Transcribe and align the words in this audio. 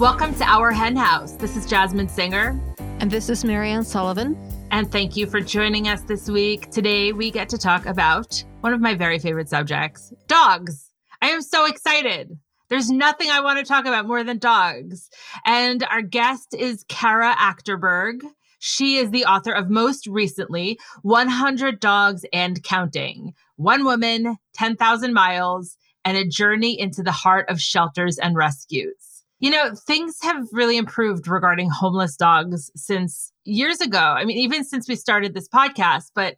Welcome 0.00 0.34
to 0.36 0.44
Our 0.44 0.72
Hen 0.72 0.96
House. 0.96 1.32
This 1.32 1.58
is 1.58 1.66
Jasmin 1.66 2.08
Singer. 2.08 2.58
And 3.00 3.10
this 3.10 3.28
is 3.28 3.44
Mariann 3.44 3.84
Sullivan. 3.84 4.34
And 4.70 4.90
thank 4.90 5.14
you 5.14 5.26
for 5.26 5.42
joining 5.42 5.88
us 5.88 6.00
this 6.04 6.26
week. 6.26 6.70
Today, 6.70 7.12
we 7.12 7.30
get 7.30 7.50
to 7.50 7.58
talk 7.58 7.84
about 7.84 8.42
one 8.62 8.72
of 8.72 8.80
my 8.80 8.94
very 8.94 9.18
favorite 9.18 9.50
subjects 9.50 10.10
dogs. 10.26 10.90
I 11.20 11.28
am 11.28 11.42
so 11.42 11.66
excited. 11.66 12.30
There's 12.70 12.90
nothing 12.90 13.28
I 13.28 13.42
want 13.42 13.58
to 13.58 13.64
talk 13.66 13.84
about 13.84 14.06
more 14.06 14.24
than 14.24 14.38
dogs. 14.38 15.10
And 15.44 15.84
our 15.84 16.00
guest 16.00 16.54
is 16.58 16.82
Kara 16.88 17.34
Achterberg. 17.34 18.22
She 18.58 18.96
is 18.96 19.10
the 19.10 19.26
author 19.26 19.52
of 19.52 19.68
most 19.68 20.06
recently 20.06 20.78
100 21.02 21.78
Dogs 21.78 22.24
and 22.32 22.62
Counting 22.62 23.34
One 23.56 23.84
Woman, 23.84 24.38
10,000 24.54 25.12
Miles, 25.12 25.76
and 26.06 26.16
a 26.16 26.26
journey 26.26 26.80
into 26.80 27.02
the 27.02 27.12
heart 27.12 27.50
of 27.50 27.60
shelters 27.60 28.16
and 28.16 28.34
rescues. 28.34 29.09
You 29.40 29.50
know, 29.50 29.74
things 29.74 30.18
have 30.22 30.46
really 30.52 30.76
improved 30.76 31.26
regarding 31.26 31.70
homeless 31.70 32.16
dogs 32.16 32.70
since 32.76 33.32
years 33.44 33.80
ago. 33.80 33.98
I 33.98 34.24
mean, 34.24 34.36
even 34.38 34.64
since 34.64 34.88
we 34.88 34.96
started 34.96 35.32
this 35.34 35.48
podcast, 35.48 36.10
but 36.14 36.36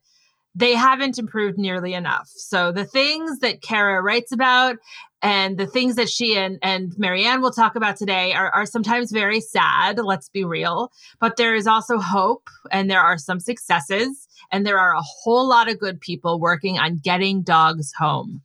they 0.54 0.74
haven't 0.74 1.18
improved 1.18 1.58
nearly 1.58 1.94
enough. 1.94 2.28
So 2.28 2.72
the 2.72 2.84
things 2.84 3.38
that 3.40 3.62
Kara 3.62 4.02
writes 4.02 4.32
about 4.32 4.76
and 5.22 5.56
the 5.56 5.66
things 5.66 5.96
that 5.96 6.10
she 6.10 6.36
and, 6.36 6.58
and 6.62 6.92
Mariann 6.98 7.40
will 7.40 7.52
talk 7.52 7.74
about 7.74 7.96
today 7.96 8.34
are, 8.34 8.50
are 8.50 8.66
sometimes 8.66 9.12
very 9.12 9.40
sad, 9.40 9.98
let's 9.98 10.28
be 10.28 10.44
real. 10.44 10.90
But 11.20 11.36
there 11.36 11.54
is 11.54 11.66
also 11.66 11.98
hope 11.98 12.48
and 12.70 12.90
there 12.90 13.00
are 13.00 13.18
some 13.18 13.40
successes 13.40 14.28
and 14.50 14.66
there 14.66 14.78
are 14.78 14.94
a 14.94 15.02
whole 15.02 15.48
lot 15.48 15.70
of 15.70 15.78
good 15.78 16.00
people 16.00 16.38
working 16.38 16.78
on 16.78 16.98
getting 17.02 17.42
dogs 17.42 17.92
home. 17.98 18.42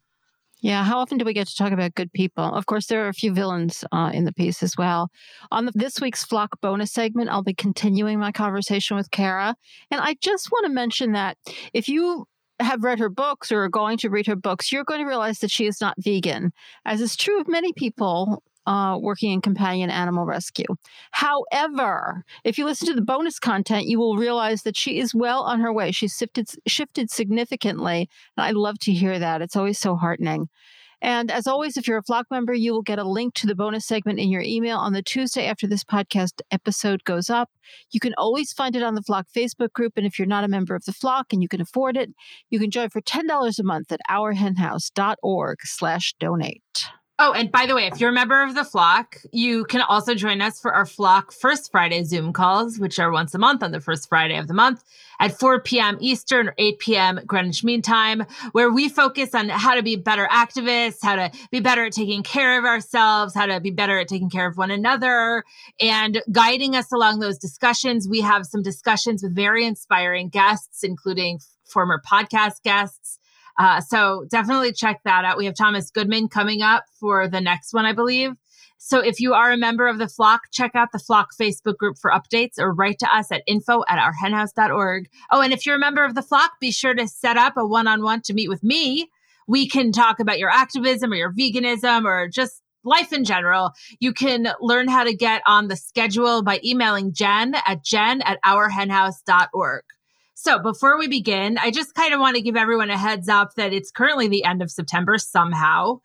Yeah, 0.59 0.83
how 0.83 0.97
often 0.97 1.19
do 1.19 1.25
we 1.25 1.33
get 1.33 1.47
to 1.47 1.55
talk 1.55 1.71
about 1.71 1.93
good 1.93 2.11
people? 2.13 2.43
Of 2.43 2.65
course, 2.65 2.87
there 2.87 3.05
are 3.05 3.09
a 3.09 3.13
few 3.13 3.31
villains 3.31 3.83
uh, 3.91 4.11
in 4.13 4.25
the 4.25 4.33
piece 4.33 4.63
as 4.63 4.75
well. 4.75 5.09
On 5.51 5.65
the, 5.65 5.71
this 5.75 6.01
week's 6.01 6.25
Flock 6.25 6.59
bonus 6.61 6.91
segment, 6.91 7.29
I'll 7.29 7.43
be 7.43 7.53
continuing 7.53 8.19
my 8.19 8.31
conversation 8.31 8.97
with 8.97 9.11
Kara. 9.11 9.55
And 9.91 10.01
I 10.01 10.15
just 10.19 10.51
want 10.51 10.65
to 10.65 10.71
mention 10.71 11.11
that 11.11 11.37
if 11.73 11.87
you 11.87 12.25
have 12.59 12.83
read 12.83 12.97
her 12.97 13.09
books 13.09 13.51
or 13.51 13.63
are 13.63 13.69
going 13.69 13.99
to 13.99 14.09
read 14.09 14.25
her 14.25 14.35
books, 14.35 14.71
you're 14.71 14.83
going 14.83 14.99
to 14.99 15.07
realize 15.07 15.39
that 15.39 15.51
she 15.51 15.67
is 15.67 15.79
not 15.79 15.95
vegan, 15.99 16.51
as 16.85 17.01
is 17.01 17.15
true 17.15 17.39
of 17.39 17.47
many 17.47 17.71
people 17.73 18.41
uh, 18.67 18.97
working 19.01 19.31
in 19.31 19.41
companion 19.41 19.89
animal 19.89 20.25
rescue. 20.25 20.65
However, 21.11 22.25
if 22.43 22.57
you 22.57 22.65
listen 22.65 22.87
to 22.89 22.93
the 22.93 23.01
bonus 23.01 23.39
content, 23.39 23.87
you 23.87 23.97
will 23.97 24.17
realize 24.17 24.63
that 24.63 24.75
she 24.75 24.99
is 24.99 25.15
well 25.15 25.43
on 25.43 25.61
her 25.61 25.71
way. 25.71 25.91
She's 25.91 26.17
shifted, 26.17 26.49
shifted 26.67 27.09
significantly. 27.09 28.09
And 28.35 28.45
I 28.45 28.51
love 28.51 28.77
to 28.79 28.91
hear 28.91 29.17
that. 29.17 29.41
It's 29.41 29.55
always 29.55 29.79
so 29.79 29.95
heartening. 29.95 30.49
And 30.99 31.31
as 31.31 31.45
always, 31.45 31.77
if 31.77 31.87
you're 31.87 31.99
a 31.99 32.03
Flock 32.03 32.25
member, 32.31 32.53
you 32.53 32.73
will 32.73 32.81
get 32.81 32.99
a 32.99 33.07
link 33.07 33.35
to 33.35 33.47
the 33.47 33.55
bonus 33.55 33.85
segment 33.85 34.19
in 34.19 34.29
your 34.29 34.41
email 34.41 34.77
on 34.77 34.93
the 34.93 35.03
Tuesday 35.03 35.45
after 35.45 35.67
this 35.67 35.83
podcast 35.83 36.41
episode 36.51 37.03
goes 37.03 37.29
up. 37.29 37.51
You 37.91 37.99
can 37.99 38.15
always 38.17 38.51
find 38.51 38.75
it 38.75 38.81
on 38.83 38.95
the 38.95 39.03
Flock 39.03 39.27
Facebook 39.33 39.71
group. 39.73 39.93
And 39.95 40.07
if 40.07 40.17
you're 40.17 40.27
not 40.27 40.43
a 40.43 40.49
member 40.49 40.75
of 40.75 40.85
the 40.85 40.93
Flock 40.93 41.31
and 41.31 41.41
you 41.41 41.47
can 41.47 41.61
afford 41.61 41.95
it, 41.95 42.09
you 42.49 42.59
can 42.59 42.71
join 42.71 42.89
for 42.89 42.99
$10 42.99 43.59
a 43.59 43.63
month 43.63 43.91
at 43.91 44.01
ourhenhouse.org 44.09 45.57
slash 45.63 46.15
donate. 46.19 46.89
Oh, 47.19 47.33
and 47.33 47.51
by 47.51 47.65
the 47.65 47.73
way, 47.73 47.87
if 47.87 47.99
you're 47.99 48.11
a 48.11 48.13
member 48.13 48.43
of 48.43 48.53
the 48.53 48.63
flock, 48.63 49.17
you 49.31 49.65
can 49.65 49.81
also 49.81 50.13
join 50.13 50.39
us 50.39 50.59
for 50.59 50.71
our 50.71 50.85
flock 50.85 51.31
First 51.31 51.71
Friday 51.71 52.03
Zoom 52.03 52.31
calls, 52.31 52.77
which 52.77 52.99
are 52.99 53.11
once 53.11 53.33
a 53.33 53.39
month 53.39 53.63
on 53.63 53.71
the 53.71 53.79
first 53.79 54.07
Friday 54.07 54.37
of 54.37 54.47
the 54.47 54.53
month 54.53 54.83
at 55.19 55.39
4 55.39 55.61
p.m. 55.61 55.97
Eastern 55.99 56.49
or 56.49 56.53
8 56.59 56.77
p.m. 56.77 57.19
Greenwich 57.25 57.63
Mean 57.63 57.81
Time, 57.81 58.23
where 58.51 58.71
we 58.71 58.87
focus 58.87 59.33
on 59.33 59.49
how 59.49 59.73
to 59.73 59.81
be 59.81 59.95
better 59.95 60.27
activists, 60.31 60.99
how 61.01 61.15
to 61.15 61.31
be 61.49 61.59
better 61.59 61.85
at 61.85 61.93
taking 61.93 62.21
care 62.21 62.59
of 62.59 62.65
ourselves, 62.65 63.33
how 63.33 63.47
to 63.47 63.59
be 63.59 63.71
better 63.71 63.97
at 63.97 64.07
taking 64.07 64.29
care 64.29 64.45
of 64.45 64.55
one 64.55 64.69
another, 64.69 65.43
and 65.79 66.21
guiding 66.31 66.75
us 66.75 66.91
along 66.91 67.17
those 67.17 67.39
discussions. 67.39 68.07
We 68.07 68.21
have 68.21 68.45
some 68.45 68.61
discussions 68.61 69.23
with 69.23 69.33
very 69.33 69.65
inspiring 69.65 70.29
guests, 70.29 70.83
including 70.83 71.39
former 71.65 71.99
podcast 71.99 72.61
guests 72.61 73.17
uh, 73.57 73.81
so 73.81 74.25
definitely 74.29 74.71
check 74.71 75.01
that 75.03 75.25
out. 75.25 75.37
We 75.37 75.45
have 75.45 75.55
Thomas 75.55 75.89
Goodman 75.89 76.27
coming 76.27 76.61
up 76.61 76.85
for 76.99 77.27
the 77.27 77.41
next 77.41 77.73
one, 77.73 77.85
I 77.85 77.93
believe. 77.93 78.33
So 78.77 78.99
if 78.99 79.19
you 79.19 79.33
are 79.33 79.51
a 79.51 79.57
member 79.57 79.87
of 79.87 79.97
the 79.97 80.07
flock, 80.07 80.41
check 80.51 80.75
out 80.75 80.91
the 80.91 80.99
flock 80.99 81.29
Facebook 81.39 81.77
group 81.77 81.97
for 81.97 82.11
updates 82.11 82.59
or 82.59 82.71
write 82.71 82.99
to 82.99 83.13
us 83.13 83.31
at 83.31 83.41
info 83.47 83.83
at 83.89 83.99
ourhenhouse.org. 83.99 85.09
Oh, 85.31 85.41
and 85.41 85.51
if 85.51 85.65
you're 85.65 85.75
a 85.75 85.79
member 85.79 86.05
of 86.05 86.13
the 86.13 86.21
flock, 86.21 86.51
be 86.61 86.71
sure 86.71 86.93
to 86.93 87.07
set 87.07 87.37
up 87.37 87.57
a 87.57 87.65
one-on-one 87.65 88.21
to 88.23 88.33
meet 88.33 88.49
with 88.49 88.63
me. 88.63 89.09
We 89.47 89.67
can 89.67 89.91
talk 89.91 90.19
about 90.19 90.37
your 90.37 90.51
activism 90.51 91.11
or 91.11 91.15
your 91.15 91.33
veganism 91.33 92.05
or 92.05 92.27
just 92.27 92.61
life 92.83 93.11
in 93.11 93.23
general. 93.23 93.71
You 93.99 94.13
can 94.13 94.49
learn 94.61 94.87
how 94.87 95.03
to 95.03 95.13
get 95.13 95.41
on 95.47 95.67
the 95.67 95.75
schedule 95.75 96.43
by 96.43 96.59
emailing 96.63 97.13
Jen 97.13 97.55
at 97.65 97.83
jen 97.83 98.21
at 98.21 98.39
ourhenhouse.org. 98.45 99.83
So 100.39 100.59
before 100.59 100.99
we 100.99 101.07
begin, 101.07 101.57
I 101.57 101.71
just 101.71 101.95
kind 101.95 102.13
of 102.13 102.19
want 102.19 102.35
to 102.35 102.43
give 102.43 102.55
everyone 102.55 102.91
a 102.91 102.97
heads 102.97 103.27
up 103.27 103.55
that 103.55 103.73
it's 103.73 103.89
currently 103.89 104.27
the 104.27 104.43
end 104.43 104.61
of 104.61 104.69
September 104.69 105.17
somehow. 105.17 106.01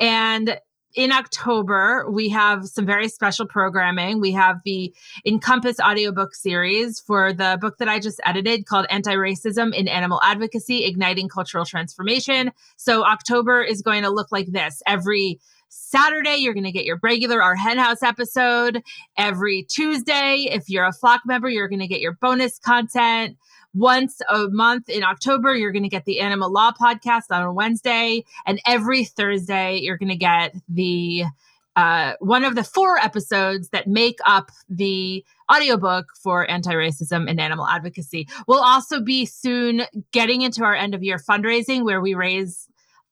And 0.00 0.58
in 0.96 1.12
October, 1.12 2.04
we 2.10 2.30
have 2.30 2.66
some 2.66 2.84
very 2.84 3.06
special 3.08 3.46
programming. 3.46 4.20
We 4.20 4.32
have 4.32 4.56
the 4.64 4.92
Encompass 5.24 5.78
audiobook 5.78 6.34
series 6.34 6.98
for 6.98 7.32
the 7.32 7.58
book 7.60 7.78
that 7.78 7.88
I 7.88 8.00
just 8.00 8.20
edited 8.24 8.66
called 8.66 8.86
Anti 8.90 9.14
Racism 9.14 9.72
in 9.72 9.86
Animal 9.86 10.20
Advocacy 10.20 10.84
Igniting 10.84 11.28
Cultural 11.28 11.64
Transformation. 11.64 12.50
So, 12.76 13.04
October 13.04 13.62
is 13.62 13.82
going 13.82 14.02
to 14.02 14.10
look 14.10 14.32
like 14.32 14.48
this. 14.48 14.82
Every 14.84 15.38
Saturday, 15.68 16.36
you're 16.38 16.54
going 16.54 16.64
to 16.64 16.72
get 16.72 16.86
your 16.86 16.98
regular 17.04 17.40
Our 17.40 17.54
Hen 17.54 17.78
House 17.78 18.02
episode. 18.02 18.82
Every 19.16 19.62
Tuesday, 19.62 20.48
if 20.50 20.68
you're 20.68 20.86
a 20.86 20.92
flock 20.92 21.20
member, 21.24 21.48
you're 21.48 21.68
going 21.68 21.80
to 21.80 21.86
get 21.86 22.00
your 22.00 22.18
bonus 22.20 22.58
content 22.58 23.36
once 23.76 24.20
a 24.30 24.48
month 24.48 24.88
in 24.88 25.04
October, 25.04 25.54
you're 25.54 25.72
going 25.72 25.82
to 25.82 25.88
get 25.88 26.06
the 26.06 26.20
Animal 26.20 26.50
Law 26.50 26.72
podcast 26.72 27.24
on 27.30 27.42
a 27.42 27.52
Wednesday. 27.52 28.24
And 28.46 28.58
every 28.66 29.04
Thursday, 29.04 29.78
you're 29.82 29.98
going 29.98 30.08
to 30.08 30.16
get 30.16 30.54
the 30.68 31.24
uh, 31.76 32.14
one 32.20 32.42
of 32.42 32.54
the 32.54 32.64
four 32.64 32.96
episodes 32.96 33.68
that 33.68 33.86
make 33.86 34.18
up 34.24 34.50
the 34.70 35.22
audiobook 35.52 36.06
for 36.22 36.50
anti-racism 36.50 37.28
and 37.28 37.38
animal 37.38 37.68
advocacy. 37.68 38.26
We'll 38.48 38.64
also 38.64 39.02
be 39.02 39.26
soon 39.26 39.82
getting 40.10 40.40
into 40.40 40.64
our 40.64 40.74
end 40.74 40.94
of 40.94 41.02
year 41.02 41.18
fundraising 41.18 41.84
where 41.84 42.00
we 42.00 42.14
raise 42.14 42.66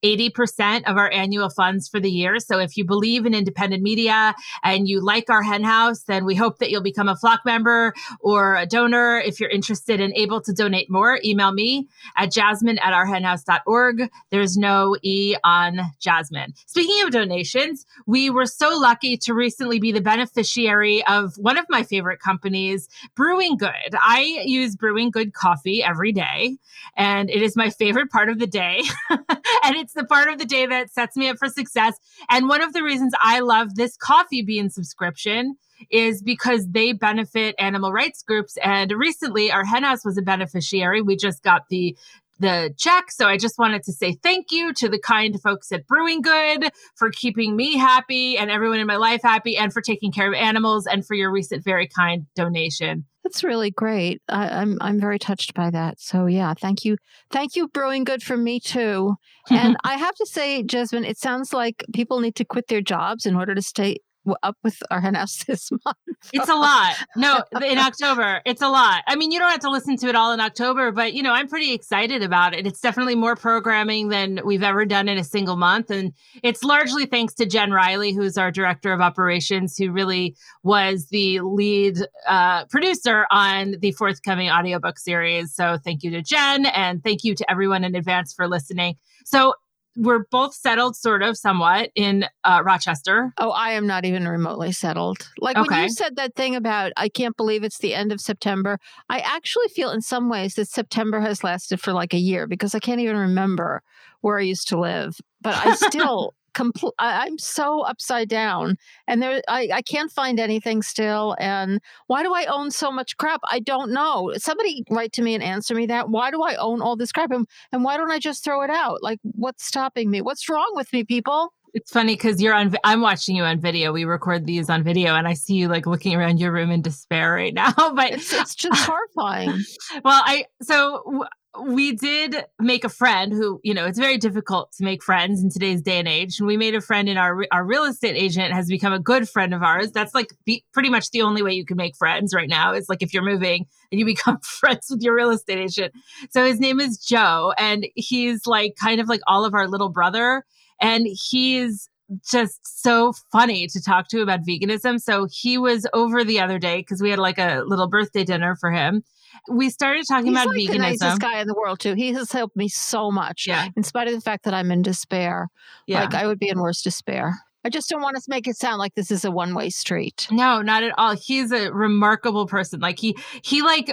80% 0.04 0.84
of 0.84 0.97
our 0.98 1.10
annual 1.10 1.48
funds 1.48 1.88
for 1.88 1.98
the 1.98 2.10
year. 2.10 2.38
So 2.38 2.59
if 2.59 2.76
you 2.76 2.84
believe 2.84 3.25
in 3.25 3.34
independent 3.34 3.82
media 3.82 4.34
and 4.62 4.87
you 4.87 5.00
like 5.00 5.31
our 5.31 5.42
hen 5.42 5.65
house, 5.65 6.03
then 6.03 6.26
we 6.26 6.34
hope 6.34 6.59
that 6.59 6.70
you'll 6.70 6.82
become 6.82 7.09
a 7.09 7.16
flock 7.16 7.41
member 7.47 7.94
or 8.20 8.56
a 8.56 8.66
donor. 8.66 9.19
If 9.19 9.41
you're 9.41 9.50
interested 9.50 10.00
and 10.00 10.12
able 10.15 10.42
to 10.42 10.53
donate 10.53 10.91
more, 10.91 11.19
email 11.25 11.53
me 11.53 11.88
at 12.16 12.31
jasmin 12.31 12.78
at 12.78 12.92
ourhenhouse.org. 12.92 14.10
There's 14.31 14.56
no 14.56 14.97
E 15.03 15.34
on 15.42 15.81
Jasmin. 16.00 16.54
Speaking 16.66 17.03
of 17.03 17.10
donations, 17.10 17.86
we 18.06 18.28
were 18.31 18.47
so 18.47 18.76
lucky 18.78 19.16
to 19.19 19.32
recently 19.32 19.81
be 19.81 19.92
the 19.92 20.00
beneficiary 20.00 21.04
of 21.06 21.34
one 21.36 21.56
of 21.56 21.66
my 21.71 21.82
favorite 21.82 22.21
companies, 22.21 22.88
Brewing 23.15 23.56
Good. 23.56 23.71
I 23.94 24.42
use 24.44 24.76
Brewing 24.76 25.10
Good 25.10 25.32
coffee 25.32 25.82
every 25.82 26.12
day, 26.12 26.59
and 26.97 27.31
it 27.31 27.42
is 27.42 27.56
my 27.56 27.71
favorite 27.71 28.10
part 28.10 28.28
of 28.28 28.38
the 28.38 28.47
day. 28.47 28.82
and 29.10 29.76
it's 29.76 29.94
the 29.94 30.05
part 30.05 30.28
of 30.28 30.38
the 30.38 30.44
day 30.44 30.66
that 30.66 30.91
sets 30.93 31.16
me 31.16 31.28
up 31.28 31.38
for 31.38 31.49
success. 31.49 31.97
And 32.28 32.49
one 32.49 32.62
of 32.62 32.72
the 32.72 32.82
reasons 32.82 33.12
I 33.22 33.41
love 33.41 33.75
this 33.75 33.97
coffee 33.97 34.43
bean 34.43 34.71
subscription 34.71 35.56
is 35.91 36.22
because 36.22 36.69
they 36.71 36.93
benefit 36.93 37.55
animal 37.59 37.93
rights 37.93 38.22
groups. 38.22 38.56
And 38.62 38.93
recently, 38.93 39.50
our 39.50 39.65
hen 39.65 39.83
house 39.83 40.04
was 40.04 40.19
a 40.19 40.22
beneficiary. 40.22 41.03
We 41.03 41.16
just 41.16 41.43
got 41.43 41.62
the 41.69 41.97
the 42.41 42.75
check. 42.77 43.10
So 43.10 43.28
I 43.28 43.36
just 43.36 43.59
wanted 43.59 43.84
to 43.84 43.92
say 43.92 44.15
thank 44.22 44.51
you 44.51 44.72
to 44.74 44.89
the 44.89 44.98
kind 44.98 45.41
folks 45.41 45.71
at 45.71 45.86
Brewing 45.86 46.21
Good 46.21 46.71
for 46.97 47.10
keeping 47.10 47.54
me 47.54 47.77
happy 47.77 48.36
and 48.36 48.51
everyone 48.51 48.80
in 48.80 48.89
my 48.89 48.97
life 48.97 49.21
happy 49.22 49.57
and 49.57 49.72
for 49.72 49.80
taking 49.80 50.10
care 50.10 50.27
of 50.28 50.34
animals 50.34 50.86
and 50.86 51.07
for 51.07 51.15
your 51.15 51.30
recent 51.30 51.63
very 51.63 51.86
kind 51.86 52.27
donation. 52.34 53.04
That's 53.24 53.42
really 53.42 53.71
great. 53.71 54.21
I, 54.28 54.48
am 54.48 54.53
I'm, 54.53 54.78
I'm 54.82 55.00
very 55.00 55.18
touched 55.18 55.54
by 55.54 55.71
that. 55.71 55.98
So 55.98 56.26
yeah, 56.26 56.53
thank 56.54 56.84
you, 56.84 56.98
thank 57.30 57.56
you, 57.56 57.68
Brewing 57.68 58.04
Good 58.04 58.22
for 58.22 58.36
me 58.36 58.60
too. 58.60 59.15
and 59.50 59.76
I 59.82 59.97
have 59.97 60.15
to 60.16 60.26
say, 60.26 60.62
Jasmin, 60.62 61.04
it 61.04 61.18
sounds 61.18 61.53
like 61.53 61.82
people 61.94 62.21
need 62.21 62.34
to 62.36 62.44
quit 62.44 62.68
their 62.68 62.82
jobs 62.82 63.24
in 63.24 63.34
order 63.34 63.54
to 63.54 63.62
stay 63.62 63.97
up 64.42 64.56
with 64.62 64.82
our 64.91 65.00
house 65.00 65.44
this 65.47 65.71
month. 65.71 65.97
it's 66.32 66.48
a 66.48 66.54
lot. 66.54 66.94
No, 67.16 67.42
in 67.65 67.78
October, 67.78 68.41
it's 68.44 68.62
a 68.62 68.68
lot. 68.68 69.03
I 69.06 69.16
mean, 69.16 69.30
you 69.30 69.38
don't 69.38 69.50
have 69.50 69.60
to 69.60 69.71
listen 69.71 69.97
to 69.98 70.09
it 70.09 70.15
all 70.15 70.32
in 70.32 70.41
October, 70.41 70.92
but 70.92 71.15
you 71.15 71.22
know, 71.22 71.32
I'm 71.32 71.48
pretty 71.48 71.72
excited 71.72 72.22
about 72.22 72.54
it. 72.54 72.66
It's 72.66 72.80
definitely 72.80 73.15
more 73.15 73.36
programming 73.36 74.09
than 74.09 74.41
we've 74.44 74.62
ever 74.62 74.84
done 74.84 75.09
in 75.09 75.18
a 75.18 75.24
single 75.24 75.56
month. 75.56 75.91
And 75.91 76.12
it's 76.42 76.62
largely 76.62 77.06
thanks 77.06 77.34
to 77.34 77.47
Jen 77.47 77.71
Riley, 77.71 78.12
who's 78.12 78.38
our 78.38 78.50
director 78.50 78.92
of 78.92 79.00
operations, 79.00 79.76
who 79.76 79.91
really 79.91 80.36
was 80.62 81.06
the 81.06 81.41
lead 81.41 81.98
uh, 82.27 82.65
producer 82.66 83.27
on 83.30 83.77
the 83.80 83.92
forthcoming 83.92 84.50
audiobook 84.50 84.98
series. 84.98 85.54
So 85.54 85.78
thank 85.84 86.03
you 86.03 86.10
to 86.12 86.22
Jen 86.22 86.66
and 86.66 87.03
thank 87.03 87.24
you 87.24 87.34
to 87.34 87.50
everyone 87.50 87.84
in 87.84 87.94
advance 87.94 88.32
for 88.32 88.48
listening. 88.48 88.97
So 89.24 89.54
we're 89.96 90.24
both 90.30 90.54
settled, 90.54 90.96
sort 90.96 91.22
of, 91.22 91.36
somewhat 91.36 91.91
in 91.94 92.26
uh, 92.44 92.62
Rochester. 92.64 93.32
Oh, 93.38 93.50
I 93.50 93.72
am 93.72 93.86
not 93.86 94.04
even 94.04 94.26
remotely 94.26 94.72
settled. 94.72 95.28
Like 95.38 95.56
okay. 95.56 95.68
when 95.68 95.82
you 95.84 95.88
said 95.91 96.16
that 96.16 96.34
thing 96.34 96.56
about, 96.56 96.92
I 96.96 97.08
can't 97.08 97.36
believe 97.36 97.64
it's 97.64 97.78
the 97.78 97.94
end 97.94 98.12
of 98.12 98.20
September. 98.20 98.78
I 99.08 99.20
actually 99.20 99.68
feel 99.68 99.91
in 99.91 100.00
some 100.00 100.28
ways 100.28 100.54
that 100.54 100.68
September 100.68 101.20
has 101.20 101.44
lasted 101.44 101.80
for 101.80 101.92
like 101.92 102.14
a 102.14 102.18
year 102.18 102.46
because 102.46 102.74
I 102.74 102.80
can't 102.80 103.00
even 103.00 103.16
remember 103.16 103.82
where 104.20 104.38
I 104.38 104.42
used 104.42 104.68
to 104.68 104.78
live. 104.78 105.16
But 105.42 105.54
I 105.54 105.74
still 105.74 106.34
compl- 106.54 106.92
I'm 106.98 107.39
so 107.39 107.80
upside 107.83 108.28
down, 108.28 108.77
and 109.06 109.22
there 109.22 109.42
I, 109.48 109.68
I 109.72 109.83
can't 109.83 110.10
find 110.10 110.41
anything 110.41 110.83
still. 110.83 111.36
And 111.39 111.80
why 112.06 112.22
do 112.22 112.34
I 112.34 112.45
own 112.47 112.71
so 112.71 112.91
much 112.91 113.16
crap? 113.16 113.41
I 113.51 113.60
don't 113.60 113.92
know. 113.92 114.33
Somebody 114.36 114.84
write 114.91 115.12
to 115.12 115.22
me 115.22 115.34
and 115.34 115.42
answer 115.42 115.74
me 115.74 115.86
that. 115.86 116.09
Why 116.09 116.30
do 116.30 116.42
I 116.42 116.54
own 116.56 116.80
all 116.80 116.97
this 116.97 117.12
crap, 117.12 117.30
and, 117.30 117.47
and 117.72 117.84
why 117.84 117.97
don't 117.97 118.10
I 118.10 118.18
just 118.18 118.45
throw 118.45 118.62
it 118.62 118.71
out? 118.71 119.03
Like, 119.03 119.18
what's 119.22 119.65
stopping 119.65 120.10
me? 120.10 120.22
What's 120.22 120.48
wrong 120.48 120.71
with 120.74 120.92
me, 120.92 121.04
people? 121.04 121.53
It's 121.74 121.91
funny 121.91 122.15
because 122.15 122.41
you're 122.41 122.54
on. 122.54 122.72
I'm 122.84 123.01
watching 123.01 123.34
you 123.34 123.42
on 123.42 123.60
video. 123.60 123.92
We 123.92 124.04
record 124.04 124.47
these 124.47 124.71
on 124.71 124.84
video, 124.84 125.15
and 125.16 125.27
I 125.27 125.34
see 125.34 125.54
you 125.54 125.66
like 125.68 125.86
looking 125.86 126.15
around 126.15 126.39
your 126.39 126.53
room 126.53 126.71
in 126.71 126.83
despair 126.83 127.33
right 127.33 127.53
now. 127.62 127.72
But 127.74 128.12
it's, 128.12 128.33
it's 128.33 128.54
just 128.54 128.80
horrifying. 128.89 129.60
well, 130.04 130.22
I 130.24 130.47
so 130.62 131.27
we 131.62 131.92
did 131.92 132.45
make 132.59 132.84
a 132.84 132.89
friend 132.89 133.33
who, 133.33 133.60
you 133.62 133.74
know, 133.74 133.86
it's 133.86 133.98
very 133.98 134.18
difficult 134.18 134.72
to 134.72 134.84
make 134.84 135.03
friends 135.03 135.42
in 135.42 135.51
today's 135.51 135.83
day 135.83 135.98
and 135.98 136.09
age. 136.09 136.39
And 136.39 136.47
we 136.47 136.56
made 136.56 136.74
a 136.74 136.80
friend 136.80 137.09
in 137.09 137.16
our 137.16 137.45
our 137.53 137.65
real 137.65 137.84
estate 137.84 138.16
agent 138.16 138.53
has 138.53 138.66
become 138.66 138.92
a 138.92 138.98
good 138.98 139.28
friend 139.28 139.54
of 139.54 139.62
ours. 139.62 139.92
That's 139.92 140.15
like 140.15 140.33
be, 140.45 140.65
pretty 140.72 140.91
much 140.91 141.10
the 141.10 141.22
only 141.22 141.42
way 141.42 141.53
you 141.53 141.65
can 141.65 141.77
make 141.77 141.97
friends 141.97 142.34
right 142.34 142.48
now. 142.48 142.72
Is 142.74 142.89
like 142.89 143.03
if 143.03 143.15
you're 143.15 143.22
moving 143.22 143.66
and 143.92 143.98
you 143.98 144.04
become 144.15 144.39
friends 144.41 144.86
with 144.91 145.03
your 145.03 145.15
real 145.15 145.30
estate 145.30 145.59
agent. 145.59 145.92
So 146.30 146.45
his 146.45 146.59
name 146.59 146.80
is 146.80 146.98
Joe, 146.98 147.53
and 147.59 147.86
he's 147.95 148.47
like 148.47 148.74
kind 148.80 149.01
of 149.01 149.09
like 149.09 149.21
all 149.27 149.45
of 149.45 149.54
our 149.54 149.68
little 149.68 149.91
brother, 149.91 150.45
and 150.80 151.06
he's 151.09 151.89
just 152.30 152.60
so 152.83 153.15
funny 153.33 153.66
to 153.68 153.83
talk 153.83 154.09
to 154.09 154.21
about 154.21 154.41
veganism. 154.47 155.01
So 155.01 155.27
he 155.30 155.56
was 155.56 155.86
over 155.95 156.24
the 156.24 156.41
other 156.41 156.59
day 156.59 156.78
because 156.78 157.01
we 157.01 157.10
had 157.10 157.18
like 157.18 157.39
a 157.39 157.62
little 157.66 157.89
birthday 157.89 158.24
dinner 158.24 158.56
for 158.56 158.71
him 158.71 159.03
we 159.51 159.71
started 159.71 160.04
talking 160.09 160.27
He's 160.27 160.34
about 160.34 160.48
like 160.48 160.59
veganism. 160.59 160.72
The 160.72 160.78
nicest 160.78 161.21
guy 161.21 161.41
in 161.41 161.47
the 161.47 161.54
world 161.54 161.81
too. 161.81 161.95
He 161.95 162.13
has 162.13 162.33
helped 162.33 162.57
me 162.57 162.69
so 162.69 163.10
much. 163.10 163.47
Yeah. 163.47 163.69
In 163.77 163.83
spite 163.83 164.09
of 164.09 164.15
the 164.15 164.21
fact 164.21 164.45
that 164.45 164.54
I'm 164.54 164.71
in 164.71 164.83
despair. 164.83 165.48
Yeah. 165.86 166.03
Like 166.03 166.15
I 166.15 166.27
would 166.27 166.39
be 166.39 166.48
in 166.48 166.59
worse 166.60 166.83
despair. 166.83 167.34
I 167.66 167.71
just 167.71 167.89
don't 167.89 168.03
want 168.03 168.16
to 168.16 168.22
make 168.28 168.47
it 168.47 168.57
sound 168.57 168.78
like 168.78 168.95
this 168.95 169.10
is 169.10 169.25
a 169.25 169.31
one-way 169.31 169.71
street. 169.71 170.28
No, 170.31 170.60
not 170.60 170.83
at 170.83 170.92
all. 170.98 171.16
He's 171.16 171.51
a 171.51 171.72
remarkable 171.72 172.47
person. 172.47 172.81
Like 172.81 172.98
he 172.98 173.16
he 173.42 173.63
like 173.63 173.91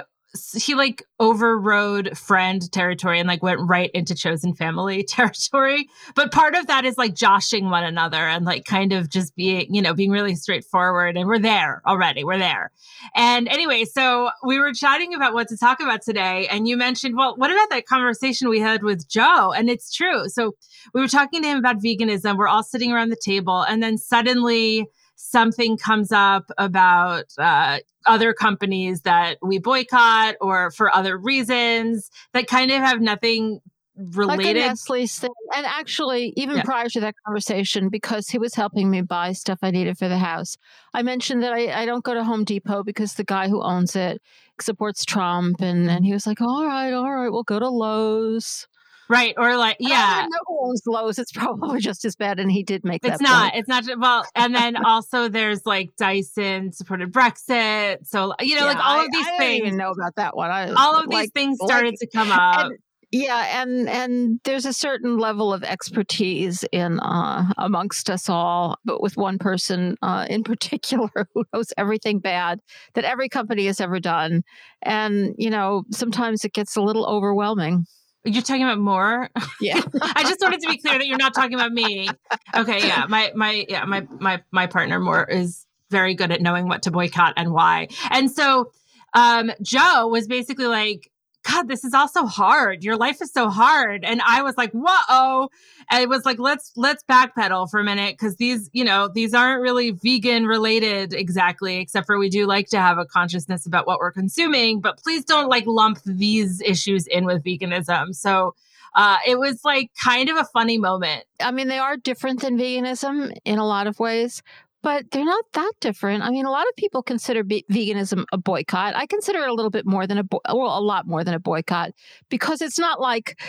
he 0.54 0.75
like 0.75 1.04
overrode 1.19 2.18
friend 2.18 2.72
territory 2.72 3.19
and 3.19 3.28
like 3.28 3.44
went 3.44 3.60
right 3.62 3.92
into 3.94 4.16
chosen 4.16 4.54
family 4.54 5.04
territory. 5.07 5.89
But 6.16 6.31
part 6.31 6.56
of 6.56 6.68
that 6.68 6.86
is 6.86 6.98
like 6.98 7.13
joshing 7.13 7.69
one 7.69 7.83
another 7.83 8.18
and 8.18 8.45
like 8.45 8.63
kind 8.63 8.94
of 8.94 9.10
just 9.10 9.36
being, 9.36 9.74
you 9.74 9.81
know, 9.81 9.94
being 9.94 10.12
really 10.12 10.36
straightforward. 10.36 11.18
And 11.18 11.28
we're 11.28 11.39
there 11.39 11.81
already. 11.86 12.24
We're 12.24 12.38
there. 12.38 12.72
And 13.13 13.48
anyway, 13.50 13.83
so 13.83 14.30
we 14.44 14.60
were 14.60 14.74
chatting 14.74 15.13
about 15.13 15.33
what 15.33 15.50
to 15.50 15.57
talk 15.57 15.81
about 15.81 16.01
today. 16.01 16.48
And 16.48 16.68
you 16.68 16.77
mentioned, 16.77 17.18
well, 17.18 17.36
what 17.36 17.51
about 17.51 17.69
that 17.72 17.86
conversation 17.86 18.48
we 18.48 18.60
had 18.60 18.84
with 18.84 19.10
Joe? 19.10 19.51
And 19.51 19.69
it's 19.69 19.94
true. 19.94 20.30
So 20.30 20.56
we 20.94 21.01
were 21.01 21.07
talking 21.07 21.42
to 21.42 21.48
him 21.48 21.57
about 21.57 21.81
veganism. 21.81 22.38
We're 22.38 22.48
all 22.48 22.63
sitting 22.63 22.92
around 22.94 23.10
the 23.10 23.18
table. 23.22 23.62
And 23.62 23.84
then 23.84 23.98
suddenly, 23.98 24.88
something 25.22 25.78
comes 25.78 26.12
up 26.12 26.52
about 26.58 27.26
uh, 27.38 27.80
other 28.06 28.34
companies 28.34 29.02
that 29.02 29.38
we 29.42 29.60
boycott 29.60 30.36
or 30.42 30.72
for 30.72 30.94
other 30.94 31.18
reasons 31.18 32.10
that 32.34 32.48
kind 32.48 32.72
of 32.72 32.78
have 32.78 33.00
nothing 33.02 33.60
related. 33.96 34.78
Like 34.90 35.10
thing. 35.10 35.30
And 35.56 35.66
actually, 35.66 36.34
even 36.36 36.58
yeah. 36.58 36.64
prior 36.64 36.90
to 36.90 37.00
that 37.02 37.16
conversation, 37.26 37.90
because 37.90 38.30
he 38.30 38.38
was 38.38 38.56
helping 38.56 38.90
me 38.90 39.02
buy 39.02 39.34
stuff 39.34 39.60
I 39.62 39.72
needed 39.72 39.98
for 39.98 40.08
the 40.08 40.18
house, 40.18 40.58
I 40.94 41.04
mentioned 41.04 41.44
that 41.44 41.54
I, 41.54 41.82
I 41.82 41.86
don't 41.86 42.04
go 42.04 42.14
to 42.14 42.24
Home 42.24 42.44
Depot 42.44 42.84
because 42.84 43.14
the 43.14 43.24
guy 43.24 43.48
who 43.48 43.62
owns 43.62 43.96
it 43.96 44.22
supports 44.60 45.06
Trump. 45.06 45.62
And, 45.62 45.90
and 45.90 46.06
he 46.06 46.14
was 46.14 46.26
like, 46.26 46.42
all 46.42 46.66
right, 46.66 46.94
all 46.94 47.12
right, 47.12 47.30
we'll 47.30 47.44
go 47.44 47.60
to 47.60 47.70
Lowe's. 47.70 48.68
Right. 49.12 49.34
Or 49.38 49.58
like, 49.58 49.75
yeah. 49.80 50.25
know 50.30 50.38
who 50.48 50.69
owns 50.69 50.84
Lowe's. 50.88 51.19
It's 51.19 51.31
probably 51.34 51.81
just 51.81 52.06
as 52.06 52.16
bad. 52.16 52.40
And 52.40 52.50
he 52.50 52.63
did 52.63 52.86
make 52.86 53.02
that. 53.02 53.13
It's 53.13 53.22
not. 53.22 53.52
Point. 53.52 53.60
It's 53.60 53.68
not. 53.68 54.00
Well, 54.00 54.25
and 54.36 54.56
then 54.56 54.78
also 54.86 55.28
there's 55.28 55.66
like 55.66 55.96
Dyson 55.98 56.72
supported 56.72 57.12
Brexit. 57.12 58.08
So, 58.08 58.34
you 58.40 58.56
know, 58.56 58.62
yeah, 58.62 58.74
like 58.74 58.86
all 58.86 59.02
of 59.02 59.12
these 59.12 59.28
I, 59.28 59.36
I 59.36 59.38
things. 59.38 59.68
Even 59.68 59.78
know 59.78 59.92
about 59.92 60.16
that 60.16 60.36
one. 60.36 60.50
I, 60.50 60.72
all 60.72 60.96
of 60.96 61.08
like, 61.08 61.24
these 61.24 61.31
things 61.31 61.58
started 61.62 61.92
like, 61.92 62.00
to 62.00 62.08
come 62.08 62.31
up. 62.31 62.66
And, 62.68 62.78
yeah, 63.12 63.62
and 63.62 63.90
and 63.90 64.40
there's 64.46 64.66
a 64.66 64.72
certain 64.72 65.18
level 65.18 65.54
of 65.54 65.66
expertise 65.66 66.63
in 66.72 67.02
uh, 67.02 67.52
amongst 67.58 68.10
us 68.10 68.30
all, 68.30 68.78
but 68.86 69.02
with 69.02 69.18
one 69.18 69.38
person 69.38 69.98
uh, 70.02 70.25
in 70.30 70.44
particular 70.46 71.10
who 71.34 71.44
knows 71.54 71.74
everything 71.78 72.19
bad 72.19 72.62
that 72.94 73.04
every 73.04 73.28
company 73.28 73.66
has 73.66 73.81
ever 73.81 74.00
done, 74.00 74.44
and 74.81 75.36
you 75.38 75.50
know 75.50 75.84
sometimes 75.92 76.46
it 76.46 76.54
gets 76.54 76.78
a 76.78 76.81
little 76.81 77.06
overwhelming. 77.06 77.86
You're 78.24 78.44
talking 78.44 78.64
about 78.64 78.80
more? 78.80 79.30
Yeah. 79.60 79.82
I 80.02 80.24
just 80.24 80.42
wanted 80.42 80.62
to 80.62 80.70
be 80.70 80.78
clear 80.78 80.98
that 80.98 81.08
you're 81.08 81.18
not 81.18 81.34
talking 81.34 81.56
about 81.56 81.72
me. 81.72 82.08
Okay, 82.56 82.88
yeah. 82.88 83.06
My 83.08 83.32
my 83.36 83.66
yeah, 83.68 83.86
my 83.86 84.08
my 84.20 84.42
my 84.52 84.68
partner 84.68 85.00
more 85.00 85.24
is 85.24 85.66
very 85.90 86.16
good 86.16 86.32
at 86.32 86.42
knowing 86.42 86.68
what 86.68 86.84
to 86.84 86.92
boycott 86.92 87.34
and 87.38 87.52
why. 87.52 87.88
And 88.10 88.32
so 88.32 88.72
um 89.14 89.52
Joe 89.62 90.08
was 90.08 90.28
basically 90.28 90.68
like 90.68 91.11
God, 91.44 91.68
this 91.68 91.84
is 91.84 91.94
also 91.94 92.26
hard. 92.26 92.84
Your 92.84 92.98
life 92.98 93.22
is 93.22 93.32
so 93.32 93.50
hard. 93.50 94.04
And 94.06 94.22
I 94.22 94.42
was 94.42 94.58
like, 94.58 94.72
whoa. 94.74 95.50
And 95.90 96.04
it 96.04 96.10
was 96.10 96.26
like, 96.26 96.40
let's 96.40 96.72
let's 96.76 97.04
backpedal 97.04 97.70
for 97.70 97.80
a 97.80 97.84
minute 97.84 98.18
because 98.18 98.36
these, 98.36 98.70
you 98.74 98.84
know, 98.84 99.08
these 99.08 99.34
aren't 99.34 99.62
really 99.62 99.92
vegan 99.92 100.46
related 100.46 101.14
exactly, 101.14 101.78
except 101.78 102.06
for 102.06 102.20
we 102.20 102.30
do 102.30 102.46
like 102.46 102.68
to 102.70 102.80
have 102.80 102.98
a 102.98 103.06
consciousness 103.06 103.66
about 103.66 103.88
what 103.88 104.00
we're 104.00 104.12
consuming. 104.12 104.82
But 104.82 104.98
please 104.98 105.26
don't 105.26 105.50
like 105.50 105.66
lump 105.66 106.00
these 106.06 106.62
issues 106.62 107.08
in 107.08 107.26
with 107.26 107.44
veganism. 107.44 108.14
So 108.14 108.54
uh, 108.94 109.18
it 109.26 109.40
was 109.40 109.64
like 109.64 109.92
kind 110.04 110.30
of 110.30 110.38
a 110.38 110.46
funny 110.46 110.78
moment. 110.78 111.24
I 111.40 111.52
mean, 111.52 111.68
they 111.70 111.80
are 111.80 111.98
different 111.98 112.42
than 112.42 112.58
veganism 112.58 113.36
in 113.46 113.58
a 113.58 113.66
lot 113.66 113.88
of 113.88 114.00
ways, 114.00 114.44
but 114.83 115.10
they're 115.12 115.25
not 115.25 115.45
that 115.54 115.74
different. 115.80 116.24
I 116.24 116.31
mean, 116.31 116.45
a 116.45 116.51
lot 116.51 116.68
of 116.68 116.75
people 116.75 117.04
consider 117.04 117.44
be- 117.44 117.66
veganism 117.72 118.25
a 118.31 118.38
boycott. 118.38 118.95
I 118.95 119.06
consider 119.06 119.39
it 119.39 119.50
a 119.50 119.54
little 119.54 119.69
bit 119.69 119.86
more 119.86 120.07
than 120.07 120.18
a 120.18 120.24
bo- 120.24 120.42
well, 120.51 120.78
a 120.78 120.81
lot 120.81 121.07
more 121.07 121.24
than 121.24 121.33
a 121.33 121.39
boycott 121.39 121.92
because 122.30 122.62
it's 122.62 122.80
not 122.80 123.00
like 123.00 123.39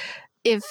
if 0.44 0.64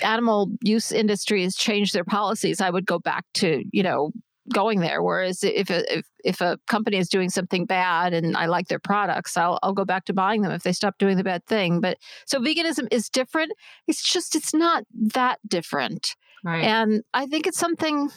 animal 0.00 0.50
use 0.62 0.92
industries 0.92 1.56
change 1.56 1.92
their 1.92 2.04
policies, 2.04 2.60
I 2.60 2.70
would 2.70 2.86
go 2.86 2.98
back 2.98 3.24
to 3.34 3.64
you 3.72 3.82
know 3.82 4.12
going 4.52 4.80
there. 4.80 5.02
Whereas 5.02 5.42
if 5.42 5.70
a, 5.70 5.98
if 5.98 6.06
if 6.24 6.40
a 6.40 6.58
company 6.66 6.98
is 6.98 7.08
doing 7.08 7.30
something 7.30 7.64
bad 7.64 8.12
and 8.12 8.36
I 8.36 8.46
like 8.46 8.68
their 8.68 8.78
products, 8.78 9.36
I'll 9.36 9.58
I'll 9.62 9.72
go 9.72 9.84
back 9.84 10.04
to 10.06 10.12
buying 10.12 10.42
them 10.42 10.52
if 10.52 10.62
they 10.62 10.72
stop 10.72 10.98
doing 10.98 11.16
the 11.16 11.24
bad 11.24 11.46
thing. 11.46 11.80
But 11.80 11.98
so 12.26 12.40
veganism 12.40 12.88
is 12.90 13.08
different. 13.08 13.52
It's 13.86 14.02
just 14.02 14.34
it's 14.36 14.52
not 14.52 14.84
that 14.92 15.38
different. 15.48 16.14
Right. 16.44 16.64
And 16.64 17.02
I 17.14 17.26
think 17.26 17.46
it's 17.46 17.58
something 17.58 18.10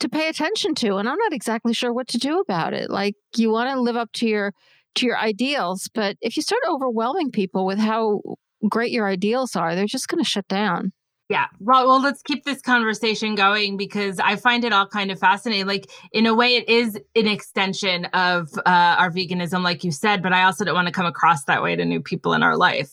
to 0.00 0.08
pay 0.08 0.28
attention 0.28 0.74
to 0.74 0.96
and 0.96 1.08
i'm 1.08 1.18
not 1.18 1.32
exactly 1.32 1.72
sure 1.72 1.92
what 1.92 2.08
to 2.08 2.18
do 2.18 2.40
about 2.40 2.72
it 2.72 2.90
like 2.90 3.14
you 3.36 3.50
want 3.50 3.70
to 3.70 3.80
live 3.80 3.96
up 3.96 4.10
to 4.12 4.26
your 4.26 4.52
to 4.94 5.06
your 5.06 5.18
ideals 5.18 5.88
but 5.94 6.16
if 6.20 6.36
you 6.36 6.42
start 6.42 6.62
overwhelming 6.68 7.30
people 7.30 7.66
with 7.66 7.78
how 7.78 8.20
great 8.68 8.90
your 8.90 9.06
ideals 9.06 9.54
are 9.54 9.74
they're 9.74 9.86
just 9.86 10.08
going 10.08 10.22
to 10.22 10.28
shut 10.28 10.46
down 10.48 10.92
yeah. 11.28 11.46
Well, 11.60 11.86
well, 11.86 12.00
let's 12.00 12.22
keep 12.22 12.44
this 12.44 12.62
conversation 12.62 13.34
going 13.34 13.76
because 13.76 14.18
I 14.18 14.36
find 14.36 14.64
it 14.64 14.72
all 14.72 14.86
kind 14.86 15.10
of 15.10 15.18
fascinating. 15.18 15.66
Like, 15.66 15.90
in 16.12 16.24
a 16.24 16.34
way, 16.34 16.56
it 16.56 16.68
is 16.68 16.98
an 17.14 17.26
extension 17.26 18.06
of 18.06 18.48
uh, 18.64 18.96
our 18.98 19.10
veganism, 19.10 19.62
like 19.62 19.84
you 19.84 19.92
said, 19.92 20.22
but 20.22 20.32
I 20.32 20.44
also 20.44 20.64
don't 20.64 20.74
want 20.74 20.86
to 20.88 20.92
come 20.92 21.04
across 21.04 21.44
that 21.44 21.62
way 21.62 21.76
to 21.76 21.84
new 21.84 22.00
people 22.00 22.32
in 22.32 22.42
our 22.42 22.56
life. 22.56 22.90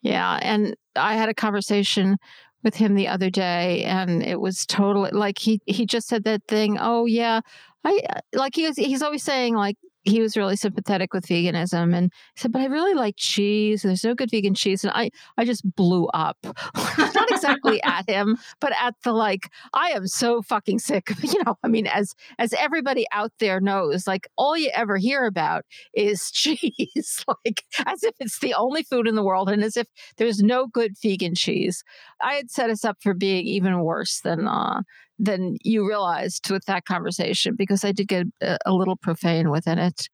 Yeah. 0.00 0.38
And 0.40 0.74
I 0.94 1.16
had 1.16 1.28
a 1.28 1.34
conversation 1.34 2.16
with 2.66 2.74
him 2.74 2.96
the 2.96 3.06
other 3.06 3.30
day 3.30 3.84
and 3.84 4.24
it 4.24 4.40
was 4.40 4.66
totally 4.66 5.12
like 5.12 5.38
he 5.38 5.60
he 5.66 5.86
just 5.86 6.08
said 6.08 6.24
that 6.24 6.42
thing 6.48 6.76
oh 6.80 7.06
yeah 7.06 7.40
i 7.84 8.00
like 8.32 8.56
he 8.56 8.66
was 8.66 8.76
he's 8.76 9.02
always 9.02 9.22
saying 9.22 9.54
like 9.54 9.76
he 10.06 10.20
was 10.20 10.36
really 10.36 10.56
sympathetic 10.56 11.12
with 11.12 11.26
veganism 11.26 11.94
and 11.94 12.12
said, 12.36 12.52
but 12.52 12.62
I 12.62 12.66
really 12.66 12.94
like 12.94 13.16
cheese. 13.18 13.82
There's 13.82 14.04
no 14.04 14.14
good 14.14 14.30
vegan 14.30 14.54
cheese. 14.54 14.84
And 14.84 14.92
I, 14.94 15.10
I 15.36 15.44
just 15.44 15.62
blew 15.74 16.06
up. 16.14 16.36
Not 16.98 17.30
exactly 17.30 17.82
at 17.84 18.08
him, 18.08 18.38
but 18.60 18.72
at 18.80 18.94
the 19.02 19.12
like, 19.12 19.50
I 19.74 19.90
am 19.90 20.06
so 20.06 20.42
fucking 20.42 20.78
sick. 20.78 21.10
You 21.26 21.42
know, 21.44 21.56
I 21.64 21.68
mean, 21.68 21.88
as 21.88 22.14
as 22.38 22.52
everybody 22.52 23.04
out 23.10 23.32
there 23.40 23.60
knows, 23.60 24.06
like 24.06 24.28
all 24.38 24.56
you 24.56 24.70
ever 24.74 24.96
hear 24.96 25.24
about 25.26 25.64
is 25.92 26.30
cheese. 26.30 27.24
like 27.44 27.64
as 27.84 28.04
if 28.04 28.14
it's 28.20 28.38
the 28.38 28.54
only 28.54 28.84
food 28.84 29.08
in 29.08 29.16
the 29.16 29.24
world 29.24 29.50
and 29.50 29.64
as 29.64 29.76
if 29.76 29.88
there's 30.18 30.40
no 30.40 30.68
good 30.68 30.92
vegan 31.02 31.34
cheese. 31.34 31.82
I 32.22 32.34
had 32.34 32.50
set 32.50 32.70
us 32.70 32.84
up 32.84 32.98
for 33.02 33.12
being 33.12 33.44
even 33.46 33.80
worse 33.80 34.20
than 34.20 34.46
uh 34.46 34.82
than 35.18 35.56
you 35.62 35.86
realized 35.86 36.50
with 36.50 36.64
that 36.66 36.84
conversation 36.84 37.54
because 37.56 37.84
I 37.84 37.92
did 37.92 38.08
get 38.08 38.26
a, 38.40 38.58
a 38.66 38.72
little 38.72 38.96
profane 38.96 39.50
within 39.50 39.78
it. 39.78 40.08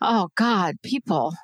Oh 0.00 0.28
God, 0.36 0.76
people. 0.82 1.34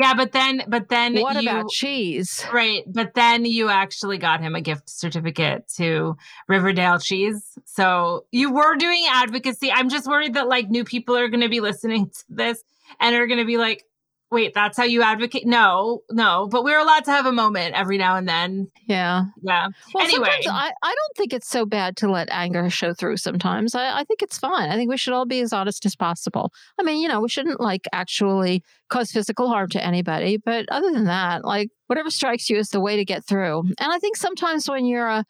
Yeah, 0.00 0.14
but 0.14 0.30
then, 0.30 0.62
but 0.68 0.88
then, 0.88 1.16
what 1.16 1.42
you, 1.42 1.50
about 1.50 1.70
cheese? 1.70 2.44
Right, 2.52 2.84
but 2.86 3.14
then 3.14 3.44
you 3.44 3.68
actually 3.68 4.18
got 4.18 4.40
him 4.40 4.54
a 4.54 4.60
gift 4.60 4.88
certificate 4.88 5.66
to 5.76 6.16
Riverdel 6.46 7.00
Cheese. 7.00 7.42
So 7.64 8.24
you 8.30 8.52
were 8.52 8.76
doing 8.76 9.06
advocacy. 9.10 9.72
I'm 9.72 9.88
just 9.88 10.06
worried 10.06 10.34
that 10.34 10.46
like 10.46 10.70
new 10.70 10.84
people 10.84 11.16
are 11.16 11.28
going 11.28 11.40
to 11.40 11.48
be 11.48 11.58
listening 11.58 12.10
to 12.14 12.24
this 12.28 12.62
and 13.00 13.16
are 13.16 13.26
going 13.26 13.40
to 13.40 13.44
be 13.44 13.56
like, 13.56 13.84
wait, 14.30 14.52
that's 14.54 14.76
how 14.76 14.84
you 14.84 15.02
advocate? 15.02 15.46
No, 15.46 16.02
no, 16.10 16.48
but 16.50 16.64
we're 16.64 16.78
allowed 16.78 17.04
to 17.04 17.10
have 17.10 17.26
a 17.26 17.32
moment 17.32 17.74
every 17.74 17.96
now 17.98 18.16
and 18.16 18.28
then. 18.28 18.70
Yeah. 18.86 19.24
Yeah. 19.42 19.68
Well, 19.94 20.04
anyway, 20.04 20.40
I, 20.48 20.72
I 20.82 20.94
don't 20.94 21.16
think 21.16 21.32
it's 21.32 21.48
so 21.48 21.64
bad 21.64 21.96
to 21.98 22.10
let 22.10 22.28
anger 22.30 22.68
show 22.70 22.92
through 22.92 23.16
sometimes. 23.16 23.74
I, 23.74 24.00
I 24.00 24.04
think 24.04 24.22
it's 24.22 24.38
fine. 24.38 24.70
I 24.70 24.76
think 24.76 24.90
we 24.90 24.96
should 24.96 25.14
all 25.14 25.26
be 25.26 25.40
as 25.40 25.52
honest 25.52 25.86
as 25.86 25.96
possible. 25.96 26.52
I 26.78 26.82
mean, 26.82 27.00
you 27.00 27.08
know, 27.08 27.20
we 27.20 27.28
shouldn't 27.28 27.60
like 27.60 27.86
actually 27.92 28.62
cause 28.88 29.10
physical 29.10 29.48
harm 29.48 29.68
to 29.70 29.84
anybody. 29.84 30.36
But 30.36 30.66
other 30.70 30.90
than 30.90 31.04
that, 31.04 31.44
like 31.44 31.70
whatever 31.86 32.10
strikes 32.10 32.50
you 32.50 32.58
is 32.58 32.68
the 32.68 32.80
way 32.80 32.96
to 32.96 33.04
get 33.04 33.24
through. 33.24 33.60
And 33.78 33.92
I 33.92 33.98
think 33.98 34.16
sometimes 34.16 34.68
when 34.68 34.84
you're 34.84 35.08
a 35.08 35.24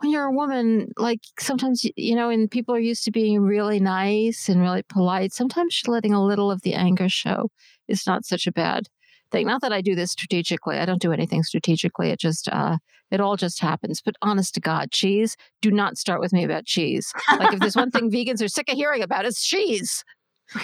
when 0.00 0.10
you're 0.10 0.26
a 0.26 0.32
woman, 0.32 0.92
like 0.96 1.20
sometimes, 1.38 1.84
you 1.96 2.14
know, 2.14 2.30
and 2.30 2.50
people 2.50 2.74
are 2.74 2.80
used 2.80 3.04
to 3.04 3.10
being 3.10 3.40
really 3.40 3.80
nice 3.80 4.48
and 4.48 4.60
really 4.60 4.82
polite, 4.82 5.32
sometimes 5.32 5.82
letting 5.86 6.14
a 6.14 6.24
little 6.24 6.50
of 6.50 6.62
the 6.62 6.74
anger 6.74 7.08
show 7.08 7.50
is 7.88 8.06
not 8.06 8.24
such 8.24 8.46
a 8.46 8.52
bad 8.52 8.88
thing. 9.30 9.46
Not 9.46 9.60
that 9.62 9.72
I 9.72 9.80
do 9.80 9.94
this 9.94 10.12
strategically. 10.12 10.78
I 10.78 10.84
don't 10.84 11.02
do 11.02 11.12
anything 11.12 11.42
strategically. 11.42 12.10
It 12.10 12.20
just, 12.20 12.48
uh, 12.48 12.78
it 13.10 13.20
all 13.20 13.36
just 13.36 13.60
happens. 13.60 14.00
But 14.00 14.14
honest 14.22 14.54
to 14.54 14.60
God, 14.60 14.90
cheese, 14.90 15.36
do 15.62 15.70
not 15.70 15.98
start 15.98 16.20
with 16.20 16.32
me 16.32 16.44
about 16.44 16.64
cheese. 16.64 17.12
Like 17.30 17.52
if 17.52 17.60
there's 17.60 17.76
one 17.76 17.90
thing 17.90 18.10
vegans 18.12 18.42
are 18.42 18.48
sick 18.48 18.68
of 18.68 18.76
hearing 18.76 19.02
about, 19.02 19.24
it's 19.24 19.46
cheese. 19.46 20.04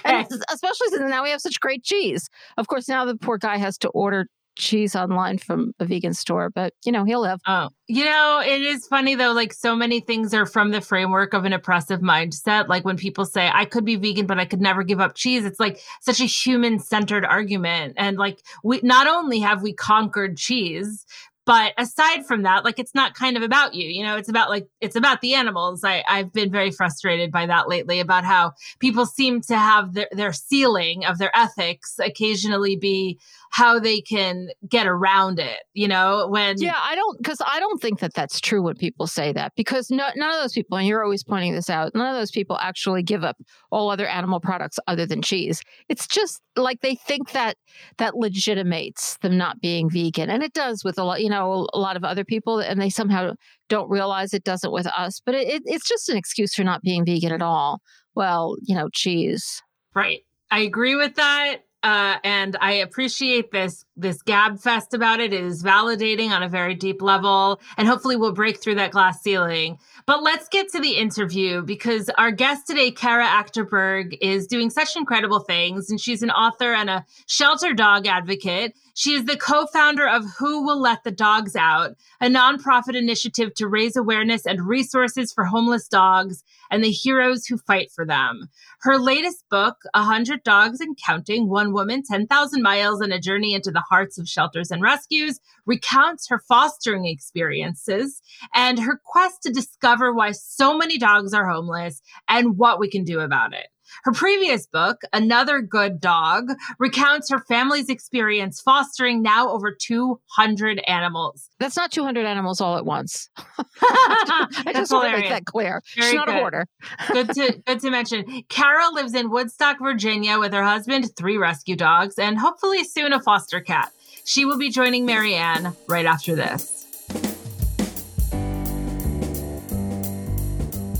And 0.04 0.26
especially 0.50 0.88
since 0.88 1.10
now 1.10 1.22
we 1.22 1.30
have 1.30 1.40
such 1.40 1.60
great 1.60 1.82
cheese. 1.82 2.28
Of 2.56 2.68
course, 2.68 2.88
now 2.88 3.04
the 3.04 3.16
poor 3.16 3.38
guy 3.38 3.58
has 3.58 3.76
to 3.78 3.88
order 3.88 4.26
cheese 4.56 4.94
online 4.94 5.38
from 5.38 5.72
a 5.80 5.84
vegan 5.84 6.14
store, 6.14 6.50
but 6.50 6.72
you 6.84 6.92
know, 6.92 7.04
he'll 7.04 7.20
live. 7.20 7.40
Oh, 7.46 7.68
you 7.86 8.04
know, 8.04 8.42
it 8.44 8.62
is 8.62 8.86
funny 8.86 9.14
though. 9.14 9.32
Like 9.32 9.52
so 9.52 9.74
many 9.74 10.00
things 10.00 10.32
are 10.34 10.46
from 10.46 10.70
the 10.70 10.80
framework 10.80 11.34
of 11.34 11.44
an 11.44 11.52
oppressive 11.52 12.00
mindset. 12.00 12.68
Like 12.68 12.84
when 12.84 12.96
people 12.96 13.24
say, 13.24 13.50
I 13.52 13.64
could 13.64 13.84
be 13.84 13.96
vegan, 13.96 14.26
but 14.26 14.38
I 14.38 14.44
could 14.44 14.60
never 14.60 14.82
give 14.82 15.00
up 15.00 15.14
cheese, 15.14 15.44
it's 15.44 15.60
like 15.60 15.80
such 16.00 16.20
a 16.20 16.24
human 16.24 16.78
centered 16.78 17.24
argument. 17.24 17.94
And 17.96 18.16
like 18.16 18.40
we 18.62 18.80
not 18.82 19.06
only 19.06 19.40
have 19.40 19.62
we 19.62 19.72
conquered 19.72 20.36
cheese, 20.36 21.04
but 21.46 21.74
aside 21.76 22.24
from 22.26 22.42
that 22.42 22.64
like 22.64 22.78
it's 22.78 22.94
not 22.94 23.14
kind 23.14 23.36
of 23.36 23.42
about 23.42 23.74
you 23.74 23.88
you 23.88 24.02
know 24.02 24.16
it's 24.16 24.28
about 24.28 24.48
like 24.48 24.66
it's 24.80 24.96
about 24.96 25.20
the 25.20 25.34
animals 25.34 25.84
i 25.84 26.02
i've 26.08 26.32
been 26.32 26.50
very 26.50 26.70
frustrated 26.70 27.30
by 27.30 27.46
that 27.46 27.68
lately 27.68 28.00
about 28.00 28.24
how 28.24 28.52
people 28.78 29.06
seem 29.06 29.40
to 29.40 29.56
have 29.56 29.94
their, 29.94 30.08
their 30.12 30.32
ceiling 30.32 31.04
of 31.04 31.18
their 31.18 31.36
ethics 31.36 31.96
occasionally 31.98 32.76
be 32.76 33.18
how 33.54 33.78
they 33.78 34.00
can 34.00 34.48
get 34.68 34.86
around 34.86 35.38
it 35.38 35.60
you 35.74 35.86
know 35.86 36.26
when 36.28 36.56
yeah 36.58 36.78
i 36.82 36.94
don't 36.94 37.18
because 37.18 37.38
i 37.46 37.60
don't 37.60 37.80
think 37.80 38.00
that 38.00 38.12
that's 38.14 38.40
true 38.40 38.62
when 38.62 38.74
people 38.74 39.06
say 39.06 39.32
that 39.32 39.52
because 39.56 39.90
no, 39.90 40.08
none 40.16 40.30
of 40.30 40.40
those 40.40 40.52
people 40.52 40.76
and 40.76 40.88
you're 40.88 41.04
always 41.04 41.22
pointing 41.22 41.54
this 41.54 41.70
out 41.70 41.94
none 41.94 42.12
of 42.12 42.18
those 42.18 42.30
people 42.30 42.58
actually 42.60 43.02
give 43.02 43.22
up 43.22 43.36
all 43.70 43.90
other 43.90 44.06
animal 44.06 44.40
products 44.40 44.78
other 44.86 45.06
than 45.06 45.22
cheese. 45.22 45.62
It's 45.88 46.06
just 46.06 46.40
like 46.56 46.80
they 46.80 46.94
think 46.94 47.32
that 47.32 47.56
that 47.98 48.16
legitimates 48.16 49.18
them 49.18 49.36
not 49.36 49.60
being 49.60 49.90
vegan 49.90 50.30
and 50.30 50.42
it 50.42 50.52
does 50.52 50.84
with 50.84 50.98
a 50.98 51.04
lot 51.04 51.22
you 51.22 51.28
know 51.28 51.66
a 51.72 51.78
lot 51.78 51.96
of 51.96 52.04
other 52.04 52.24
people 52.24 52.58
and 52.58 52.80
they 52.80 52.90
somehow 52.90 53.32
don't 53.68 53.90
realize 53.90 54.32
it 54.32 54.44
doesn't 54.44 54.72
with 54.72 54.86
us 54.86 55.20
but 55.24 55.34
it, 55.34 55.48
it, 55.48 55.62
it's 55.66 55.88
just 55.88 56.08
an 56.08 56.16
excuse 56.16 56.54
for 56.54 56.64
not 56.64 56.82
being 56.82 57.04
vegan 57.04 57.32
at 57.32 57.42
all. 57.42 57.80
Well 58.14 58.56
you 58.62 58.74
know 58.74 58.88
cheese. 58.92 59.62
Right. 59.94 60.20
I 60.50 60.60
agree 60.60 60.94
with 60.94 61.16
that 61.16 61.62
uh, 61.84 62.16
and 62.24 62.56
I 62.62 62.72
appreciate 62.72 63.52
this 63.52 63.84
this 63.94 64.22
gab 64.22 64.58
fest 64.58 64.94
about 64.94 65.20
it. 65.20 65.34
It 65.34 65.44
is 65.44 65.62
validating 65.62 66.30
on 66.30 66.42
a 66.42 66.48
very 66.48 66.74
deep 66.74 67.02
level, 67.02 67.60
and 67.76 67.86
hopefully 67.86 68.16
we'll 68.16 68.32
break 68.32 68.60
through 68.60 68.76
that 68.76 68.90
glass 68.90 69.20
ceiling. 69.20 69.78
But 70.06 70.22
let's 70.22 70.48
get 70.48 70.70
to 70.70 70.80
the 70.80 70.96
interview 70.96 71.60
because 71.60 72.08
our 72.16 72.30
guest 72.30 72.66
today, 72.66 72.90
Kara 72.90 73.26
Achterberg, 73.26 74.16
is 74.22 74.46
doing 74.46 74.70
such 74.70 74.96
incredible 74.96 75.40
things, 75.40 75.90
and 75.90 76.00
she's 76.00 76.22
an 76.22 76.30
author 76.30 76.72
and 76.72 76.88
a 76.88 77.04
shelter 77.26 77.74
dog 77.74 78.06
advocate. 78.06 78.74
She 78.96 79.14
is 79.14 79.24
the 79.24 79.36
co 79.36 79.66
founder 79.66 80.08
of 80.08 80.24
Who 80.38 80.64
Will 80.64 80.80
Let 80.80 81.02
the 81.02 81.10
Dogs 81.10 81.56
Out, 81.56 81.96
a 82.20 82.28
nonprofit 82.28 82.94
initiative 82.94 83.52
to 83.54 83.66
raise 83.66 83.96
awareness 83.96 84.46
and 84.46 84.68
resources 84.68 85.32
for 85.32 85.44
homeless 85.44 85.88
dogs 85.88 86.44
and 86.70 86.82
the 86.82 86.92
heroes 86.92 87.44
who 87.44 87.58
fight 87.58 87.90
for 87.92 88.06
them. 88.06 88.50
Her 88.82 88.96
latest 88.96 89.46
book, 89.50 89.78
A 89.94 90.04
Hundred 90.04 90.44
Dogs 90.44 90.80
and 90.80 90.96
Counting 90.96 91.48
One 91.48 91.72
Woman, 91.72 92.04
10,000 92.08 92.62
Miles, 92.62 93.00
and 93.00 93.12
a 93.12 93.18
Journey 93.18 93.52
into 93.52 93.72
the 93.72 93.80
Hearts 93.80 94.16
of 94.16 94.28
Shelters 94.28 94.70
and 94.70 94.80
Rescues, 94.80 95.40
recounts 95.66 96.28
her 96.28 96.38
fostering 96.38 97.04
experiences 97.04 98.22
and 98.54 98.78
her 98.78 99.00
quest 99.04 99.42
to 99.42 99.52
discover 99.52 100.14
why 100.14 100.30
so 100.30 100.78
many 100.78 100.98
dogs 100.98 101.34
are 101.34 101.48
homeless 101.48 102.00
and 102.28 102.56
what 102.56 102.78
we 102.78 102.88
can 102.88 103.02
do 103.02 103.18
about 103.18 103.54
it. 103.54 103.66
Her 104.02 104.12
previous 104.12 104.66
book, 104.66 105.02
Another 105.12 105.60
Good 105.60 106.00
Dog, 106.00 106.50
recounts 106.78 107.30
her 107.30 107.38
family's 107.38 107.88
experience 107.88 108.60
fostering 108.60 109.22
now 109.22 109.50
over 109.50 109.72
200 109.72 110.82
animals. 110.86 111.48
That's 111.58 111.76
not 111.76 111.92
200 111.92 112.26
animals 112.26 112.60
all 112.60 112.76
at 112.76 112.84
once. 112.84 113.28
I 113.80 114.72
just 114.74 114.92
want 114.92 115.10
to 115.10 115.16
make 115.18 115.28
that 115.28 115.44
clear. 115.46 115.82
Very 115.96 116.10
She's 116.10 116.16
not 116.16 116.26
good. 116.26 116.36
a 116.36 116.38
hoarder. 116.40 116.66
good 117.12 117.30
to 117.34 117.62
good 117.66 117.80
to 117.80 117.90
mention. 117.90 118.42
Kara 118.48 118.90
lives 118.92 119.14
in 119.14 119.30
Woodstock, 119.30 119.78
Virginia 119.80 120.38
with 120.38 120.52
her 120.52 120.64
husband, 120.64 121.14
three 121.16 121.36
rescue 121.36 121.76
dogs, 121.76 122.18
and 122.18 122.38
hopefully 122.38 122.84
soon 122.84 123.12
a 123.12 123.20
foster 123.20 123.60
cat. 123.60 123.92
She 124.24 124.44
will 124.44 124.58
be 124.58 124.70
joining 124.70 125.06
Mariann 125.06 125.74
right 125.88 126.06
after 126.06 126.34
this. 126.34 126.70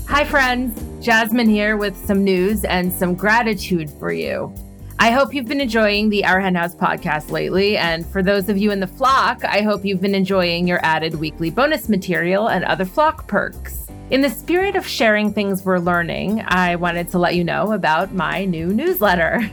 Hi, 0.07 0.23
friends. 0.23 0.84
Jasmin 1.05 1.47
here 1.47 1.77
with 1.77 1.95
some 1.95 2.23
news 2.23 2.65
and 2.65 2.91
some 2.91 3.13
gratitude 3.13 3.91
for 3.91 4.11
you. 4.11 4.51
I 4.97 5.11
hope 5.11 5.35
you've 5.35 5.45
been 5.45 5.61
enjoying 5.61 6.09
the 6.09 6.25
Our 6.25 6.39
Hen 6.39 6.55
House 6.55 6.73
podcast 6.73 7.29
lately. 7.29 7.77
And 7.77 8.03
for 8.03 8.23
those 8.23 8.49
of 8.49 8.57
you 8.57 8.71
in 8.71 8.79
the 8.79 8.87
flock, 8.87 9.45
I 9.45 9.61
hope 9.61 9.85
you've 9.85 10.01
been 10.01 10.15
enjoying 10.15 10.67
your 10.67 10.79
added 10.81 11.13
weekly 11.13 11.51
bonus 11.51 11.89
material 11.89 12.49
and 12.49 12.65
other 12.65 12.85
flock 12.85 13.27
perks. 13.27 13.85
In 14.09 14.21
the 14.21 14.31
spirit 14.31 14.75
of 14.75 14.87
sharing 14.87 15.31
things 15.31 15.63
we're 15.63 15.77
learning, 15.77 16.43
I 16.47 16.75
wanted 16.75 17.11
to 17.11 17.19
let 17.19 17.35
you 17.35 17.43
know 17.43 17.73
about 17.73 18.15
my 18.15 18.43
new 18.43 18.73
newsletter. 18.73 19.47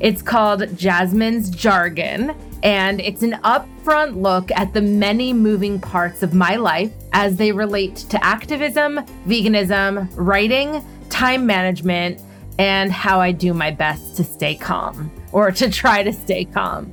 It's 0.00 0.20
called 0.20 0.76
Jasmin's 0.76 1.48
Jargon, 1.48 2.36
and 2.62 3.00
it's 3.00 3.22
an 3.22 3.40
upfront 3.44 4.20
look 4.20 4.50
at 4.50 4.74
the 4.74 4.82
many 4.82 5.32
moving 5.32 5.80
parts 5.80 6.22
of 6.22 6.34
my 6.34 6.56
life 6.56 6.92
as 7.14 7.36
they 7.36 7.50
relate 7.50 7.96
to 7.96 8.22
activism, 8.22 9.00
veganism, 9.26 10.08
writing, 10.14 10.84
time 11.10 11.46
management, 11.46 12.20
and 12.58 12.90
how 12.92 13.20
I 13.20 13.32
do 13.32 13.54
my 13.54 13.70
best 13.70 14.16
to 14.16 14.24
stay 14.24 14.54
calm 14.54 15.10
or 15.32 15.50
to 15.52 15.70
try 15.82 16.02
to 16.02 16.12
stay 16.12 16.44
calm. 16.44 16.92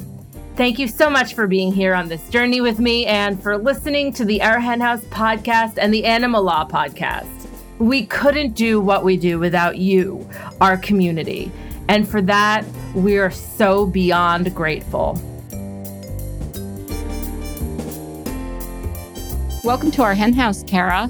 Thank 0.57 0.79
you 0.79 0.89
so 0.89 1.09
much 1.09 1.35
for 1.35 1.47
being 1.47 1.71
here 1.71 1.95
on 1.95 2.09
this 2.09 2.27
journey 2.27 2.59
with 2.59 2.79
me 2.79 3.05
and 3.05 3.41
for 3.41 3.57
listening 3.57 4.11
to 4.13 4.25
the 4.25 4.41
Our 4.41 4.59
Hen 4.59 4.81
House 4.81 5.05
podcast 5.05 5.77
and 5.77 5.93
the 5.93 6.03
Animal 6.03 6.43
Law 6.43 6.67
podcast. 6.67 7.29
We 7.77 8.05
couldn't 8.05 8.55
do 8.55 8.81
what 8.81 9.05
we 9.05 9.15
do 9.15 9.39
without 9.39 9.77
you, 9.77 10.29
our 10.59 10.75
community. 10.75 11.49
And 11.89 12.08
for 12.08 12.22
that, 12.22 12.63
we 12.93 13.17
are 13.17 13.31
so 13.31 13.88
beyond 13.88 14.53
grateful. 14.53 15.19
Welcome 19.63 19.89
to 19.93 20.03
our 20.03 20.13
hen 20.13 20.34
house, 20.34 20.62
Kara. 20.67 21.10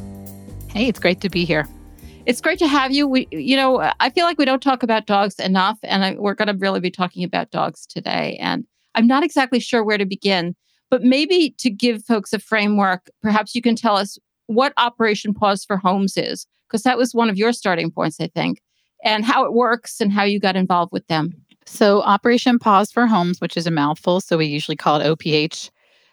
Hey, 0.70 0.88
it's 0.88 0.98
great 0.98 1.20
to 1.20 1.28
be 1.28 1.44
here. 1.44 1.68
It's 2.26 2.40
great 2.40 2.60
to 2.60 2.68
have 2.68 2.94
you. 2.94 3.10
We, 3.10 3.28
you 3.30 3.58
know, 3.58 3.92
I 4.00 4.10
feel 4.10 4.24
like 4.24 4.38
we 4.38 4.46
don't 4.46 4.64
talk 4.64 4.82
about 4.82 5.06
dogs 5.06 5.38
enough, 5.38 5.78
and 5.84 6.06
I, 6.06 6.16
we're 6.18 6.34
going 6.34 6.48
to 6.48 6.58
really 6.58 6.80
be 6.80 6.92
talking 6.92 7.26
about 7.26 7.52
dogs 7.52 7.86
today. 7.86 8.38
And 8.40 8.64
I'm 8.96 9.06
not 9.06 9.22
exactly 9.24 9.60
sure 9.60 9.84
where 9.84 9.98
to 9.98 10.06
begin, 10.06 10.56
but 10.90 11.04
maybe 11.04 11.56
to 11.58 11.70
give 11.70 12.06
folks 12.06 12.32
a 12.32 12.40
framework, 12.40 13.10
perhaps 13.22 13.54
you 13.54 13.62
can 13.62 13.76
tell 13.76 13.98
us 13.98 14.18
what 14.48 14.72
Operation 14.78 15.34
Paws 15.34 15.66
for 15.66 15.76
Homes 15.76 16.16
is, 16.16 16.48
because 16.70 16.84
that 16.84 16.98
was 16.98 17.14
one 17.14 17.30
of 17.30 17.38
your 17.38 17.52
starting 17.52 17.92
points, 17.92 18.22
I 18.22 18.28
think, 18.28 18.62
and 19.04 19.26
how 19.26 19.46
it 19.46 19.54
works 19.54 20.02
and 20.02 20.12
how 20.12 20.24
you 20.24 20.40
got 20.40 20.56
involved 20.56 20.92
with 20.92 21.08
them. 21.08 21.34
So, 21.66 22.02
Operation 22.02 22.58
Paws 22.58 22.92
for 22.92 23.06
Homes, 23.06 23.40
which 23.40 23.56
is 23.56 23.68
a 23.68 23.72
mouthful, 23.72 24.22
so 24.22 24.38
we 24.38 24.48
usually 24.48 24.76
call 24.76 25.00
it 25.00 25.06
OPH. 25.06 25.70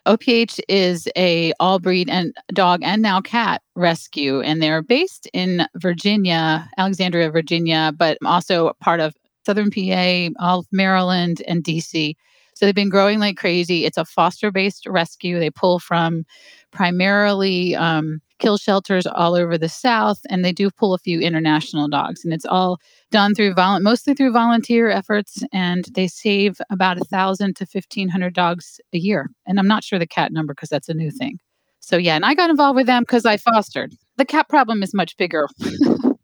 OPH 0.07 0.61
is 0.69 1.09
a 1.17 1.53
all 1.59 1.79
breed 1.79 2.09
and 2.09 2.37
dog 2.53 2.81
and 2.83 3.03
now 3.03 3.21
cat 3.21 3.63
rescue, 3.75 4.41
and 4.41 4.63
they're 4.63 4.83
based 4.83 5.29
in 5.33 5.67
Virginia, 5.77 6.69
Alexandria, 6.79 7.31
Virginia, 7.31 7.93
but 7.97 8.19
also 8.25 8.73
part 8.81 9.01
of 9.01 9.15
Southern 9.45 9.71
PA, 9.71 10.29
all 10.39 10.61
of 10.61 10.67
Maryland, 10.71 11.43
and 11.49 11.65
DC. 11.65 12.15
So 12.55 12.65
they've 12.65 12.75
been 12.75 12.89
growing 12.89 13.19
like 13.19 13.37
crazy. 13.37 13.85
It's 13.85 13.99
a 13.99 14.05
foster 14.05 14.51
based 14.51 14.87
rescue. 14.87 15.39
They 15.39 15.51
pull 15.51 15.79
from 15.79 16.25
primarily 16.71 17.75
um, 17.75 18.21
kill 18.39 18.57
shelters 18.59 19.07
all 19.07 19.35
over 19.35 19.57
the 19.57 19.69
South, 19.69 20.21
and 20.29 20.45
they 20.45 20.53
do 20.53 20.71
pull 20.71 20.95
a 20.95 20.99
few 20.99 21.21
international 21.21 21.89
dogs. 21.89 22.25
And 22.25 22.33
it's 22.33 22.45
all 22.45 22.79
done 23.11 23.35
through 23.35 23.55
violent, 23.55 23.85
mostly 23.85 24.15
through 24.15 24.33
volunteer 24.33 24.91
efforts, 24.91 25.43
and 25.53 25.85
they 25.95 26.09
save 26.09 26.61
about 26.71 27.01
a 27.01 27.05
thousand 27.05 27.57
to 27.57 27.67
fifteen 27.67 28.09
hundred 28.09 28.35
dogs 28.35 28.81
a 28.93 28.99
year. 28.99 29.31
And 29.47 29.59
I'm 29.59 29.69
not 29.69 29.85
sure 29.85 29.99
the 29.99 30.07
cat 30.07 30.33
number 30.33 30.55
because 30.55 30.69
that's 30.69 30.89
a 30.89 30.95
new 30.95 31.11
thing. 31.11 31.39
So 31.81 31.97
yeah, 31.97 32.17
and 32.17 32.25
I 32.25 32.35
got 32.35 32.51
involved 32.51 32.77
with 32.77 32.87
them 32.87 33.03
because 33.03 33.25
I 33.25 33.37
fostered. 33.37 33.95
The 34.17 34.25
cat 34.25 34.49
problem 34.49 34.83
is 34.83 34.93
much 34.95 35.17
bigger. 35.17 35.49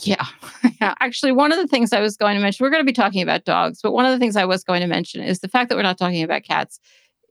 yeah. 0.00 0.24
yeah. 0.80 0.94
Actually, 1.00 1.32
one 1.32 1.52
of 1.52 1.58
the 1.58 1.66
things 1.66 1.92
I 1.92 2.00
was 2.00 2.16
going 2.16 2.36
to 2.36 2.42
mention, 2.42 2.62
we're 2.64 2.70
going 2.70 2.82
to 2.82 2.86
be 2.86 2.92
talking 2.92 3.22
about 3.22 3.44
dogs, 3.44 3.80
but 3.82 3.92
one 3.92 4.06
of 4.06 4.12
the 4.12 4.18
things 4.18 4.36
I 4.36 4.44
was 4.44 4.62
going 4.62 4.80
to 4.80 4.86
mention 4.86 5.22
is 5.22 5.40
the 5.40 5.48
fact 5.48 5.68
that 5.68 5.76
we're 5.76 5.82
not 5.82 5.98
talking 5.98 6.22
about 6.22 6.44
cats 6.44 6.78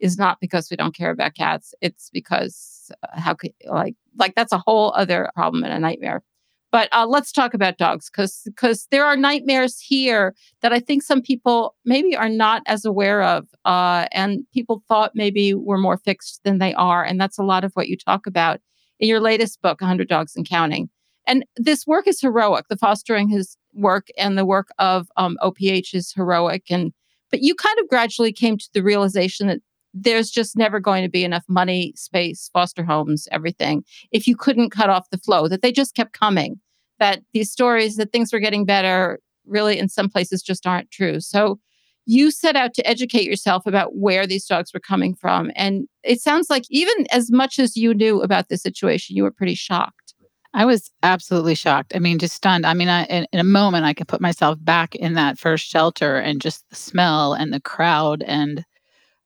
is 0.02 0.18
not 0.18 0.40
because 0.40 0.70
we 0.70 0.78
don't 0.78 0.96
care 0.96 1.12
about 1.12 1.34
cats. 1.34 1.74
It's 1.82 2.10
because 2.12 2.77
how 3.14 3.34
could 3.34 3.52
like 3.66 3.96
like 4.18 4.36
that's 4.36 4.54
a 4.54 4.62
whole 4.66 4.94
other 4.96 5.30
problem 5.36 5.64
and 5.64 5.74
a 5.74 5.80
nightmare. 5.80 6.24
But 6.72 6.90
uh, 6.92 7.08
let's 7.08 7.32
talk 7.32 7.54
about 7.54 7.78
dogs 7.78 8.10
because 8.10 8.42
because 8.46 8.88
there 8.92 9.06
are 9.06 9.16
nightmares 9.16 9.80
here 9.80 10.36
that 10.62 10.74
I 10.74 10.80
think 10.80 11.02
some 11.02 11.22
people 11.22 11.76
maybe 11.86 12.16
are 12.16 12.30
not 12.30 12.62
as 12.68 12.84
aware 12.84 13.24
of, 13.24 13.48
uh, 13.64 14.08
and 14.12 14.44
people 14.54 14.84
thought 14.88 15.12
maybe 15.16 15.54
were 15.54 15.78
more 15.78 15.98
fixed 15.98 16.42
than 16.44 16.58
they 16.58 16.74
are, 16.74 17.04
and 17.04 17.20
that's 17.22 17.38
a 17.38 17.44
lot 17.44 17.64
of 17.64 17.72
what 17.74 17.88
you 17.88 17.96
talk 17.98 18.28
about 18.28 18.60
in 19.00 19.08
your 19.08 19.20
latest 19.20 19.62
book, 19.62 19.80
100 19.82 20.10
Dogs 20.10 20.36
and 20.36 20.48
Counting. 20.48 20.90
And 21.26 21.46
this 21.58 21.86
work 21.86 22.08
is 22.08 22.22
heroic. 22.22 22.66
The 22.70 22.78
fostering 22.78 23.30
his 23.30 23.58
work 23.74 24.08
and 24.18 24.38
the 24.38 24.46
work 24.46 24.70
of 24.80 25.08
um, 25.18 25.38
OPH 25.42 25.94
is 25.94 26.14
heroic. 26.14 26.64
And 26.70 26.94
but 27.30 27.42
you 27.42 27.54
kind 27.56 27.78
of 27.80 27.90
gradually 27.90 28.32
came 28.32 28.58
to 28.58 28.70
the 28.74 28.82
realization 28.82 29.48
that 29.48 29.62
there's 30.04 30.30
just 30.30 30.58
never 30.58 30.80
going 30.80 31.04
to 31.04 31.10
be 31.10 31.24
enough 31.24 31.46
money, 31.48 31.94
space, 31.96 32.50
foster 32.54 32.84
homes, 32.84 33.28
everything. 33.32 33.84
If 34.12 34.28
you 34.28 34.36
couldn't 34.36 34.70
cut 34.70 34.90
off 34.90 35.10
the 35.10 35.18
flow, 35.18 35.48
that 35.48 35.62
they 35.62 35.72
just 35.72 35.96
kept 35.96 36.14
coming, 36.14 36.60
that 37.00 37.22
these 37.34 37.52
stories 37.52 37.96
that 37.98 38.12
things 38.12 38.34
were 38.34 38.40
getting 38.40 38.66
better 38.66 39.20
really 39.46 39.80
in 39.80 39.90
some 39.90 40.10
places 40.10 40.42
just 40.42 40.68
aren't 40.68 40.92
true. 40.92 41.20
So 41.20 41.60
you 42.06 42.32
set 42.32 42.56
out 42.56 42.74
to 42.74 42.88
educate 42.88 43.26
yourself 43.26 43.66
about 43.66 43.98
where 43.98 44.26
these 44.26 44.46
dogs 44.46 44.74
were 44.74 44.80
coming 44.80 45.14
from. 45.14 45.52
And 45.56 45.88
it 46.04 46.22
sounds 46.22 46.50
like 46.50 46.64
even 46.70 47.06
as 47.12 47.32
much 47.32 47.60
as 47.60 47.76
you 47.76 47.94
knew 47.94 48.22
about 48.22 48.48
the 48.48 48.58
situation, 48.58 49.16
you 49.16 49.24
were 49.24 49.32
pretty 49.32 49.56
shocked. 49.56 50.14
I 50.54 50.66
was 50.66 50.90
absolutely 51.04 51.54
shocked. 51.54 51.94
I 51.96 52.00
mean, 52.00 52.18
just 52.18 52.36
stunned. 52.36 52.66
I 52.66 52.74
mean, 52.74 52.88
I, 52.88 53.04
in, 53.06 53.28
in, 53.32 53.40
a 53.40 53.44
moment, 53.44 53.86
I 53.86 53.94
could 53.94 54.08
put 54.08 54.22
myself 54.22 54.58
back 54.62 54.96
in 54.96 55.14
that 55.14 55.38
first 55.38 55.66
shelter 55.66 56.18
and 56.18 56.42
just 56.42 56.68
the 56.70 56.76
smell 56.76 57.34
and 57.34 57.54
the 57.54 57.60
crowd 57.60 58.24
and 58.24 58.66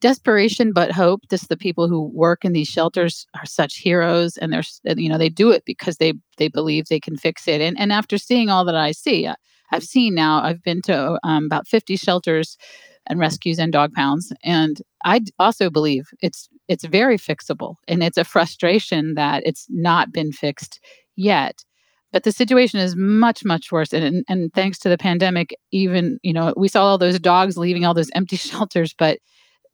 desperation 0.01 0.73
but 0.73 0.91
hope. 0.91 1.21
Just 1.29 1.49
the 1.49 1.57
people 1.57 1.87
who 1.87 2.09
work 2.13 2.43
in 2.43 2.53
these 2.53 2.67
shelters 2.67 3.25
are 3.35 3.45
such 3.45 3.77
heroes 3.77 4.37
and 4.37 4.51
they're 4.51 4.63
you 4.97 5.09
know 5.09 5.17
they 5.17 5.29
do 5.29 5.51
it 5.51 5.63
because 5.65 5.97
they 5.97 6.13
they 6.37 6.49
believe 6.49 6.87
they 6.87 6.99
can 6.99 7.17
fix 7.17 7.47
it. 7.47 7.61
And 7.61 7.79
and 7.79 7.93
after 7.93 8.17
seeing 8.17 8.49
all 8.49 8.65
that 8.65 8.75
i 8.75 8.91
see 8.91 9.25
uh, 9.25 9.35
i've 9.71 9.83
seen 9.83 10.15
now 10.15 10.41
i've 10.41 10.61
been 10.63 10.81
to 10.83 11.17
um, 11.23 11.45
about 11.45 11.67
50 11.67 11.95
shelters 11.95 12.57
and 13.07 13.19
rescues 13.19 13.59
and 13.59 13.71
dog 13.71 13.93
pounds 13.93 14.31
and 14.43 14.81
i 15.05 15.21
also 15.39 15.69
believe 15.69 16.09
it's 16.21 16.49
it's 16.67 16.85
very 16.85 17.17
fixable 17.17 17.75
and 17.87 18.01
it's 18.01 18.17
a 18.17 18.23
frustration 18.23 19.15
that 19.15 19.43
it's 19.45 19.67
not 19.69 20.13
been 20.13 20.31
fixed 20.31 20.79
yet. 21.17 21.63
But 22.13 22.23
the 22.23 22.31
situation 22.31 22.79
is 22.79 22.95
much 22.95 23.45
much 23.45 23.71
worse 23.71 23.93
and, 23.93 24.03
and 24.03 24.25
and 24.27 24.53
thanks 24.53 24.79
to 24.79 24.89
the 24.89 24.97
pandemic 24.97 25.55
even 25.71 26.19
you 26.23 26.33
know 26.33 26.53
we 26.57 26.67
saw 26.67 26.83
all 26.85 26.97
those 26.97 27.19
dogs 27.19 27.57
leaving 27.57 27.85
all 27.85 27.93
those 27.93 28.11
empty 28.15 28.35
shelters 28.49 28.93
but 28.97 29.19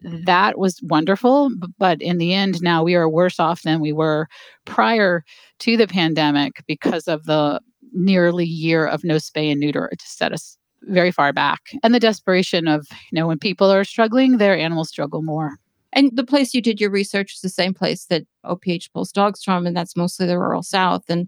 Mm-hmm. 0.06 0.26
that 0.26 0.60
was 0.60 0.80
wonderful. 0.84 1.50
But 1.80 2.02
in 2.02 2.20
the 2.20 2.34
end, 2.34 2.62
now 2.62 2.84
we 2.84 2.94
are 2.94 3.10
worse 3.10 3.40
off 3.40 3.64
than 3.64 3.82
we 3.82 3.94
were 3.94 4.28
prior 4.66 5.24
to 5.60 5.76
the 5.76 5.88
pandemic 5.88 6.64
because 6.68 7.08
of 7.08 7.26
the 7.26 7.60
nearly 7.94 8.46
year 8.46 8.86
of 8.86 9.04
no 9.04 9.16
spay 9.16 9.52
and 9.52 9.60
neuter. 9.60 9.90
Just 10.00 10.18
set 10.18 10.34
us 10.34 10.58
very 10.84 11.12
far 11.12 11.34
back. 11.34 11.62
And 11.84 11.96
the 11.96 12.00
desperation 12.00 12.68
of, 12.68 12.88
you 13.12 13.20
know, 13.20 13.28
when 13.28 13.40
people 13.40 13.72
are 13.72 13.84
struggling, 13.84 14.38
their 14.38 14.56
animals 14.56 14.90
struggle 14.90 15.24
more. 15.24 15.58
And 15.94 16.16
the 16.16 16.24
place 16.24 16.54
you 16.54 16.62
did 16.62 16.80
your 16.80 16.92
research 16.92 17.34
is 17.34 17.42
the 17.42 17.50
same 17.50 17.74
place 17.74 18.06
that 18.06 18.24
OPH 18.46 18.92
pulls 18.94 19.12
dogs 19.12 19.44
from, 19.44 19.66
and 19.66 19.76
that's 19.76 19.98
mostly 19.98 20.28
the 20.28 20.38
rural 20.38 20.62
South. 20.62 21.04
And 21.10 21.28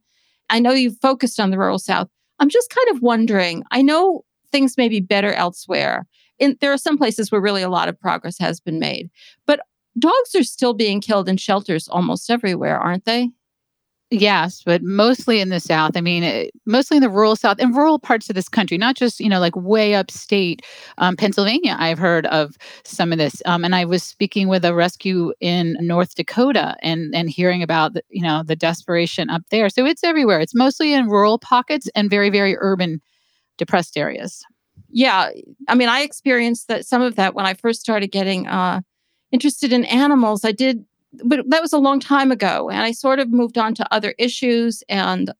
I 0.49 0.60
know 0.60 0.73
you 0.73 0.91
focused 1.01 1.39
on 1.39 1.49
the 1.49 1.58
rural 1.58 1.79
South. 1.79 2.08
I'm 2.39 2.49
just 2.49 2.69
kind 2.69 2.95
of 2.95 3.01
wondering, 3.01 3.63
I 3.71 3.82
know 3.82 4.23
things 4.51 4.77
may 4.77 4.89
be 4.89 4.99
better 4.99 5.34
elsewhere 5.34 6.05
in, 6.39 6.58
there 6.62 6.73
are 6.73 6.78
some 6.78 6.97
places 6.97 7.32
where 7.32 7.41
really 7.41 7.62
a 7.62 7.69
lot 7.69 7.89
of 7.89 7.99
progress 7.99 8.38
has 8.39 8.60
been 8.60 8.80
made. 8.80 9.10
But 9.45 9.62
dogs 9.97 10.36
are 10.36 10.43
still 10.43 10.73
being 10.73 11.02
killed 11.02 11.30
in 11.30 11.38
shelters 11.38 11.88
almost 11.88 12.30
everywhere, 12.30 12.80
aren't 12.80 13.06
they? 13.06 13.30
Yes, 14.12 14.63
but 14.65 14.82
mostly 14.82 15.39
in 15.39 15.49
the 15.49 15.60
South. 15.60 15.95
I 15.95 16.02
mean, 16.02 16.23
eh, 16.23 16.47
mostly 16.65 16.97
in 16.97 17.04
the 17.04 17.12
rural 17.12 17.36
South 17.36 17.58
and 17.60 17.75
rural 17.75 17.99
parts 17.99 18.28
of 18.28 18.36
this 18.36 18.49
country, 18.49 18.75
not 18.75 18.95
just, 18.95 19.19
you 19.19 19.30
know, 19.30 19.39
like 19.39 19.56
way 19.56 19.93
upstate 19.93 20.63
um, 20.97 21.15
Pennsylvania. 21.15 21.75
I've 21.78 21.99
heard 21.99 22.25
of 22.28 22.56
some 22.84 23.12
of 23.12 23.19
this. 23.19 23.39
Um, 23.45 23.63
and 23.63 23.75
I 23.75 23.86
was 23.86 24.02
speaking 24.02 24.47
with 24.47 24.65
a 24.65 24.73
rescue 24.73 25.32
in 25.41 25.78
North 25.80 26.15
Dakota 26.15 26.75
and, 26.82 27.13
and 27.13 27.30
hearing 27.30 27.62
about, 27.62 27.93
the, 27.93 28.02
you 28.10 28.23
know, 28.23 28.41
the 28.41 28.56
desperation 28.56 29.30
up 29.30 29.43
there. 29.52 29.69
So 29.69 29.86
it's 29.86 30.04
everywhere. 30.04 30.39
It's 30.39 30.56
mostly 30.56 30.91
in 30.91 31.08
rural 31.08 31.38
pockets 31.38 31.88
and 31.93 32.10
very, 32.10 32.32
very 32.32 32.58
urban 32.58 33.02
depressed 33.60 33.95
areas 33.95 34.43
yeah, 34.91 35.30
I 35.67 35.75
mean, 35.75 35.89
I 35.89 36.02
experienced 36.02 36.67
that 36.67 36.86
some 36.86 37.02
of 37.02 37.15
that 37.15 37.36
when 37.36 37.45
I 37.45 37.54
first 37.54 37.82
started 37.82 38.08
getting 38.08 38.47
uh, 38.47 38.82
interested 39.32 39.71
in 39.71 39.86
animals. 39.86 40.43
I 40.43 40.52
did, 40.52 40.84
but 41.23 41.47
that 41.49 41.62
was 41.62 41.73
a 41.73 41.78
long 41.78 41.99
time 41.99 42.32
ago, 42.32 42.69
and 42.69 42.82
I 42.82 42.91
sort 42.91 43.19
of 43.19 43.30
moved 43.30 43.58
on 43.58 43.75
to 43.75 43.93
other 43.93 44.15
issues 44.17 44.84
and 44.89 45.32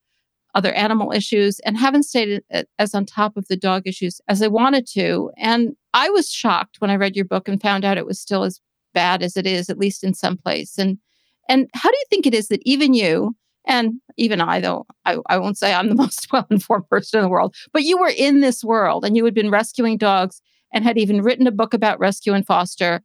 other 0.56 0.72
animal 0.74 1.12
issues, 1.12 1.60
and 1.60 1.78
haven't 1.78 2.04
stayed 2.04 2.42
as 2.80 2.96
on 2.96 3.06
top 3.06 3.38
of 3.38 3.48
the 3.48 3.58
dog 3.58 3.84
issues 3.86 4.20
as 4.28 4.42
I 4.42 4.48
wanted 4.48 4.88
to. 4.94 5.32
And 5.38 5.76
I 5.94 6.10
was 6.10 6.32
shocked 6.32 6.78
when 6.80 6.90
I 6.90 6.96
read 6.96 7.16
your 7.16 7.26
book 7.26 7.48
and 7.48 7.62
found 7.62 7.86
out 7.86 7.98
it 7.98 8.06
was 8.06 8.20
still 8.20 8.44
as 8.44 8.60
bad 8.94 9.22
as 9.22 9.38
it 9.38 9.46
is, 9.46 9.70
at 9.70 9.78
least 9.78 10.04
in 10.04 10.14
some 10.14 10.38
place. 10.38 10.78
And 10.78 10.98
and 11.48 11.68
how 11.74 11.90
do 11.90 11.98
you 11.98 12.06
think 12.10 12.28
it 12.28 12.34
is 12.34 12.48
that 12.50 12.62
even 12.64 12.94
you, 12.94 13.36
and 13.68 14.02
even 14.18 14.42
I, 14.42 14.60
though 14.60 14.86
I, 15.06 15.18
I 15.28 15.38
won't 15.38 15.58
say 15.58 15.74
I'm 15.74 15.90
the 15.90 15.96
most 16.04 16.32
well 16.32 16.48
informed 16.50 16.90
person 16.90 17.20
in 17.20 17.24
the 17.24 17.30
world, 17.30 17.56
but 17.74 17.84
you 17.84 17.98
were 17.98 18.14
in 18.16 18.42
this 18.42 18.64
world 18.64 19.06
and 19.06 19.16
you 19.16 19.26
had 19.26 19.34
been 19.34 19.52
rescuing 19.52 19.98
dogs 19.98 20.42
and 20.74 20.84
had 20.84 20.98
even 20.98 21.22
written 21.22 21.48
a 21.48 21.52
book 21.52 21.74
about 21.74 22.00
rescue 22.00 22.34
and 22.34 22.46
foster. 22.46 23.02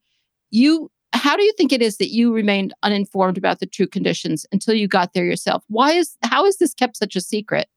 You, 0.51 0.91
how 1.13 1.37
do 1.37 1.43
you 1.43 1.53
think 1.57 1.73
it 1.73 1.83
is 1.83 1.97
that 1.97 2.11
you 2.11 2.33
remained 2.33 2.75
uninformed 2.83 3.39
about 3.39 3.61
the 3.61 3.67
true 3.67 3.87
conditions 3.87 4.47
until 4.53 4.75
you 4.75 4.87
got 4.87 5.13
there 5.13 5.25
yourself? 5.25 5.65
Why 5.69 5.93
is, 5.93 6.17
how 6.23 6.45
is 6.45 6.59
this 6.59 6.75
kept 6.75 6.97
such 6.97 7.17
a 7.17 7.21
secret? 7.21 7.69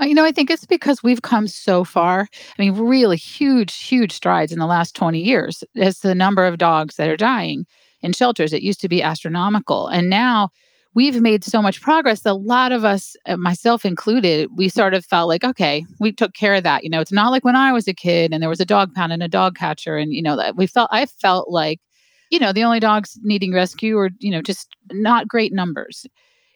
Uh, 0.00 0.04
you 0.04 0.14
know, 0.14 0.24
I 0.24 0.32
think 0.32 0.50
it's 0.50 0.66
because 0.66 1.02
we've 1.02 1.22
come 1.22 1.48
so 1.48 1.82
far. 1.82 2.28
I 2.32 2.62
mean, 2.62 2.74
really 2.74 3.16
huge, 3.16 3.74
huge 3.76 4.12
strides 4.12 4.52
in 4.52 4.58
the 4.58 4.66
last 4.66 4.94
20 4.94 5.20
years 5.20 5.64
as 5.76 6.00
the 6.00 6.14
number 6.14 6.44
of 6.44 6.58
dogs 6.58 6.96
that 6.96 7.08
are 7.08 7.16
dying 7.16 7.66
in 8.02 8.12
shelters. 8.12 8.52
It 8.52 8.62
used 8.62 8.80
to 8.82 8.88
be 8.88 9.02
astronomical. 9.02 9.88
And 9.88 10.10
now 10.10 10.50
we've 10.96 11.20
made 11.20 11.44
so 11.44 11.62
much 11.62 11.80
progress 11.80 12.26
a 12.26 12.32
lot 12.34 12.72
of 12.72 12.84
us 12.84 13.14
uh, 13.26 13.36
myself 13.36 13.84
included 13.84 14.48
we 14.56 14.68
sort 14.68 14.94
of 14.94 15.04
felt 15.04 15.28
like 15.28 15.44
okay 15.44 15.86
we 16.00 16.10
took 16.10 16.34
care 16.34 16.54
of 16.54 16.64
that. 16.64 16.82
You 16.82 16.90
know 16.90 17.00
it's 17.00 17.12
not 17.12 17.30
like 17.30 17.44
when 17.44 17.54
i 17.54 17.70
was 17.72 17.86
a 17.86 17.94
kid 17.94 18.32
and 18.32 18.42
there 18.42 18.50
was 18.50 18.60
a 18.60 18.66
dog 18.66 18.92
pound 18.94 19.12
and 19.12 19.22
a 19.22 19.28
dog 19.28 19.56
catcher 19.56 19.96
and 19.96 20.12
you 20.12 20.22
know 20.22 20.36
that 20.36 20.56
we 20.56 20.66
felt 20.66 20.88
i 20.90 21.06
felt 21.06 21.50
like 21.50 21.80
you 22.30 22.38
know 22.38 22.52
the 22.52 22.64
only 22.64 22.80
dogs 22.80 23.18
needing 23.22 23.52
rescue 23.52 23.94
were 23.96 24.10
you 24.18 24.30
know 24.30 24.42
just 24.42 24.74
not 24.92 25.28
great 25.28 25.52
numbers. 25.52 26.06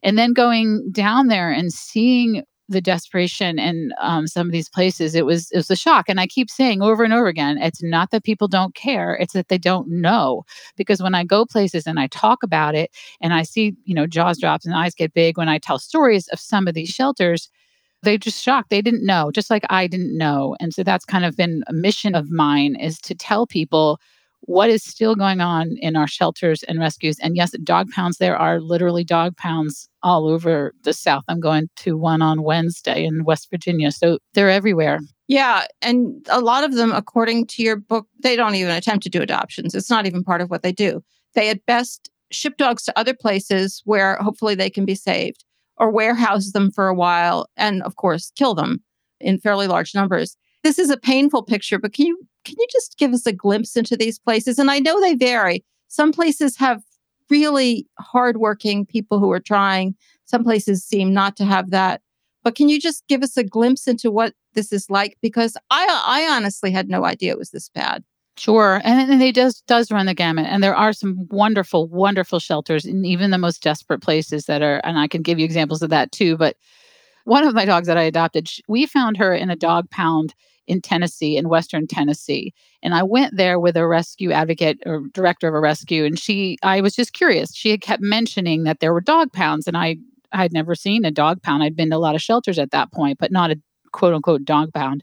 And 0.03 0.18
then 0.18 0.33
going 0.33 0.90
down 0.92 1.29
there 1.29 1.50
and 1.50 1.72
seeing 1.72 2.42
the 2.71 2.81
desperation 2.81 3.59
in 3.59 3.93
um, 4.01 4.27
some 4.27 4.47
of 4.47 4.53
these 4.53 4.69
places, 4.69 5.15
it 5.15 5.27
was 5.27 5.51
it 5.51 5.57
was 5.59 5.71
a 5.71 5.77
shock. 5.77 6.09
And 6.09 6.21
I 6.21 6.27
keep 6.27 6.51
saying 6.51 6.83
over 6.83 7.05
and 7.05 7.13
over 7.13 7.27
again, 7.27 7.59
it's 7.59 7.83
not 7.83 8.11
that 8.11 8.25
people 8.25 8.49
don't 8.49 8.75
care; 8.75 9.15
it's 9.17 9.35
that 9.35 9.49
they 9.49 9.59
don't 9.59 9.89
know. 9.89 10.45
Because 10.77 11.03
when 11.03 11.15
I 11.15 11.25
go 11.25 11.45
places 11.47 11.87
and 11.87 12.01
I 12.01 12.07
talk 12.09 12.43
about 12.43 12.75
it, 12.75 12.91
and 13.21 13.35
I 13.35 13.43
see 13.43 13.75
you 13.85 13.95
know 13.95 14.07
jaws 14.07 14.39
drops 14.39 14.67
and 14.67 14.75
eyes 14.75 14.95
get 14.95 15.15
big 15.15 15.39
when 15.39 15.49
I 15.49 15.59
tell 15.59 15.79
stories 15.79 16.29
of 16.29 16.41
some 16.41 16.69
of 16.69 16.75
these 16.75 16.89
shelters, 16.91 17.51
they 18.03 18.19
just 18.19 18.43
shocked. 18.43 18.71
They 18.71 18.83
didn't 18.83 19.05
know, 19.05 19.31
just 19.33 19.51
like 19.51 19.65
I 19.71 19.87
didn't 19.87 20.17
know. 20.17 20.57
And 20.61 20.73
so 20.75 20.83
that's 20.83 21.05
kind 21.05 21.25
of 21.25 21.37
been 21.37 21.63
a 21.67 21.73
mission 21.73 22.15
of 22.15 22.31
mine 22.31 22.77
is 22.77 22.99
to 23.03 23.15
tell 23.15 23.47
people 23.47 24.01
what 24.42 24.70
is 24.70 24.83
still 24.83 25.14
going 25.14 25.40
on 25.40 25.76
in 25.81 25.96
our 25.96 26.07
shelters 26.07 26.62
and 26.64 26.79
rescues. 26.79 27.18
And 27.20 27.37
yes, 27.37 27.53
dog 27.62 27.90
pounds, 27.90 28.18
there 28.18 28.37
are 28.37 28.61
literally 28.61 29.05
dog 29.05 29.37
pounds 29.37 29.88
all 30.03 30.26
over 30.26 30.72
the 30.83 30.92
South. 30.92 31.24
I'm 31.29 31.40
going 31.40 31.68
to 31.76 31.96
one 31.96 32.22
on 32.22 32.42
Wednesday 32.42 33.05
in 33.05 33.24
West 33.24 33.48
Virginia. 33.50 33.92
So 33.92 34.18
they're 34.35 34.50
everywhere. 34.50 35.00
Yeah. 35.29 35.66
And 35.83 36.26
a 36.29 36.40
lot 36.40 36.64
of 36.64 36.74
them, 36.74 36.90
according 36.90 37.46
to 37.48 37.62
your 37.62 37.76
book, 37.76 38.07
they 38.22 38.35
don't 38.35 38.55
even 38.55 38.74
attempt 38.74 39.05
to 39.05 39.11
do 39.11 39.22
adoptions. 39.22 39.74
It's 39.74 39.90
not 39.90 40.07
even 40.07 40.24
part 40.24 40.40
of 40.40 40.50
what 40.50 40.62
they 40.62 40.72
do. 40.72 41.05
They 41.35 41.50
at 41.50 41.64
best 41.66 42.11
ship 42.33 42.57
dogs 42.57 42.83
to 42.85 42.98
other 42.98 43.14
places 43.14 43.83
where 43.85 44.16
hopefully 44.16 44.55
they 44.55 44.70
can 44.70 44.85
be 44.85 44.94
saved 44.94 45.44
or 45.76 45.90
warehouse 45.90 46.53
them 46.53 46.70
for 46.70 46.88
a 46.88 46.94
while 46.94 47.46
and, 47.57 47.83
of 47.83 47.96
course, 47.96 48.33
kill 48.37 48.55
them 48.55 48.83
in 49.20 49.38
fairly 49.38 49.66
large 49.66 49.94
numbers. 49.94 50.37
This 50.62 50.79
is 50.79 50.90
a 50.90 50.96
painful 50.96 51.42
picture, 51.42 51.79
but 51.79 51.92
can 51.92 52.07
you 52.07 52.18
can 52.44 52.57
you 52.59 52.66
just 52.70 52.98
give 52.98 53.12
us 53.12 53.26
a 53.26 53.33
glimpse 53.33 53.76
into 53.76 53.96
these 53.96 54.18
places? 54.18 54.59
And 54.59 54.70
I 54.70 54.79
know 54.79 55.00
they 55.00 55.14
vary. 55.14 55.64
Some 55.88 56.12
places 56.12 56.57
have 56.57 56.83
really 57.29 57.87
hardworking 57.98 58.87
people 58.87 59.18
who 59.18 59.31
are 59.31 59.40
trying. 59.40 59.94
Some 60.24 60.44
places 60.44 60.85
seem 60.85 61.12
not 61.12 61.37
to 61.37 61.44
have 61.44 61.70
that. 61.70 62.03
But 62.42 62.55
can 62.55 62.68
you 62.68 62.81
just 62.81 63.07
give 63.09 63.22
us 63.22 63.37
a 63.37 63.44
glimpse 63.44 63.87
into 63.87 64.11
what 64.11 64.35
this 64.55 64.72
is 64.72 64.88
like? 64.90 65.16
Because 65.20 65.57
I, 65.70 66.03
I 66.07 66.35
honestly 66.35 66.70
had 66.70 66.88
no 66.88 67.05
idea 67.05 67.33
it 67.33 67.38
was 67.38 67.50
this 67.50 67.68
bad. 67.68 68.03
Sure, 68.37 68.81
and, 68.85 69.11
and 69.11 69.20
they 69.20 69.33
does 69.33 69.61
does 69.66 69.90
run 69.90 70.07
the 70.07 70.14
gamut, 70.14 70.46
and 70.48 70.62
there 70.62 70.74
are 70.74 70.94
some 70.94 71.26
wonderful, 71.31 71.88
wonderful 71.88 72.38
shelters 72.38 72.87
in 72.87 73.05
even 73.05 73.31
the 73.31 73.37
most 73.37 73.62
desperate 73.62 74.00
places 74.00 74.46
that 74.46 74.62
are, 74.62 74.81
and 74.83 74.98
I 74.98 75.09
can 75.09 75.20
give 75.20 75.38
you 75.38 75.44
examples 75.44 75.83
of 75.83 75.90
that 75.90 76.11
too. 76.11 76.38
But 76.38 76.57
one 77.24 77.46
of 77.46 77.53
my 77.53 77.66
dogs 77.66 77.87
that 77.87 77.98
I 77.98 78.03
adopted, 78.03 78.48
we 78.66 78.87
found 78.87 79.18
her 79.18 79.35
in 79.35 79.50
a 79.50 79.57
dog 79.57 79.90
pound 79.90 80.35
in 80.71 80.81
Tennessee, 80.81 81.37
in 81.37 81.49
Western 81.49 81.89
Tennessee. 81.89 82.55
And 82.81 82.95
I 82.95 83.03
went 83.03 83.37
there 83.37 83.59
with 83.59 83.77
a 83.77 83.87
rescue 83.87 84.31
advocate 84.31 84.79
or 84.87 85.03
director 85.13 85.49
of 85.49 85.55
a 85.55 85.61
rescue. 85.61 86.05
And 86.05 86.19
she, 86.19 86.59
I 86.63 86.81
was 86.81 86.95
just 86.95 87.13
curious. 87.13 87.55
She 87.55 87.71
had 87.71 87.81
kept 87.81 88.03
mentioning 88.03 88.63
that 88.63 88.79
there 88.79 88.93
were 88.93 89.01
dog 89.01 89.33
pounds, 89.33 89.67
and 89.67 89.77
I 89.77 89.97
had 90.33 90.53
never 90.53 90.77
seen 90.77 91.05
a 91.05 91.11
dog 91.11 91.43
pound. 91.43 91.65
I'd 91.65 91.75
been 91.75 91.91
to 91.91 91.97
a 91.97 91.99
lot 91.99 92.15
of 92.15 92.23
shelters 92.23 92.59
at 92.59 92.71
that 92.71 92.93
point, 92.93 93.19
but 93.19 93.33
not 93.33 93.51
a 93.51 93.61
quote 93.93 94.15
unquote 94.15 94.45
dog 94.45 94.73
pound. 94.73 95.03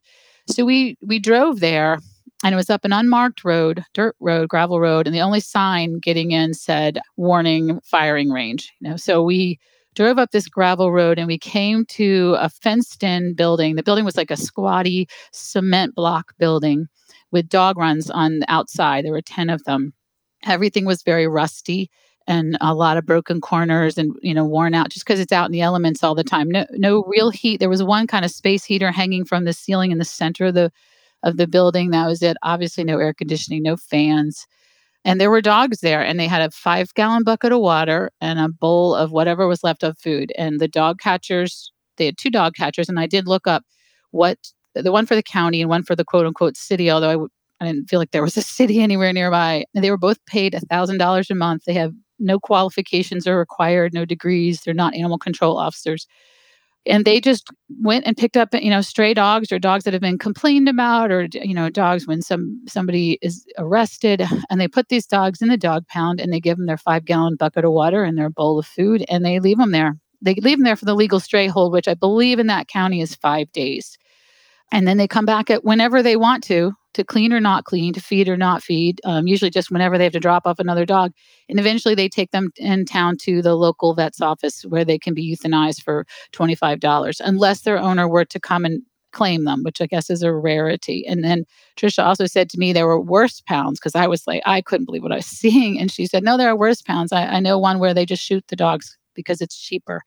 So 0.49 0.63
we 0.63 0.97
we 1.01 1.19
drove 1.19 1.59
there 1.59 1.99
and 2.43 2.53
it 2.53 2.55
was 2.55 2.69
up 2.69 2.85
an 2.85 2.93
unmarked 2.93 3.43
road, 3.43 3.83
dirt 3.93 4.15
road, 4.21 4.47
gravel 4.47 4.79
road, 4.79 5.05
and 5.05 5.13
the 5.13 5.19
only 5.19 5.41
sign 5.41 5.99
getting 5.99 6.31
in 6.31 6.53
said 6.53 6.99
warning 7.17 7.81
firing 7.83 8.29
range. 8.29 8.71
You 8.79 8.89
know, 8.89 8.95
so 8.95 9.21
we 9.21 9.59
drove 9.97 10.19
up 10.19 10.29
this 10.29 10.47
gravel 10.47 10.91
road 10.91 11.17
and 11.17 11.25
we 11.25 11.39
came 11.39 11.83
to 11.83 12.35
a 12.39 12.49
fenced 12.49 13.03
in 13.03 13.33
building. 13.33 13.75
The 13.75 13.81
building 13.83 14.05
was 14.05 14.15
like 14.15 14.29
a 14.29 14.37
squatty 14.37 15.09
cement 15.33 15.95
block 15.95 16.33
building 16.37 16.85
with 17.31 17.49
dog 17.49 17.79
runs 17.79 18.11
on 18.11 18.39
the 18.39 18.51
outside. 18.51 19.03
There 19.03 19.11
were 19.11 19.23
10 19.23 19.49
of 19.49 19.63
them. 19.63 19.93
Everything 20.45 20.85
was 20.85 21.01
very 21.01 21.27
rusty 21.27 21.89
and 22.27 22.59
a 22.61 22.75
lot 22.75 22.97
of 22.97 23.07
broken 23.07 23.41
corners 23.41 23.97
and 23.97 24.13
you 24.21 24.35
know 24.35 24.45
worn 24.45 24.75
out 24.75 24.89
just 24.89 25.03
because 25.03 25.19
it's 25.19 25.31
out 25.31 25.47
in 25.47 25.51
the 25.51 25.61
elements 25.61 26.03
all 26.03 26.13
the 26.13 26.25
time 26.25 26.49
no 26.49 26.65
no 26.71 27.03
real 27.07 27.29
heat 27.29 27.57
there 27.61 27.69
was 27.69 27.81
one 27.81 28.05
kind 28.05 28.25
of 28.25 28.31
space 28.31 28.65
heater 28.65 28.91
hanging 28.91 29.23
from 29.23 29.45
the 29.45 29.53
ceiling 29.53 29.91
in 29.91 29.97
the 29.97 30.03
center 30.03 30.47
of 30.47 30.53
the 30.53 30.69
of 31.23 31.37
the 31.37 31.47
building 31.47 31.91
that 31.91 32.05
was 32.05 32.21
it 32.21 32.35
obviously 32.43 32.83
no 32.83 32.99
air 32.99 33.13
conditioning 33.13 33.63
no 33.63 33.77
fans 33.77 34.45
and 35.07 35.21
there 35.21 35.31
were 35.31 35.41
dogs 35.41 35.79
there, 35.79 36.03
and 36.03 36.19
they 36.19 36.27
had 36.27 36.41
a 36.41 36.51
five 36.51 36.93
gallon 36.93 37.23
bucket 37.23 37.53
of 37.53 37.61
water 37.61 38.11
and 38.21 38.39
a 38.39 38.49
bowl 38.49 38.93
of 38.93 39.11
whatever 39.11 39.47
was 39.47 39.63
left 39.63 39.81
of 39.83 39.97
food. 39.97 40.33
And 40.37 40.59
the 40.59 40.67
dog 40.67 40.99
catchers, 40.99 41.71
they 41.97 42.07
had 42.07 42.17
two 42.17 42.29
dog 42.29 42.55
catchers, 42.55 42.89
and 42.89 42.99
I 42.99 43.07
did 43.07 43.25
look 43.25 43.47
up 43.47 43.63
what 44.11 44.37
the 44.75 44.91
one 44.91 45.05
for 45.05 45.15
the 45.15 45.23
county 45.23 45.61
and 45.61 45.69
one 45.69 45.83
for 45.83 45.95
the 45.95 46.05
quote 46.05 46.25
unquote 46.27 46.57
city, 46.57 46.91
although 46.91 47.09
I 47.09 47.13
w- 47.13 47.29
I 47.61 47.65
didn't 47.65 47.89
feel 47.89 47.99
like 47.99 48.11
there 48.11 48.21
was 48.21 48.37
a 48.37 48.41
city 48.41 48.81
anywhere 48.83 49.13
nearby. 49.13 49.63
And 49.73 49.83
they 49.83 49.91
were 49.91 49.97
both 49.97 50.23
paid 50.27 50.53
a 50.53 50.59
$1,000 50.59 51.29
a 51.31 51.35
month. 51.35 51.63
They 51.65 51.73
have 51.75 51.93
no 52.19 52.39
qualifications 52.39 53.27
are 53.27 53.39
required, 53.39 53.93
no 53.93 54.05
degrees. 54.05 54.61
They're 54.61 54.73
not 54.73 54.93
animal 54.93 55.17
control 55.19 55.57
officers 55.57 56.05
and 56.87 57.05
they 57.05 57.19
just 57.19 57.49
went 57.81 58.05
and 58.05 58.17
picked 58.17 58.37
up 58.37 58.49
you 58.53 58.69
know 58.69 58.81
stray 58.81 59.13
dogs 59.13 59.51
or 59.51 59.59
dogs 59.59 59.83
that 59.83 59.93
have 59.93 60.01
been 60.01 60.17
complained 60.17 60.69
about 60.69 61.11
or 61.11 61.27
you 61.33 61.53
know 61.53 61.69
dogs 61.69 62.07
when 62.07 62.21
some 62.21 62.61
somebody 62.67 63.19
is 63.21 63.45
arrested 63.57 64.23
and 64.49 64.59
they 64.59 64.67
put 64.67 64.89
these 64.89 65.05
dogs 65.05 65.41
in 65.41 65.49
the 65.49 65.57
dog 65.57 65.87
pound 65.87 66.19
and 66.19 66.31
they 66.31 66.39
give 66.39 66.57
them 66.57 66.65
their 66.65 66.77
five 66.77 67.05
gallon 67.05 67.35
bucket 67.35 67.65
of 67.65 67.71
water 67.71 68.03
and 68.03 68.17
their 68.17 68.29
bowl 68.29 68.59
of 68.59 68.65
food 68.65 69.05
and 69.09 69.25
they 69.25 69.39
leave 69.39 69.57
them 69.57 69.71
there. 69.71 69.95
They 70.21 70.33
leave 70.35 70.57
them 70.57 70.65
there 70.65 70.75
for 70.75 70.85
the 70.85 70.95
legal 70.95 71.19
stray 71.19 71.47
hold 71.47 71.71
which 71.71 71.87
i 71.87 71.93
believe 71.93 72.39
in 72.39 72.47
that 72.47 72.67
county 72.67 73.01
is 73.01 73.15
five 73.15 73.51
days. 73.51 73.97
And 74.71 74.87
then 74.87 74.97
they 74.97 75.07
come 75.07 75.25
back 75.25 75.49
at 75.49 75.63
whenever 75.63 76.03
they 76.03 76.17
want 76.17 76.43
to 76.45 76.73
to 76.97 77.03
clean 77.03 77.31
or 77.31 77.39
not 77.39 77.63
clean 77.63 77.93
to 77.93 78.01
feed 78.01 78.27
or 78.27 78.35
not 78.37 78.61
feed 78.61 78.99
um, 79.05 79.27
usually 79.27 79.49
just 79.49 79.71
whenever 79.71 79.97
they 79.97 80.03
have 80.03 80.13
to 80.13 80.19
drop 80.19 80.45
off 80.45 80.59
another 80.59 80.85
dog. 80.85 81.13
And 81.47 81.59
eventually 81.59 81.95
they 81.95 82.09
take 82.09 82.31
them 82.31 82.51
in 82.57 82.85
town 82.85 83.17
to 83.21 83.41
the 83.41 83.55
local 83.55 83.93
vet's 83.93 84.19
office 84.19 84.63
where 84.63 84.83
they 84.83 84.99
can 84.99 85.13
be 85.13 85.35
euthanized 85.35 85.83
for 85.83 86.05
$25 86.33 87.21
unless 87.23 87.61
their 87.61 87.77
owner 87.77 88.07
were 88.07 88.25
to 88.25 88.39
come 88.39 88.65
and 88.65 88.81
claim 89.13 89.45
them 89.45 89.63
which 89.63 89.79
i 89.81 89.85
guess 89.87 90.09
is 90.09 90.21
a 90.21 90.33
rarity. 90.33 91.05
And 91.07 91.23
then 91.23 91.45
trisha 91.77 92.05
also 92.05 92.25
said 92.25 92.49
to 92.49 92.59
me 92.59 92.73
there 92.73 92.85
were 92.85 92.99
worse 92.99 93.41
pounds 93.41 93.79
because 93.79 93.95
i 93.95 94.05
was 94.05 94.27
like 94.27 94.43
i 94.45 94.61
couldn't 94.61 94.85
believe 94.85 95.01
what 95.01 95.13
i 95.13 95.15
was 95.15 95.25
seeing. 95.41 95.79
And 95.79 95.89
she 95.89 96.05
said 96.05 96.23
no 96.23 96.37
there 96.37 96.49
are 96.49 96.57
worse 96.57 96.81
pounds. 96.81 97.11
I, 97.13 97.25
I 97.25 97.39
know 97.39 97.57
one 97.57 97.79
where 97.79 97.93
they 97.93 98.05
just 98.05 98.21
shoot 98.21 98.43
the 98.49 98.55
dogs 98.55 98.97
because 99.15 99.41
it's 99.41 99.57
cheaper 99.57 100.01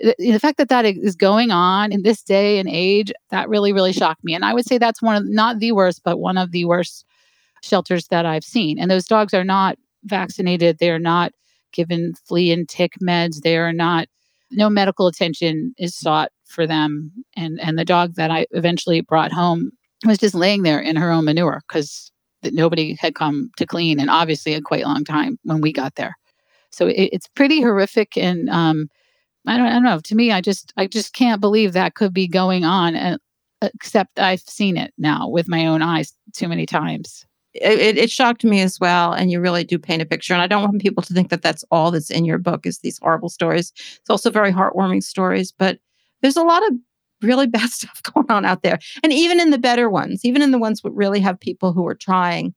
the, 0.00 0.38
fact 0.38 0.58
that 0.58 0.68
that 0.68 0.84
is 0.84 1.16
going 1.16 1.50
on 1.50 1.92
in 1.92 2.02
this 2.02 2.22
day 2.22 2.58
and 2.58 2.68
age, 2.70 3.12
that 3.30 3.48
really, 3.48 3.72
really 3.72 3.92
shocked 3.92 4.22
me. 4.24 4.34
And 4.34 4.44
I 4.44 4.54
would 4.54 4.66
say 4.66 4.78
that's 4.78 5.02
one 5.02 5.16
of 5.16 5.28
not 5.28 5.58
the 5.58 5.72
worst, 5.72 6.02
but 6.04 6.18
one 6.18 6.36
of 6.36 6.52
the 6.52 6.64
worst 6.64 7.04
shelters 7.62 8.08
that 8.08 8.26
I've 8.26 8.44
seen. 8.44 8.78
And 8.78 8.90
those 8.90 9.06
dogs 9.06 9.32
are 9.34 9.44
not 9.44 9.78
vaccinated. 10.04 10.78
They're 10.78 10.98
not 10.98 11.32
given 11.72 12.14
flea 12.24 12.52
and 12.52 12.68
tick 12.68 12.92
meds. 13.02 13.40
They 13.40 13.56
are 13.56 13.72
not, 13.72 14.08
no 14.50 14.68
medical 14.70 15.06
attention 15.06 15.74
is 15.78 15.96
sought 15.96 16.30
for 16.44 16.66
them. 16.66 17.12
And, 17.36 17.60
and 17.60 17.78
the 17.78 17.84
dog 17.84 18.14
that 18.14 18.30
I 18.30 18.46
eventually 18.52 19.00
brought 19.00 19.32
home 19.32 19.70
was 20.04 20.18
just 20.18 20.34
laying 20.34 20.62
there 20.62 20.80
in 20.80 20.96
her 20.96 21.10
own 21.10 21.24
manure 21.24 21.62
because 21.68 22.12
nobody 22.44 22.96
had 23.00 23.14
come 23.14 23.50
to 23.56 23.66
clean 23.66 23.98
and 23.98 24.10
obviously 24.10 24.54
a 24.54 24.60
quite 24.60 24.84
long 24.84 25.04
time 25.04 25.38
when 25.42 25.60
we 25.60 25.72
got 25.72 25.96
there. 25.96 26.16
So 26.70 26.86
it, 26.86 27.10
it's 27.12 27.28
pretty 27.28 27.60
horrific. 27.60 28.16
And 28.16 28.48
um, 28.50 28.88
I 29.46 29.56
don't, 29.56 29.66
I 29.66 29.72
don't 29.72 29.84
know. 29.84 30.00
To 30.00 30.14
me, 30.14 30.32
I 30.32 30.40
just, 30.40 30.72
I 30.76 30.86
just 30.86 31.12
can't 31.12 31.40
believe 31.40 31.72
that 31.72 31.94
could 31.94 32.12
be 32.12 32.28
going 32.28 32.64
on. 32.64 32.96
And 32.96 33.18
except 33.62 34.18
I've 34.18 34.40
seen 34.40 34.76
it 34.76 34.92
now 34.98 35.28
with 35.28 35.48
my 35.48 35.66
own 35.66 35.82
eyes 35.82 36.12
too 36.32 36.48
many 36.48 36.66
times. 36.66 37.24
It, 37.54 37.96
it, 37.96 38.10
shocked 38.10 38.44
me 38.44 38.60
as 38.60 38.78
well, 38.78 39.12
and 39.12 39.30
you 39.30 39.40
really 39.40 39.64
do 39.64 39.78
paint 39.78 40.02
a 40.02 40.06
picture. 40.06 40.34
And 40.34 40.42
I 40.42 40.46
don't 40.46 40.62
want 40.62 40.82
people 40.82 41.02
to 41.02 41.14
think 41.14 41.30
that 41.30 41.40
that's 41.40 41.64
all 41.70 41.90
that's 41.90 42.10
in 42.10 42.26
your 42.26 42.36
book 42.36 42.66
is 42.66 42.80
these 42.80 42.98
horrible 42.98 43.30
stories. 43.30 43.72
It's 43.76 44.10
also 44.10 44.30
very 44.30 44.52
heartwarming 44.52 45.02
stories, 45.02 45.52
but 45.52 45.78
there's 46.20 46.36
a 46.36 46.42
lot 46.42 46.66
of 46.66 46.74
really 47.22 47.46
bad 47.46 47.70
stuff 47.70 48.02
going 48.02 48.30
on 48.30 48.44
out 48.44 48.62
there. 48.62 48.78
And 49.02 49.12
even 49.12 49.40
in 49.40 49.50
the 49.50 49.58
better 49.58 49.88
ones, 49.88 50.22
even 50.22 50.42
in 50.42 50.50
the 50.50 50.58
ones 50.58 50.82
that 50.82 50.90
really 50.90 51.20
have 51.20 51.40
people 51.40 51.72
who 51.72 51.86
are 51.86 51.94
trying. 51.94 52.54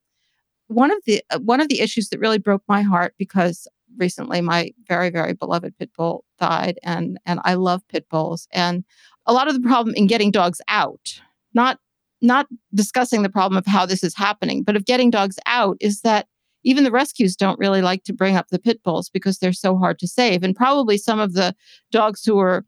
One 0.68 0.92
of 0.92 1.00
the 1.06 1.24
uh, 1.32 1.40
one 1.40 1.62
of 1.62 1.70
the 1.70 1.80
issues 1.80 2.10
that 2.10 2.20
really 2.20 2.38
broke 2.38 2.62
my 2.68 2.82
heart 2.84 3.16
because 3.18 3.68
recently 3.98 4.42
my 4.42 4.72
very 4.88 5.10
very 5.10 5.34
beloved 5.34 5.78
pit 5.78 5.90
bull 5.96 6.24
died 6.40 6.80
and 6.84 7.20
and 7.26 7.40
I 7.44 7.56
love 7.56 7.88
pit 7.88 8.08
bulls 8.10 8.48
and 8.52 8.84
a 9.26 9.34
lot 9.34 9.48
of 9.48 9.54
the 9.54 9.68
problem 9.68 9.96
in 9.96 10.08
getting 10.08 10.32
dogs 10.32 10.62
out 10.68 11.22
not 11.54 11.80
not 12.22 12.48
discussing 12.74 13.24
the 13.24 13.30
problem 13.30 13.58
of 13.58 13.66
how 13.66 13.86
this 13.86 14.04
is 14.04 14.16
happening 14.16 14.64
but 14.64 14.76
of 14.76 14.86
getting 14.86 15.10
dogs 15.10 15.38
out 15.46 15.78
is 15.80 16.02
that 16.02 16.28
even 16.64 16.84
the 16.84 16.92
rescues 16.92 17.36
don't 17.36 17.60
really 17.60 17.82
like 17.82 18.04
to 18.04 18.14
bring 18.14 18.36
up 18.36 18.50
the 18.50 18.60
pit 18.60 18.84
bulls 18.84 19.10
because 19.10 19.40
they're 19.40 19.54
so 19.54 19.78
hard 19.78 19.98
to 20.00 20.08
save 20.08 20.44
and 20.44 20.56
probably 20.56 20.98
some 20.98 21.20
of 21.20 21.34
the 21.34 21.56
dogs 21.92 22.24
who 22.26 22.38
are 22.40 22.66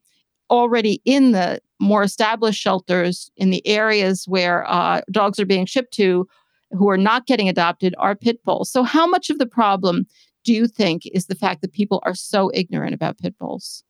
already 0.50 1.02
in 1.06 1.32
the 1.32 1.60
more 1.80 2.04
established 2.04 2.62
shelters 2.62 3.32
in 3.38 3.50
the 3.50 3.66
areas 3.66 4.26
where 4.28 4.70
uh, 4.70 5.02
dogs 5.12 5.40
are 5.40 5.46
being 5.46 5.66
shipped 5.66 5.94
to 5.94 6.28
who 6.72 6.90
are 6.90 6.98
not 6.98 7.26
getting 7.26 7.50
adopted 7.50 7.96
are 7.98 8.16
pit 8.16 8.44
bulls. 8.44 8.72
So 8.72 8.84
how 8.84 9.08
much 9.08 9.30
of 9.30 9.40
the 9.40 9.46
problem 9.46 10.06
do 10.44 10.54
you 10.54 10.68
think 10.68 11.04
is 11.08 11.28
the 11.28 11.36
fact 11.36 11.62
that 11.62 11.74
people 11.74 12.02
are 12.04 12.16
so 12.16 12.52
ignorant 12.54 12.94
about 12.94 13.18
pit 13.18 13.38
bulls? 13.38 13.84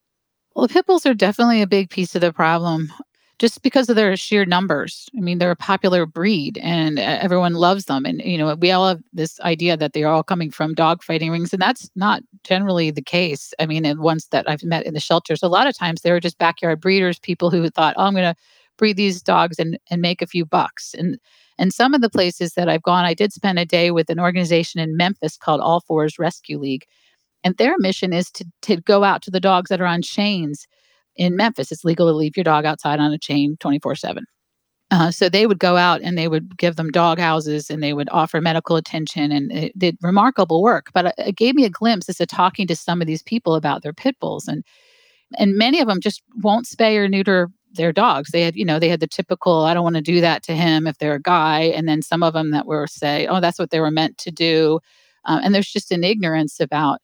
Well, 0.56 0.68
the 0.68 0.74
pit 0.74 0.86
bulls 0.86 1.06
are 1.06 1.14
definitely 1.14 1.62
a 1.62 1.68
big 1.68 1.90
piece 1.90 2.16
of 2.16 2.22
the 2.22 2.34
problem. 2.34 2.92
just 3.42 3.64
because 3.64 3.90
of 3.90 3.96
their 3.96 4.16
sheer 4.16 4.46
numbers. 4.46 5.10
I 5.18 5.20
mean, 5.20 5.40
they're 5.40 5.50
a 5.50 5.56
popular 5.56 6.06
breed 6.06 6.60
and 6.62 7.00
uh, 7.00 7.18
everyone 7.20 7.56
loves 7.56 7.86
them. 7.86 8.06
And, 8.06 8.22
you 8.22 8.38
know, 8.38 8.54
we 8.54 8.70
all 8.70 8.88
have 8.88 9.02
this 9.14 9.40
idea 9.40 9.76
that 9.76 9.94
they're 9.94 10.08
all 10.08 10.22
coming 10.22 10.52
from 10.52 10.76
dog 10.76 11.02
fighting 11.02 11.32
rings, 11.32 11.52
and 11.52 11.60
that's 11.60 11.90
not 11.96 12.22
generally 12.44 12.92
the 12.92 13.02
case. 13.02 13.52
I 13.60 13.66
mean, 13.66 13.84
and 13.84 14.00
ones 14.00 14.28
that 14.30 14.48
I've 14.48 14.64
met 14.64 14.86
in 14.86 14.94
the 14.94 15.00
shelters, 15.00 15.42
a 15.42 15.48
lot 15.48 15.66
of 15.66 15.76
times 15.76 16.02
they 16.02 16.12
were 16.12 16.20
just 16.20 16.38
backyard 16.38 16.80
breeders, 16.80 17.18
people 17.18 17.50
who 17.50 17.68
thought, 17.72 17.96
oh, 17.98 18.04
I'm 18.04 18.14
going 18.14 18.32
to 18.32 18.40
breed 18.78 18.96
these 18.96 19.24
dogs 19.24 19.58
and, 19.58 19.80
and 19.90 20.04
make 20.04 20.22
a 20.22 20.28
few 20.28 20.46
bucks. 20.46 20.94
And, 20.94 21.18
and 21.62 21.72
some 21.72 21.94
of 21.94 22.02
the 22.02 22.10
places 22.10 22.54
that 22.56 22.68
I've 22.68 22.82
gone, 22.82 23.06
I 23.06 23.14
did 23.14 23.32
spend 23.32 23.60
a 23.60 23.66
day 23.66 23.92
with 23.92 24.10
an 24.10 24.20
organization 24.20 24.80
in 24.80 24.98
Memphis 24.98 25.38
called 25.38 25.62
All 25.62 25.82
Fours 25.82 26.18
Rescue 26.18 26.58
League. 26.58 26.86
And 27.44 27.56
their 27.58 27.76
mission 27.78 28.14
is 28.14 28.32
to, 28.32 28.46
to 28.64 28.78
go 28.78 29.04
out 29.04 29.22
to 29.22 29.32
the 29.32 29.40
dogs 29.40 29.70
that 29.70 29.80
are 29.80 29.86
on 29.86 30.02
chains 30.02 30.66
in 31.16 31.36
Memphis, 31.36 31.72
it's 31.72 31.84
legal 31.84 32.08
to 32.08 32.14
leave 32.14 32.36
your 32.36 32.44
dog 32.44 32.66
outside 32.66 33.00
on 33.00 33.14
a 33.14 33.18
chain 33.20 33.58
24 33.60 33.92
uh, 33.92 33.96
7. 33.96 34.26
so 35.12 35.30
they 35.30 35.46
would 35.46 35.60
go 35.60 35.78
out 35.78 36.02
and 36.02 36.18
they 36.18 36.28
would 36.28 36.58
give 36.58 36.78
them 36.78 36.90
dog 36.90 37.20
houses 37.20 37.70
and 37.70 37.84
they 37.84 37.94
would 37.94 38.10
offer 38.12 38.42
medical 38.42 38.76
attention 38.76 39.32
and 39.32 39.52
it 39.52 39.78
did 39.78 39.98
remarkable 40.02 40.64
work. 40.64 40.88
But 40.96 41.06
uh, 41.06 41.12
it 41.20 41.36
gave 41.36 41.54
me 41.54 41.66
a 41.66 41.70
glimpse 41.70 42.10
as 42.10 42.18
to 42.18 42.26
talking 42.26 42.66
to 42.68 42.76
some 42.76 43.02
of 43.02 43.08
these 43.08 43.22
people 43.22 43.54
about 43.54 43.84
their 43.84 43.94
pit 43.94 44.16
bulls 44.20 44.48
and 44.48 44.64
and 45.38 45.56
many 45.56 45.80
of 45.80 45.88
them 45.88 46.02
just 46.02 46.22
won't 46.44 46.66
spay 46.66 46.98
or 46.98 47.08
neuter 47.08 47.50
their 47.74 47.92
dogs. 47.92 48.32
They 48.32 48.42
had, 48.42 48.56
you 48.56 48.66
know, 48.66 48.80
they 48.80 48.90
had 48.90 49.00
the 49.00 49.08
typical, 49.08 49.64
I 49.66 49.74
don't 49.74 49.84
want 49.84 49.96
to 49.96 50.02
do 50.02 50.22
that 50.22 50.44
to 50.44 50.56
him 50.56 50.88
if 50.88 50.98
they're 50.98 51.16
a 51.16 51.22
guy. 51.22 51.62
And 51.62 51.88
then 51.88 52.02
some 52.02 52.24
of 52.24 52.34
them 52.34 52.52
that 52.52 52.66
were 52.66 52.88
say, 52.88 53.28
oh, 53.28 53.40
that's 53.40 53.60
what 53.60 53.70
they 53.70 53.80
were 53.80 53.92
meant 53.92 54.18
to 54.20 54.32
do. 54.32 54.80
Um, 55.26 55.42
and 55.44 55.56
there's 55.56 55.72
just 55.72 55.92
an 55.92 56.04
ignorance 56.04 56.60
about 56.60 57.00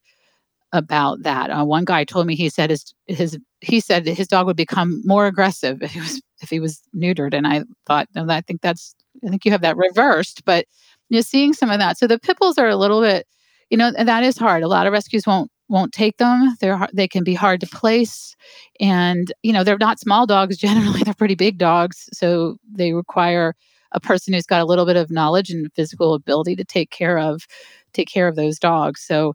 about 0.72 1.22
that. 1.22 1.50
Uh, 1.50 1.64
one 1.64 1.84
guy 1.84 2.04
told 2.04 2.26
me 2.26 2.34
he 2.34 2.48
said 2.50 2.70
his 2.70 2.92
his 3.06 3.38
he 3.60 3.80
said 3.80 4.06
his 4.06 4.28
dog 4.28 4.46
would 4.46 4.56
become 4.56 5.02
more 5.04 5.26
aggressive 5.26 5.82
if 5.82 5.92
he 5.92 6.00
was 6.00 6.20
if 6.42 6.50
he 6.50 6.60
was 6.60 6.82
neutered, 6.94 7.34
and 7.34 7.46
I 7.46 7.64
thought, 7.86 8.08
no, 8.14 8.26
I 8.28 8.42
think 8.42 8.60
that's 8.60 8.94
I 9.24 9.28
think 9.30 9.44
you 9.44 9.50
have 9.50 9.62
that 9.62 9.76
reversed, 9.76 10.44
but 10.44 10.66
you 11.08 11.16
know, 11.16 11.22
seeing 11.22 11.52
some 11.54 11.70
of 11.70 11.78
that. 11.78 11.98
So 11.98 12.06
the 12.06 12.18
pit 12.18 12.36
bulls 12.38 12.58
are 12.58 12.68
a 12.68 12.76
little 12.76 13.00
bit, 13.00 13.26
you 13.70 13.78
know, 13.78 13.92
and 13.96 14.08
that 14.08 14.24
is 14.24 14.36
hard. 14.36 14.62
A 14.62 14.68
lot 14.68 14.86
of 14.86 14.92
rescues 14.92 15.26
won't 15.26 15.50
won't 15.68 15.92
take 15.92 16.16
them. 16.18 16.56
They're 16.60 16.88
they 16.92 17.08
can 17.08 17.24
be 17.24 17.34
hard 17.34 17.60
to 17.60 17.66
place, 17.66 18.36
and 18.80 19.32
you 19.42 19.52
know 19.52 19.64
they're 19.64 19.78
not 19.78 20.00
small 20.00 20.26
dogs. 20.26 20.56
Generally, 20.58 21.02
they're 21.04 21.14
pretty 21.14 21.34
big 21.34 21.58
dogs, 21.58 22.08
so 22.12 22.56
they 22.70 22.92
require 22.92 23.54
a 23.92 24.00
person 24.00 24.34
who's 24.34 24.46
got 24.46 24.60
a 24.60 24.66
little 24.66 24.86
bit 24.86 24.96
of 24.96 25.10
knowledge 25.10 25.50
and 25.50 25.72
physical 25.74 26.14
ability 26.14 26.56
to 26.56 26.64
take 26.64 26.90
care 26.90 27.18
of 27.18 27.46
take 27.92 28.08
care 28.08 28.28
of 28.28 28.36
those 28.36 28.58
dogs. 28.58 29.00
So 29.00 29.34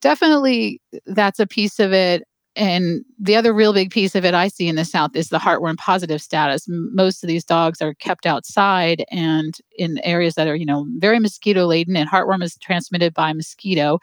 definitely 0.00 0.80
that's 1.06 1.40
a 1.40 1.46
piece 1.46 1.78
of 1.80 1.92
it. 1.92 2.22
And 2.56 3.04
the 3.18 3.34
other 3.34 3.52
real 3.52 3.72
big 3.72 3.90
piece 3.90 4.14
of 4.14 4.24
it 4.24 4.32
I 4.32 4.46
see 4.46 4.68
in 4.68 4.76
the 4.76 4.84
South 4.84 5.16
is 5.16 5.28
the 5.28 5.38
heartworm 5.38 5.76
positive 5.76 6.22
status. 6.22 6.66
Most 6.68 7.24
of 7.24 7.28
these 7.28 7.44
dogs 7.44 7.82
are 7.82 7.94
kept 7.94 8.26
outside 8.26 9.04
and 9.10 9.58
in 9.76 9.98
areas 10.04 10.34
that 10.36 10.46
are, 10.46 10.54
you 10.54 10.66
know, 10.66 10.86
very 10.98 11.18
mosquito 11.18 11.66
laden, 11.66 11.96
and 11.96 12.08
heartworm 12.08 12.44
is 12.44 12.56
transmitted 12.58 13.12
by 13.12 13.32
mosquito. 13.32 13.98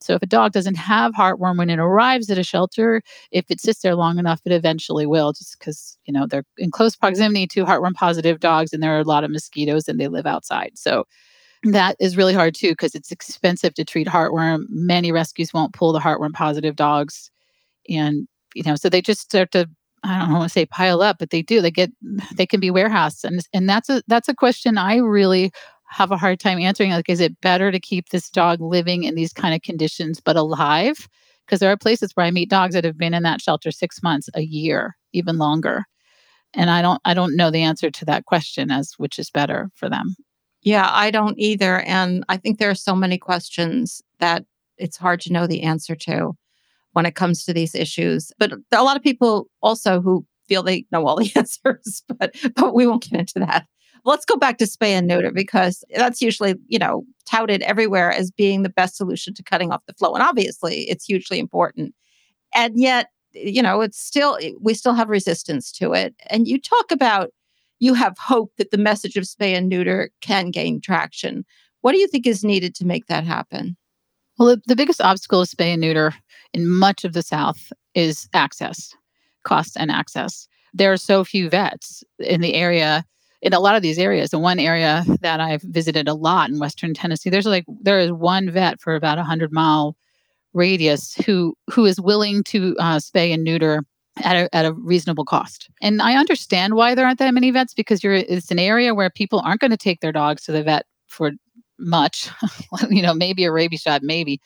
So 0.00 0.14
if 0.14 0.22
a 0.22 0.26
dog 0.26 0.52
doesn't 0.52 0.76
have 0.76 1.12
heartworm 1.12 1.58
when 1.58 1.70
it 1.70 1.78
arrives 1.78 2.30
at 2.30 2.38
a 2.38 2.42
shelter, 2.42 3.02
if 3.30 3.44
it 3.50 3.60
sits 3.60 3.80
there 3.80 3.94
long 3.94 4.18
enough, 4.18 4.40
it 4.44 4.52
eventually 4.52 5.06
will, 5.06 5.32
just 5.32 5.58
because 5.58 5.98
you 6.04 6.12
know 6.12 6.26
they're 6.26 6.44
in 6.58 6.70
close 6.70 6.96
proximity 6.96 7.46
to 7.48 7.64
heartworm 7.64 7.94
positive 7.94 8.40
dogs, 8.40 8.72
and 8.72 8.82
there 8.82 8.96
are 8.96 9.00
a 9.00 9.04
lot 9.04 9.24
of 9.24 9.30
mosquitoes, 9.30 9.88
and 9.88 10.00
they 10.00 10.08
live 10.08 10.26
outside. 10.26 10.72
So 10.76 11.04
that 11.64 11.96
is 12.00 12.16
really 12.16 12.34
hard 12.34 12.54
too 12.54 12.70
because 12.70 12.94
it's 12.94 13.12
expensive 13.12 13.74
to 13.74 13.84
treat 13.84 14.06
heartworm. 14.06 14.64
Many 14.68 15.12
rescues 15.12 15.52
won't 15.52 15.74
pull 15.74 15.92
the 15.92 16.00
heartworm 16.00 16.32
positive 16.32 16.76
dogs. 16.76 17.30
And, 17.88 18.28
you 18.54 18.62
know, 18.64 18.76
so 18.76 18.88
they 18.88 19.02
just 19.02 19.20
start 19.22 19.52
to 19.52 19.68
I 20.02 20.20
don't 20.20 20.32
want 20.32 20.44
to 20.44 20.48
say 20.48 20.64
pile 20.64 21.02
up, 21.02 21.18
but 21.18 21.28
they 21.30 21.42
do. 21.42 21.60
They 21.60 21.70
get 21.70 21.90
they 22.34 22.46
can 22.46 22.60
be 22.60 22.70
warehoused. 22.70 23.24
And 23.24 23.40
and 23.52 23.68
that's 23.68 23.90
a 23.90 24.02
that's 24.08 24.28
a 24.28 24.34
question 24.34 24.78
I 24.78 24.96
really 24.96 25.52
have 25.90 26.12
a 26.12 26.16
hard 26.16 26.38
time 26.38 26.60
answering. 26.60 26.92
Like, 26.92 27.08
is 27.08 27.20
it 27.20 27.40
better 27.40 27.70
to 27.72 27.80
keep 27.80 28.08
this 28.08 28.30
dog 28.30 28.60
living 28.60 29.02
in 29.04 29.16
these 29.16 29.32
kind 29.32 29.54
of 29.54 29.62
conditions 29.62 30.20
but 30.20 30.36
alive? 30.36 31.08
Because 31.44 31.58
there 31.58 31.70
are 31.70 31.76
places 31.76 32.12
where 32.14 32.24
I 32.24 32.30
meet 32.30 32.48
dogs 32.48 32.74
that 32.74 32.84
have 32.84 32.96
been 32.96 33.12
in 33.12 33.24
that 33.24 33.40
shelter 33.40 33.72
six 33.72 34.02
months, 34.02 34.28
a 34.34 34.42
year, 34.42 34.96
even 35.12 35.36
longer. 35.36 35.84
And 36.54 36.70
I 36.70 36.80
don't 36.80 37.00
I 37.04 37.14
don't 37.14 37.36
know 37.36 37.50
the 37.50 37.62
answer 37.62 37.90
to 37.90 38.04
that 38.06 38.24
question 38.24 38.70
as 38.70 38.94
which 38.98 39.18
is 39.18 39.30
better 39.30 39.70
for 39.74 39.88
them. 39.88 40.14
Yeah, 40.62 40.88
I 40.90 41.10
don't 41.10 41.38
either. 41.38 41.80
And 41.80 42.24
I 42.28 42.36
think 42.36 42.58
there 42.58 42.70
are 42.70 42.74
so 42.74 42.94
many 42.94 43.18
questions 43.18 44.02
that 44.18 44.44
it's 44.78 44.96
hard 44.96 45.20
to 45.22 45.32
know 45.32 45.46
the 45.46 45.62
answer 45.62 45.96
to 45.96 46.32
when 46.92 47.06
it 47.06 47.14
comes 47.14 47.44
to 47.44 47.52
these 47.52 47.74
issues. 47.74 48.32
But 48.38 48.52
a 48.72 48.82
lot 48.82 48.96
of 48.96 49.02
people 49.02 49.48
also 49.62 50.00
who 50.00 50.26
feel 50.46 50.62
they 50.62 50.86
know 50.92 51.06
all 51.06 51.16
the 51.16 51.32
answers, 51.36 52.02
but 52.18 52.34
but 52.54 52.74
we 52.74 52.86
won't 52.86 53.08
get 53.08 53.18
into 53.18 53.40
that. 53.40 53.66
Let's 54.04 54.24
go 54.24 54.36
back 54.36 54.58
to 54.58 54.64
spay 54.64 54.90
and 54.90 55.06
neuter 55.06 55.30
because 55.30 55.84
that's 55.94 56.22
usually, 56.22 56.54
you 56.68 56.78
know, 56.78 57.04
touted 57.28 57.62
everywhere 57.62 58.10
as 58.12 58.30
being 58.30 58.62
the 58.62 58.68
best 58.68 58.96
solution 58.96 59.34
to 59.34 59.42
cutting 59.42 59.72
off 59.72 59.86
the 59.86 59.94
flow. 59.94 60.14
And 60.14 60.22
obviously, 60.22 60.82
it's 60.88 61.04
hugely 61.04 61.38
important. 61.38 61.94
And 62.54 62.74
yet, 62.76 63.08
you 63.32 63.62
know, 63.62 63.80
it's 63.80 63.98
still 63.98 64.38
we 64.60 64.74
still 64.74 64.94
have 64.94 65.08
resistance 65.08 65.70
to 65.72 65.92
it. 65.92 66.14
And 66.28 66.48
you 66.48 66.60
talk 66.60 66.90
about 66.90 67.30
you 67.78 67.94
have 67.94 68.16
hope 68.18 68.52
that 68.58 68.70
the 68.70 68.78
message 68.78 69.16
of 69.16 69.24
spay 69.24 69.56
and 69.56 69.68
neuter 69.68 70.10
can 70.20 70.50
gain 70.50 70.80
traction. 70.80 71.44
What 71.80 71.92
do 71.92 71.98
you 71.98 72.06
think 72.06 72.26
is 72.26 72.44
needed 72.44 72.74
to 72.76 72.86
make 72.86 73.06
that 73.06 73.24
happen? 73.24 73.76
Well, 74.38 74.56
the, 74.66 74.76
biggest 74.76 75.00
obstacle 75.00 75.42
of 75.42 75.48
spay 75.48 75.72
and 75.72 75.80
neuter 75.80 76.14
in 76.54 76.68
much 76.68 77.04
of 77.04 77.12
the 77.12 77.22
South 77.22 77.72
is 77.94 78.28
access, 78.32 78.94
cost, 79.44 79.76
and 79.78 79.90
access. 79.90 80.46
There 80.72 80.92
are 80.92 80.98
so 80.98 81.24
few 81.24 81.50
vets 81.50 82.04
in 82.18 82.40
the 82.40 82.54
area, 82.54 83.04
in 83.42 83.52
a 83.52 83.60
lot 83.60 83.76
of 83.76 83.82
these 83.82 83.98
areas. 83.98 84.30
The 84.30 84.38
one 84.38 84.58
area 84.58 85.04
that 85.20 85.40
I've 85.40 85.62
visited 85.62 86.08
a 86.08 86.14
lot 86.14 86.50
in 86.50 86.58
Western 86.58 86.94
Tennessee, 86.94 87.30
there's 87.30 87.46
like 87.46 87.64
there 87.80 87.98
is 87.98 88.12
one 88.12 88.50
vet 88.50 88.80
for 88.80 88.94
about 88.94 89.18
a 89.18 89.24
hundred 89.24 89.52
mile 89.52 89.96
radius 90.52 91.14
who 91.26 91.54
who 91.70 91.86
is 91.86 92.00
willing 92.00 92.42
to 92.44 92.76
uh, 92.78 92.96
spay 92.96 93.32
and 93.32 93.44
neuter 93.44 93.84
at 94.24 94.36
a, 94.36 94.54
at 94.54 94.66
a 94.66 94.72
reasonable 94.72 95.24
cost. 95.24 95.70
And 95.80 96.02
I 96.02 96.16
understand 96.16 96.74
why 96.74 96.94
there 96.94 97.06
aren't 97.06 97.18
that 97.18 97.34
many 97.34 97.50
vets 97.50 97.74
because 97.74 98.02
you're 98.02 98.14
it's 98.14 98.50
an 98.50 98.58
area 98.58 98.94
where 98.94 99.10
people 99.10 99.40
aren't 99.40 99.60
going 99.60 99.70
to 99.70 99.76
take 99.76 100.00
their 100.00 100.12
dogs 100.12 100.44
to 100.44 100.52
the 100.52 100.62
vet 100.62 100.86
for 101.06 101.32
much. 101.78 102.28
you 102.90 103.02
know, 103.02 103.14
maybe 103.14 103.44
a 103.44 103.52
rabies 103.52 103.80
shot, 103.80 104.02
maybe. 104.02 104.40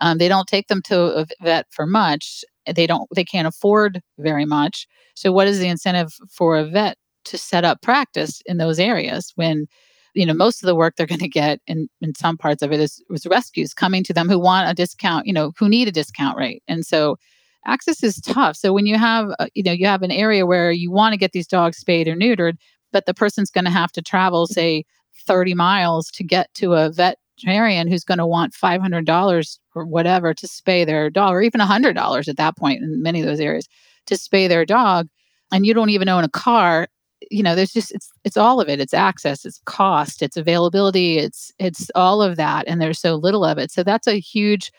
Um, 0.00 0.18
they 0.18 0.28
don't 0.28 0.46
take 0.46 0.68
them 0.68 0.80
to 0.82 1.00
a 1.00 1.26
vet 1.42 1.66
for 1.70 1.86
much. 1.86 2.44
They 2.72 2.86
don't. 2.86 3.08
They 3.14 3.24
can't 3.24 3.48
afford 3.48 4.00
very 4.18 4.44
much. 4.44 4.86
So, 5.14 5.32
what 5.32 5.48
is 5.48 5.58
the 5.58 5.68
incentive 5.68 6.12
for 6.30 6.56
a 6.56 6.64
vet 6.64 6.96
to 7.24 7.38
set 7.38 7.64
up 7.64 7.82
practice 7.82 8.42
in 8.46 8.58
those 8.58 8.78
areas 8.78 9.32
when? 9.36 9.66
You 10.14 10.26
know, 10.26 10.34
most 10.34 10.64
of 10.64 10.66
the 10.66 10.74
work 10.74 10.96
they're 10.96 11.06
going 11.06 11.20
to 11.20 11.28
get 11.28 11.60
in, 11.68 11.88
in 12.00 12.12
some 12.14 12.36
parts 12.36 12.60
of 12.62 12.72
it 12.72 12.80
is, 12.80 13.00
is 13.10 13.26
rescues 13.26 13.72
coming 13.72 14.02
to 14.04 14.12
them 14.12 14.28
who 14.28 14.38
want 14.38 14.68
a 14.68 14.74
discount, 14.74 15.26
you 15.26 15.32
know, 15.32 15.52
who 15.56 15.68
need 15.68 15.86
a 15.86 15.92
discount 15.92 16.36
rate. 16.36 16.62
And 16.66 16.84
so 16.84 17.18
access 17.66 18.02
is 18.02 18.20
tough. 18.20 18.56
So 18.56 18.72
when 18.72 18.86
you 18.86 18.96
have, 18.96 19.28
uh, 19.38 19.46
you 19.54 19.62
know, 19.62 19.70
you 19.70 19.86
have 19.86 20.02
an 20.02 20.10
area 20.10 20.46
where 20.46 20.72
you 20.72 20.90
want 20.90 21.12
to 21.12 21.18
get 21.18 21.32
these 21.32 21.46
dogs 21.46 21.76
spayed 21.76 22.08
or 22.08 22.16
neutered, 22.16 22.54
but 22.90 23.06
the 23.06 23.14
person's 23.14 23.50
going 23.50 23.66
to 23.66 23.70
have 23.70 23.92
to 23.92 24.02
travel, 24.02 24.46
say, 24.46 24.84
30 25.26 25.54
miles 25.54 26.10
to 26.12 26.24
get 26.24 26.52
to 26.54 26.74
a 26.74 26.90
veterinarian 26.90 27.88
who's 27.88 28.04
going 28.04 28.18
to 28.18 28.26
want 28.26 28.54
$500 28.54 29.58
or 29.74 29.86
whatever 29.86 30.32
to 30.34 30.46
spay 30.46 30.86
their 30.86 31.10
dog, 31.10 31.34
or 31.34 31.42
even 31.42 31.60
$100 31.60 32.28
at 32.28 32.36
that 32.36 32.56
point 32.56 32.82
in 32.82 33.02
many 33.02 33.20
of 33.20 33.26
those 33.26 33.40
areas 33.40 33.68
to 34.06 34.14
spay 34.14 34.48
their 34.48 34.64
dog, 34.64 35.08
and 35.52 35.66
you 35.66 35.74
don't 35.74 35.90
even 35.90 36.08
own 36.08 36.24
a 36.24 36.28
car. 36.28 36.88
You 37.30 37.42
know, 37.42 37.54
there's 37.54 37.72
just 37.72 37.92
it's 37.92 38.10
it's 38.24 38.36
all 38.36 38.60
of 38.60 38.68
it. 38.68 38.80
It's 38.80 38.94
access, 38.94 39.44
it's 39.44 39.60
cost, 39.64 40.22
it's 40.22 40.36
availability, 40.36 41.18
it's 41.18 41.52
it's 41.58 41.90
all 41.94 42.22
of 42.22 42.36
that, 42.36 42.66
and 42.66 42.80
there's 42.80 43.00
so 43.00 43.16
little 43.16 43.44
of 43.44 43.58
it. 43.58 43.70
So 43.70 43.82
that's 43.82 44.06
a 44.06 44.18
huge 44.20 44.72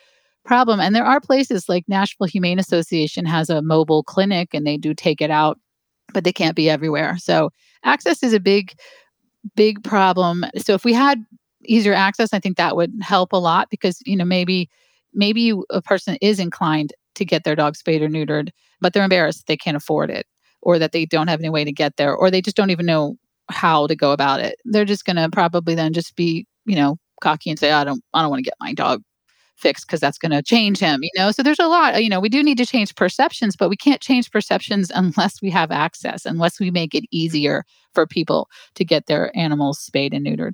problem. 0.46 0.80
And 0.80 0.96
there 0.96 1.06
are 1.06 1.22
places 1.22 1.70
like 1.70 1.84
Nashville 1.88 2.28
Humane 2.28 2.60
Association 2.60 3.26
has 3.26 3.50
a 3.50 3.62
mobile 3.62 4.04
clinic 4.04 4.50
and 4.54 4.66
they 4.66 4.78
do 4.78 4.94
take 4.94 5.22
it 5.22 5.30
out, 5.30 5.60
but 6.14 6.24
they 6.24 6.34
can't 6.34 6.56
be 6.56 6.70
everywhere. 6.70 7.18
So 7.20 7.52
access 7.84 8.24
is 8.24 8.34
a 8.34 8.40
big, 8.40 8.74
big 9.56 9.84
problem. 9.84 10.46
So 10.58 10.74
if 10.74 10.84
we 10.84 10.94
had 10.94 11.24
easier 11.66 11.94
access, 11.94 12.34
I 12.34 12.40
think 12.40 12.58
that 12.58 12.76
would 12.76 12.94
help 13.02 13.34
a 13.34 13.38
lot 13.38 13.70
because, 13.70 14.02
you 14.06 14.16
know, 14.16 14.26
maybe 14.26 14.70
maybe 15.14 15.54
a 15.70 15.82
person 15.82 16.18
is 16.22 16.40
inclined 16.40 16.94
to 17.16 17.26
get 17.26 17.44
their 17.44 17.56
dog 17.56 17.76
spayed 17.76 18.02
or 18.02 18.08
neutered, 18.08 18.50
but 18.80 18.94
they're 18.94 19.04
embarrassed 19.04 19.48
they 19.48 19.58
can't 19.58 19.78
afford 19.78 20.10
it 20.10 20.26
or 20.62 20.80
that 20.80 20.91
they 20.91 21.06
don't 21.06 21.28
have 21.28 21.39
any 21.39 21.50
way 21.50 21.63
to 21.63 21.72
get 21.72 21.98
there 21.98 22.13
or 22.13 22.30
they 22.30 22.41
just 22.41 22.58
don't 22.58 22.69
even 22.69 22.86
know 22.86 23.15
how 23.50 23.88
to 23.88 23.95
go 23.95 24.12
about 24.12 24.39
it. 24.39 24.58
They're 24.65 24.86
just 24.86 25.06
going 25.06 25.15
to 25.15 25.30
probably 25.30 25.76
then 25.76 25.93
just 25.93 26.15
be, 26.15 26.45
you 26.65 26.76
know, 26.76 26.98
cocky 27.22 27.50
and 27.50 27.60
say, 27.60 27.72
I 27.72 27.84
don't, 27.84 28.04
I 28.13 28.22
don't 28.22 28.30
want 28.30 28.39
to 28.39 28.50
get 28.50 28.56
my 28.60 28.74
dog 28.74 29.02
fixed 29.60 29.86
because 29.86 30.00
that's 30.00 30.17
going 30.17 30.32
to 30.32 30.41
change 30.41 30.80
him 30.80 31.02
you 31.04 31.12
know? 31.17 31.32
So 31.32 31.43
there's 31.43 31.60
a 31.60 31.67
lot 31.67 32.02
you 32.02 32.10
know 32.10 32.19
we 32.19 32.30
do 32.30 32.41
need 32.41 32.58
to 32.58 32.65
change 32.65 32.95
perceptions 32.95 33.56
but 33.56 33.69
we 33.69 33.76
can't 33.76 34.02
change 34.02 34.32
perceptions 34.32 34.89
unless 34.95 35.41
we 35.41 35.50
have 35.50 35.69
access 35.72 36.26
unless 36.26 36.60
we 36.60 36.72
make 36.72 36.95
it 36.95 37.04
easier 37.12 37.65
for 37.93 38.08
people 38.08 38.50
to 38.76 38.86
get 38.86 39.08
their 39.08 39.36
animals 39.38 39.80
spayed 39.80 40.13
and 40.13 40.26
neutered. 40.26 40.54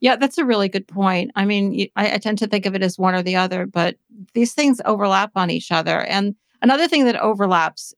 Yeah 0.00 0.16
that's 0.16 0.38
a 0.38 0.44
really 0.44 0.68
good 0.68 0.86
point. 0.86 1.32
I 1.34 1.44
mean 1.44 1.88
I, 1.96 2.14
I 2.14 2.18
tend 2.18 2.38
to 2.38 2.46
think 2.46 2.64
of 2.64 2.74
it 2.74 2.82
as 2.82 2.98
one 2.98 3.14
or 3.14 3.22
the 3.22 3.36
other 3.36 3.66
but 3.66 3.96
these 4.34 4.54
things 4.54 4.80
overlap 4.84 5.32
on 5.34 5.50
each 5.50 5.72
other. 5.72 6.02
And 6.02 6.36
another 6.62 6.86
thing 6.86 7.04
that 7.06 7.20
overlaps 7.20 7.92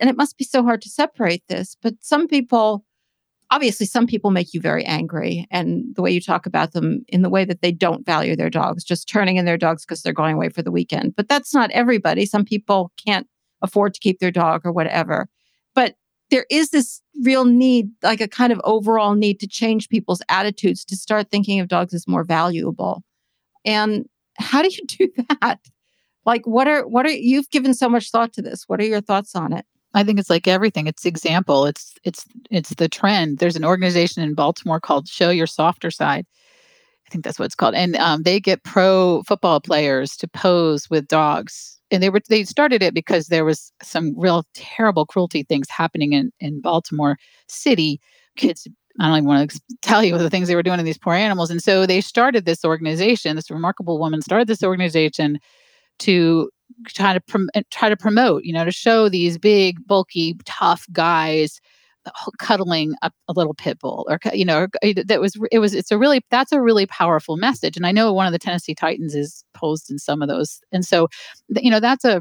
and 0.00 0.10
it 0.10 0.16
must 0.16 0.36
be 0.36 0.44
so 0.44 0.62
hard 0.62 0.82
to 0.82 0.88
separate 0.88 1.42
this, 1.48 1.76
but 1.82 1.94
some 2.00 2.26
people, 2.26 2.84
obviously, 3.50 3.86
some 3.86 4.06
people 4.06 4.30
make 4.30 4.52
you 4.52 4.60
very 4.60 4.84
angry. 4.84 5.46
And 5.50 5.94
the 5.94 6.02
way 6.02 6.10
you 6.10 6.20
talk 6.20 6.46
about 6.46 6.72
them 6.72 7.04
in 7.08 7.22
the 7.22 7.30
way 7.30 7.44
that 7.44 7.62
they 7.62 7.72
don't 7.72 8.04
value 8.04 8.36
their 8.36 8.50
dogs, 8.50 8.84
just 8.84 9.08
turning 9.08 9.36
in 9.36 9.44
their 9.44 9.58
dogs 9.58 9.84
because 9.84 10.02
they're 10.02 10.12
going 10.12 10.34
away 10.34 10.48
for 10.48 10.62
the 10.62 10.72
weekend. 10.72 11.14
But 11.16 11.28
that's 11.28 11.54
not 11.54 11.70
everybody. 11.70 12.26
Some 12.26 12.44
people 12.44 12.92
can't 13.04 13.26
afford 13.62 13.94
to 13.94 14.00
keep 14.00 14.18
their 14.18 14.30
dog 14.30 14.62
or 14.64 14.72
whatever. 14.72 15.28
But 15.74 15.94
there 16.30 16.46
is 16.50 16.70
this 16.70 17.00
real 17.22 17.44
need, 17.44 17.90
like 18.02 18.20
a 18.20 18.28
kind 18.28 18.52
of 18.52 18.60
overall 18.64 19.14
need 19.14 19.38
to 19.40 19.46
change 19.46 19.88
people's 19.88 20.22
attitudes 20.28 20.84
to 20.86 20.96
start 20.96 21.30
thinking 21.30 21.60
of 21.60 21.68
dogs 21.68 21.94
as 21.94 22.08
more 22.08 22.24
valuable. 22.24 23.04
And 23.64 24.06
how 24.38 24.62
do 24.62 24.68
you 24.68 24.84
do 25.08 25.24
that? 25.40 25.60
Like 26.24 26.44
what 26.46 26.66
are 26.66 26.86
what 26.86 27.06
are 27.06 27.10
you've 27.10 27.50
given 27.50 27.72
so 27.72 27.88
much 27.88 28.10
thought 28.10 28.32
to 28.34 28.42
this? 28.42 28.64
What 28.66 28.80
are 28.80 28.84
your 28.84 29.00
thoughts 29.00 29.36
on 29.36 29.52
it? 29.52 29.64
I 29.96 30.04
think 30.04 30.20
it's 30.20 30.30
like 30.30 30.46
everything. 30.46 30.86
It's 30.86 31.06
example. 31.06 31.64
It's 31.64 31.94
it's 32.04 32.24
it's 32.50 32.74
the 32.74 32.88
trend. 32.88 33.38
There's 33.38 33.56
an 33.56 33.64
organization 33.64 34.22
in 34.22 34.34
Baltimore 34.34 34.78
called 34.78 35.08
Show 35.08 35.30
Your 35.30 35.46
Softer 35.46 35.90
Side. 35.90 36.26
I 37.06 37.10
think 37.10 37.24
that's 37.24 37.38
what 37.38 37.46
it's 37.46 37.54
called, 37.54 37.74
and 37.74 37.96
um, 37.96 38.22
they 38.22 38.38
get 38.38 38.62
pro 38.62 39.22
football 39.26 39.60
players 39.60 40.16
to 40.18 40.28
pose 40.28 40.90
with 40.90 41.08
dogs. 41.08 41.78
And 41.90 42.02
they 42.02 42.10
were 42.10 42.20
they 42.28 42.44
started 42.44 42.82
it 42.82 42.94
because 42.94 43.28
there 43.28 43.44
was 43.44 43.72
some 43.82 44.12
real 44.18 44.44
terrible 44.54 45.06
cruelty 45.06 45.44
things 45.44 45.68
happening 45.70 46.12
in 46.12 46.30
in 46.40 46.60
Baltimore 46.60 47.16
City. 47.48 47.98
Kids 48.36 48.68
I 49.00 49.08
don't 49.08 49.16
even 49.18 49.28
want 49.28 49.50
to 49.50 49.60
tell 49.82 50.04
you 50.04 50.18
the 50.18 50.28
things 50.28 50.48
they 50.48 50.56
were 50.56 50.62
doing 50.62 50.78
to 50.78 50.84
these 50.84 50.98
poor 50.98 51.14
animals. 51.14 51.50
And 51.50 51.62
so 51.62 51.86
they 51.86 52.02
started 52.02 52.44
this 52.44 52.64
organization. 52.64 53.36
This 53.36 53.50
remarkable 53.50 53.98
woman 53.98 54.20
started 54.20 54.48
this 54.48 54.62
organization 54.62 55.38
to 56.00 56.50
try 56.88 57.12
to 57.12 57.20
prom- 57.20 57.50
try 57.70 57.88
to 57.88 57.96
promote, 57.96 58.44
you 58.44 58.52
know, 58.52 58.64
to 58.64 58.72
show 58.72 59.08
these 59.08 59.38
big, 59.38 59.86
bulky, 59.86 60.36
tough 60.44 60.86
guys 60.92 61.60
cuddling 62.38 62.94
a, 63.02 63.10
a 63.28 63.32
little 63.32 63.54
pit 63.54 63.78
bull 63.80 64.06
or 64.08 64.18
you 64.32 64.44
know 64.44 64.68
that 65.06 65.20
was 65.20 65.36
it 65.50 65.58
was 65.58 65.74
it's 65.74 65.90
a 65.90 65.98
really 65.98 66.20
that's 66.30 66.52
a 66.52 66.60
really 66.60 66.86
powerful 66.86 67.36
message 67.36 67.76
and 67.76 67.84
i 67.84 67.90
know 67.90 68.12
one 68.12 68.26
of 68.26 68.32
the 68.32 68.38
tennessee 68.38 68.76
titans 68.76 69.12
is 69.12 69.44
posed 69.54 69.90
in 69.90 69.98
some 69.98 70.22
of 70.22 70.28
those 70.28 70.60
and 70.70 70.84
so 70.84 71.08
you 71.48 71.68
know 71.68 71.80
that's 71.80 72.04
a 72.04 72.20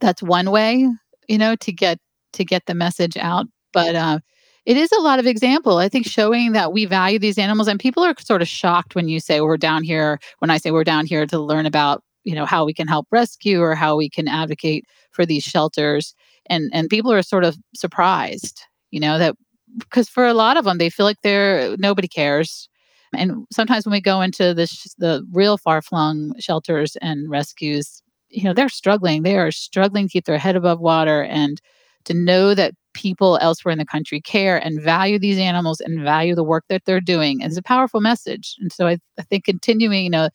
that's 0.00 0.22
one 0.22 0.50
way 0.52 0.88
you 1.28 1.38
know 1.38 1.56
to 1.56 1.72
get 1.72 1.98
to 2.32 2.44
get 2.44 2.66
the 2.66 2.74
message 2.74 3.16
out 3.16 3.46
but 3.72 3.94
uh 3.94 4.18
it 4.66 4.78
is 4.78 4.90
a 4.92 5.00
lot 5.00 5.18
of 5.18 5.26
example. 5.26 5.76
I 5.76 5.88
think 5.88 6.06
showing 6.06 6.52
that 6.52 6.72
we 6.72 6.86
value 6.86 7.18
these 7.18 7.36
animals 7.36 7.68
and 7.68 7.78
people 7.78 8.02
are 8.02 8.14
sort 8.18 8.40
of 8.40 8.48
shocked 8.48 8.94
when 8.94 9.08
you 9.08 9.20
say 9.20 9.40
we're 9.40 9.58
down 9.58 9.82
here, 9.82 10.18
when 10.38 10.50
I 10.50 10.56
say 10.56 10.70
we're 10.70 10.84
down 10.84 11.04
here 11.04 11.26
to 11.26 11.38
learn 11.38 11.66
about, 11.66 12.02
you 12.24 12.34
know, 12.34 12.46
how 12.46 12.64
we 12.64 12.74
can 12.74 12.88
help 12.88 13.06
rescue 13.10 13.60
or 13.60 13.74
how 13.74 13.96
we 13.96 14.08
can 14.10 14.28
advocate 14.28 14.84
for 15.12 15.26
these 15.26 15.44
shelters. 15.44 16.14
And 16.46 16.70
and 16.72 16.88
people 16.88 17.12
are 17.12 17.22
sort 17.22 17.44
of 17.44 17.56
surprised, 17.74 18.62
you 18.90 19.00
know, 19.00 19.18
that 19.18 19.36
because 19.78 20.08
for 20.08 20.26
a 20.26 20.34
lot 20.34 20.56
of 20.56 20.64
them 20.64 20.78
they 20.78 20.90
feel 20.90 21.06
like 21.06 21.20
they're 21.22 21.76
nobody 21.78 22.08
cares. 22.08 22.68
And 23.14 23.46
sometimes 23.52 23.86
when 23.86 23.92
we 23.92 24.00
go 24.00 24.20
into 24.20 24.54
the 24.54 24.66
sh- 24.66 24.88
the 24.98 25.24
real 25.32 25.56
far 25.58 25.82
flung 25.82 26.34
shelters 26.40 26.96
and 27.00 27.30
rescues, 27.30 28.02
you 28.28 28.44
know, 28.44 28.52
they're 28.54 28.68
struggling. 28.68 29.22
They 29.22 29.36
are 29.38 29.50
struggling 29.52 30.08
to 30.08 30.12
keep 30.12 30.24
their 30.26 30.38
head 30.38 30.56
above 30.56 30.80
water 30.80 31.22
and 31.24 31.60
to 32.04 32.14
know 32.14 32.54
that 32.54 32.74
people 32.92 33.38
elsewhere 33.40 33.72
in 33.72 33.78
the 33.78 33.84
country 33.84 34.20
care 34.20 34.56
and 34.56 34.80
value 34.80 35.18
these 35.18 35.38
animals 35.38 35.80
and 35.80 36.02
value 36.02 36.34
the 36.34 36.44
work 36.44 36.64
that 36.68 36.82
they're 36.86 37.00
doing 37.00 37.40
is 37.40 37.56
a 37.56 37.62
powerful 37.62 38.00
message. 38.00 38.56
And 38.60 38.72
so 38.72 38.86
I, 38.86 38.98
I 39.18 39.22
think 39.22 39.44
continuing, 39.44 40.04
you 40.04 40.10
know, 40.10 40.28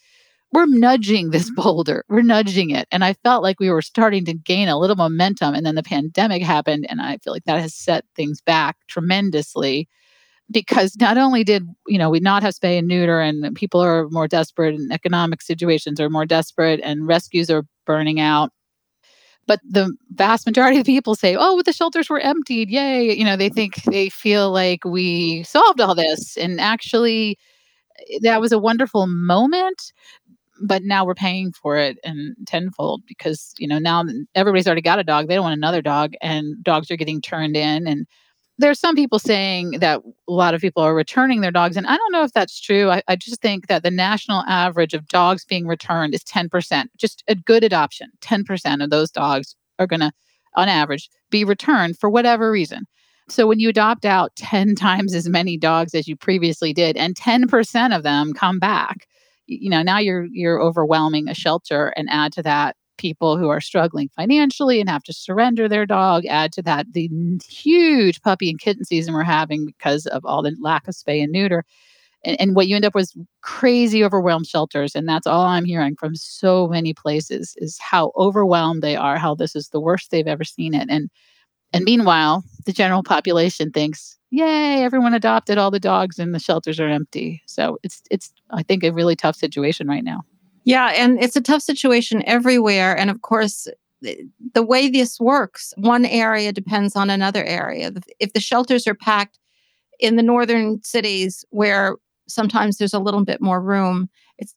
we're 0.52 0.66
nudging 0.66 1.30
this 1.30 1.50
mm-hmm. 1.52 1.62
boulder, 1.62 2.06
we're 2.10 2.22
nudging 2.22 2.70
it. 2.72 2.88
And 2.92 3.04
I 3.04 3.14
felt 3.14 3.44
like 3.44 3.60
we 3.60 3.70
were 3.70 3.82
starting 3.82 4.26
to 4.26 4.34
gain 4.34 4.68
a 4.68 4.80
little 4.80 4.96
momentum. 4.96 5.54
And 5.54 5.66
then 5.66 5.76
the 5.76 5.84
pandemic 5.84 6.42
happened. 6.42 6.86
And 6.90 7.02
I 7.02 7.18
feel 7.18 7.34
like 7.34 7.46
that 7.46 7.60
has 7.60 7.76
set 7.76 8.06
things 8.16 8.42
back 8.42 8.78
tremendously 8.88 9.88
because 10.52 10.96
not 11.00 11.18
only 11.18 11.44
did 11.44 11.64
you 11.88 11.98
know 11.98 12.10
we 12.10 12.20
not 12.20 12.42
have 12.42 12.56
spay 12.56 12.80
and 12.80 12.88
neuter 12.88 13.22
and 13.22 13.56
people 13.56 13.80
are 13.82 14.10
more 14.10 14.28
desperate 14.28 14.74
and 14.74 14.92
economic 14.92 15.44
situations 15.44 16.00
are 16.00 16.10
more 16.10 16.26
desperate 16.26 16.80
and 16.84 17.06
rescues 17.06 17.52
are 17.52 17.64
burning 17.86 18.20
out 18.20 18.52
but 19.50 19.60
the 19.68 19.92
vast 20.12 20.46
majority 20.46 20.80
of 20.80 20.86
people 20.86 21.16
say, 21.16 21.36
oh, 21.36 21.64
the 21.64 21.74
shelters 21.74 22.08
were 22.08 22.20
emptied. 22.20 22.70
Yay. 22.70 23.18
You 23.18 23.26
know, 23.26 23.36
they 23.36 23.50
think 23.50 23.82
they 23.86 24.08
feel 24.08 24.52
like 24.52 24.86
we 24.86 25.42
solved 25.42 25.82
all 25.82 25.96
this. 25.96 26.38
And 26.38 26.62
actually, 26.62 27.36
eh, 28.12 28.20
that 28.22 28.42
was 28.42 28.52
a 28.52 28.60
wonderful 28.60 29.08
moment. 29.08 29.92
But 30.62 30.84
now 30.84 31.06
we're 31.06 31.16
paying 31.16 31.52
for 31.52 31.78
it 31.78 31.98
and 32.04 32.36
tenfold 32.46 33.04
because, 33.08 33.54
you 33.58 33.68
know, 33.68 33.80
now 33.80 34.04
everybody's 34.36 34.68
already 34.68 34.82
got 34.82 35.00
a 35.00 35.04
dog. 35.04 35.28
They 35.28 35.36
don't 35.36 35.44
want 35.44 35.58
another 35.58 35.82
dog, 35.82 36.14
and 36.22 36.62
dogs 36.64 36.92
are 36.92 36.98
getting 36.98 37.22
turned 37.22 37.56
in. 37.56 37.88
And 37.88 38.06
there's 38.60 38.80
some 38.80 38.96
people 38.96 39.20
saying 39.20 39.72
that 39.80 40.02
a 40.28 40.32
lot 40.32 40.54
of 40.54 40.60
people 40.60 40.84
are 40.84 40.94
returning 40.94 41.40
their 41.40 41.52
dogs. 41.52 41.78
And 41.78 41.88
I 41.88 41.96
don't 41.96 42.12
know 42.12 42.24
if 42.24 42.34
that's 42.34 42.60
true. 42.60 42.90
I, 42.92 43.02
I, 43.08 43.16
just 43.16 43.42
think 43.42 43.68
that 43.68 43.84
the 43.84 43.92
national 43.92 44.44
average 44.48 44.94
of 44.94 45.08
dogs 45.08 45.46
being 45.46 45.66
returned 45.66 46.14
is 46.14 46.24
10%, 46.26 46.88
just 46.98 47.24
a 47.30 47.36
good 47.36 47.64
adoption. 47.64 48.12
10% 48.22 48.84
of 48.84 48.90
those 48.90 49.12
dogs 49.12 49.56
are 49.80 49.88
going 49.88 50.02
to, 50.02 50.12
on 50.56 50.68
average, 50.68 51.10
be 51.30 51.46
returned 51.46 51.98
for 51.98 52.10
whatever 52.10 52.52
reason. 52.52 52.86
So 53.30 53.48
when 53.48 53.60
you 53.60 53.70
adopt 53.70 54.04
out 54.04 54.36
10 54.36 54.76
times 54.76 55.14
as 55.16 55.30
many 55.30 55.58
dogs 55.58 55.96
as 55.96 56.08
you 56.08 56.18
previously 56.18 56.74
did, 56.74 56.98
and 56.98 57.16
10% 57.16 57.96
of 57.96 58.04
them 58.04 58.34
come 58.34 58.60
back, 58.60 59.08
you 59.50 59.70
know, 59.70 59.82
now 59.82 60.00
you're 60.00 60.26
you're 60.32 60.62
overwhelming 60.62 61.28
a 61.28 61.34
shelter 61.34 61.90
and 61.98 62.10
add 62.10 62.34
to 62.34 62.44
that 62.44 62.76
people 62.98 63.38
who 63.38 63.50
are 63.50 63.62
struggling 63.62 64.10
financially 64.16 64.80
and 64.80 64.90
have 64.90 65.04
to 65.04 65.14
surrender 65.14 65.68
their 65.68 65.86
dog. 65.86 66.26
Add 66.26 66.52
to 66.54 66.62
that 66.64 66.88
the 66.94 67.10
huge 67.48 68.22
puppy 68.22 68.50
and 68.50 68.60
kitten 68.60 68.86
season 68.86 69.14
we're 69.14 69.24
having 69.24 69.66
because 69.66 70.06
of 70.08 70.24
all 70.26 70.44
the 70.44 70.56
lack 70.62 70.88
of 70.88 70.94
spay 70.94 71.24
and 71.24 71.32
neuter. 71.32 71.64
And, 72.26 72.40
and 72.42 72.56
what 72.56 72.68
you 72.68 72.76
end 72.76 72.86
up 72.86 72.96
with 72.96 73.14
crazy 73.42 74.04
overwhelmed 74.04 74.46
shelters. 74.46 74.94
And 74.94 75.08
that's 75.08 75.26
all 75.26 75.46
I'm 75.46 75.64
hearing 75.66 75.96
from 75.98 76.16
so 76.16 76.68
many 76.68 76.94
places 76.94 77.56
is 77.58 77.80
how 77.80 78.12
overwhelmed 78.18 78.82
they 78.82 78.98
are, 78.98 79.18
how 79.18 79.36
this 79.36 79.56
is 79.56 79.70
the 79.70 79.80
worst 79.80 80.12
they've 80.12 80.28
ever 80.28 80.44
seen 80.44 80.74
it. 80.74 80.88
And 80.90 81.10
and 81.72 81.86
meanwhile, 81.86 82.44
the 82.66 82.74
general 82.74 83.04
population 83.04 83.72
thinks, 83.72 84.18
yay, 84.30 84.84
everyone 84.84 85.14
adopted 85.14 85.58
all 85.58 85.72
the 85.72 85.80
dogs 85.80 86.20
and 86.20 86.34
the 86.34 86.40
shelters 86.40 86.80
are 86.80 86.88
empty. 86.88 87.42
So 87.46 87.78
it's 87.84 88.02
it's 88.12 88.32
I 88.52 88.64
think 88.64 88.84
a 88.84 88.92
really 88.92 89.16
tough 89.16 89.36
situation 89.36 89.88
right 89.88 90.04
now. 90.04 90.22
Yeah, 90.64 90.94
and 90.96 91.22
it's 91.22 91.36
a 91.36 91.42
tough 91.42 91.62
situation 91.62 92.24
everywhere. 92.28 92.98
And 92.98 93.10
of 93.10 93.22
course, 93.22 93.68
eh, 94.06 94.16
the 94.54 94.64
way 94.64 94.90
this 94.90 95.20
works, 95.20 95.74
one 95.78 96.06
area 96.06 96.52
depends 96.52 96.96
on 96.96 97.10
another 97.10 97.44
area. 97.44 97.92
If 98.20 98.34
the 98.34 98.40
shelters 98.40 98.88
are 98.88 98.96
packed 98.96 99.40
in 100.00 100.16
the 100.16 100.24
northern 100.24 100.82
cities 100.84 101.44
where 101.50 101.96
sometimes 102.28 102.78
there's 102.78 102.94
a 102.94 103.00
little 103.00 103.26
bit 103.26 103.42
more 103.42 103.62
room, 103.62 104.10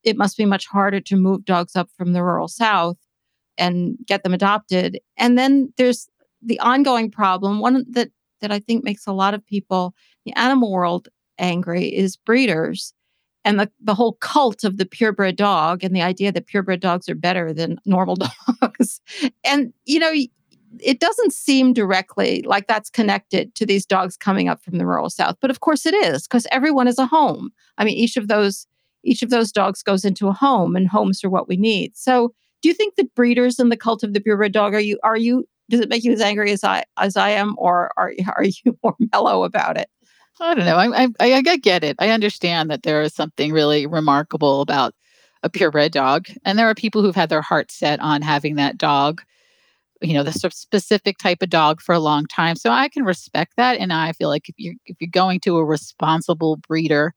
it 0.04 0.16
must 0.16 0.36
be 0.36 0.44
much 0.44 0.66
harder 0.66 1.00
to 1.00 1.16
move 1.16 1.44
dogs 1.44 1.74
up 1.74 1.88
from 1.96 2.12
the 2.12 2.22
rural 2.22 2.48
south 2.48 2.96
and 3.58 3.96
get 4.06 4.22
them 4.22 4.34
adopted. 4.34 5.00
And 5.16 5.38
then 5.38 5.72
there's 5.76 6.08
the 6.42 6.60
ongoing 6.60 7.10
problem, 7.10 7.60
one 7.60 7.84
that, 7.90 8.10
that 8.42 8.52
I 8.52 8.58
think 8.58 8.84
makes 8.84 9.06
a 9.06 9.12
lot 9.12 9.34
of 9.34 9.44
people, 9.46 9.94
the 10.24 10.34
animal 10.34 10.70
world, 10.70 11.08
angry 11.38 11.86
is 11.86 12.16
breeders 12.16 12.92
and 13.44 13.58
the, 13.58 13.70
the 13.80 13.94
whole 13.94 14.14
cult 14.14 14.64
of 14.64 14.76
the 14.76 14.86
purebred 14.86 15.36
dog 15.36 15.82
and 15.82 15.96
the 15.96 16.02
idea 16.02 16.30
that 16.30 16.46
purebred 16.46 16.80
dogs 16.80 17.08
are 17.08 17.14
better 17.14 17.52
than 17.52 17.80
normal 17.84 18.16
dogs. 18.60 19.00
and, 19.44 19.72
you 19.84 19.98
know, 19.98 20.12
it 20.80 21.00
doesn't 21.00 21.32
seem 21.32 21.72
directly 21.72 22.42
like 22.46 22.66
that's 22.66 22.90
connected 22.90 23.54
to 23.54 23.66
these 23.66 23.84
dogs 23.84 24.16
coming 24.16 24.48
up 24.48 24.62
from 24.62 24.78
the 24.78 24.86
rural 24.86 25.10
south 25.10 25.36
but 25.40 25.50
of 25.50 25.60
course 25.60 25.84
it 25.84 25.92
is 25.92 26.26
because 26.26 26.46
everyone 26.50 26.88
is 26.88 26.98
a 26.98 27.04
home 27.04 27.50
i 27.76 27.84
mean 27.84 27.94
each 27.94 28.16
of 28.16 28.28
those 28.28 28.66
each 29.04 29.22
of 29.22 29.28
those 29.28 29.52
dogs 29.52 29.82
goes 29.82 30.02
into 30.02 30.28
a 30.28 30.32
home 30.32 30.74
and 30.74 30.88
homes 30.88 31.22
are 31.22 31.28
what 31.28 31.46
we 31.46 31.58
need 31.58 31.94
so 31.94 32.32
do 32.62 32.68
you 32.68 32.74
think 32.74 32.94
that 32.94 33.14
breeders 33.14 33.58
and 33.58 33.70
the 33.70 33.76
cult 33.76 34.02
of 34.02 34.14
the 34.14 34.20
purebred 34.20 34.52
dog 34.52 34.72
are 34.72 34.80
you 34.80 34.98
are 35.02 35.16
you 35.16 35.46
does 35.70 35.80
it 35.80 35.88
make 35.88 36.04
you 36.04 36.12
as 36.12 36.20
angry 36.20 36.52
as 36.52 36.64
i 36.64 36.82
as 36.98 37.16
i 37.16 37.30
am 37.30 37.54
or 37.58 37.90
are, 37.96 38.12
are 38.36 38.44
you 38.44 38.76
more 38.82 38.96
mellow 39.12 39.44
about 39.44 39.76
it 39.76 39.88
I 40.40 40.54
don't 40.54 40.64
know. 40.64 40.76
I, 40.76 41.08
I 41.20 41.34
I 41.34 41.56
get 41.58 41.84
it. 41.84 41.96
I 41.98 42.10
understand 42.10 42.70
that 42.70 42.82
there 42.82 43.02
is 43.02 43.14
something 43.14 43.52
really 43.52 43.86
remarkable 43.86 44.60
about 44.60 44.94
a 45.42 45.50
purebred 45.50 45.92
dog, 45.92 46.26
and 46.44 46.58
there 46.58 46.68
are 46.68 46.74
people 46.74 47.02
who've 47.02 47.14
had 47.14 47.28
their 47.28 47.42
heart 47.42 47.70
set 47.70 48.00
on 48.00 48.22
having 48.22 48.56
that 48.56 48.78
dog. 48.78 49.22
You 50.00 50.14
know, 50.14 50.24
the 50.24 50.32
specific 50.32 51.18
type 51.18 51.42
of 51.42 51.50
dog 51.50 51.80
for 51.80 51.94
a 51.94 52.00
long 52.00 52.26
time. 52.26 52.56
So 52.56 52.70
I 52.70 52.88
can 52.88 53.04
respect 53.04 53.52
that, 53.56 53.78
and 53.78 53.92
I 53.92 54.12
feel 54.12 54.28
like 54.28 54.48
if 54.48 54.54
you're 54.58 54.74
if 54.86 54.96
you're 55.00 55.10
going 55.12 55.40
to 55.40 55.58
a 55.58 55.64
responsible 55.64 56.56
breeder, 56.56 57.14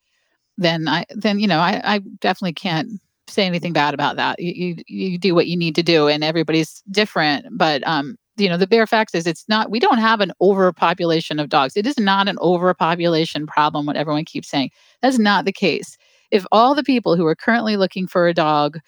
then 0.57 0.87
I 0.87 1.05
then 1.09 1.39
you 1.39 1.47
know 1.47 1.59
I 1.59 1.81
I 1.83 1.99
definitely 2.19 2.53
can't 2.53 2.89
say 3.27 3.45
anything 3.45 3.73
bad 3.73 3.93
about 3.93 4.17
that. 4.17 4.39
You, 4.39 4.75
you 4.87 5.11
you 5.11 5.17
do 5.17 5.33
what 5.33 5.47
you 5.47 5.57
need 5.57 5.75
to 5.75 5.83
do, 5.83 6.07
and 6.07 6.23
everybody's 6.23 6.83
different. 6.91 7.47
But 7.51 7.85
um, 7.87 8.17
you 8.37 8.49
know 8.49 8.57
the 8.57 8.67
bare 8.67 8.87
facts 8.87 9.15
is 9.15 9.27
it's 9.27 9.45
not 9.47 9.71
we 9.71 9.79
don't 9.79 9.97
have 9.97 10.21
an 10.21 10.31
overpopulation 10.41 11.39
of 11.39 11.49
dogs. 11.49 11.77
It 11.77 11.87
is 11.87 11.97
not 11.99 12.27
an 12.27 12.37
overpopulation 12.39 13.47
problem 13.47 13.85
what 13.85 13.95
everyone 13.95 14.25
keeps 14.25 14.49
saying. 14.49 14.71
That's 15.01 15.19
not 15.19 15.45
the 15.45 15.53
case. 15.53 15.97
If 16.31 16.45
all 16.51 16.75
the 16.75 16.83
people 16.83 17.15
who 17.15 17.25
are 17.25 17.35
currently 17.35 17.77
looking 17.77 18.07
for 18.07 18.27
a 18.27 18.33
dog 18.33 18.79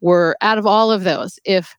were 0.00 0.36
out 0.40 0.58
of 0.58 0.66
all 0.66 0.92
of 0.92 1.04
those 1.04 1.38
if 1.44 1.74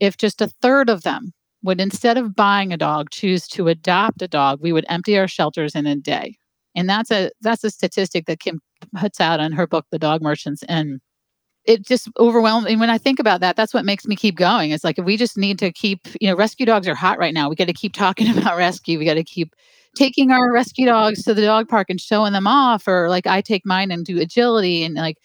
if 0.00 0.16
just 0.16 0.40
a 0.40 0.48
third 0.62 0.90
of 0.90 1.02
them 1.02 1.32
would 1.62 1.80
instead 1.80 2.18
of 2.18 2.36
buying 2.36 2.72
a 2.72 2.76
dog 2.76 3.10
choose 3.10 3.48
to 3.48 3.68
adopt 3.68 4.22
a 4.22 4.28
dog 4.28 4.60
we 4.60 4.72
would 4.72 4.86
empty 4.88 5.18
our 5.18 5.28
shelters 5.28 5.74
in 5.74 5.86
a 5.86 5.96
day. 5.96 6.36
And 6.76 6.88
that's 6.88 7.10
a 7.10 7.30
that's 7.40 7.64
a 7.64 7.70
statistic 7.70 8.26
that 8.26 8.40
kim 8.40 8.60
puts 9.00 9.20
out 9.20 9.40
in 9.40 9.52
her 9.52 9.66
book 9.66 9.86
the 9.90 9.98
dog 9.98 10.22
merchants 10.22 10.62
and 10.68 11.00
it 11.64 11.82
just 11.82 12.08
overwhelmed 12.18 12.66
and 12.66 12.78
when 12.80 12.90
i 12.90 12.98
think 12.98 13.18
about 13.18 13.40
that 13.40 13.56
that's 13.56 13.72
what 13.74 13.84
makes 13.84 14.06
me 14.06 14.16
keep 14.16 14.36
going. 14.36 14.70
It's 14.70 14.84
like 14.84 14.98
if 14.98 15.04
we 15.04 15.16
just 15.16 15.36
need 15.36 15.58
to 15.58 15.72
keep 15.72 16.00
you 16.20 16.28
know 16.28 16.36
rescue 16.36 16.66
dogs 16.66 16.88
are 16.88 16.94
hot 16.94 17.18
right 17.18 17.34
now. 17.34 17.48
We 17.48 17.56
got 17.56 17.66
to 17.66 17.72
keep 17.72 17.94
talking 17.94 18.28
about 18.38 18.56
rescue. 18.56 18.98
We 18.98 19.04
got 19.04 19.14
to 19.14 19.24
keep 19.24 19.54
taking 19.94 20.30
our 20.30 20.52
rescue 20.52 20.86
dogs 20.86 21.22
to 21.24 21.34
the 21.34 21.42
dog 21.42 21.68
park 21.68 21.88
and 21.88 22.00
showing 22.00 22.32
them 22.32 22.46
off 22.46 22.88
or 22.88 23.08
like 23.08 23.26
i 23.26 23.40
take 23.40 23.64
mine 23.64 23.90
and 23.90 24.04
do 24.04 24.20
agility 24.20 24.82
and 24.82 24.96
like 24.96 25.18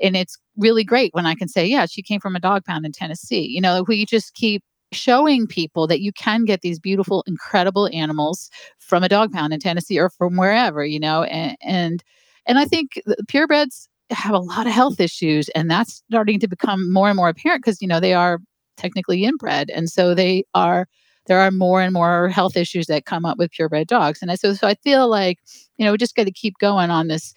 and 0.00 0.16
it's 0.16 0.38
really 0.56 0.84
great 0.84 1.12
when 1.12 1.26
i 1.26 1.34
can 1.34 1.48
say 1.48 1.66
yeah 1.66 1.86
she 1.86 2.02
came 2.02 2.20
from 2.20 2.36
a 2.36 2.40
dog 2.40 2.64
pound 2.64 2.86
in 2.86 2.92
tennessee. 2.92 3.46
You 3.48 3.60
know 3.60 3.84
we 3.88 4.06
just 4.06 4.34
keep 4.34 4.62
showing 4.92 5.46
people 5.46 5.86
that 5.86 6.00
you 6.00 6.12
can 6.12 6.44
get 6.44 6.60
these 6.60 6.78
beautiful 6.78 7.24
incredible 7.26 7.88
animals 7.92 8.50
from 8.78 9.02
a 9.02 9.08
dog 9.08 9.32
pound 9.32 9.52
in 9.52 9.58
tennessee 9.58 9.98
or 9.98 10.10
from 10.10 10.36
wherever 10.36 10.84
you 10.84 11.00
know 11.00 11.24
and 11.24 11.56
and, 11.62 12.04
and 12.46 12.58
i 12.58 12.64
think 12.64 12.90
purebreds 13.26 13.88
have 14.12 14.34
a 14.34 14.38
lot 14.38 14.66
of 14.66 14.72
health 14.72 15.00
issues 15.00 15.48
and 15.50 15.70
that's 15.70 16.02
starting 16.10 16.40
to 16.40 16.48
become 16.48 16.92
more 16.92 17.08
and 17.08 17.16
more 17.16 17.28
apparent 17.28 17.62
because 17.62 17.80
you 17.80 17.88
know 17.88 18.00
they 18.00 18.14
are 18.14 18.38
technically 18.76 19.24
inbred 19.24 19.70
and 19.70 19.88
so 19.88 20.14
they 20.14 20.44
are 20.54 20.86
there 21.26 21.40
are 21.40 21.50
more 21.50 21.80
and 21.80 21.92
more 21.92 22.28
health 22.28 22.56
issues 22.56 22.86
that 22.86 23.04
come 23.04 23.24
up 23.24 23.38
with 23.38 23.52
purebred 23.52 23.88
dogs. 23.88 24.22
And 24.22 24.30
I, 24.30 24.34
so, 24.34 24.54
so 24.54 24.66
I 24.66 24.74
feel 24.74 25.08
like, 25.08 25.38
you 25.76 25.84
know, 25.84 25.92
we 25.92 25.98
just 25.98 26.16
got 26.16 26.24
to 26.24 26.32
keep 26.32 26.54
going 26.58 26.90
on 26.90 27.08
this, 27.08 27.32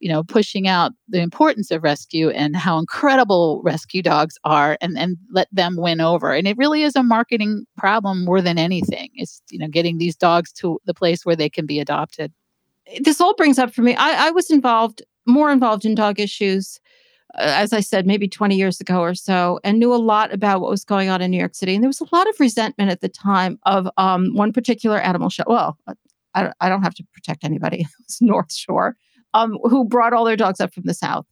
you 0.00 0.08
know, 0.08 0.22
pushing 0.22 0.66
out 0.66 0.92
the 1.08 1.20
importance 1.20 1.70
of 1.70 1.82
rescue 1.82 2.30
and 2.30 2.56
how 2.56 2.78
incredible 2.78 3.60
rescue 3.62 4.02
dogs 4.02 4.38
are 4.44 4.78
and, 4.80 4.96
and 4.96 5.16
let 5.30 5.48
them 5.52 5.76
win 5.76 6.00
over. 6.00 6.32
And 6.32 6.48
it 6.48 6.56
really 6.56 6.82
is 6.82 6.96
a 6.96 7.02
marketing 7.02 7.66
problem 7.76 8.24
more 8.24 8.40
than 8.40 8.58
anything. 8.58 9.10
It's, 9.14 9.42
you 9.50 9.58
know, 9.58 9.68
getting 9.68 9.98
these 9.98 10.16
dogs 10.16 10.52
to 10.54 10.80
the 10.86 10.94
place 10.94 11.26
where 11.26 11.36
they 11.36 11.50
can 11.50 11.66
be 11.66 11.80
adopted. 11.80 12.32
This 13.00 13.20
all 13.20 13.34
brings 13.34 13.58
up 13.58 13.74
for 13.74 13.82
me, 13.82 13.94
I, 13.96 14.28
I 14.28 14.30
was 14.30 14.50
involved, 14.50 15.02
more 15.28 15.50
involved 15.50 15.84
in 15.84 15.94
dog 15.94 16.18
issues 16.18 16.80
uh, 17.34 17.42
as 17.42 17.72
I 17.72 17.80
said, 17.80 18.06
maybe 18.06 18.26
20 18.26 18.56
years 18.56 18.80
ago 18.80 19.00
or 19.00 19.14
so, 19.14 19.60
and 19.62 19.78
knew 19.78 19.92
a 19.92 19.96
lot 19.96 20.32
about 20.32 20.60
what 20.60 20.70
was 20.70 20.84
going 20.84 21.08
on 21.08 21.20
in 21.20 21.30
New 21.30 21.38
York 21.38 21.54
City. 21.54 21.74
And 21.74 21.84
there 21.84 21.88
was 21.88 22.00
a 22.00 22.06
lot 22.10 22.28
of 22.28 22.40
resentment 22.40 22.90
at 22.90 23.00
the 23.00 23.08
time 23.08 23.58
of 23.64 23.88
um, 23.98 24.34
one 24.34 24.52
particular 24.52 24.98
animal 24.98 25.28
show. 25.28 25.44
Well, 25.46 25.76
uh, 25.86 25.94
I, 26.34 26.52
I 26.60 26.68
don't 26.68 26.82
have 26.82 26.94
to 26.94 27.04
protect 27.12 27.44
anybody. 27.44 27.86
It's 28.00 28.22
North 28.22 28.52
Shore, 28.52 28.96
um, 29.34 29.58
who 29.64 29.84
brought 29.84 30.14
all 30.14 30.24
their 30.24 30.36
dogs 30.36 30.60
up 30.60 30.72
from 30.72 30.84
the 30.84 30.94
South. 30.94 31.26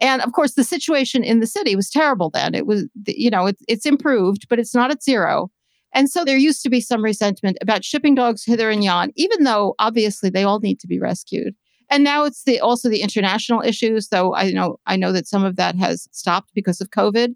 And 0.00 0.22
of 0.22 0.32
course, 0.32 0.54
the 0.54 0.64
situation 0.64 1.24
in 1.24 1.40
the 1.40 1.46
city 1.46 1.74
was 1.74 1.90
terrible 1.90 2.30
then. 2.30 2.54
It 2.54 2.66
was, 2.66 2.86
you 3.06 3.30
know, 3.30 3.46
it, 3.46 3.56
it's 3.66 3.86
improved, 3.86 4.46
but 4.48 4.58
it's 4.58 4.74
not 4.74 4.90
at 4.90 5.02
zero. 5.02 5.50
And 5.94 6.10
so 6.10 6.24
there 6.24 6.36
used 6.36 6.62
to 6.62 6.70
be 6.70 6.80
some 6.80 7.02
resentment 7.02 7.56
about 7.62 7.84
shipping 7.84 8.14
dogs 8.14 8.44
hither 8.44 8.70
and 8.70 8.84
yon, 8.84 9.10
even 9.16 9.44
though 9.44 9.74
obviously 9.78 10.28
they 10.28 10.44
all 10.44 10.60
need 10.60 10.78
to 10.80 10.86
be 10.86 11.00
rescued. 11.00 11.54
And 11.90 12.04
now 12.04 12.24
it's 12.24 12.44
the 12.44 12.60
also 12.60 12.88
the 12.88 13.02
international 13.02 13.62
issues. 13.62 14.08
Though 14.08 14.34
I 14.34 14.50
know 14.50 14.78
I 14.86 14.96
know 14.96 15.12
that 15.12 15.26
some 15.26 15.44
of 15.44 15.56
that 15.56 15.76
has 15.76 16.08
stopped 16.12 16.50
because 16.54 16.80
of 16.80 16.90
COVID. 16.90 17.34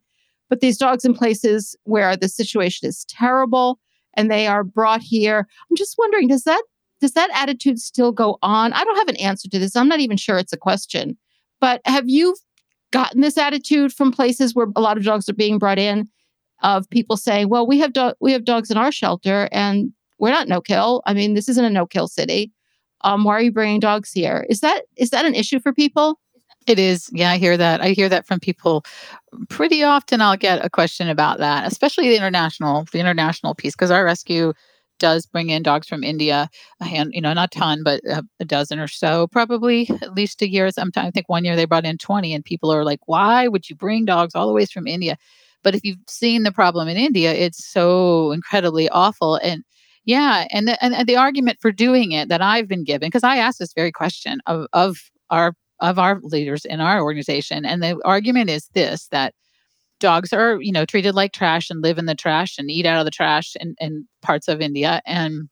But 0.48 0.60
these 0.60 0.76
dogs 0.76 1.04
in 1.04 1.14
places 1.14 1.74
where 1.84 2.16
the 2.16 2.28
situation 2.28 2.86
is 2.86 3.06
terrible 3.06 3.78
and 4.14 4.30
they 4.30 4.46
are 4.46 4.62
brought 4.62 5.00
here. 5.00 5.48
I'm 5.70 5.76
just 5.76 5.96
wondering, 5.98 6.28
does 6.28 6.44
that 6.44 6.62
does 7.00 7.12
that 7.12 7.30
attitude 7.32 7.80
still 7.80 8.12
go 8.12 8.38
on? 8.42 8.72
I 8.72 8.84
don't 8.84 8.98
have 8.98 9.08
an 9.08 9.16
answer 9.16 9.48
to 9.48 9.58
this. 9.58 9.74
I'm 9.74 9.88
not 9.88 10.00
even 10.00 10.16
sure 10.16 10.38
it's 10.38 10.52
a 10.52 10.58
question. 10.58 11.16
But 11.60 11.80
have 11.84 12.08
you 12.08 12.36
gotten 12.92 13.22
this 13.22 13.38
attitude 13.38 13.92
from 13.92 14.12
places 14.12 14.54
where 14.54 14.66
a 14.76 14.80
lot 14.80 14.98
of 14.98 15.04
dogs 15.04 15.28
are 15.28 15.34
being 15.34 15.58
brought 15.58 15.78
in 15.78 16.08
of 16.62 16.88
people 16.90 17.16
saying, 17.16 17.48
"Well, 17.48 17.66
we 17.66 17.78
have 17.80 17.92
do- 17.92 18.14
we 18.20 18.32
have 18.32 18.44
dogs 18.44 18.70
in 18.70 18.76
our 18.76 18.92
shelter 18.92 19.48
and 19.50 19.92
we're 20.18 20.30
not 20.30 20.46
no 20.48 20.60
kill. 20.60 21.02
I 21.06 21.14
mean, 21.14 21.34
this 21.34 21.48
isn't 21.48 21.64
a 21.64 21.70
no 21.70 21.86
kill 21.86 22.06
city 22.06 22.52
um, 23.04 23.24
why 23.24 23.34
are 23.34 23.42
you 23.42 23.52
bringing 23.52 23.80
dogs 23.80 24.12
here? 24.12 24.46
Is 24.48 24.60
that 24.60 24.82
is 24.96 25.10
that 25.10 25.24
an 25.24 25.34
issue 25.34 25.60
for 25.60 25.72
people? 25.72 26.18
It 26.66 26.78
is. 26.78 27.10
Yeah, 27.12 27.30
I 27.30 27.38
hear 27.38 27.56
that. 27.56 27.80
I 27.80 27.88
hear 27.88 28.08
that 28.08 28.26
from 28.26 28.38
people 28.38 28.84
pretty 29.48 29.82
often. 29.82 30.20
I'll 30.20 30.36
get 30.36 30.64
a 30.64 30.70
question 30.70 31.08
about 31.08 31.38
that, 31.38 31.66
especially 31.66 32.08
the 32.08 32.16
international, 32.16 32.86
the 32.92 33.00
international 33.00 33.54
piece, 33.54 33.74
because 33.74 33.90
our 33.90 34.04
rescue 34.04 34.52
does 34.98 35.26
bring 35.26 35.50
in 35.50 35.64
dogs 35.64 35.88
from 35.88 36.04
India, 36.04 36.48
a 36.80 36.84
hand, 36.84 37.10
you 37.12 37.20
know, 37.20 37.32
not 37.32 37.54
a 37.54 37.58
ton, 37.58 37.82
but 37.82 38.00
a, 38.04 38.22
a, 38.38 38.44
dozen 38.44 38.78
or 38.78 38.86
so, 38.86 39.26
probably 39.26 39.90
at 40.00 40.14
least 40.14 40.40
a 40.42 40.48
year. 40.48 40.70
Sometimes 40.70 41.08
I 41.08 41.10
think 41.10 41.28
one 41.28 41.44
year 41.44 41.56
they 41.56 41.64
brought 41.64 41.84
in 41.84 41.98
20, 41.98 42.32
and 42.32 42.44
people 42.44 42.72
are 42.72 42.84
like, 42.84 43.00
why 43.06 43.48
would 43.48 43.68
you 43.68 43.74
bring 43.74 44.04
dogs 44.04 44.36
all 44.36 44.46
the 44.46 44.52
way 44.52 44.64
from 44.64 44.86
India? 44.86 45.16
But 45.64 45.74
if 45.74 45.84
you've 45.84 45.98
seen 46.08 46.44
the 46.44 46.52
problem 46.52 46.86
in 46.86 46.96
India, 46.96 47.32
it's 47.32 47.66
so 47.66 48.30
incredibly 48.30 48.88
awful. 48.90 49.36
And 49.36 49.64
yeah, 50.04 50.46
and 50.50 50.66
the, 50.68 50.84
and, 50.84 51.06
the 51.06 51.16
argument 51.16 51.58
for 51.60 51.70
doing 51.70 52.12
it 52.12 52.28
that 52.28 52.42
I've 52.42 52.68
been 52.68 52.84
given 52.84 53.08
because 53.08 53.24
I 53.24 53.36
asked 53.36 53.58
this 53.58 53.72
very 53.72 53.92
question 53.92 54.40
of 54.46 54.66
of 54.72 55.10
our 55.30 55.54
of 55.80 55.98
our 55.98 56.20
leaders 56.22 56.64
in 56.64 56.80
our 56.80 57.02
organization, 57.02 57.64
and 57.64 57.82
the 57.82 58.00
argument 58.04 58.50
is 58.50 58.68
this 58.74 59.08
that 59.08 59.34
dogs 60.00 60.32
are 60.32 60.60
you 60.60 60.72
know 60.72 60.84
treated 60.84 61.14
like 61.14 61.32
trash 61.32 61.70
and 61.70 61.82
live 61.82 61.98
in 61.98 62.06
the 62.06 62.14
trash 62.14 62.58
and 62.58 62.70
eat 62.70 62.86
out 62.86 62.98
of 62.98 63.04
the 63.04 63.10
trash 63.10 63.54
in, 63.60 63.74
in 63.78 64.06
parts 64.22 64.48
of 64.48 64.60
India, 64.60 65.00
and 65.06 65.48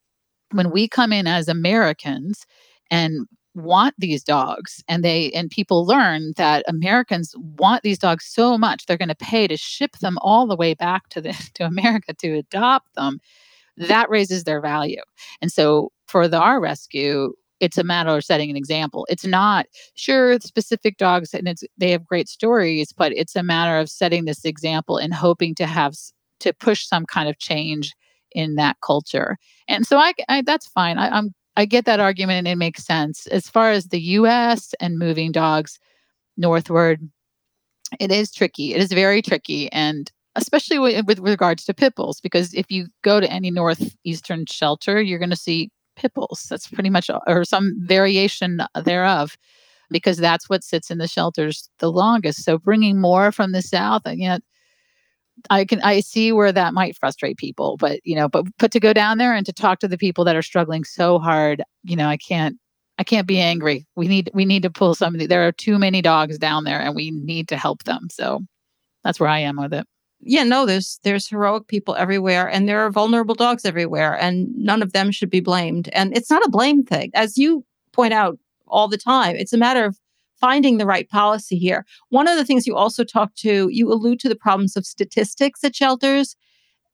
when 0.52 0.70
we 0.70 0.88
come 0.88 1.12
in 1.12 1.26
as 1.26 1.48
Americans 1.48 2.44
and 2.90 3.26
want 3.54 3.94
these 3.98 4.22
dogs 4.22 4.82
and 4.88 5.04
they 5.04 5.30
and 5.32 5.50
people 5.50 5.84
learn 5.84 6.32
that 6.36 6.62
Americans 6.68 7.34
want 7.36 7.82
these 7.82 7.98
dogs 7.98 8.24
so 8.24 8.56
much 8.56 8.86
they're 8.86 8.96
going 8.96 9.08
to 9.08 9.14
pay 9.14 9.48
to 9.48 9.56
ship 9.56 9.98
them 9.98 10.16
all 10.22 10.46
the 10.46 10.56
way 10.56 10.72
back 10.72 11.08
to 11.08 11.20
the 11.20 11.32
to 11.54 11.64
America 11.64 12.14
to 12.14 12.38
adopt 12.38 12.94
them 12.94 13.18
that 13.76 14.10
raises 14.10 14.44
their 14.44 14.60
value. 14.60 15.02
And 15.40 15.50
so 15.52 15.90
for 16.06 16.28
the 16.28 16.40
R 16.40 16.60
rescue, 16.60 17.32
it's 17.60 17.78
a 17.78 17.84
matter 17.84 18.10
of 18.10 18.24
setting 18.24 18.50
an 18.50 18.56
example. 18.56 19.06
It's 19.10 19.26
not 19.26 19.66
sure 19.94 20.38
specific 20.40 20.96
dogs 20.96 21.34
and 21.34 21.46
it's 21.46 21.62
they 21.76 21.90
have 21.90 22.06
great 22.06 22.28
stories, 22.28 22.92
but 22.92 23.12
it's 23.12 23.36
a 23.36 23.42
matter 23.42 23.78
of 23.78 23.90
setting 23.90 24.24
this 24.24 24.44
example 24.44 24.96
and 24.96 25.12
hoping 25.14 25.54
to 25.56 25.66
have 25.66 25.94
to 26.40 26.52
push 26.54 26.86
some 26.86 27.04
kind 27.04 27.28
of 27.28 27.38
change 27.38 27.94
in 28.32 28.54
that 28.54 28.76
culture. 28.82 29.36
And 29.68 29.86
so 29.86 29.98
I, 29.98 30.14
I 30.28 30.42
that's 30.42 30.66
fine. 30.68 30.98
I, 30.98 31.08
I'm 31.08 31.34
I 31.56 31.66
get 31.66 31.84
that 31.84 32.00
argument 32.00 32.38
and 32.38 32.48
it 32.48 32.56
makes 32.56 32.84
sense. 32.84 33.26
As 33.26 33.48
far 33.48 33.70
as 33.70 33.88
the 33.88 34.00
US 34.00 34.72
and 34.80 34.98
moving 34.98 35.32
dogs 35.32 35.78
northward, 36.36 37.00
it 37.98 38.10
is 38.10 38.32
tricky. 38.32 38.72
It 38.72 38.80
is 38.80 38.92
very 38.92 39.20
tricky. 39.20 39.70
And 39.72 40.10
especially 40.36 40.78
with, 40.78 41.18
regards 41.18 41.64
to 41.64 41.74
pit 41.74 41.94
bulls, 41.94 42.20
because 42.20 42.54
if 42.54 42.70
you 42.70 42.86
go 43.02 43.20
to 43.20 43.30
any 43.30 43.50
northeastern 43.50 44.46
shelter, 44.46 45.00
you're 45.00 45.18
going 45.18 45.30
to 45.30 45.36
see 45.36 45.70
pit 45.96 46.14
bulls. 46.14 46.46
That's 46.48 46.68
pretty 46.68 46.90
much, 46.90 47.10
or 47.26 47.44
some 47.44 47.74
variation 47.80 48.62
thereof, 48.84 49.36
because 49.90 50.18
that's 50.18 50.48
what 50.48 50.64
sits 50.64 50.90
in 50.90 50.98
the 50.98 51.08
shelters 51.08 51.68
the 51.78 51.90
longest. 51.90 52.44
So 52.44 52.58
bringing 52.58 53.00
more 53.00 53.32
from 53.32 53.52
the 53.52 53.62
south, 53.62 54.02
and 54.04 54.20
yet 54.20 54.42
I 55.48 55.64
can 55.64 55.80
I 55.82 56.00
see 56.00 56.32
where 56.32 56.52
that 56.52 56.74
might 56.74 56.96
frustrate 56.96 57.38
people, 57.38 57.76
but 57.78 58.00
you 58.04 58.14
know, 58.14 58.28
but 58.28 58.46
but 58.58 58.70
to 58.72 58.80
go 58.80 58.92
down 58.92 59.18
there 59.18 59.34
and 59.34 59.46
to 59.46 59.52
talk 59.52 59.80
to 59.80 59.88
the 59.88 59.98
people 59.98 60.24
that 60.24 60.36
are 60.36 60.42
struggling 60.42 60.84
so 60.84 61.18
hard, 61.18 61.62
you 61.82 61.96
know, 61.96 62.08
I 62.08 62.16
can't 62.16 62.56
I 62.98 63.04
can't 63.04 63.26
be 63.26 63.40
angry. 63.40 63.86
We 63.96 64.06
need 64.08 64.30
we 64.34 64.44
need 64.44 64.62
to 64.62 64.70
pull 64.70 64.94
somebody. 64.94 65.26
There 65.26 65.46
are 65.46 65.52
too 65.52 65.78
many 65.78 66.02
dogs 66.02 66.38
down 66.38 66.64
there, 66.64 66.80
and 66.80 66.94
we 66.94 67.10
need 67.10 67.48
to 67.48 67.56
help 67.56 67.84
them. 67.84 68.08
So 68.10 68.40
that's 69.04 69.18
where 69.18 69.30
I 69.30 69.40
am 69.40 69.56
with 69.56 69.72
it 69.72 69.86
yeah, 70.22 70.42
no, 70.42 70.66
there's 70.66 71.00
there's 71.02 71.28
heroic 71.28 71.66
people 71.68 71.94
everywhere 71.94 72.48
and 72.48 72.68
there 72.68 72.80
are 72.80 72.90
vulnerable 72.90 73.34
dogs 73.34 73.64
everywhere 73.64 74.18
and 74.20 74.48
none 74.56 74.82
of 74.82 74.92
them 74.92 75.10
should 75.10 75.30
be 75.30 75.40
blamed. 75.40 75.88
And 75.92 76.16
it's 76.16 76.30
not 76.30 76.44
a 76.44 76.50
blame 76.50 76.84
thing. 76.84 77.10
As 77.14 77.38
you 77.38 77.64
point 77.92 78.12
out 78.12 78.38
all 78.66 78.88
the 78.88 78.98
time, 78.98 79.36
it's 79.36 79.52
a 79.52 79.58
matter 79.58 79.84
of 79.84 79.98
finding 80.38 80.78
the 80.78 80.86
right 80.86 81.08
policy 81.08 81.58
here. 81.58 81.84
One 82.08 82.28
of 82.28 82.36
the 82.36 82.44
things 82.44 82.66
you 82.66 82.76
also 82.76 83.04
talk 83.04 83.34
to, 83.36 83.68
you 83.70 83.92
allude 83.92 84.20
to 84.20 84.28
the 84.28 84.36
problems 84.36 84.76
of 84.76 84.86
statistics 84.86 85.62
at 85.64 85.76
shelters 85.76 86.36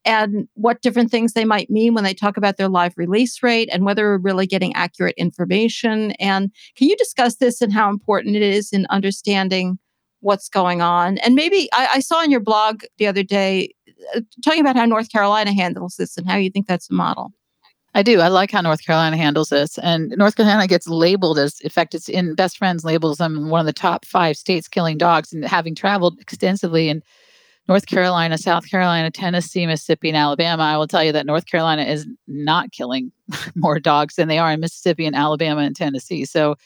and 0.05 0.49
what 0.55 0.83
different 0.83 1.11
things 1.11 1.33
they 1.33 1.45
might 1.45 1.69
mean 1.69 1.93
when 1.93 2.05
they 2.05 2.15
talk 2.15 2.37
about 2.37 2.57
their 2.57 2.69
live 2.69 2.95
release 2.97 3.43
rate 3.43 3.69
and 3.73 3.85
whether 3.85 4.05
we're 4.05 4.19
really 4.19 4.47
getting 4.47 4.75
accurate 4.75 5.17
information. 5.17 6.13
And 6.13 6.53
can 6.77 6.89
you 6.89 6.97
discuss 6.97 7.37
this 7.37 7.61
and 7.61 7.73
how 7.73 7.91
important 7.91 8.37
it 8.37 8.43
is 8.43 8.73
in 8.73 8.87
understanding 8.89 9.79
what's 10.21 10.49
going 10.49 10.81
on. 10.81 11.19
And 11.19 11.35
maybe 11.35 11.69
I, 11.73 11.89
I 11.95 12.01
saw 12.01 12.23
in 12.23 12.31
your 12.31 12.41
blog 12.41 12.83
the 12.99 13.07
other 13.07 13.23
day 13.23 13.75
uh, 14.15 14.21
talking 14.45 14.61
about 14.61 14.77
how 14.77 14.85
North 14.85 15.11
Carolina 15.11 15.53
handles 15.53 15.97
this 15.97 16.17
and 16.17 16.29
how 16.29 16.37
you 16.37 16.51
think 16.51 16.67
that's 16.67 16.91
a 16.91 16.95
model. 16.95 17.33
I 17.95 18.03
do. 18.03 18.21
I 18.21 18.29
like 18.29 18.51
how 18.51 18.61
North 18.61 18.85
Carolina 18.85 19.17
handles 19.17 19.49
this. 19.49 19.79
And 19.79 20.11
North 20.19 20.37
Carolina 20.37 20.67
gets 20.67 20.87
labeled 20.87 21.39
as, 21.39 21.59
in 21.61 21.71
fact, 21.71 21.95
it's 21.95 22.11
in 22.11 22.35
Best 22.35 22.59
Friends 22.59 22.85
labels 22.85 23.17
them 23.17 23.49
one 23.49 23.61
of 23.61 23.67
the 23.67 23.73
top 23.73 24.05
five 24.05 24.37
states 24.37 24.69
killing 24.69 24.99
dogs. 24.99 25.33
And 25.33 25.43
having 25.47 25.75
traveled 25.75 26.21
extensively 26.21 26.91
in 26.91 27.03
North 27.69 27.87
Carolina, 27.87 28.37
South 28.37 28.71
Carolina, 28.71 29.11
Tennessee, 29.11 29.67
Mississippi, 29.67 30.09
and 30.09 30.17
Alabama, 30.17 30.63
I 30.63 30.77
will 30.77 30.87
tell 30.87 31.03
you 31.03 31.13
that 31.13 31.25
North 31.25 31.47
Carolina 31.47 31.85
is 31.85 32.07
not 32.29 32.71
killing 32.71 33.13
more 33.55 33.81
dogs 33.81 34.17
than 34.17 34.29
they 34.29 34.39
are 34.39 34.53
in 34.53 34.61
Mississippi 34.61 35.07
and 35.07 35.17
Alabama 35.17 35.63
and 35.63 35.75
Tennessee. 35.75 36.27
So, 36.27 36.57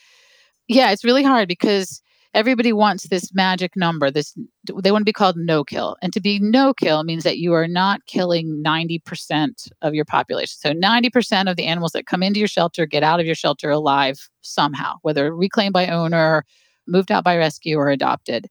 yeah, 0.67 0.91
it's 0.91 1.05
really 1.05 1.23
hard 1.23 1.47
because 1.47 2.01
everybody 2.33 2.71
wants 2.71 3.07
this 3.09 3.33
magic 3.33 3.75
number 3.75 4.09
this 4.09 4.37
they 4.81 4.91
want 4.91 5.01
to 5.01 5.05
be 5.05 5.13
called 5.13 5.35
no 5.37 5.63
kill. 5.63 5.97
And 6.01 6.13
to 6.13 6.21
be 6.21 6.39
no 6.39 6.73
kill 6.73 7.03
means 7.03 7.23
that 7.23 7.39
you 7.39 7.53
are 7.53 7.67
not 7.67 8.05
killing 8.05 8.63
90% 8.65 9.69
of 9.81 9.93
your 9.93 10.05
population. 10.05 10.55
So 10.59 10.73
90% 10.73 11.49
of 11.49 11.57
the 11.57 11.65
animals 11.65 11.91
that 11.91 12.05
come 12.05 12.23
into 12.23 12.39
your 12.39 12.47
shelter 12.47 12.85
get 12.85 13.03
out 13.03 13.19
of 13.19 13.25
your 13.25 13.35
shelter 13.35 13.69
alive 13.69 14.29
somehow 14.41 14.95
whether 15.01 15.35
reclaimed 15.35 15.73
by 15.73 15.87
owner 15.87 16.45
moved 16.87 17.11
out 17.11 17.23
by 17.23 17.37
rescue 17.37 17.77
or 17.77 17.89
adopted. 17.89 18.47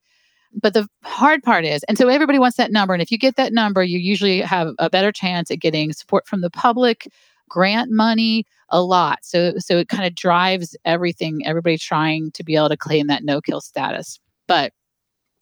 But 0.52 0.74
the 0.74 0.88
hard 1.04 1.42
part 1.42 1.64
is 1.64 1.84
and 1.84 1.96
so 1.96 2.08
everybody 2.08 2.38
wants 2.38 2.56
that 2.56 2.72
number 2.72 2.92
and 2.92 3.02
if 3.02 3.10
you 3.10 3.18
get 3.18 3.36
that 3.36 3.52
number 3.52 3.84
you 3.84 3.98
usually 3.98 4.40
have 4.40 4.74
a 4.78 4.90
better 4.90 5.12
chance 5.12 5.50
at 5.50 5.60
getting 5.60 5.92
support 5.92 6.26
from 6.26 6.40
the 6.40 6.50
public 6.50 7.06
grant 7.50 7.90
money 7.90 8.46
a 8.70 8.82
lot. 8.82 9.18
So 9.22 9.54
so 9.58 9.76
it 9.76 9.88
kind 9.88 10.06
of 10.06 10.14
drives 10.14 10.74
everything, 10.86 11.42
everybody 11.44 11.76
trying 11.76 12.30
to 12.32 12.42
be 12.42 12.56
able 12.56 12.70
to 12.70 12.76
claim 12.76 13.08
that 13.08 13.24
no 13.24 13.42
kill 13.42 13.60
status. 13.60 14.18
But 14.46 14.72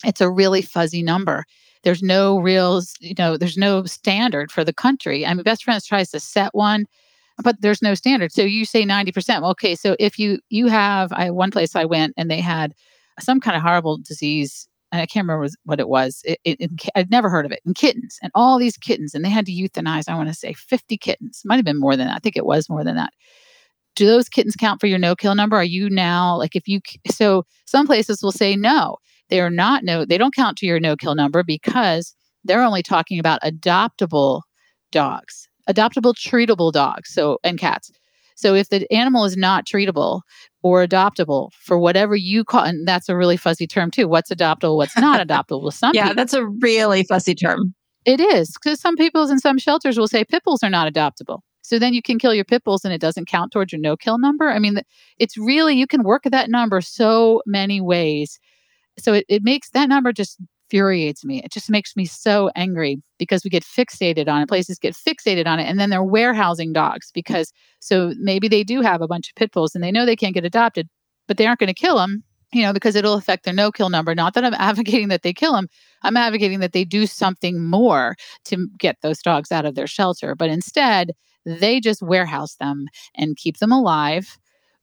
it's 0.05 0.21
a 0.21 0.31
really 0.31 0.63
fuzzy 0.63 1.03
number. 1.03 1.45
There's 1.85 2.03
no 2.03 2.41
real, 2.41 2.83
you 3.01 3.15
know, 3.19 3.37
there's 3.37 3.57
no 3.57 3.85
standard 3.85 4.51
for 4.51 4.65
the 4.65 4.73
country. 4.73 5.25
I 5.25 5.35
mean, 5.35 5.45
Best 5.45 5.65
Friends 5.65 5.87
tries 5.87 6.11
to 6.11 6.21
set 6.21 6.55
one, 6.55 6.87
but 7.43 7.61
there's 7.61 7.83
no 7.83 7.95
standard. 7.95 8.33
So 8.33 8.43
you 8.43 8.65
say 8.65 8.85
90%. 8.85 9.43
Well, 9.43 9.51
okay, 9.53 9.75
so 9.77 9.97
if 9.99 10.19
you 10.19 10.41
you 10.51 10.67
have 10.69 11.13
I 11.13 11.31
one 11.31 11.51
place 11.51 11.77
I 11.77 11.85
went 11.85 12.15
and 12.17 12.31
they 12.31 12.41
had 12.41 12.75
some 13.21 13.41
kind 13.41 13.57
of 13.57 13.63
horrible 13.63 13.99
disease 13.99 14.68
and 14.91 15.01
I 15.01 15.07
can't 15.07 15.27
remember 15.27 15.49
what 15.65 15.81
it 15.81 15.89
was. 15.89 16.23
It, 16.25 16.39
it, 16.45 16.61
it, 16.61 16.71
I'd 16.95 17.11
never 17.11 17.29
heard 17.29 17.47
of 17.47 17.53
it. 17.53 17.61
And 17.65 17.75
kittens, 17.75 18.19
and 18.23 18.33
all 18.35 18.59
these 18.59 18.77
kittens, 18.77 19.15
and 19.15 19.25
they 19.25 19.29
had 19.29 19.47
to 19.47 19.53
euthanize. 19.53 20.09
I 20.09 20.17
want 20.17 20.29
to 20.29 20.35
say 20.35 20.53
fifty 20.55 20.97
kittens. 20.97 21.43
Might 21.45 21.57
have 21.57 21.65
been 21.65 21.81
more 21.81 21.97
than 21.97 22.07
that. 22.07 22.17
I 22.17 22.19
think 22.21 22.37
it 22.37 22.47
was 22.47 22.69
more 22.69 22.85
than 22.85 22.97
that. 22.97 23.13
Do 23.97 24.07
those 24.07 24.29
kittens 24.29 24.57
count 24.57 24.81
for 24.81 24.87
your 24.87 24.99
no 24.99 25.17
kill 25.17 25.35
number? 25.35 25.57
Are 25.57 25.65
you 25.65 25.91
now 25.91 26.37
like 26.37 26.55
if 26.57 26.69
you 26.69 26.81
so 27.11 27.45
some 27.67 27.87
places 27.87 28.23
will 28.23 28.33
say 28.33 28.57
no, 28.57 28.97
they 29.29 29.41
are 29.41 29.51
not 29.51 29.85
no. 29.85 30.05
They 30.05 30.19
don't 30.19 30.35
count 30.35 30.57
to 30.59 30.67
your 30.67 30.81
no 30.81 30.97
kill 30.97 31.15
number 31.15 31.43
because 31.43 32.15
they're 32.45 32.63
only 32.63 32.83
talking 32.83 33.19
about 33.19 33.43
adoptable 33.43 34.43
dogs, 34.93 35.49
adoptable 35.69 36.15
treatable 36.15 36.73
dogs. 36.73 37.13
So 37.13 37.39
and 37.45 37.59
cats. 37.59 37.91
So 38.39 38.55
if 38.55 38.69
the 38.69 38.91
animal 38.93 39.25
is 39.25 39.37
not 39.37 39.67
treatable 39.67 40.21
or 40.63 40.87
adoptable 40.87 41.51
for 41.55 41.77
whatever 41.77 42.15
you 42.15 42.45
call, 42.45 42.63
and 42.63 42.87
that's 42.87 43.09
a 43.09 43.17
really 43.17 43.37
fuzzy 43.37 43.67
term 43.67 43.91
too. 43.91 44.07
What's 44.07 44.31
adoptable? 44.31 44.77
What's 44.77 44.97
not 44.97 45.21
adoptable? 45.27 45.73
Some 45.73 45.93
yeah, 45.93 46.05
people, 46.05 46.15
that's 46.15 46.35
a 46.35 46.47
really 46.47 47.03
fuzzy 47.03 47.35
term. 47.35 47.75
It 48.05 48.21
is 48.21 48.53
because 48.53 48.81
some 48.81 48.95
people 48.95 49.29
in 49.29 49.41
some 49.41 49.59
shelters 49.59 49.99
will 49.99 50.07
say 50.07 50.25
pit 50.25 50.45
bulls 50.45 50.63
are 50.63 50.71
not 50.71 50.93
adoptable. 50.93 51.41
So 51.63 51.81
then 51.81 51.93
you 51.93 52.01
can 52.01 52.19
kill 52.21 52.33
your 52.33 52.45
pit 52.45 52.63
bulls 52.63 52.85
and 52.85 52.95
it 52.95 53.01
doesn't 53.01 53.27
count 53.27 53.51
towards 53.51 53.73
your 53.73 53.81
no 53.81 53.97
kill 53.97 54.19
number. 54.19 54.49
I 54.49 54.61
mean, 54.61 54.81
it's 55.19 55.37
really, 55.37 55.75
you 55.75 55.89
can 55.89 56.05
work 56.05 56.23
that 56.25 56.49
number 56.49 56.81
so 56.81 57.43
many 57.45 57.81
ways. 57.81 58.39
So 59.01 59.15
it, 59.15 59.27
it 59.29 59.43
makes 59.43 59.71
that 59.71 59.89
number 59.89 60.13
just 60.13 60.39
infuriates 60.71 61.25
me. 61.25 61.43
It 61.43 61.53
just 61.53 61.71
makes 61.71 61.97
me 61.97 62.05
so 62.05 62.51
angry 62.55 63.01
because 63.19 63.45
we 63.45 63.51
get 63.51 63.65
fixated 63.65 64.29
on 64.29 64.43
it. 64.43 64.49
Places 64.49 64.79
get 64.79 64.95
fixated 64.95 65.47
on 65.47 65.59
it, 65.59 65.65
and 65.65 65.79
then 65.81 65.91
they're 65.91 66.05
warehousing 66.05 66.73
dogs 66.73 67.11
because 67.13 67.53
so 67.81 68.13
maybe 68.19 68.49
they 68.49 68.65
do 68.65 68.81
have 68.81 69.01
a 69.01 69.09
bunch 69.09 69.29
of 69.29 69.35
pit 69.37 69.53
bulls 69.53 69.75
and 69.75 69.83
they 69.83 69.93
know 69.93 70.05
they 70.05 70.17
can't 70.17 70.35
get 70.35 70.45
adopted, 70.45 70.89
but 71.27 71.37
they 71.37 71.47
aren't 71.47 71.61
going 71.61 71.69
to 71.69 71.75
kill 71.75 71.97
them, 71.97 72.23
you 72.53 72.63
know, 72.63 72.73
because 72.73 72.97
it'll 72.97 73.15
affect 73.15 73.45
their 73.45 73.55
no 73.55 73.73
kill 73.73 73.89
number. 73.89 74.15
Not 74.15 74.35
that 74.35 74.45
I'm 74.45 74.55
advocating 74.59 75.09
that 75.09 75.23
they 75.23 75.33
kill 75.33 75.55
them. 75.55 75.69
I'm 76.03 76.17
advocating 76.17 76.61
that 76.61 76.73
they 76.73 76.85
do 76.85 77.07
something 77.07 77.65
more 77.65 78.17
to 78.47 78.69
get 78.79 78.97
those 79.03 79.21
dogs 79.23 79.51
out 79.53 79.65
of 79.65 79.75
their 79.75 79.87
shelter, 79.87 80.35
but 80.35 80.51
instead 80.51 81.13
they 81.47 81.81
just 81.81 82.03
warehouse 82.03 82.57
them 82.57 82.87
and 83.15 83.37
keep 83.37 83.59
them 83.59 83.73
alive 83.73 84.39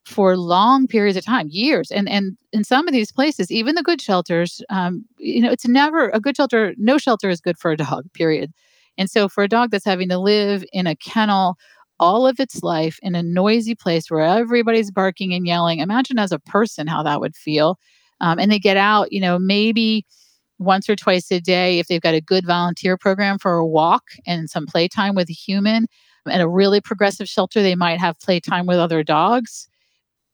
for 0.06 0.38
long 0.38 0.88
periods 0.88 1.18
of 1.18 1.26
time, 1.26 1.48
years. 1.50 1.92
And 1.92 2.08
and 2.08 2.38
in 2.54 2.64
some 2.64 2.88
of 2.88 2.94
these 2.94 3.12
places, 3.12 3.52
even 3.52 3.76
the 3.76 3.84
good 3.84 4.02
shelters, 4.02 4.62
um, 4.70 5.06
you 5.18 5.42
know, 5.42 5.52
it's 5.52 5.68
never 5.68 6.10
a 6.10 6.20
good 6.20 6.38
shelter. 6.38 6.74
No 6.78 6.98
shelter 6.98 7.30
is 7.30 7.42
good 7.42 7.58
for 7.58 7.72
a 7.72 7.78
dog. 7.78 8.12
Period. 8.14 8.54
And 8.98 9.10
so 9.10 9.28
for 9.28 9.44
a 9.44 9.50
dog 9.50 9.72
that's 9.72 9.86
having 9.86 10.10
to 10.10 10.18
live 10.18 10.64
in 10.72 10.88
a 10.88 10.96
kennel 10.96 11.58
all 12.00 12.28
of 12.28 12.40
its 12.42 12.62
life 12.62 13.00
in 13.04 13.16
a 13.16 13.24
noisy 13.24 13.74
place 13.74 14.12
where 14.12 14.20
everybody's 14.20 14.92
barking 14.92 15.34
and 15.34 15.48
yelling, 15.48 15.80
imagine 15.80 16.20
as 16.20 16.32
a 16.32 16.40
person 16.40 16.88
how 16.88 17.02
that 17.04 17.22
would 17.22 17.36
feel. 17.36 17.80
Um, 18.20 18.38
and 18.38 18.52
they 18.52 18.60
get 18.60 18.76
out, 18.76 19.14
you 19.14 19.22
know, 19.22 19.40
maybe 19.40 20.06
once 20.60 20.90
or 20.90 20.96
twice 20.96 21.32
a 21.32 21.40
day 21.40 21.80
if 21.80 21.88
they've 21.88 22.02
got 22.02 22.14
a 22.14 22.22
good 22.22 22.46
volunteer 22.46 22.98
program 22.98 23.38
for 23.38 23.54
a 23.54 23.66
walk 23.66 24.04
and 24.26 24.50
some 24.50 24.66
playtime 24.66 25.16
with 25.16 25.30
a 25.30 25.34
human. 25.34 25.88
At 26.28 26.42
a 26.42 26.50
really 26.50 26.82
progressive 26.82 27.30
shelter, 27.30 27.62
they 27.62 27.76
might 27.76 28.00
have 28.00 28.20
playtime 28.20 28.66
with 28.66 28.78
other 28.78 29.04
dogs 29.04 29.70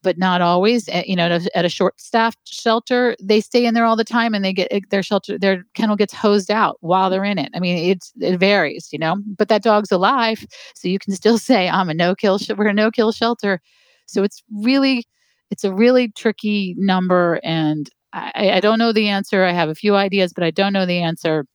but 0.04 0.18
not 0.18 0.42
always. 0.42 0.88
Eh, 0.90 1.04
you 1.06 1.16
know, 1.16 1.26
at 1.26 1.46
a, 1.46 1.58
at 1.58 1.66
a 1.66 1.70
short 1.70 2.00
staffed 2.00 2.40
shelter, 2.46 3.16
they 3.22 3.42
stay 3.42 3.66
in 3.66 3.74
there 3.74 3.86
all 3.86 3.96
the 3.96 4.04
time 4.04 4.34
and 4.34 4.44
they 4.44 4.54
get 4.54 4.68
eh, 4.72 4.80
their 4.90 5.04
shelter, 5.04 5.38
their 5.38 5.64
kennel 5.74 5.96
gets 5.96 6.14
hosed 6.14 6.52
out 6.52 6.78
while 6.82 7.10
they're 7.10 7.24
in 7.24 7.38
it. 7.38 7.50
I 7.56 7.60
mean, 7.60 7.78
it's 7.78 8.12
it 8.20 8.38
varies, 8.38 8.90
you 8.92 9.00
know, 9.00 9.18
but 9.38 9.48
that 9.50 9.64
dog's 9.64 9.92
alive, 9.92 10.46
so 10.76 10.88
you 10.88 11.00
can 11.00 11.14
still 11.14 11.38
say 11.50 11.70
I'm 11.70 11.90
a 11.90 11.94
no 11.94 12.16
kill. 12.16 12.38
Sh- 12.38 12.52
we're 12.58 12.68
a 12.68 12.74
no 12.74 12.92
kill 12.92 13.12
shelter, 13.12 13.62
so 14.08 14.24
it's 14.24 14.44
really 14.62 15.06
it's 15.50 15.64
a 15.64 15.74
really 15.74 16.10
tricky 16.10 16.76
number, 16.78 17.40
and 17.44 17.90
I, 18.14 18.52
I 18.54 18.60
don't 18.60 18.80
know 18.80 18.94
the 18.94 19.10
answer. 19.10 19.44
I 19.44 19.52
have 19.52 19.70
a 19.70 19.76
few 19.76 19.96
ideas, 19.96 20.34
but 20.34 20.44
I 20.44 20.52
don't 20.52 20.74
know 20.74 20.86
the 20.86 21.00
answer. 21.00 21.46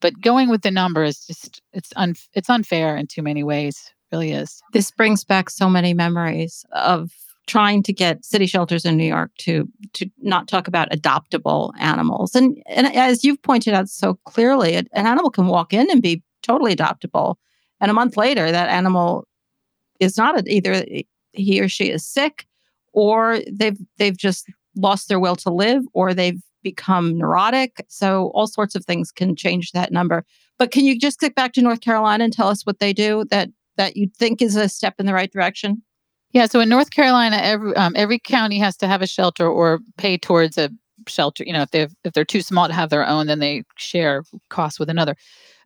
But 0.00 0.20
going 0.20 0.48
with 0.48 0.62
the 0.62 0.70
number 0.70 1.04
is 1.04 1.24
just 1.26 1.62
it's 1.72 1.92
un, 1.96 2.14
it's 2.34 2.50
unfair 2.50 2.96
in 2.96 3.06
too 3.06 3.22
many 3.22 3.44
ways. 3.44 3.92
Really 4.10 4.32
is. 4.32 4.60
This 4.72 4.90
brings 4.90 5.24
back 5.24 5.48
so 5.48 5.70
many 5.70 5.94
memories 5.94 6.66
of 6.72 7.10
trying 7.46 7.82
to 7.82 7.92
get 7.92 8.24
city 8.24 8.46
shelters 8.46 8.84
in 8.84 8.96
New 8.96 9.06
York 9.06 9.30
to 9.38 9.68
to 9.94 10.08
not 10.18 10.48
talk 10.48 10.68
about 10.68 10.90
adoptable 10.90 11.72
animals. 11.78 12.34
And 12.34 12.62
and 12.66 12.94
as 12.94 13.24
you've 13.24 13.42
pointed 13.42 13.74
out 13.74 13.88
so 13.88 14.14
clearly, 14.24 14.74
an 14.74 14.88
animal 14.92 15.30
can 15.30 15.46
walk 15.46 15.72
in 15.72 15.90
and 15.90 16.02
be 16.02 16.22
totally 16.42 16.74
adoptable, 16.74 17.36
and 17.80 17.90
a 17.90 17.94
month 17.94 18.16
later, 18.16 18.50
that 18.50 18.68
animal 18.68 19.26
is 20.00 20.16
not 20.16 20.46
either 20.48 20.84
he 21.32 21.60
or 21.60 21.68
she 21.68 21.90
is 21.90 22.06
sick, 22.06 22.46
or 22.92 23.40
they've 23.50 23.78
they've 23.98 24.16
just 24.16 24.46
lost 24.76 25.08
their 25.08 25.20
will 25.20 25.36
to 25.36 25.50
live, 25.50 25.82
or 25.92 26.14
they've 26.14 26.42
become 26.62 27.18
neurotic. 27.18 27.84
So 27.88 28.30
all 28.34 28.46
sorts 28.46 28.74
of 28.74 28.84
things 28.84 29.10
can 29.10 29.34
change 29.34 29.72
that 29.72 29.92
number. 29.92 30.24
But 30.58 30.70
can 30.70 30.84
you 30.84 30.98
just 30.98 31.18
click 31.18 31.34
back 31.34 31.52
to 31.54 31.62
North 31.62 31.80
Carolina 31.80 32.22
and 32.24 32.32
tell 32.32 32.48
us 32.48 32.64
what 32.64 32.78
they 32.78 32.92
do 32.92 33.24
that 33.30 33.48
that 33.76 33.96
you 33.96 34.08
think 34.16 34.40
is 34.40 34.54
a 34.54 34.68
step 34.68 34.94
in 34.98 35.06
the 35.06 35.14
right 35.14 35.32
direction? 35.32 35.82
Yeah, 36.32 36.46
so 36.46 36.60
in 36.60 36.68
North 36.68 36.90
Carolina, 36.90 37.36
every 37.42 37.76
um, 37.76 37.92
every 37.96 38.18
county 38.18 38.58
has 38.58 38.76
to 38.78 38.88
have 38.88 39.02
a 39.02 39.06
shelter 39.06 39.46
or 39.46 39.80
pay 39.98 40.16
towards 40.16 40.56
a 40.56 40.70
shelter. 41.06 41.44
You 41.46 41.52
know, 41.52 41.62
if 41.62 41.70
they 41.70 41.82
if 42.04 42.12
they're 42.14 42.24
too 42.24 42.40
small 42.40 42.68
to 42.68 42.74
have 42.74 42.90
their 42.90 43.06
own, 43.06 43.26
then 43.26 43.38
they 43.38 43.64
share 43.76 44.24
costs 44.48 44.78
with 44.80 44.88
another. 44.88 45.14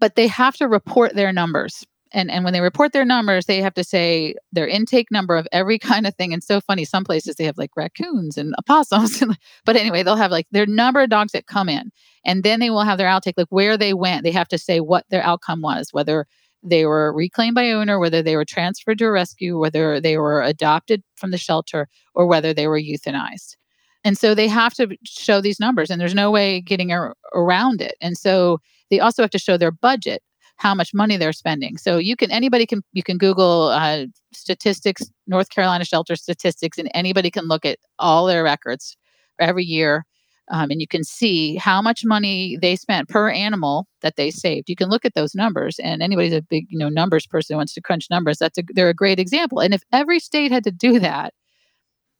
But 0.01 0.17
they 0.17 0.27
have 0.27 0.57
to 0.57 0.67
report 0.69 1.15
their 1.15 1.33
numbers, 1.33 1.85
and 2.13 2.31
and 2.33 2.43
when 2.45 2.53
they 2.53 2.61
report 2.61 2.93
their 2.93 3.05
numbers, 3.05 3.47
they 3.47 3.63
have 3.63 3.75
to 3.75 3.85
say 3.85 4.35
their 4.53 4.67
intake 4.67 5.09
number 5.13 5.37
of 5.37 5.47
every 5.53 5.79
kind 5.93 6.05
of 6.07 6.17
thing. 6.17 6.33
And 6.33 6.43
so 6.43 6.61
funny, 6.61 6.85
some 6.85 7.05
places 7.05 7.37
they 7.37 7.45
have 7.45 7.59
like 7.59 7.71
raccoons 7.77 8.37
and 8.37 8.53
opossums. 8.59 9.23
but 9.65 9.77
anyway, 9.77 10.03
they'll 10.03 10.17
have 10.17 10.33
like 10.33 10.47
their 10.51 10.67
number 10.67 11.01
of 11.01 11.11
dogs 11.11 11.31
that 11.33 11.47
come 11.47 11.69
in, 11.69 11.93
and 12.25 12.43
then 12.43 12.59
they 12.59 12.71
will 12.71 12.83
have 12.83 12.99
their 12.99 13.09
outtake, 13.09 13.35
like 13.37 13.47
where 13.51 13.77
they 13.79 13.95
went. 13.95 14.25
They 14.25 14.33
have 14.33 14.49
to 14.49 14.59
say 14.59 14.81
what 14.81 15.05
their 15.11 15.23
outcome 15.23 15.63
was, 15.63 15.91
whether 15.93 16.27
they 16.63 16.87
were 16.87 17.13
reclaimed 17.13 17.55
by 17.55 17.71
owner, 17.71 17.99
whether 17.99 18.23
they 18.23 18.37
were 18.37 18.45
transferred 18.45 18.99
to 18.99 19.07
a 19.07 19.11
rescue, 19.11 19.59
whether 19.59 20.01
they 20.01 20.19
were 20.19 20.43
adopted 20.43 21.03
from 21.17 21.31
the 21.31 21.39
shelter, 21.39 21.89
or 22.15 22.27
whether 22.27 22.53
they 22.53 22.67
were 22.67 22.81
euthanized. 22.81 23.57
And 24.05 24.17
so 24.17 24.35
they 24.35 24.49
have 24.49 24.75
to 24.75 24.97
show 25.05 25.41
these 25.41 25.61
numbers, 25.61 25.91
and 25.91 26.01
there's 26.01 26.15
no 26.15 26.31
way 26.31 26.61
getting 26.61 26.93
ar- 26.93 27.17
around 27.35 27.81
it. 27.81 27.95
And 28.01 28.17
so 28.17 28.59
they 28.91 29.01
also 29.01 29.23
have 29.23 29.31
to 29.31 29.39
show 29.39 29.57
their 29.57 29.73
budget, 29.73 30.23
how 30.57 30.75
much 30.75 30.95
money 30.95 31.17
they're 31.17 31.33
spending. 31.33 31.77
So 31.77 31.99
you 31.99 32.17
can 32.17 32.31
anybody 32.31 32.67
can 32.67 32.83
you 32.93 33.03
can 33.03 33.19
Google 33.19 33.69
uh, 33.69 34.07
statistics, 34.33 35.03
North 35.27 35.51
Carolina 35.51 35.85
shelter 35.85 36.17
statistics, 36.17 36.79
and 36.79 36.91
anybody 36.95 37.31
can 37.31 37.47
look 37.47 37.65
at 37.65 37.79
all 37.99 38.27
their 38.27 38.43
records 38.43 38.97
every 39.39 39.65
year 39.65 40.05
um, 40.51 40.71
and 40.71 40.81
you 40.81 40.87
can 40.87 41.05
see 41.05 41.57
how 41.57 41.83
much 41.83 42.05
money 42.05 42.57
they 42.61 42.77
spent 42.77 43.09
per 43.09 43.31
animal 43.31 43.87
that 44.03 44.17
they 44.17 44.31
saved. 44.31 44.69
You 44.69 44.77
can 44.77 44.89
look 44.89 45.05
at 45.05 45.15
those 45.15 45.35
numbers, 45.35 45.79
and 45.79 46.03
anybody's 46.03 46.33
a 46.33 46.43
big, 46.43 46.67
you 46.69 46.79
know, 46.79 46.89
numbers 46.89 47.27
person 47.27 47.55
who 47.55 47.59
wants 47.59 47.75
to 47.75 47.81
crunch 47.81 48.09
numbers. 48.11 48.39
That's 48.39 48.59
a, 48.59 48.63
they're 48.75 48.89
a 48.89 48.95
great 48.95 49.19
example. 49.19 49.61
And 49.61 49.75
if 49.75 49.83
every 49.93 50.21
state 50.21 50.53
had 50.53 50.65
to 50.65 50.71
do 50.71 50.99
that, 51.01 51.35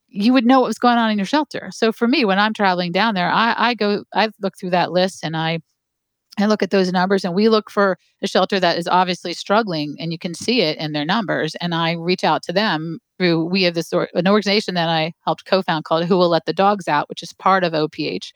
you 0.09 0.33
would 0.33 0.47
know 0.47 0.61
what 0.61 0.69
was 0.69 0.79
going 0.79 0.99
on 0.99 1.11
in 1.11 1.19
your 1.19 1.27
shelter. 1.27 1.69
So 1.73 1.93
for 1.93 2.09
me, 2.09 2.25
when 2.25 2.39
I'm 2.39 2.55
traveling 2.55 2.93
down 2.93 3.15
there, 3.15 3.31
I, 3.31 3.55
I 3.57 3.75
go, 3.75 4.05
I 4.15 4.31
look 4.41 4.55
through 4.59 4.71
that 4.71 4.93
list 4.93 5.25
and 5.25 5.37
I 5.37 5.61
and 6.39 6.51
look 6.51 6.63
at 6.63 6.71
those 6.71 6.93
numbers 6.93 7.25
and 7.25 7.35
we 7.35 7.49
look 7.49 7.71
for 7.71 7.99
a 8.23 8.27
shelter 8.27 8.61
that 8.61 8.79
is 8.79 8.89
obviously 8.89 9.33
struggling 9.33 9.97
and 9.99 10.13
you 10.13 10.19
can 10.19 10.35
see 10.35 10.61
it 10.61 10.77
in 10.79 10.93
their 10.93 11.05
numbers 11.05 11.55
and 11.61 11.75
i 11.75 11.93
reach 11.93 12.25
out 12.25 12.43
to 12.43 12.53
them 12.53 12.99
through 13.19 13.45
we 13.45 13.63
have 13.63 13.75
this 13.75 13.93
an 13.93 14.29
organization 14.29 14.75
that 14.75 14.89
i 14.89 15.13
helped 15.25 15.45
co-found 15.47 15.85
called 15.85 16.05
who 16.05 16.17
will 16.17 16.29
let 16.29 16.47
the 16.47 16.53
dogs 16.53 16.89
out 16.89 17.09
which 17.09 17.23
is 17.23 17.33
part 17.35 17.65
of 17.65 17.73
oph 17.73 18.33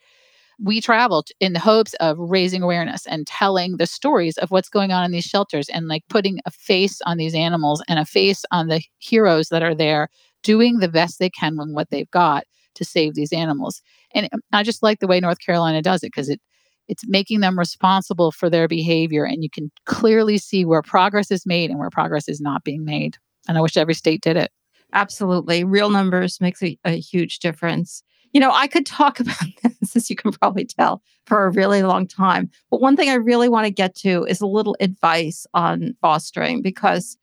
we 0.63 0.79
traveled 0.79 1.29
in 1.39 1.53
the 1.53 1.59
hopes 1.59 1.95
of 1.95 2.17
raising 2.19 2.61
awareness 2.61 3.07
and 3.07 3.25
telling 3.25 3.77
the 3.77 3.87
stories 3.87 4.37
of 4.37 4.51
what's 4.51 4.69
going 4.69 4.91
on 4.91 5.03
in 5.03 5.11
these 5.11 5.23
shelters 5.25 5.67
and 5.69 5.87
like 5.87 6.03
putting 6.07 6.39
a 6.45 6.51
face 6.51 7.01
on 7.05 7.17
these 7.17 7.33
animals 7.33 7.83
and 7.87 7.97
a 7.97 8.05
face 8.05 8.45
on 8.51 8.67
the 8.67 8.81
heroes 8.99 9.49
that 9.49 9.63
are 9.63 9.73
there 9.75 10.07
doing 10.43 10.77
the 10.77 10.89
best 10.89 11.17
they 11.19 11.29
can 11.29 11.57
with 11.57 11.69
what 11.71 11.89
they've 11.89 12.11
got 12.11 12.45
to 12.75 12.85
save 12.85 13.15
these 13.15 13.33
animals 13.33 13.81
And 14.13 14.29
um, 14.33 14.41
I 14.53 14.63
just 14.63 14.83
like 14.83 14.99
the 14.99 15.07
way 15.07 15.19
North 15.19 15.39
Carolina 15.39 15.81
does 15.81 16.03
it 16.03 16.07
because 16.07 16.29
it 16.29 16.39
it's 16.87 17.07
making 17.07 17.39
them 17.39 17.57
responsible 17.57 18.31
for 18.31 18.49
their 18.49 18.67
behavior 18.67 19.23
and 19.23 19.43
you 19.43 19.49
can 19.49 19.71
clearly 19.85 20.37
see 20.37 20.65
where 20.65 20.81
progress 20.81 21.31
is 21.31 21.45
made 21.45 21.69
and 21.69 21.79
where 21.79 21.89
progress 21.89 22.27
is 22.27 22.41
not 22.41 22.63
being 22.63 22.83
made. 22.83 23.17
And 23.47 23.57
I 23.57 23.61
wish 23.61 23.77
every 23.77 23.93
state 23.93 24.21
did 24.21 24.35
it. 24.35 24.51
Absolutely. 24.93 25.63
Real 25.63 25.89
numbers 25.89 26.41
makes 26.41 26.61
a, 26.61 26.77
a 26.83 26.99
huge 26.99 27.39
difference. 27.39 28.03
You 28.33 28.39
know, 28.39 28.51
I 28.51 28.67
could 28.67 28.85
talk 28.85 29.19
about 29.21 29.47
this, 29.63 29.95
as 29.95 30.09
you 30.09 30.15
can 30.15 30.31
probably 30.31 30.65
tell, 30.65 31.01
for 31.25 31.45
a 31.45 31.51
really 31.51 31.83
long 31.83 32.07
time. 32.07 32.49
But 32.69 32.81
one 32.81 32.95
thing 32.95 33.09
I 33.09 33.15
really 33.15 33.49
want 33.49 33.65
to 33.65 33.71
get 33.71 33.95
to 33.97 34.25
is 34.25 34.41
a 34.41 34.47
little 34.47 34.75
advice 34.79 35.45
on 35.53 35.95
fostering 36.01 36.61
because 36.61 37.17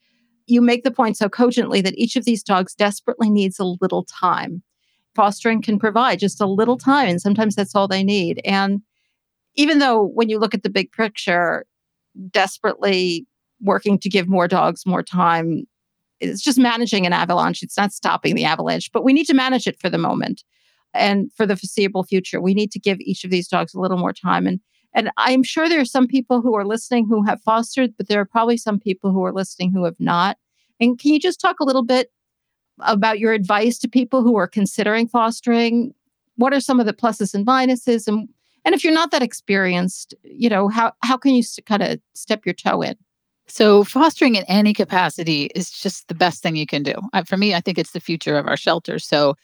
you 0.47 0.61
make 0.61 0.83
the 0.83 0.91
point 0.91 1.15
so 1.15 1.29
cogently 1.29 1.81
that 1.81 1.97
each 1.97 2.15
of 2.15 2.25
these 2.25 2.41
dogs 2.43 2.73
desperately 2.73 3.29
needs 3.29 3.59
a 3.59 3.65
little 3.65 4.03
time. 4.03 4.63
Fostering 5.15 5.61
can 5.61 5.77
provide 5.77 6.19
just 6.19 6.41
a 6.41 6.47
little 6.47 6.77
time, 6.77 7.09
and 7.09 7.21
sometimes 7.21 7.55
that's 7.55 7.75
all 7.75 7.87
they 7.87 8.03
need. 8.03 8.41
And 8.45 8.81
even 9.55 9.79
though 9.79 10.03
when 10.03 10.29
you 10.29 10.39
look 10.39 10.53
at 10.53 10.63
the 10.63 10.69
big 10.69 10.91
picture, 10.91 11.65
desperately 12.31 13.27
working 13.61 13.99
to 13.99 14.09
give 14.09 14.27
more 14.27 14.47
dogs 14.47 14.85
more 14.85 15.03
time, 15.03 15.65
it's 16.19 16.41
just 16.41 16.59
managing 16.59 17.05
an 17.05 17.13
avalanche. 17.13 17.63
It's 17.63 17.77
not 17.77 17.93
stopping 17.93 18.35
the 18.35 18.45
avalanche, 18.45 18.91
but 18.91 19.03
we 19.03 19.13
need 19.13 19.25
to 19.27 19.33
manage 19.33 19.67
it 19.67 19.79
for 19.79 19.89
the 19.89 19.97
moment 19.97 20.43
and 20.93 21.31
for 21.33 21.45
the 21.45 21.55
foreseeable 21.55 22.03
future. 22.03 22.41
We 22.41 22.53
need 22.53 22.71
to 22.71 22.79
give 22.79 22.99
each 23.01 23.23
of 23.23 23.31
these 23.31 23.47
dogs 23.47 23.73
a 23.73 23.79
little 23.79 23.97
more 23.97 24.13
time. 24.13 24.47
And 24.47 24.59
and 24.93 25.11
I'm 25.17 25.43
sure 25.43 25.69
there 25.69 25.79
are 25.79 25.85
some 25.85 26.07
people 26.07 26.41
who 26.41 26.55
are 26.55 26.65
listening 26.65 27.05
who 27.07 27.23
have 27.23 27.41
fostered, 27.43 27.93
but 27.95 28.07
there 28.07 28.19
are 28.19 28.25
probably 28.25 28.57
some 28.57 28.79
people 28.79 29.11
who 29.11 29.23
are 29.23 29.31
listening 29.31 29.71
who 29.71 29.85
have 29.85 29.99
not. 29.99 30.37
And 30.79 30.97
can 30.97 31.13
you 31.13 31.19
just 31.19 31.39
talk 31.39 31.59
a 31.59 31.63
little 31.63 31.83
bit 31.83 32.11
about 32.79 33.19
your 33.19 33.33
advice 33.33 33.77
to 33.79 33.87
people 33.87 34.23
who 34.23 34.35
are 34.35 34.47
considering 34.47 35.07
fostering? 35.07 35.93
What 36.37 36.53
are 36.53 36.59
some 36.59 36.79
of 36.79 36.87
the 36.87 36.93
pluses 36.93 37.35
and 37.35 37.45
minuses? 37.45 38.07
And 38.07 38.29
and 38.65 38.73
if 38.73 38.83
you're 38.83 38.93
not 38.93 39.11
that 39.11 39.21
experienced, 39.23 40.15
you 40.23 40.49
know, 40.49 40.69
how 40.69 40.93
how 41.03 41.17
can 41.17 41.35
you 41.35 41.43
kind 41.65 41.83
of 41.83 41.99
step 42.15 42.45
your 42.45 42.53
toe 42.53 42.81
in? 42.81 42.95
So, 43.49 43.83
fostering 43.83 44.35
in 44.35 44.43
any 44.47 44.73
capacity 44.73 45.45
is 45.55 45.71
just 45.71 46.07
the 46.07 46.13
best 46.15 46.43
thing 46.43 46.55
you 46.55 46.67
can 46.67 46.83
do. 46.83 46.93
for 47.25 47.35
me, 47.37 47.55
I 47.55 47.61
think 47.61 47.77
it's 47.79 47.91
the 47.91 47.99
future 47.99 48.37
of 48.37 48.47
our 48.47 48.57
shelters. 48.57 49.05
So, 49.05 49.35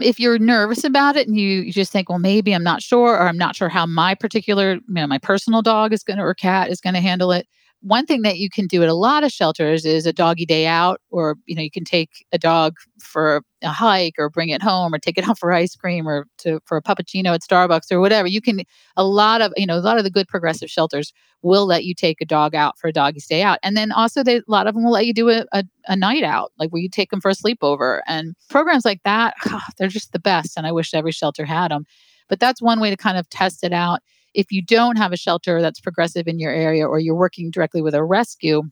if 0.00 0.20
you're 0.20 0.38
nervous 0.38 0.84
about 0.84 1.16
it 1.16 1.28
and 1.28 1.38
you, 1.38 1.62
you 1.62 1.72
just 1.72 1.92
think, 1.92 2.08
well, 2.08 2.18
maybe 2.18 2.54
I'm 2.54 2.64
not 2.64 2.82
sure, 2.82 3.14
or 3.14 3.28
I'm 3.28 3.38
not 3.38 3.56
sure 3.56 3.68
how 3.68 3.86
my 3.86 4.14
particular, 4.14 4.74
you 4.74 4.82
know, 4.88 5.06
my 5.06 5.18
personal 5.18 5.62
dog 5.62 5.92
is 5.92 6.02
going 6.04 6.18
to 6.18 6.24
or 6.24 6.34
cat 6.34 6.70
is 6.70 6.80
going 6.80 6.94
to 6.94 7.00
handle 7.00 7.32
it. 7.32 7.46
One 7.82 8.04
thing 8.04 8.22
that 8.22 8.36
you 8.36 8.50
can 8.50 8.66
do 8.66 8.82
at 8.82 8.90
a 8.90 8.94
lot 8.94 9.24
of 9.24 9.32
shelters 9.32 9.86
is 9.86 10.04
a 10.04 10.12
doggy 10.12 10.44
day 10.44 10.66
out, 10.66 11.00
or 11.10 11.36
you 11.46 11.54
know, 11.54 11.62
you 11.62 11.70
can 11.70 11.84
take 11.84 12.26
a 12.30 12.38
dog 12.38 12.74
for 13.00 13.42
a 13.62 13.70
hike, 13.70 14.14
or 14.18 14.28
bring 14.28 14.50
it 14.50 14.62
home, 14.62 14.92
or 14.92 14.98
take 14.98 15.16
it 15.16 15.24
out 15.28 15.38
for 15.38 15.50
ice 15.50 15.74
cream, 15.74 16.06
or 16.06 16.26
to 16.38 16.60
for 16.66 16.76
a 16.76 16.82
puppuccino 16.82 17.34
at 17.34 17.40
Starbucks, 17.40 17.90
or 17.90 18.00
whatever. 18.00 18.28
You 18.28 18.42
can 18.42 18.62
a 18.96 19.04
lot 19.04 19.40
of 19.40 19.52
you 19.56 19.66
know 19.66 19.78
a 19.78 19.80
lot 19.80 19.96
of 19.96 20.04
the 20.04 20.10
good 20.10 20.28
progressive 20.28 20.68
shelters 20.70 21.12
will 21.42 21.64
let 21.64 21.84
you 21.84 21.94
take 21.94 22.20
a 22.20 22.26
dog 22.26 22.54
out 22.54 22.78
for 22.78 22.88
a 22.88 22.92
doggy 22.92 23.20
stay 23.20 23.42
out, 23.42 23.58
and 23.62 23.76
then 23.76 23.92
also 23.92 24.22
they, 24.22 24.36
a 24.36 24.42
lot 24.46 24.66
of 24.66 24.74
them 24.74 24.84
will 24.84 24.92
let 24.92 25.06
you 25.06 25.14
do 25.14 25.30
a, 25.30 25.46
a, 25.52 25.64
a 25.88 25.96
night 25.96 26.22
out, 26.22 26.52
like 26.58 26.70
where 26.70 26.82
you 26.82 26.88
take 26.90 27.10
them 27.10 27.20
for 27.20 27.30
a 27.30 27.34
sleepover, 27.34 28.00
and 28.06 28.34
programs 28.50 28.84
like 28.84 29.00
that, 29.04 29.34
oh, 29.46 29.60
they're 29.78 29.88
just 29.88 30.12
the 30.12 30.18
best. 30.18 30.56
And 30.58 30.66
I 30.66 30.72
wish 30.72 30.92
every 30.92 31.12
shelter 31.12 31.46
had 31.46 31.70
them. 31.70 31.86
But 32.28 32.40
that's 32.40 32.62
one 32.62 32.78
way 32.78 32.90
to 32.90 32.96
kind 32.96 33.18
of 33.18 33.28
test 33.28 33.64
it 33.64 33.72
out 33.72 34.00
if 34.34 34.50
you 34.50 34.62
don't 34.62 34.96
have 34.96 35.12
a 35.12 35.16
shelter 35.16 35.60
that's 35.60 35.80
progressive 35.80 36.26
in 36.26 36.38
your 36.38 36.52
area 36.52 36.86
or 36.86 36.98
you're 36.98 37.14
working 37.14 37.50
directly 37.50 37.82
with 37.82 37.94
a 37.94 38.04
rescue 38.04 38.62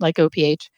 like 0.00 0.16
OPH, 0.16 0.68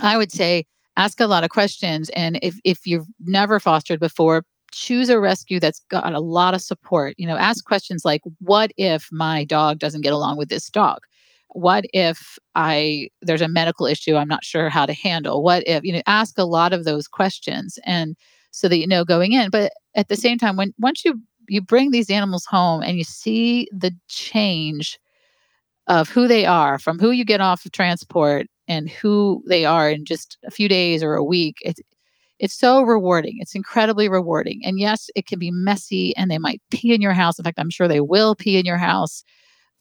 I 0.00 0.16
would 0.16 0.32
say 0.32 0.64
ask 0.96 1.20
a 1.20 1.26
lot 1.26 1.44
of 1.44 1.50
questions. 1.50 2.08
And 2.10 2.38
if, 2.42 2.58
if 2.64 2.86
you've 2.86 3.06
never 3.20 3.60
fostered 3.60 4.00
before, 4.00 4.44
choose 4.72 5.08
a 5.08 5.20
rescue 5.20 5.60
that's 5.60 5.82
got 5.90 6.14
a 6.14 6.20
lot 6.20 6.54
of 6.54 6.62
support. 6.62 7.14
You 7.18 7.26
know, 7.26 7.36
ask 7.36 7.64
questions 7.64 8.04
like, 8.04 8.22
what 8.40 8.72
if 8.76 9.08
my 9.12 9.44
dog 9.44 9.78
doesn't 9.78 10.00
get 10.00 10.14
along 10.14 10.38
with 10.38 10.48
this 10.48 10.70
dog? 10.70 11.00
What 11.48 11.84
if 11.92 12.38
I 12.54 13.08
there's 13.20 13.42
a 13.42 13.48
medical 13.48 13.84
issue 13.86 14.16
I'm 14.16 14.28
not 14.28 14.44
sure 14.44 14.70
how 14.70 14.86
to 14.86 14.94
handle? 14.94 15.42
What 15.42 15.62
if, 15.66 15.84
you 15.84 15.92
know, 15.92 16.02
ask 16.06 16.38
a 16.38 16.44
lot 16.44 16.72
of 16.72 16.84
those 16.84 17.06
questions 17.06 17.78
and 17.84 18.16
so 18.52 18.68
that 18.68 18.78
you 18.78 18.86
know 18.86 19.04
going 19.04 19.32
in. 19.32 19.50
But 19.50 19.72
at 19.96 20.08
the 20.08 20.16
same 20.16 20.38
time, 20.38 20.56
when 20.56 20.72
once 20.78 21.04
you 21.04 21.20
you 21.52 21.60
bring 21.60 21.90
these 21.90 22.08
animals 22.08 22.46
home 22.46 22.82
and 22.82 22.96
you 22.96 23.04
see 23.04 23.68
the 23.72 23.94
change 24.08 24.98
of 25.86 26.08
who 26.08 26.26
they 26.26 26.46
are 26.46 26.78
from 26.78 26.98
who 26.98 27.10
you 27.10 27.24
get 27.24 27.42
off 27.42 27.66
of 27.66 27.72
transport 27.72 28.46
and 28.68 28.88
who 28.88 29.42
they 29.46 29.66
are 29.66 29.90
in 29.90 30.04
just 30.06 30.38
a 30.46 30.50
few 30.50 30.66
days 30.68 31.02
or 31.02 31.14
a 31.14 31.24
week 31.24 31.56
it's 31.62 31.80
it's 32.38 32.54
so 32.54 32.82
rewarding. 32.82 33.36
It's 33.38 33.54
incredibly 33.54 34.08
rewarding. 34.08 34.62
And 34.64 34.80
yes 34.80 35.10
it 35.14 35.26
can 35.26 35.38
be 35.38 35.50
messy 35.50 36.16
and 36.16 36.30
they 36.30 36.38
might 36.38 36.60
pee 36.70 36.92
in 36.94 37.00
your 37.02 37.12
house. 37.12 37.38
In 37.38 37.44
fact 37.44 37.58
i'm 37.60 37.70
sure 37.70 37.86
they 37.86 38.00
will 38.00 38.34
pee 38.34 38.56
in 38.56 38.64
your 38.64 38.78
house 38.78 39.22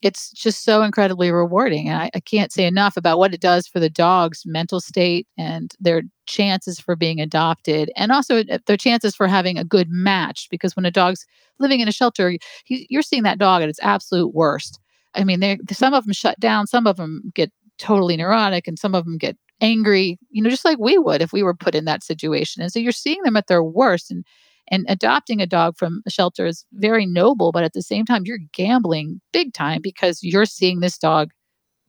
it's 0.02 0.32
just 0.32 0.64
so 0.64 0.82
incredibly 0.82 1.32
rewarding. 1.32 1.88
And 1.88 2.02
I, 2.02 2.12
I, 2.16 2.20
can't 2.20 2.52
say 2.52 2.66
enough 2.66 2.98
about 2.98 3.20
what 3.20 3.34
it 3.34 3.42
does 3.42 3.68
for 3.68 3.80
the 3.80 3.90
dog's 3.90 4.44
mental 4.46 4.80
state 4.80 5.28
and 5.38 5.74
their 5.80 6.02
chances 6.26 6.80
for 6.80 6.96
being 6.96 7.22
adopted, 7.22 7.92
and 7.96 8.12
also 8.12 8.40
uh, 8.40 8.58
their 8.66 8.78
chances 8.78 9.16
for 9.16 9.28
having 9.28 9.58
a 9.58 9.64
good 9.64 9.90
match. 9.90 10.48
Because 10.50 10.76
when 10.76 10.86
a 10.86 10.92
dog's 10.92 11.26
living 11.60 11.80
in 11.80 11.88
a 11.88 11.92
shelter, 11.92 12.34
he, 12.66 12.88
you're 12.90 13.02
seeing 13.02 13.24
that 13.24 13.40
dog 13.40 13.62
at 13.62 13.70
its 13.70 13.80
absolute 13.82 14.34
worst. 14.34 14.80
I 15.14 15.24
mean, 15.24 15.60
some 15.72 15.94
of 15.94 16.06
them 16.06 16.14
shut 16.14 16.40
down, 16.40 16.68
some 16.68 16.88
of 16.88 16.98
them 16.98 17.32
get 17.36 17.52
totally 17.78 18.18
neurotic, 18.18 18.68
and 18.68 18.80
some 18.80 18.96
of 18.96 19.06
them 19.06 19.18
get 19.18 19.38
angry, 19.60 20.18
you 20.32 20.42
know, 20.42 20.50
just 20.50 20.66
like 20.66 20.80
we 20.80 20.98
would 20.98 21.22
if 21.22 21.32
we 21.32 21.44
were 21.44 21.54
put 21.54 21.76
in 21.76 21.86
that 21.86 22.04
situation. 22.04 22.62
And 22.62 22.72
so 22.72 22.80
you're 22.80 22.92
seeing 22.92 23.22
them 23.24 23.38
at 23.38 23.48
their 23.48 23.64
worst. 23.64 24.10
And 24.10 24.26
and 24.72 24.86
adopting 24.88 25.42
a 25.42 25.46
dog 25.46 25.78
from 25.78 26.02
a 26.08 26.10
shelter 26.10 26.46
is 26.46 26.66
very 26.74 27.06
noble, 27.06 27.52
but 27.52 27.66
at 27.66 27.74
the 27.74 27.82
same 27.82 28.06
time, 28.06 28.24
you're 28.26 28.40
gambling 28.54 29.20
big 29.34 29.54
time 29.54 29.82
because 29.82 30.24
you're 30.24 30.46
seeing 30.46 30.80
this 30.80 30.98
dog 30.98 31.32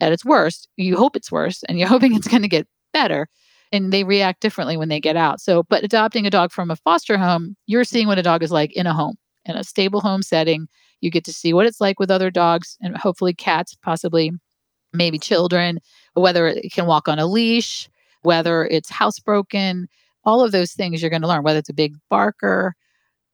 at 0.00 0.12
its 0.12 0.24
worst. 0.24 0.68
You 0.76 0.96
hope 0.96 1.14
it's 1.14 1.30
worse 1.30 1.62
and 1.68 1.78
you're 1.78 1.88
hoping 1.96 2.14
it's 2.14 2.26
going 2.26 2.42
to 2.42 2.48
get 2.48 2.66
better. 2.92 3.28
And 3.70 3.92
they 3.92 4.04
react 4.04 4.42
differently 4.42 4.76
when 4.76 4.88
they 4.88 5.00
get 5.00 5.16
out. 5.16 5.40
So, 5.40 5.62
but 5.62 5.84
adopting 5.84 6.26
a 6.26 6.30
dog 6.30 6.50
from 6.50 6.70
a 6.70 6.76
foster 6.76 7.16
home, 7.16 7.56
you're 7.66 7.84
seeing 7.84 8.08
what 8.08 8.18
a 8.18 8.22
dog 8.22 8.42
is 8.42 8.50
like 8.50 8.72
in 8.76 8.86
a 8.86 8.92
home, 8.92 9.14
in 9.46 9.56
a 9.56 9.64
stable 9.64 10.00
home 10.00 10.22
setting. 10.22 10.66
You 11.00 11.10
get 11.10 11.24
to 11.24 11.32
see 11.32 11.54
what 11.54 11.66
it's 11.66 11.80
like 11.80 11.98
with 11.98 12.10
other 12.10 12.30
dogs 12.30 12.76
and 12.82 12.96
hopefully 12.96 13.32
cats, 13.32 13.76
possibly 13.82 14.32
maybe 14.92 15.18
children, 15.18 15.78
whether 16.14 16.48
it 16.48 16.72
can 16.72 16.86
walk 16.86 17.08
on 17.08 17.18
a 17.18 17.26
leash, 17.26 17.88
whether 18.22 18.66
it's 18.66 18.90
housebroken, 18.90 19.86
all 20.24 20.42
of 20.42 20.52
those 20.52 20.72
things 20.72 21.00
you're 21.00 21.10
going 21.10 21.22
to 21.22 21.28
learn, 21.28 21.42
whether 21.42 21.58
it's 21.58 21.68
a 21.68 21.74
big 21.74 21.94
barker. 22.08 22.74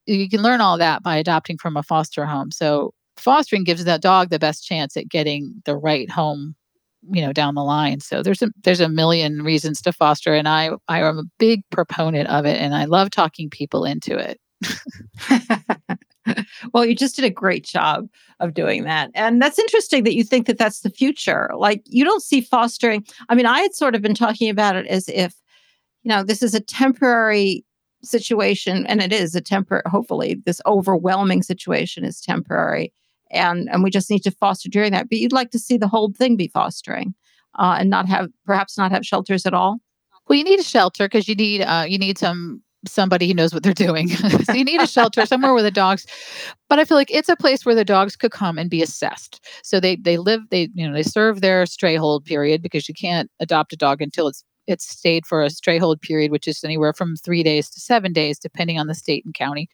You 0.06 0.28
can 0.28 0.42
learn 0.42 0.60
all 0.60 0.78
that 0.78 1.02
by 1.02 1.16
adopting 1.16 1.58
from 1.58 1.76
a 1.76 1.82
foster 1.82 2.24
home. 2.24 2.50
So 2.50 2.94
fostering 3.18 3.64
gives 3.64 3.84
that 3.84 4.00
dog 4.00 4.30
the 4.30 4.38
best 4.38 4.64
chance 4.64 4.96
at 4.96 5.08
getting 5.08 5.62
the 5.64 5.76
right 5.76 6.10
home 6.10 6.54
you 7.10 7.22
know 7.22 7.32
down 7.32 7.54
the 7.54 7.62
line 7.62 8.00
so 8.00 8.22
there's 8.22 8.42
a 8.42 8.50
there's 8.64 8.80
a 8.80 8.88
million 8.88 9.42
reasons 9.42 9.80
to 9.80 9.92
foster 9.92 10.34
and 10.34 10.48
i 10.48 10.70
i 10.88 11.00
am 11.00 11.18
a 11.18 11.24
big 11.38 11.62
proponent 11.70 12.28
of 12.28 12.44
it 12.44 12.60
and 12.60 12.74
i 12.74 12.84
love 12.84 13.10
talking 13.10 13.48
people 13.48 13.84
into 13.84 14.18
it 14.18 14.40
well 16.74 16.84
you 16.84 16.94
just 16.94 17.14
did 17.14 17.24
a 17.24 17.30
great 17.30 17.64
job 17.64 18.08
of 18.40 18.52
doing 18.52 18.82
that 18.82 19.10
and 19.14 19.40
that's 19.40 19.58
interesting 19.58 20.02
that 20.02 20.14
you 20.14 20.24
think 20.24 20.46
that 20.46 20.58
that's 20.58 20.80
the 20.80 20.90
future 20.90 21.50
like 21.56 21.82
you 21.86 22.04
don't 22.04 22.22
see 22.22 22.40
fostering 22.40 23.04
i 23.28 23.34
mean 23.34 23.46
i 23.46 23.60
had 23.60 23.74
sort 23.74 23.94
of 23.94 24.02
been 24.02 24.14
talking 24.14 24.50
about 24.50 24.74
it 24.74 24.86
as 24.86 25.08
if 25.08 25.34
you 26.02 26.08
know, 26.08 26.22
this 26.22 26.42
is 26.42 26.54
a 26.54 26.60
temporary 26.60 27.64
situation, 28.02 28.86
and 28.86 29.02
it 29.02 29.12
is 29.12 29.34
a 29.34 29.40
temporary, 29.40 29.82
hopefully, 29.86 30.40
this 30.46 30.60
overwhelming 30.66 31.42
situation 31.42 32.04
is 32.04 32.20
temporary. 32.20 32.92
And, 33.30 33.68
and 33.70 33.82
we 33.82 33.90
just 33.90 34.10
need 34.10 34.22
to 34.24 34.30
foster 34.30 34.68
during 34.68 34.92
that. 34.92 35.08
But 35.10 35.18
you'd 35.18 35.32
like 35.32 35.50
to 35.50 35.58
see 35.58 35.76
the 35.76 35.88
whole 35.88 36.12
thing 36.16 36.36
be 36.36 36.48
fostering 36.48 37.14
uh, 37.58 37.76
and 37.78 37.90
not 37.90 38.08
have, 38.08 38.30
perhaps 38.46 38.78
not 38.78 38.90
have 38.90 39.04
shelters 39.04 39.44
at 39.44 39.52
all. 39.52 39.80
Well, 40.28 40.38
you 40.38 40.44
need 40.44 40.60
a 40.60 40.64
shelter 40.64 41.06
because 41.06 41.28
you 41.28 41.34
need 41.34 41.62
uh, 41.62 41.84
you 41.88 41.98
need 41.98 42.18
some 42.18 42.62
somebody 42.86 43.26
who 43.26 43.34
knows 43.34 43.52
what 43.52 43.62
they're 43.62 43.72
doing. 43.72 44.08
so 44.44 44.52
you 44.52 44.64
need 44.64 44.80
a 44.80 44.86
shelter 44.86 45.26
somewhere 45.26 45.52
where 45.52 45.62
the 45.62 45.70
dogs 45.70 46.06
but 46.68 46.78
I 46.78 46.84
feel 46.84 46.96
like 46.96 47.10
it's 47.10 47.28
a 47.28 47.36
place 47.36 47.64
where 47.64 47.74
the 47.74 47.84
dogs 47.84 48.14
could 48.14 48.30
come 48.30 48.58
and 48.58 48.70
be 48.70 48.82
assessed. 48.82 49.44
So 49.62 49.80
they 49.80 49.96
they 49.96 50.18
live 50.18 50.42
they 50.50 50.68
you 50.74 50.86
know 50.86 50.94
they 50.94 51.02
serve 51.02 51.40
their 51.40 51.66
stray 51.66 51.96
hold 51.96 52.24
period 52.24 52.62
because 52.62 52.88
you 52.88 52.94
can't 52.94 53.30
adopt 53.40 53.72
a 53.72 53.76
dog 53.76 54.02
until 54.02 54.28
it's 54.28 54.44
it's 54.68 54.88
stayed 54.88 55.26
for 55.26 55.42
a 55.42 55.50
stray 55.50 55.78
hold 55.78 56.00
period, 56.00 56.30
which 56.30 56.46
is 56.46 56.62
anywhere 56.62 56.92
from 56.92 57.16
three 57.16 57.42
days 57.42 57.68
to 57.70 57.80
seven 57.80 58.12
days, 58.12 58.38
depending 58.38 58.78
on 58.78 58.86
the 58.86 58.94
state 58.94 59.24
and 59.24 59.34
county. 59.34 59.68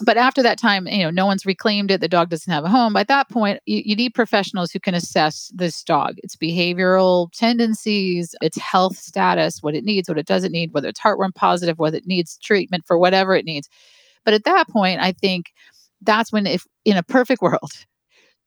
But 0.00 0.16
after 0.16 0.42
that 0.42 0.58
time, 0.58 0.88
you 0.88 1.04
know, 1.04 1.10
no 1.10 1.26
one's 1.26 1.46
reclaimed 1.46 1.92
it. 1.92 2.00
The 2.00 2.08
dog 2.08 2.28
doesn't 2.28 2.52
have 2.52 2.64
a 2.64 2.68
home. 2.68 2.96
At 2.96 3.06
that 3.08 3.28
point, 3.28 3.60
you, 3.64 3.82
you 3.84 3.94
need 3.94 4.12
professionals 4.12 4.72
who 4.72 4.80
can 4.80 4.94
assess 4.94 5.52
this 5.54 5.84
dog, 5.84 6.16
its 6.24 6.34
behavioral 6.34 7.30
tendencies, 7.32 8.34
its 8.42 8.58
health 8.58 8.96
status, 8.98 9.62
what 9.62 9.76
it 9.76 9.84
needs, 9.84 10.08
what 10.08 10.18
it 10.18 10.26
doesn't 10.26 10.50
need, 10.50 10.72
whether 10.72 10.88
it's 10.88 10.98
heartworm 10.98 11.32
positive, 11.32 11.78
whether 11.78 11.96
it 11.96 12.06
needs 12.06 12.38
treatment 12.38 12.84
for 12.86 12.98
whatever 12.98 13.36
it 13.36 13.44
needs. 13.44 13.68
But 14.24 14.34
at 14.34 14.44
that 14.44 14.68
point, 14.68 15.00
I 15.00 15.12
think 15.12 15.52
that's 16.02 16.32
when, 16.32 16.46
if 16.46 16.66
in 16.84 16.96
a 16.96 17.02
perfect 17.04 17.40
world, 17.40 17.70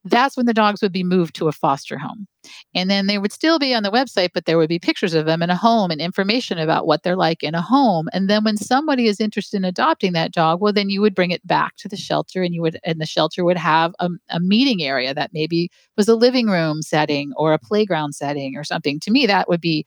that's 0.04 0.36
when 0.36 0.46
the 0.46 0.54
dogs 0.54 0.80
would 0.80 0.92
be 0.92 1.04
moved 1.04 1.34
to 1.36 1.48
a 1.48 1.52
foster 1.52 1.98
home. 1.98 2.26
And 2.74 2.88
then 2.88 3.06
they 3.06 3.18
would 3.18 3.32
still 3.32 3.58
be 3.58 3.74
on 3.74 3.82
the 3.82 3.90
website, 3.90 4.30
but 4.32 4.44
there 4.44 4.56
would 4.56 4.68
be 4.68 4.78
pictures 4.78 5.12
of 5.12 5.26
them 5.26 5.42
in 5.42 5.50
a 5.50 5.56
home 5.56 5.90
and 5.90 6.00
information 6.00 6.58
about 6.58 6.86
what 6.86 7.02
they're 7.02 7.16
like 7.16 7.42
in 7.42 7.54
a 7.54 7.60
home. 7.60 8.08
And 8.12 8.30
then 8.30 8.44
when 8.44 8.56
somebody 8.56 9.06
is 9.06 9.20
interested 9.20 9.56
in 9.56 9.64
adopting 9.64 10.12
that 10.12 10.32
dog, 10.32 10.60
well, 10.60 10.72
then 10.72 10.88
you 10.88 11.00
would 11.00 11.14
bring 11.14 11.30
it 11.30 11.46
back 11.46 11.76
to 11.76 11.88
the 11.88 11.96
shelter 11.96 12.42
and 12.42 12.54
you 12.54 12.62
would, 12.62 12.78
and 12.84 13.00
the 13.00 13.06
shelter 13.06 13.44
would 13.44 13.58
have 13.58 13.94
a, 13.98 14.08
a 14.30 14.40
meeting 14.40 14.82
area 14.82 15.12
that 15.14 15.32
maybe 15.32 15.70
was 15.96 16.08
a 16.08 16.14
living 16.14 16.46
room 16.46 16.80
setting 16.80 17.32
or 17.36 17.52
a 17.52 17.58
playground 17.58 18.14
setting 18.14 18.56
or 18.56 18.64
something. 18.64 19.00
To 19.00 19.10
me, 19.10 19.26
that 19.26 19.48
would 19.48 19.60
be 19.60 19.84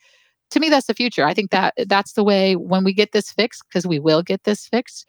to 0.51 0.59
me 0.59 0.67
that's 0.69 0.87
the 0.87 0.93
future 0.93 1.23
i 1.23 1.33
think 1.33 1.49
that 1.49 1.73
that's 1.87 2.11
the 2.11 2.25
way 2.25 2.57
when 2.57 2.83
we 2.83 2.93
get 2.93 3.13
this 3.13 3.31
fixed 3.31 3.63
because 3.69 3.87
we 3.87 3.99
will 3.99 4.21
get 4.21 4.43
this 4.43 4.67
fixed 4.67 5.07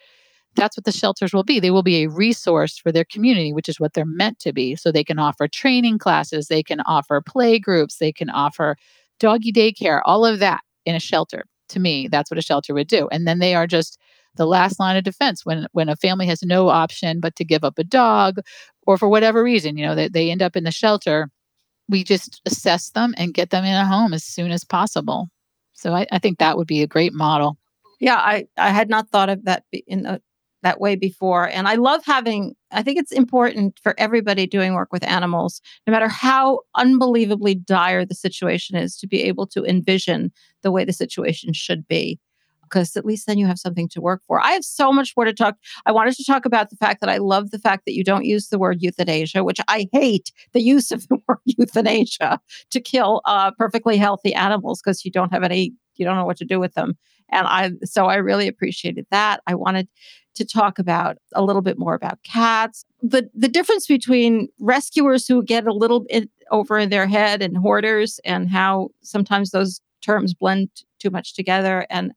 that's 0.54 0.76
what 0.76 0.84
the 0.84 0.92
shelters 0.92 1.32
will 1.32 1.44
be. 1.44 1.60
They 1.60 1.70
will 1.70 1.82
be 1.82 2.02
a 2.02 2.08
resource 2.08 2.78
for 2.78 2.92
their 2.92 3.04
community, 3.04 3.52
which 3.52 3.68
is 3.68 3.80
what 3.80 3.94
they're 3.94 4.04
meant 4.04 4.38
to 4.40 4.52
be. 4.52 4.76
So 4.76 4.92
they 4.92 5.04
can 5.04 5.18
offer 5.18 5.48
training 5.48 5.98
classes, 5.98 6.48
they 6.48 6.62
can 6.62 6.80
offer 6.80 7.20
play 7.20 7.58
groups, 7.58 7.98
they 7.98 8.12
can 8.12 8.30
offer 8.30 8.76
doggy 9.18 9.52
daycare, 9.52 10.02
all 10.04 10.26
of 10.26 10.38
that 10.40 10.60
in 10.84 10.94
a 10.94 11.00
shelter. 11.00 11.44
To 11.70 11.80
me, 11.80 12.08
that's 12.08 12.30
what 12.30 12.38
a 12.38 12.42
shelter 12.42 12.74
would 12.74 12.88
do. 12.88 13.08
And 13.10 13.26
then 13.26 13.38
they 13.38 13.54
are 13.54 13.66
just 13.66 13.98
the 14.36 14.46
last 14.46 14.78
line 14.80 14.96
of 14.96 15.04
defense 15.04 15.44
when 15.44 15.66
when 15.72 15.88
a 15.88 15.96
family 15.96 16.26
has 16.26 16.42
no 16.42 16.68
option 16.68 17.20
but 17.20 17.36
to 17.36 17.44
give 17.44 17.64
up 17.64 17.78
a 17.78 17.84
dog 17.84 18.38
or 18.86 18.98
for 18.98 19.08
whatever 19.08 19.42
reason, 19.42 19.76
you 19.76 19.86
know, 19.86 19.94
they, 19.94 20.08
they 20.08 20.30
end 20.30 20.42
up 20.42 20.56
in 20.56 20.64
the 20.64 20.70
shelter. 20.70 21.28
We 21.88 22.04
just 22.04 22.40
assess 22.46 22.90
them 22.90 23.14
and 23.16 23.34
get 23.34 23.50
them 23.50 23.64
in 23.64 23.74
a 23.74 23.86
home 23.86 24.12
as 24.12 24.24
soon 24.24 24.50
as 24.50 24.64
possible. 24.64 25.28
So 25.72 25.94
I, 25.94 26.06
I 26.12 26.18
think 26.18 26.38
that 26.38 26.56
would 26.56 26.66
be 26.66 26.82
a 26.82 26.86
great 26.86 27.12
model. 27.12 27.58
Yeah, 28.00 28.16
I, 28.16 28.46
I 28.56 28.70
had 28.70 28.88
not 28.88 29.10
thought 29.10 29.28
of 29.28 29.44
that 29.44 29.64
in 29.86 30.02
the 30.02 30.20
that 30.62 30.80
way 30.80 30.96
before. 30.96 31.48
And 31.48 31.68
I 31.68 31.74
love 31.74 32.02
having, 32.04 32.54
I 32.70 32.82
think 32.82 32.98
it's 32.98 33.12
important 33.12 33.78
for 33.82 33.94
everybody 33.98 34.46
doing 34.46 34.74
work 34.74 34.92
with 34.92 35.04
animals, 35.04 35.60
no 35.86 35.92
matter 35.92 36.08
how 36.08 36.60
unbelievably 36.76 37.56
dire 37.56 38.04
the 38.04 38.14
situation 38.14 38.76
is, 38.76 38.96
to 38.98 39.06
be 39.06 39.22
able 39.22 39.46
to 39.48 39.64
envision 39.64 40.32
the 40.62 40.70
way 40.70 40.84
the 40.84 40.92
situation 40.92 41.52
should 41.52 41.86
be. 41.86 42.18
Because 42.62 42.96
at 42.96 43.04
least 43.04 43.26
then 43.26 43.36
you 43.36 43.46
have 43.46 43.58
something 43.58 43.86
to 43.90 44.00
work 44.00 44.22
for. 44.26 44.40
I 44.40 44.52
have 44.52 44.64
so 44.64 44.90
much 44.92 45.12
more 45.14 45.26
to 45.26 45.34
talk. 45.34 45.56
I 45.84 45.92
wanted 45.92 46.14
to 46.14 46.24
talk 46.24 46.46
about 46.46 46.70
the 46.70 46.76
fact 46.76 47.02
that 47.02 47.10
I 47.10 47.18
love 47.18 47.50
the 47.50 47.58
fact 47.58 47.84
that 47.84 47.94
you 47.94 48.02
don't 48.02 48.24
use 48.24 48.48
the 48.48 48.58
word 48.58 48.78
euthanasia, 48.80 49.44
which 49.44 49.60
I 49.68 49.88
hate 49.92 50.32
the 50.54 50.62
use 50.62 50.90
of 50.90 51.06
the 51.08 51.18
word 51.28 51.38
euthanasia 51.44 52.40
to 52.70 52.80
kill 52.80 53.20
uh, 53.26 53.50
perfectly 53.58 53.98
healthy 53.98 54.32
animals 54.32 54.80
because 54.82 55.04
you 55.04 55.10
don't 55.10 55.34
have 55.34 55.42
any, 55.42 55.74
you 55.96 56.06
don't 56.06 56.16
know 56.16 56.24
what 56.24 56.38
to 56.38 56.46
do 56.46 56.58
with 56.58 56.72
them. 56.72 56.96
And 57.32 57.46
I, 57.46 57.72
so 57.84 58.06
I 58.06 58.16
really 58.16 58.46
appreciated 58.46 59.06
that. 59.10 59.40
I 59.46 59.54
wanted 59.54 59.88
to 60.34 60.44
talk 60.44 60.78
about 60.78 61.18
a 61.34 61.42
little 61.42 61.62
bit 61.62 61.78
more 61.78 61.94
about 61.94 62.22
cats. 62.22 62.84
The 63.02 63.28
the 63.34 63.48
difference 63.48 63.86
between 63.86 64.48
rescuers 64.60 65.26
who 65.26 65.42
get 65.42 65.66
a 65.66 65.72
little 65.72 66.00
bit 66.00 66.30
over 66.50 66.78
in 66.78 66.90
their 66.90 67.06
head 67.06 67.42
and 67.42 67.56
hoarders 67.56 68.20
and 68.24 68.48
how 68.48 68.90
sometimes 69.02 69.50
those 69.50 69.80
terms 70.02 70.34
blend 70.34 70.68
too 70.98 71.10
much 71.10 71.34
together 71.34 71.86
and 71.90 72.12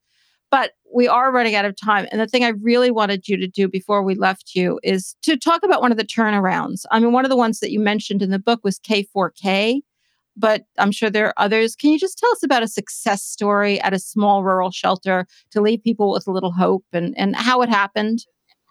but 0.52 0.72
we 0.94 1.08
are 1.08 1.32
running 1.32 1.56
out 1.56 1.66
of 1.66 1.76
time 1.76 2.08
and 2.12 2.20
the 2.20 2.28
thing 2.28 2.44
i 2.44 2.50
really 2.62 2.92
wanted 2.92 3.28
you 3.28 3.38
to 3.38 3.48
do 3.48 3.68
before 3.68 4.04
we 4.04 4.16
left 4.16 4.56
you 4.56 4.80
is 4.84 5.16
to 5.22 5.38
talk 5.38 5.64
about 5.64 5.82
one 5.82 5.92
of 5.92 5.98
the 5.98 6.04
turnarounds 6.04 6.86
i 6.92 7.00
mean 7.00 7.12
one 7.12 7.26
of 7.26 7.30
the 7.30 7.38
ones 7.38 7.60
that 7.60 7.72
you 7.72 7.80
mentioned 7.80 8.22
in 8.22 8.32
the 8.32 8.40
book 8.40 8.60
was 8.64 8.80
k4k 8.80 9.82
but 10.38 10.66
I'm 10.78 10.92
sure 10.92 11.10
there 11.10 11.28
are 11.28 11.34
others. 11.38 11.76
Can 11.76 11.92
you 11.92 12.00
just 12.00 12.18
tell 12.18 12.32
us 12.32 12.44
about 12.44 12.64
a 12.64 12.68
success 12.68 13.24
story 13.24 13.80
at 13.82 13.94
a 13.94 14.00
small 14.00 14.44
rural 14.44 14.72
shelter 14.72 15.26
to 15.52 15.62
leave 15.62 15.84
people 15.84 16.12
with 16.12 16.28
a 16.28 16.32
little 16.32 16.52
hope 16.52 16.86
and, 16.94 17.18
and 17.18 17.36
how 17.36 17.62
it 17.62 17.70
happened? 17.70 18.26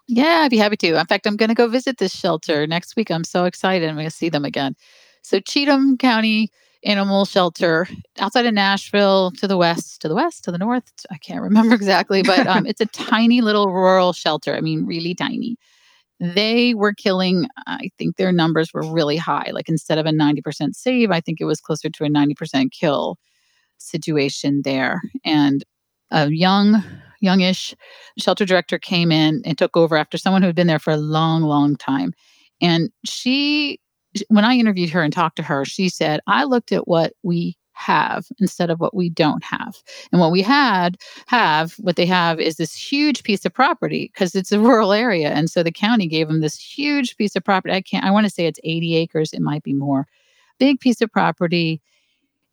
Yeah, 0.07 0.41
I'd 0.43 0.51
be 0.51 0.57
happy 0.57 0.77
to. 0.77 0.99
In 0.99 1.05
fact, 1.05 1.25
I'm 1.25 1.35
going 1.35 1.49
to 1.49 1.55
go 1.55 1.67
visit 1.67 1.97
this 1.97 2.13
shelter 2.13 2.67
next 2.67 2.95
week. 2.95 3.09
I'm 3.09 3.23
so 3.23 3.45
excited. 3.45 3.89
I'm 3.89 3.95
going 3.95 4.05
to 4.05 4.11
see 4.11 4.29
them 4.29 4.45
again. 4.45 4.75
So, 5.23 5.39
Cheatham 5.39 5.97
County 5.97 6.51
Animal 6.83 7.25
Shelter 7.25 7.87
outside 8.19 8.45
of 8.45 8.53
Nashville 8.53 9.31
to 9.31 9.47
the 9.47 9.57
west, 9.57 10.01
to 10.01 10.07
the 10.07 10.13
west, 10.13 10.43
to 10.43 10.51
the 10.51 10.59
north. 10.59 10.91
I 11.09 11.17
can't 11.17 11.41
remember 11.41 11.73
exactly, 11.75 12.21
but 12.21 12.45
um, 12.45 12.67
it's 12.67 12.81
a 12.81 12.85
tiny 12.85 13.41
little 13.41 13.73
rural 13.73 14.13
shelter. 14.13 14.55
I 14.55 14.61
mean, 14.61 14.85
really 14.85 15.15
tiny 15.15 15.57
they 16.19 16.73
were 16.73 16.93
killing 16.93 17.47
i 17.67 17.89
think 17.97 18.15
their 18.15 18.31
numbers 18.31 18.73
were 18.73 18.89
really 18.91 19.17
high 19.17 19.49
like 19.51 19.67
instead 19.69 19.97
of 19.97 20.05
a 20.05 20.11
90% 20.11 20.73
save 20.73 21.11
i 21.11 21.19
think 21.19 21.41
it 21.41 21.45
was 21.45 21.59
closer 21.59 21.89
to 21.89 22.03
a 22.03 22.09
90% 22.09 22.71
kill 22.71 23.17
situation 23.77 24.61
there. 24.63 25.01
And 25.23 25.63
a 26.11 26.29
young 26.29 26.83
youngish 27.21 27.73
shelter 28.19 28.45
director 28.45 28.77
came 28.77 29.11
in 29.11 29.41
and 29.45 29.57
took 29.57 29.75
over 29.75 29.97
after 29.97 30.17
someone 30.17 30.41
who 30.41 30.47
had 30.47 30.55
been 30.55 30.67
there 30.67 30.79
for 30.79 30.91
a 30.91 30.97
long 30.97 31.43
long 31.43 31.75
time. 31.75 32.13
And 32.61 32.89
she 33.05 33.79
when 34.29 34.45
i 34.45 34.55
interviewed 34.55 34.89
her 34.89 35.01
and 35.01 35.11
talked 35.11 35.35
to 35.35 35.43
her 35.43 35.65
she 35.65 35.89
said 35.89 36.21
i 36.25 36.45
looked 36.45 36.71
at 36.71 36.87
what 36.87 37.11
we 37.21 37.57
have 37.75 38.25
instead 38.39 38.69
of 38.69 38.79
what 38.79 38.95
we 38.95 39.09
don't 39.09 39.43
have. 39.43 39.75
And 40.11 40.19
what 40.19 40.31
we 40.31 40.41
had 40.41 40.97
have, 41.27 41.73
what 41.73 41.95
they 41.95 42.05
have 42.05 42.39
is 42.39 42.55
this 42.55 42.73
huge 42.73 43.23
piece 43.23 43.45
of 43.45 43.53
property 43.53 44.09
because 44.13 44.33
it's 44.33 44.51
a 44.51 44.59
rural 44.69 44.91
area. 44.91 45.29
And 45.29 45.49
so 45.49 45.61
the 45.61 45.71
county 45.71 46.07
gave 46.07 46.27
them 46.27 46.41
this 46.41 46.57
huge 46.57 47.17
piece 47.17 47.35
of 47.35 47.43
property. 47.43 47.73
I 47.73 47.81
can't, 47.81 48.05
I 48.05 48.11
want 48.11 48.25
to 48.25 48.31
say 48.31 48.45
it's 48.47 48.59
80 48.63 48.95
acres, 48.95 49.33
it 49.33 49.41
might 49.41 49.63
be 49.63 49.73
more. 49.73 50.07
Big 50.57 50.79
piece 50.79 51.01
of 51.01 51.11
property. 51.11 51.81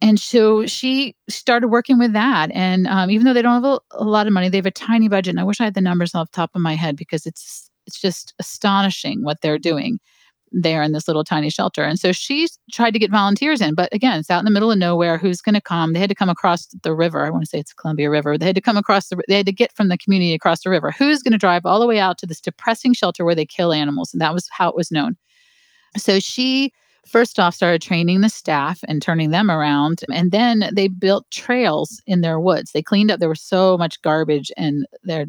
And 0.00 0.18
so 0.18 0.66
she 0.66 1.14
started 1.28 1.68
working 1.68 1.98
with 1.98 2.12
that. 2.12 2.50
And 2.52 2.88
um, 2.88 3.08
even 3.10 3.24
though 3.24 3.32
they 3.32 3.42
don't 3.42 3.62
have 3.62 3.64
a, 3.64 3.80
a 3.92 4.04
lot 4.04 4.26
of 4.26 4.32
money, 4.32 4.48
they 4.48 4.58
have 4.58 4.66
a 4.66 4.72
tiny 4.72 5.08
budget. 5.08 5.30
And 5.30 5.40
I 5.40 5.44
wish 5.44 5.60
I 5.60 5.64
had 5.64 5.74
the 5.74 5.80
numbers 5.80 6.14
off 6.14 6.32
the 6.32 6.36
top 6.36 6.50
of 6.54 6.60
my 6.60 6.74
head 6.74 6.96
because 6.96 7.24
it's 7.24 7.70
it's 7.86 8.00
just 8.00 8.32
astonishing 8.38 9.24
what 9.24 9.40
they're 9.40 9.58
doing 9.58 9.98
there 10.52 10.82
in 10.82 10.92
this 10.92 11.08
little 11.08 11.24
tiny 11.24 11.50
shelter. 11.50 11.82
And 11.82 11.98
so 11.98 12.12
she 12.12 12.48
tried 12.70 12.92
to 12.92 12.98
get 12.98 13.10
volunteers 13.10 13.60
in, 13.60 13.74
but 13.74 13.92
again, 13.92 14.18
it's 14.18 14.30
out 14.30 14.38
in 14.38 14.44
the 14.44 14.50
middle 14.50 14.70
of 14.70 14.78
nowhere. 14.78 15.18
Who's 15.18 15.40
going 15.40 15.54
to 15.54 15.60
come? 15.60 15.92
They 15.92 15.98
had 15.98 16.08
to 16.10 16.14
come 16.14 16.28
across 16.28 16.66
the 16.82 16.94
river. 16.94 17.24
I 17.24 17.30
want 17.30 17.44
to 17.44 17.48
say 17.48 17.58
it's 17.58 17.72
Columbia 17.72 18.10
River. 18.10 18.38
They 18.38 18.46
had 18.46 18.54
to 18.54 18.60
come 18.60 18.76
across 18.76 19.08
the, 19.08 19.22
they 19.28 19.36
had 19.36 19.46
to 19.46 19.52
get 19.52 19.74
from 19.74 19.88
the 19.88 19.98
community 19.98 20.34
across 20.34 20.62
the 20.62 20.70
river. 20.70 20.90
Who's 20.90 21.22
going 21.22 21.32
to 21.32 21.38
drive 21.38 21.66
all 21.66 21.80
the 21.80 21.86
way 21.86 21.98
out 21.98 22.18
to 22.18 22.26
this 22.26 22.40
depressing 22.40 22.94
shelter 22.94 23.24
where 23.24 23.34
they 23.34 23.46
kill 23.46 23.72
animals? 23.72 24.12
And 24.12 24.20
that 24.20 24.34
was 24.34 24.48
how 24.50 24.68
it 24.68 24.76
was 24.76 24.90
known. 24.90 25.16
So 25.96 26.20
she 26.20 26.72
first 27.06 27.38
off 27.38 27.54
started 27.54 27.82
training 27.82 28.20
the 28.20 28.28
staff 28.28 28.80
and 28.86 29.02
turning 29.02 29.30
them 29.30 29.50
around 29.50 30.02
and 30.12 30.30
then 30.30 30.70
they 30.72 30.88
built 30.88 31.30
trails 31.30 32.00
in 32.06 32.20
their 32.20 32.38
woods. 32.38 32.72
They 32.72 32.82
cleaned 32.82 33.10
up 33.10 33.20
there 33.20 33.28
was 33.28 33.42
so 33.42 33.76
much 33.76 34.00
garbage 34.02 34.52
and 34.56 34.86
there 35.02 35.26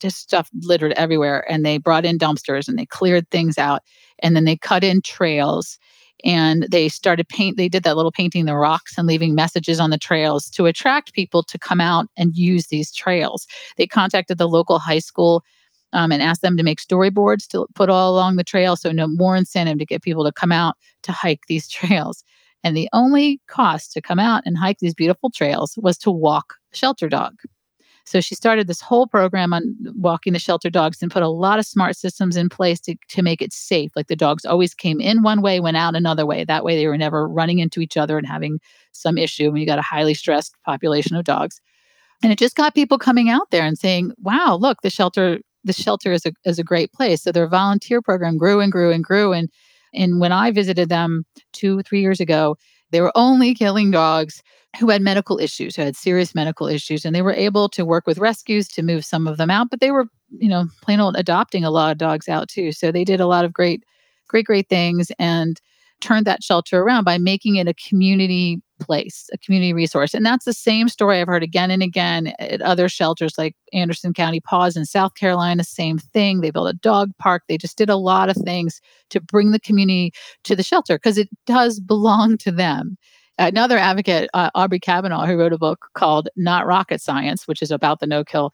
just 0.00 0.18
stuff 0.18 0.50
littered 0.62 0.92
everywhere 0.92 1.50
and 1.50 1.64
they 1.64 1.78
brought 1.78 2.04
in 2.04 2.18
dumpsters 2.18 2.68
and 2.68 2.78
they 2.78 2.86
cleared 2.86 3.30
things 3.30 3.58
out 3.58 3.82
and 4.18 4.34
then 4.34 4.44
they 4.44 4.56
cut 4.56 4.82
in 4.84 5.00
trails 5.00 5.78
and 6.24 6.66
they 6.70 6.88
started 6.88 7.28
paint 7.28 7.56
they 7.56 7.68
did 7.68 7.82
that 7.82 7.96
little 7.96 8.12
painting 8.12 8.44
the 8.44 8.56
rocks 8.56 8.96
and 8.96 9.06
leaving 9.06 9.34
messages 9.34 9.80
on 9.80 9.90
the 9.90 9.98
trails 9.98 10.48
to 10.50 10.66
attract 10.66 11.12
people 11.12 11.42
to 11.42 11.58
come 11.58 11.80
out 11.80 12.06
and 12.16 12.36
use 12.36 12.66
these 12.68 12.92
trails. 12.92 13.46
They 13.76 13.86
contacted 13.86 14.38
the 14.38 14.48
local 14.48 14.78
high 14.78 15.00
school 15.00 15.44
um, 15.92 16.12
and 16.12 16.22
asked 16.22 16.42
them 16.42 16.56
to 16.56 16.62
make 16.62 16.80
storyboards 16.80 17.46
to 17.48 17.66
put 17.74 17.90
all 17.90 18.12
along 18.14 18.36
the 18.36 18.44
trail 18.44 18.76
so 18.76 18.92
no 18.92 19.06
more 19.08 19.36
incentive 19.36 19.78
to 19.78 19.86
get 19.86 20.02
people 20.02 20.24
to 20.24 20.32
come 20.32 20.52
out 20.52 20.76
to 21.02 21.12
hike 21.12 21.42
these 21.48 21.68
trails 21.70 22.24
and 22.64 22.76
the 22.76 22.88
only 22.92 23.40
cost 23.48 23.92
to 23.92 24.00
come 24.00 24.18
out 24.18 24.42
and 24.46 24.56
hike 24.56 24.78
these 24.78 24.94
beautiful 24.94 25.30
trails 25.30 25.78
was 25.82 25.98
to 25.98 26.10
walk 26.10 26.54
the 26.70 26.76
shelter 26.76 27.08
dog 27.08 27.34
so 28.04 28.20
she 28.20 28.34
started 28.34 28.66
this 28.66 28.80
whole 28.80 29.06
program 29.06 29.52
on 29.52 29.76
walking 29.94 30.32
the 30.32 30.38
shelter 30.38 30.70
dogs 30.70 31.02
and 31.02 31.10
put 31.10 31.22
a 31.22 31.28
lot 31.28 31.58
of 31.58 31.66
smart 31.66 31.96
systems 31.96 32.36
in 32.36 32.48
place 32.48 32.80
to, 32.80 32.96
to 33.08 33.22
make 33.22 33.40
it 33.40 33.52
safe. 33.52 33.92
Like 33.94 34.08
the 34.08 34.16
dogs 34.16 34.44
always 34.44 34.74
came 34.74 35.00
in 35.00 35.22
one 35.22 35.40
way, 35.40 35.60
went 35.60 35.76
out 35.76 35.94
another 35.94 36.26
way. 36.26 36.44
That 36.44 36.64
way 36.64 36.76
they 36.76 36.86
were 36.86 36.98
never 36.98 37.28
running 37.28 37.60
into 37.60 37.80
each 37.80 37.96
other 37.96 38.18
and 38.18 38.26
having 38.26 38.58
some 38.92 39.18
issue 39.18 39.50
when 39.50 39.60
you 39.60 39.66
got 39.66 39.78
a 39.78 39.82
highly 39.82 40.14
stressed 40.14 40.56
population 40.64 41.16
of 41.16 41.24
dogs. 41.24 41.60
And 42.22 42.32
it 42.32 42.38
just 42.38 42.56
got 42.56 42.74
people 42.74 42.98
coming 42.98 43.28
out 43.28 43.50
there 43.50 43.64
and 43.64 43.78
saying, 43.78 44.12
wow, 44.20 44.56
look, 44.60 44.82
the 44.82 44.90
shelter, 44.90 45.40
the 45.64 45.72
shelter 45.72 46.12
is 46.12 46.26
a 46.26 46.32
is 46.44 46.58
a 46.58 46.64
great 46.64 46.92
place. 46.92 47.22
So 47.22 47.32
their 47.32 47.48
volunteer 47.48 48.02
program 48.02 48.36
grew 48.36 48.60
and 48.60 48.72
grew 48.72 48.90
and 48.90 49.04
grew. 49.04 49.32
And 49.32 49.48
and 49.94 50.20
when 50.20 50.32
I 50.32 50.50
visited 50.50 50.88
them 50.88 51.24
two, 51.52 51.82
three 51.82 52.00
years 52.00 52.20
ago, 52.20 52.56
they 52.90 53.00
were 53.00 53.12
only 53.14 53.54
killing 53.54 53.90
dogs 53.90 54.42
who 54.78 54.88
had 54.88 55.02
medical 55.02 55.38
issues, 55.38 55.76
who 55.76 55.82
had 55.82 55.96
serious 55.96 56.34
medical 56.34 56.66
issues, 56.66 57.04
and 57.04 57.14
they 57.14 57.22
were 57.22 57.34
able 57.34 57.68
to 57.70 57.84
work 57.84 58.06
with 58.06 58.18
rescues 58.18 58.68
to 58.68 58.82
move 58.82 59.04
some 59.04 59.26
of 59.26 59.36
them 59.36 59.50
out. 59.50 59.68
But 59.70 59.80
they 59.80 59.90
were, 59.90 60.06
you 60.30 60.48
know, 60.48 60.66
plain 60.82 61.00
old 61.00 61.16
adopting 61.16 61.64
a 61.64 61.70
lot 61.70 61.92
of 61.92 61.98
dogs 61.98 62.28
out 62.28 62.48
too. 62.48 62.72
So 62.72 62.90
they 62.90 63.04
did 63.04 63.20
a 63.20 63.26
lot 63.26 63.44
of 63.44 63.52
great, 63.52 63.84
great, 64.28 64.46
great 64.46 64.68
things 64.68 65.12
and 65.18 65.60
turned 66.00 66.26
that 66.26 66.42
shelter 66.42 66.80
around 66.80 67.04
by 67.04 67.18
making 67.18 67.56
it 67.56 67.68
a 67.68 67.74
community 67.74 68.60
place, 68.82 69.28
a 69.32 69.38
community 69.38 69.72
resource. 69.72 70.14
And 70.14 70.24
that's 70.24 70.44
the 70.44 70.52
same 70.52 70.88
story 70.88 71.20
I've 71.20 71.28
heard 71.28 71.42
again 71.42 71.70
and 71.70 71.82
again 71.82 72.34
at 72.38 72.62
other 72.62 72.88
shelters 72.88 73.38
like 73.38 73.56
Anderson 73.72 74.12
County 74.12 74.40
Paws 74.40 74.76
in 74.76 74.84
South 74.84 75.14
Carolina, 75.14 75.64
same 75.64 75.98
thing. 75.98 76.40
They 76.40 76.50
built 76.50 76.70
a 76.70 76.74
dog 76.74 77.10
park. 77.18 77.44
They 77.48 77.58
just 77.58 77.78
did 77.78 77.90
a 77.90 77.96
lot 77.96 78.28
of 78.28 78.36
things 78.36 78.80
to 79.10 79.20
bring 79.20 79.50
the 79.50 79.60
community 79.60 80.12
to 80.44 80.56
the 80.56 80.62
shelter 80.62 80.96
because 80.96 81.18
it 81.18 81.28
does 81.46 81.80
belong 81.80 82.38
to 82.38 82.50
them 82.50 82.96
another 83.38 83.78
advocate, 83.78 84.28
uh, 84.34 84.50
Aubrey 84.54 84.78
Cavanaugh, 84.78 85.26
who 85.26 85.38
wrote 85.38 85.52
a 85.52 85.58
book 85.58 85.88
called 85.94 86.28
Not 86.36 86.66
Rocket 86.66 87.00
Science, 87.00 87.48
which 87.48 87.62
is 87.62 87.70
about 87.70 88.00
the 88.00 88.06
no 88.06 88.24
kill 88.24 88.52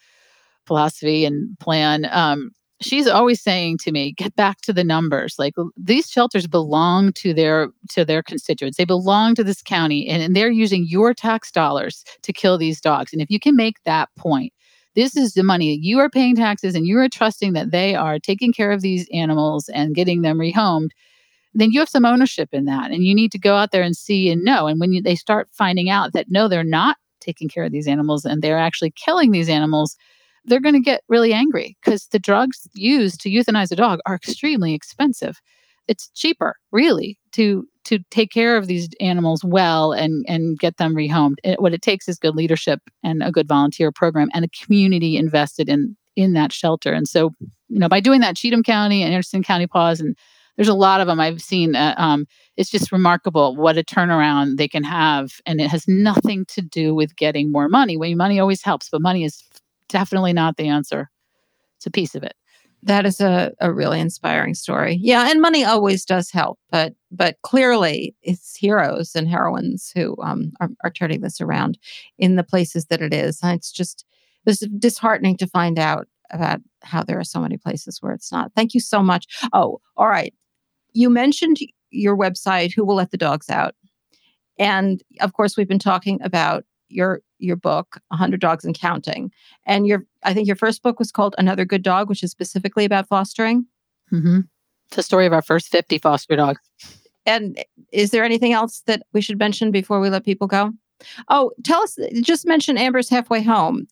philosophy 0.67 1.25
and 1.25 1.59
plan. 1.59 2.09
Um, 2.11 2.51
she's 2.81 3.07
always 3.07 3.43
saying 3.43 3.79
to 3.79 3.93
me 3.93 4.13
get 4.13 4.35
back 4.37 4.61
to 4.63 4.73
the 4.73 4.85
numbers. 4.85 5.37
Like 5.39 5.55
these 5.77 6.09
shelters 6.09 6.47
belong 6.47 7.13
to 7.15 7.35
their 7.35 7.69
to 7.91 8.05
their 8.05 8.23
constituents. 8.23 8.77
They 8.77 8.85
belong 8.85 9.35
to 9.37 9.45
this 9.45 9.63
county 9.63 10.09
and, 10.09 10.23
and 10.23 10.37
they're 10.37 10.51
using 10.51 10.87
your 10.87 11.15
tax 11.15 11.51
dollars 11.51 12.05
to 12.23 12.33
kill 12.33 12.59
these 12.59 12.81
dogs. 12.81 13.13
And 13.13 13.23
if 13.23 13.31
you 13.31 13.41
can 13.41 13.57
make 13.57 13.83
that 13.85 14.09
point 14.17 14.53
this 14.95 15.17
is 15.17 15.35
the 15.35 15.45
money 15.45 15.79
you 15.81 15.99
are 15.99 16.11
paying 16.11 16.35
taxes 16.35 16.75
and 16.75 16.87
you 16.87 16.99
are 16.99 17.09
trusting 17.09 17.53
that 17.53 17.71
they 17.71 17.95
are 17.95 18.19
taking 18.19 18.53
care 18.53 18.73
of 18.73 18.81
these 18.81 19.07
animals 19.13 19.69
and 19.69 19.95
getting 19.95 20.23
them 20.23 20.39
rehomed 20.39 20.91
then 21.55 21.71
you 21.71 21.81
have 21.81 21.89
some 21.89 22.05
ownership 22.05 22.49
in 22.53 22.65
that 22.67 22.91
and 22.91 23.05
you 23.05 23.15
need 23.15 23.33
to 23.33 23.39
go 23.39 23.57
out 23.57 23.71
there 23.71 23.83
and 23.83 23.97
see 23.97 24.31
and 24.31 24.45
know. 24.45 24.67
And 24.67 24.79
when 24.81 24.93
you, 24.93 25.03
they 25.03 25.15
start 25.15 25.49
finding 25.53 25.91
out 25.91 26.13
that 26.13 26.27
no 26.29 26.49
they're 26.49 26.65
not 26.65 26.97
taking 27.21 27.49
care 27.49 27.65
of 27.65 27.73
these 27.73 27.89
animals 27.89 28.25
and 28.25 28.43
they're 28.43 28.59
actually 28.59 28.93
killing 28.93 29.33
these 29.33 29.49
animals 29.49 29.97
they're 30.49 30.61
going 30.61 30.75
to 30.75 30.81
get 30.81 31.03
really 31.09 31.33
angry 31.33 31.77
because 31.83 32.07
the 32.09 32.19
drugs 32.19 32.67
used 32.75 33.21
to 33.23 33.31
euthanize 33.31 33.71
a 33.71 33.77
dog 33.77 34.01
are 34.07 34.15
extremely 34.15 34.75
expensive. 34.75 35.41
It's 35.87 36.11
cheaper, 36.15 36.57
really, 36.71 37.19
to 37.33 37.67
to 37.85 38.01
take 38.11 38.31
care 38.31 38.59
of 38.59 38.67
these 38.67 38.89
animals 39.01 39.43
well 39.43 39.93
and 39.93 40.25
and 40.29 40.59
get 40.59 40.77
them 40.77 40.95
rehomed. 40.95 41.37
It, 41.45 41.61
what 41.61 41.73
it 41.73 41.83
takes 41.83 42.09
is 42.09 42.19
good 42.19 42.37
leadership 42.37 42.81
and 43.03 43.23
a 43.23 43.33
good 43.33 43.49
volunteer 43.49 43.91
program 43.91 44.29
and 44.35 44.45
a 44.45 44.49
community 44.49 45.17
invested 45.17 45.69
in 45.69 45.97
in 46.17 46.35
that 46.35 46.53
shelter. 46.53 46.93
And 46.93 47.09
so, 47.09 47.31
you 47.69 47.79
know, 47.79 47.89
by 47.89 48.01
doing 48.01 48.21
that, 48.21 48.37
Cheatham 48.37 48.63
County 48.63 49.03
and 49.03 49.13
Anderson 49.13 49.43
County 49.43 49.67
Paws 49.67 50.01
and 50.01 50.17
there's 50.59 50.69
a 50.69 50.75
lot 50.75 51.01
of 51.01 51.07
them 51.07 51.21
I've 51.21 51.41
seen. 51.41 51.77
Uh, 51.77 51.95
um, 51.97 52.27
it's 52.57 52.69
just 52.69 52.91
remarkable 52.91 53.55
what 53.55 53.79
a 53.79 53.85
turnaround 53.85 54.57
they 54.57 54.67
can 54.67 54.83
have, 54.83 55.35
and 55.47 55.61
it 55.61 55.71
has 55.71 55.87
nothing 55.87 56.45
to 56.47 56.61
do 56.61 56.97
with 56.97 57.15
getting 57.15 57.53
more 57.53 57.69
money. 57.69 57.97
Well, 57.97 58.13
money 58.17 58.41
always 58.41 58.61
helps, 58.61 58.91
but 58.91 59.01
money 59.01 59.23
is 59.23 59.41
definitely 59.89 60.33
not 60.33 60.57
the 60.57 60.69
answer. 60.69 61.11
It's 61.77 61.87
a 61.87 61.91
piece 61.91 62.15
of 62.15 62.23
it. 62.23 62.35
That 62.83 63.07
is 63.07 63.21
a, 63.21 63.53
a 63.61 63.73
really 63.73 63.99
inspiring 63.99 64.55
story. 64.55 64.99
Yeah, 65.01 65.29
and 65.29 65.41
money 65.41 65.65
always 65.65 66.05
does 66.05 66.31
help, 66.31 66.61
but 66.71 66.95
but 67.11 67.37
clearly 67.43 68.15
it's 68.23 68.55
heroes 68.55 69.17
and 69.17 69.29
heroines 69.29 69.91
who 69.95 70.17
um, 70.23 70.53
are, 70.61 70.69
are 70.85 70.91
turning 70.91 71.21
this 71.21 71.41
around 71.41 71.77
in 72.19 72.37
the 72.37 72.45
places 72.45 72.87
that 72.87 73.03
it 73.03 73.13
is. 73.13 73.41
And 73.43 73.53
it's 73.53 73.73
just 73.73 74.05
it's 74.47 74.61
disheartening 74.79 75.37
to 75.39 75.47
find 75.47 75.79
out 75.79 76.07
about 76.31 76.61
how 76.83 77.03
there 77.03 77.19
are 77.19 77.25
so 77.25 77.41
many 77.41 77.57
places 77.57 78.01
where 78.01 78.13
it's 78.13 78.31
not. 78.31 78.53
Thank 78.55 78.75
you 78.75 78.81
so 78.81 79.03
much. 79.03 79.27
Oh, 79.53 79.81
all 79.97 80.09
right. 80.09 80.33
You 80.93 81.11
mentioned 81.11 81.59
your 81.91 82.17
website, 82.17 82.73
Who 82.75 82.85
Will 82.85 82.97
Let 82.97 83.11
the 83.11 83.17
Dogs 83.17 83.51
Out? 83.51 83.75
And 84.59 85.03
of 85.21 85.33
course, 85.33 85.57
we've 85.57 85.69
been 85.69 85.79
talking 85.79 86.21
about 86.23 86.65
your 86.89 87.21
your 87.39 87.57
book 87.57 88.01
100 88.09 88.41
dogs 88.41 88.65
and 88.65 88.79
counting. 88.79 89.31
And 89.67 89.87
your 89.87 90.05
i 90.23 90.35
think 90.35 90.47
your 90.47 90.57
first 90.57 90.83
book 90.83 90.99
was 90.99 91.13
called 91.13 91.35
another 91.39 91.65
good 91.65 91.83
dog 91.83 92.09
which 92.09 92.23
is 92.23 92.31
specifically 92.31 92.85
about 92.85 93.09
fostering. 93.09 93.67
Mm-hmm. 94.13 94.41
it's 94.87 94.97
the 94.97 95.03
story 95.03 95.27
of 95.27 95.33
our 95.33 95.43
first 95.43 95.69
50 95.69 95.99
foster 95.99 96.37
dogs. 96.37 96.61
And 97.27 97.63
is 97.93 98.11
there 98.11 98.25
anything 98.25 98.55
else 98.55 98.83
that 98.87 99.03
we 99.13 99.21
should 99.21 99.39
mention 99.39 99.71
before 99.71 100.01
we 100.01 100.09
let 100.09 100.25
people 100.25 100.47
go? 100.47 100.73
Oh 101.29 101.53
tell 101.63 101.83
us 101.83 101.97
just 102.23 102.47
mention 102.47 102.77
amber's 102.77 103.09
halfway 103.09 103.43
home 103.43 103.87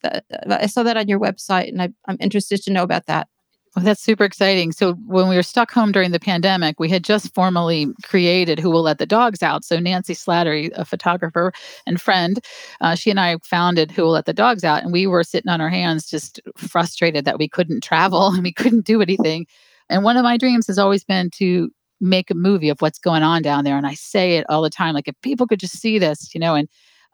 i 0.49 0.65
saw 0.65 0.83
that 0.83 0.97
on 0.97 1.07
your 1.07 1.19
website 1.19 1.69
and 1.69 1.81
I, 1.81 1.89
i'm 2.07 2.17
interested 2.19 2.61
to 2.63 2.71
know 2.71 2.83
about 2.83 3.05
that 3.05 3.29
well, 3.77 3.85
that's 3.85 4.01
super 4.01 4.23
exciting. 4.23 4.71
So, 4.71 4.93
when 5.05 5.29
we 5.29 5.35
were 5.35 5.43
stuck 5.43 5.69
home 5.69 5.91
during 5.91 6.09
the 6.09 6.19
pandemic, 6.19 6.79
we 6.79 6.89
had 6.89 7.03
just 7.03 7.31
formally 7.35 7.85
created 8.01 8.57
Who 8.57 8.71
Will 8.71 8.81
Let 8.81 8.97
the 8.97 9.05
Dogs 9.05 9.43
Out. 9.43 9.63
So, 9.63 9.79
Nancy 9.79 10.15
Slattery, 10.15 10.71
a 10.73 10.83
photographer 10.83 11.53
and 11.85 12.01
friend, 12.01 12.43
uh, 12.81 12.95
she 12.95 13.11
and 13.11 13.19
I 13.19 13.37
founded 13.43 13.91
Who 13.91 14.01
Will 14.01 14.13
Let 14.13 14.25
the 14.25 14.33
Dogs 14.33 14.63
Out. 14.63 14.81
And 14.81 14.91
we 14.91 15.05
were 15.05 15.23
sitting 15.23 15.51
on 15.51 15.61
our 15.61 15.69
hands, 15.69 16.09
just 16.09 16.41
frustrated 16.57 17.23
that 17.25 17.37
we 17.37 17.47
couldn't 17.47 17.83
travel 17.83 18.27
and 18.33 18.41
we 18.41 18.51
couldn't 18.51 18.83
do 18.83 18.99
anything. 18.99 19.45
And 19.89 20.03
one 20.03 20.17
of 20.17 20.23
my 20.23 20.37
dreams 20.37 20.65
has 20.65 20.79
always 20.79 21.03
been 21.03 21.29
to 21.35 21.69
make 22.01 22.31
a 22.31 22.35
movie 22.35 22.69
of 22.69 22.81
what's 22.81 22.97
going 22.97 23.21
on 23.21 23.43
down 23.43 23.63
there. 23.63 23.77
And 23.77 23.85
I 23.85 23.93
say 23.93 24.37
it 24.37 24.45
all 24.49 24.63
the 24.63 24.71
time 24.71 24.95
like, 24.95 25.07
if 25.07 25.15
people 25.21 25.45
could 25.45 25.59
just 25.59 25.79
see 25.79 25.99
this, 25.99 26.33
you 26.33 26.39
know, 26.39 26.55
and 26.55 26.67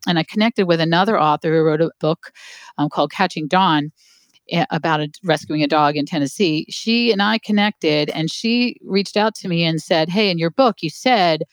and 0.07 0.17
I 0.17 0.23
connected 0.23 0.65
with 0.65 0.79
another 0.79 1.19
author 1.19 1.53
who 1.53 1.63
wrote 1.63 1.81
a 1.81 1.91
book 1.99 2.31
um, 2.77 2.89
called 2.89 3.11
Catching 3.11 3.47
Dawn 3.47 3.91
about 4.69 5.01
a, 5.01 5.09
rescuing 5.23 5.63
a 5.63 5.67
dog 5.67 5.95
in 5.95 6.05
Tennessee, 6.05 6.65
she 6.69 7.11
and 7.11 7.21
I 7.21 7.37
connected 7.39 8.09
and 8.09 8.31
she 8.31 8.77
reached 8.83 9.17
out 9.17 9.35
to 9.35 9.47
me 9.47 9.63
and 9.63 9.81
said, 9.81 10.09
Hey, 10.09 10.29
in 10.29 10.37
your 10.37 10.51
book, 10.51 10.77
you 10.81 10.89
said 10.89 11.43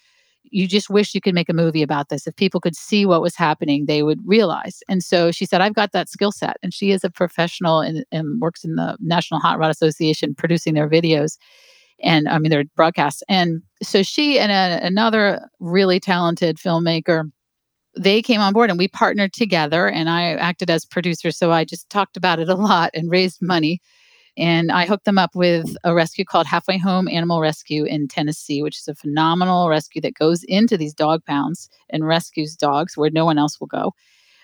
you 0.50 0.66
just 0.66 0.90
wish 0.90 1.14
you 1.14 1.20
could 1.20 1.34
make 1.34 1.48
a 1.48 1.54
movie 1.54 1.82
about 1.82 2.08
this. 2.08 2.26
If 2.26 2.34
people 2.36 2.60
could 2.60 2.76
see 2.76 3.06
what 3.06 3.22
was 3.22 3.36
happening, 3.36 3.86
they 3.86 4.02
would 4.02 4.20
realize. 4.26 4.82
And 4.88 5.02
so 5.02 5.30
she 5.30 5.46
said, 5.46 5.60
I've 5.60 5.74
got 5.74 5.92
that 5.92 6.08
skill 6.08 6.32
set. 6.32 6.56
And 6.62 6.74
she 6.74 6.90
is 6.90 7.04
a 7.04 7.10
professional 7.10 7.80
and, 7.80 8.04
and 8.10 8.40
works 8.40 8.64
in 8.64 8.74
the 8.74 8.96
National 9.00 9.40
Hot 9.40 9.58
Rod 9.58 9.70
Association 9.70 10.34
producing 10.34 10.74
their 10.74 10.88
videos 10.88 11.36
and 12.02 12.28
I 12.28 12.38
mean, 12.38 12.50
their 12.50 12.64
broadcasts. 12.76 13.22
And 13.28 13.62
so 13.82 14.02
she 14.02 14.38
and 14.38 14.50
a, 14.50 14.84
another 14.84 15.48
really 15.60 16.00
talented 16.00 16.56
filmmaker 16.56 17.30
they 17.96 18.22
came 18.22 18.40
on 18.40 18.52
board 18.52 18.70
and 18.70 18.78
we 18.78 18.88
partnered 18.88 19.32
together 19.32 19.88
and 19.88 20.08
I 20.08 20.34
acted 20.34 20.70
as 20.70 20.84
producer. 20.84 21.30
So 21.30 21.50
I 21.50 21.64
just 21.64 21.88
talked 21.90 22.16
about 22.16 22.38
it 22.38 22.48
a 22.48 22.54
lot 22.54 22.90
and 22.94 23.10
raised 23.10 23.42
money. 23.42 23.80
And 24.36 24.70
I 24.70 24.86
hooked 24.86 25.04
them 25.04 25.18
up 25.18 25.34
with 25.34 25.76
a 25.82 25.92
rescue 25.92 26.24
called 26.24 26.46
Halfway 26.46 26.78
Home 26.78 27.08
Animal 27.08 27.40
Rescue 27.40 27.84
in 27.84 28.06
Tennessee, 28.06 28.62
which 28.62 28.78
is 28.78 28.88
a 28.88 28.94
phenomenal 28.94 29.68
rescue 29.68 30.00
that 30.02 30.14
goes 30.14 30.44
into 30.44 30.76
these 30.76 30.94
dog 30.94 31.24
pounds 31.24 31.68
and 31.90 32.06
rescues 32.06 32.54
dogs 32.54 32.96
where 32.96 33.10
no 33.10 33.24
one 33.24 33.38
else 33.38 33.58
will 33.58 33.66
go. 33.66 33.92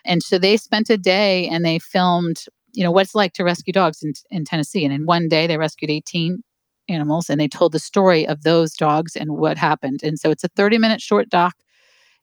And 0.05 0.23
so 0.23 0.39
they 0.39 0.57
spent 0.57 0.91
a 0.91 0.99
day 0.99 1.49
and 1.49 1.65
they 1.65 1.79
filmed, 1.79 2.45
you 2.73 2.83
know, 2.83 2.91
what 2.91 3.05
it's 3.05 3.15
like 3.15 3.33
to 3.35 3.45
rescue 3.45 3.73
dogs 3.73 4.03
in, 4.03 4.13
in 4.31 4.45
Tennessee. 4.45 4.85
And 4.85 4.93
in 4.93 5.07
one 5.07 5.29
day, 5.29 5.47
they 5.47 5.57
rescued 5.57 5.91
18 5.91 6.43
animals 6.89 7.31
and 7.31 7.41
they 7.41 7.49
told 7.49 7.73
the 7.73 7.79
story 7.79 8.27
of 8.27 8.43
those 8.43 8.75
dogs 8.75 9.17
and 9.17 9.37
what 9.37 9.57
happened. 9.57 10.01
And 10.03 10.19
so 10.19 10.31
it's 10.31 10.45
a 10.45 10.49
30 10.49 10.79
minute 10.79 11.01
short 11.01 11.29
doc 11.29 11.55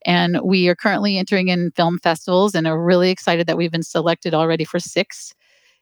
and 0.05 0.39
we 0.43 0.67
are 0.67 0.75
currently 0.75 1.17
entering 1.17 1.47
in 1.47 1.71
film 1.71 1.99
festivals 1.99 2.55
and 2.55 2.67
are 2.67 2.81
really 2.81 3.09
excited 3.09 3.47
that 3.47 3.57
we've 3.57 3.71
been 3.71 3.83
selected 3.83 4.33
already 4.33 4.65
for 4.65 4.79
six. 4.79 5.33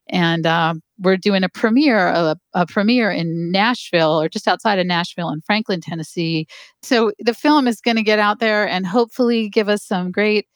And 0.09 0.45
uh, 0.45 0.73
we're 0.99 1.17
doing 1.17 1.43
a 1.43 1.49
premiere, 1.49 2.07
a, 2.07 2.35
a 2.53 2.65
premiere 2.65 3.11
in 3.11 3.51
Nashville 3.51 4.19
or 4.19 4.27
just 4.27 4.47
outside 4.47 4.79
of 4.79 4.85
Nashville 4.85 5.29
in 5.29 5.41
Franklin, 5.41 5.79
Tennessee. 5.79 6.47
So 6.81 7.11
the 7.19 7.33
film 7.33 7.67
is 7.67 7.81
going 7.81 7.97
to 7.97 8.03
get 8.03 8.19
out 8.19 8.39
there 8.39 8.67
and 8.67 8.85
hopefully 8.85 9.47
give 9.47 9.69
us 9.69 9.83
some 9.83 10.11
great 10.11 10.47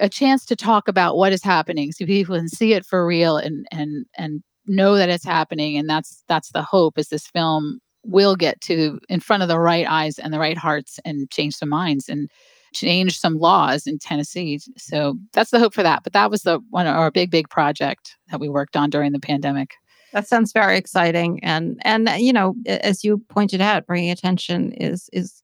a 0.00 0.08
chance 0.08 0.44
to 0.46 0.56
talk 0.56 0.88
about 0.88 1.16
what 1.16 1.32
is 1.32 1.42
happening 1.42 1.92
so 1.92 2.06
people 2.06 2.36
can 2.36 2.48
see 2.48 2.72
it 2.72 2.86
for 2.86 3.06
real 3.06 3.36
and 3.36 3.66
and 3.72 4.06
and 4.16 4.42
know 4.66 4.96
that 4.96 5.08
it's 5.08 5.24
happening 5.24 5.76
and 5.76 5.88
that's 5.88 6.22
that's 6.28 6.52
the 6.52 6.62
hope 6.62 6.98
is 6.98 7.08
this 7.08 7.26
film 7.26 7.80
will 8.04 8.36
get 8.36 8.60
to 8.60 8.98
in 9.08 9.18
front 9.18 9.42
of 9.42 9.48
the 9.48 9.58
right 9.58 9.86
eyes 9.88 10.18
and 10.18 10.32
the 10.32 10.38
right 10.38 10.58
hearts 10.58 11.00
and 11.04 11.30
change 11.30 11.54
some 11.54 11.68
minds 11.68 12.08
and 12.08 12.30
change 12.74 13.18
some 13.18 13.38
laws 13.38 13.86
in 13.86 13.98
Tennessee. 13.98 14.60
So 14.76 15.16
that's 15.32 15.50
the 15.50 15.58
hope 15.58 15.74
for 15.74 15.82
that. 15.82 16.02
But 16.04 16.12
that 16.12 16.30
was 16.30 16.42
the 16.42 16.60
one 16.70 16.86
our 16.86 17.10
big, 17.10 17.30
big 17.30 17.48
project 17.48 18.16
that 18.30 18.40
we 18.40 18.48
worked 18.48 18.76
on 18.76 18.90
during 18.90 19.12
the 19.12 19.20
pandemic. 19.20 19.74
That 20.12 20.26
sounds 20.26 20.52
very 20.52 20.78
exciting, 20.78 21.38
and 21.44 21.78
and 21.84 22.08
uh, 22.08 22.12
you 22.12 22.32
know, 22.32 22.54
as 22.66 23.04
you 23.04 23.18
pointed 23.28 23.60
out, 23.60 23.86
bringing 23.86 24.10
attention 24.10 24.72
is 24.72 25.10
is 25.12 25.42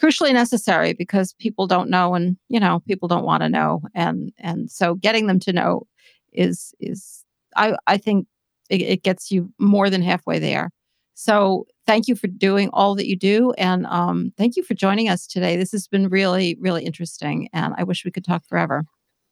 crucially 0.00 0.32
necessary 0.32 0.92
because 0.92 1.34
people 1.34 1.68
don't 1.68 1.88
know, 1.88 2.14
and 2.14 2.36
you 2.48 2.58
know, 2.58 2.80
people 2.80 3.06
don't 3.06 3.24
want 3.24 3.44
to 3.44 3.48
know, 3.48 3.80
and 3.94 4.32
and 4.38 4.70
so 4.70 4.96
getting 4.96 5.28
them 5.28 5.38
to 5.40 5.52
know 5.52 5.86
is 6.32 6.74
is 6.80 7.24
I 7.54 7.76
I 7.86 7.96
think 7.96 8.26
it, 8.70 8.80
it 8.80 9.02
gets 9.04 9.30
you 9.30 9.52
more 9.58 9.88
than 9.88 10.02
halfway 10.02 10.40
there. 10.40 10.70
So 11.14 11.66
thank 11.86 12.08
you 12.08 12.14
for 12.14 12.26
doing 12.26 12.70
all 12.72 12.94
that 12.96 13.06
you 13.06 13.16
do. 13.16 13.52
And 13.52 13.86
um, 13.86 14.32
thank 14.36 14.56
you 14.56 14.62
for 14.62 14.74
joining 14.74 15.08
us 15.08 15.26
today. 15.26 15.56
This 15.56 15.72
has 15.72 15.86
been 15.86 16.08
really, 16.08 16.56
really 16.60 16.84
interesting. 16.84 17.48
And 17.52 17.74
I 17.76 17.84
wish 17.84 18.04
we 18.04 18.10
could 18.10 18.24
talk 18.24 18.44
forever. 18.46 18.84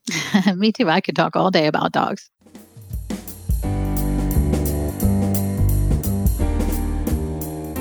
Me 0.54 0.72
too. 0.72 0.88
I 0.88 1.00
could 1.00 1.16
talk 1.16 1.36
all 1.36 1.50
day 1.50 1.66
about 1.66 1.92
dogs. 1.92 2.30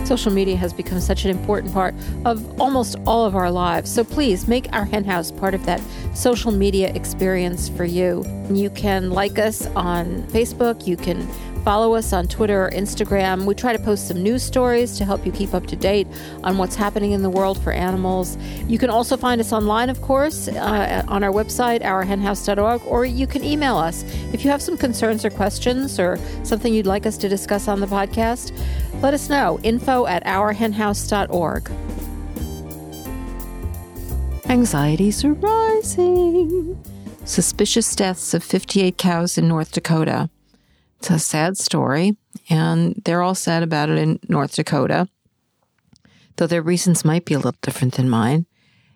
Social 0.05 0.31
media 0.31 0.57
has 0.57 0.73
become 0.73 0.99
such 0.99 1.23
an 1.23 1.29
important 1.29 1.71
part 1.71 1.93
of 2.25 2.59
almost 2.59 2.95
all 3.05 3.25
of 3.25 3.35
our 3.35 3.51
lives. 3.51 3.91
So 3.93 4.03
please 4.03 4.47
make 4.47 4.67
our 4.73 4.83
hen 4.83 5.03
house 5.03 5.31
part 5.31 5.53
of 5.53 5.63
that 5.67 5.79
social 6.15 6.51
media 6.51 6.91
experience 6.95 7.69
for 7.69 7.85
you. 7.85 8.25
You 8.49 8.71
can 8.71 9.11
like 9.11 9.37
us 9.37 9.67
on 9.75 10.23
Facebook. 10.29 10.87
You 10.87 10.97
can 10.97 11.27
Follow 11.69 11.93
us 11.93 12.13
on 12.13 12.27
Twitter 12.27 12.65
or 12.65 12.71
Instagram. 12.71 13.45
We 13.45 13.53
try 13.53 13.73
to 13.73 13.83
post 13.83 14.07
some 14.07 14.23
news 14.23 14.41
stories 14.41 14.97
to 14.97 15.05
help 15.05 15.23
you 15.23 15.31
keep 15.31 15.53
up 15.53 15.67
to 15.67 15.75
date 15.75 16.07
on 16.43 16.57
what's 16.57 16.75
happening 16.75 17.11
in 17.11 17.21
the 17.21 17.29
world 17.29 17.61
for 17.61 17.71
animals. 17.71 18.37
You 18.67 18.79
can 18.79 18.89
also 18.89 19.15
find 19.15 19.39
us 19.39 19.53
online, 19.53 19.91
of 19.91 20.01
course, 20.01 20.47
uh, 20.47 21.03
on 21.07 21.23
our 21.23 21.31
website, 21.31 21.83
ourhenhouse.org, 21.83 22.81
or 22.87 23.05
you 23.05 23.27
can 23.27 23.43
email 23.43 23.77
us. 23.77 24.01
If 24.33 24.43
you 24.43 24.49
have 24.49 24.63
some 24.63 24.77
concerns 24.77 25.23
or 25.23 25.29
questions 25.29 25.99
or 25.99 26.17
something 26.41 26.73
you'd 26.73 26.87
like 26.87 27.05
us 27.05 27.17
to 27.17 27.29
discuss 27.29 27.67
on 27.67 27.81
the 27.81 27.85
podcast, 27.85 28.51
let 29.03 29.13
us 29.13 29.29
know. 29.29 29.59
Info 29.61 30.07
at 30.07 30.25
ourhenhouse.org. 30.25 31.69
Anxieties 34.49 35.23
are 35.23 35.33
rising. 35.33 36.83
Suspicious 37.25 37.95
deaths 37.95 38.33
of 38.33 38.43
58 38.43 38.97
cows 38.97 39.37
in 39.37 39.47
North 39.47 39.71
Dakota. 39.71 40.31
It's 40.99 41.09
a 41.09 41.19
sad 41.19 41.57
story, 41.57 42.17
and 42.49 43.01
they're 43.05 43.21
all 43.21 43.35
sad 43.35 43.63
about 43.63 43.89
it 43.89 43.97
in 43.97 44.19
North 44.27 44.55
Dakota, 44.55 45.07
though 46.35 46.47
their 46.47 46.61
reasons 46.61 47.05
might 47.05 47.23
be 47.23 47.33
a 47.33 47.37
little 47.37 47.55
different 47.61 47.95
than 47.95 48.09
mine. 48.09 48.45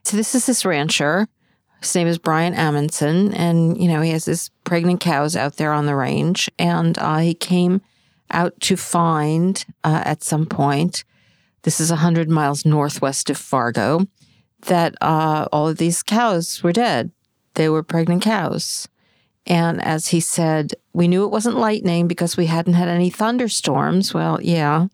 So, 0.04 0.18
this 0.18 0.36
is 0.36 0.46
this 0.46 0.66
rancher. 0.66 1.30
His 1.80 1.96
name 1.96 2.08
is 2.08 2.18
Brian 2.18 2.56
Amundson, 2.56 3.34
and 3.38 3.82
you 3.82 3.88
know 3.88 4.02
he 4.02 4.12
has 4.12 4.26
his 4.26 4.50
pregnant 4.66 5.00
cows 5.00 5.38
out 5.38 5.56
there 5.56 5.72
on 5.72 5.86
the 5.86 5.96
range, 5.96 6.50
and 6.60 6.98
uh, 7.00 7.20
he 7.20 7.34
came 7.34 7.82
out 8.32 8.60
to 8.62 8.76
find 8.76 9.66
uh, 9.86 10.02
at 10.04 10.24
some 10.24 10.46
point. 10.46 11.06
This 11.62 11.80
is 11.80 11.90
hundred 11.90 12.30
miles 12.30 12.66
northwest 12.66 13.30
of 13.30 13.38
Fargo. 13.38 14.08
That 14.66 14.96
uh, 15.00 15.48
all 15.54 15.70
of 15.70 15.78
these 15.78 16.04
cows 16.04 16.62
were 16.64 16.74
dead. 16.74 17.12
They 17.54 17.70
were 17.70 17.84
pregnant 17.84 18.24
cows. 18.24 18.90
And 19.46 19.82
as 19.84 20.08
he 20.08 20.20
said, 20.20 20.74
we 20.94 21.08
knew 21.08 21.26
it 21.26 21.32
wasn't 21.32 21.58
lightning 21.58 22.08
because 22.08 22.38
we 22.38 22.46
hadn't 22.46 22.74
had 22.74 22.88
any 22.88 23.10
thunderstorms. 23.10 24.14
Well, 24.14 24.42
yeah, 24.42 24.88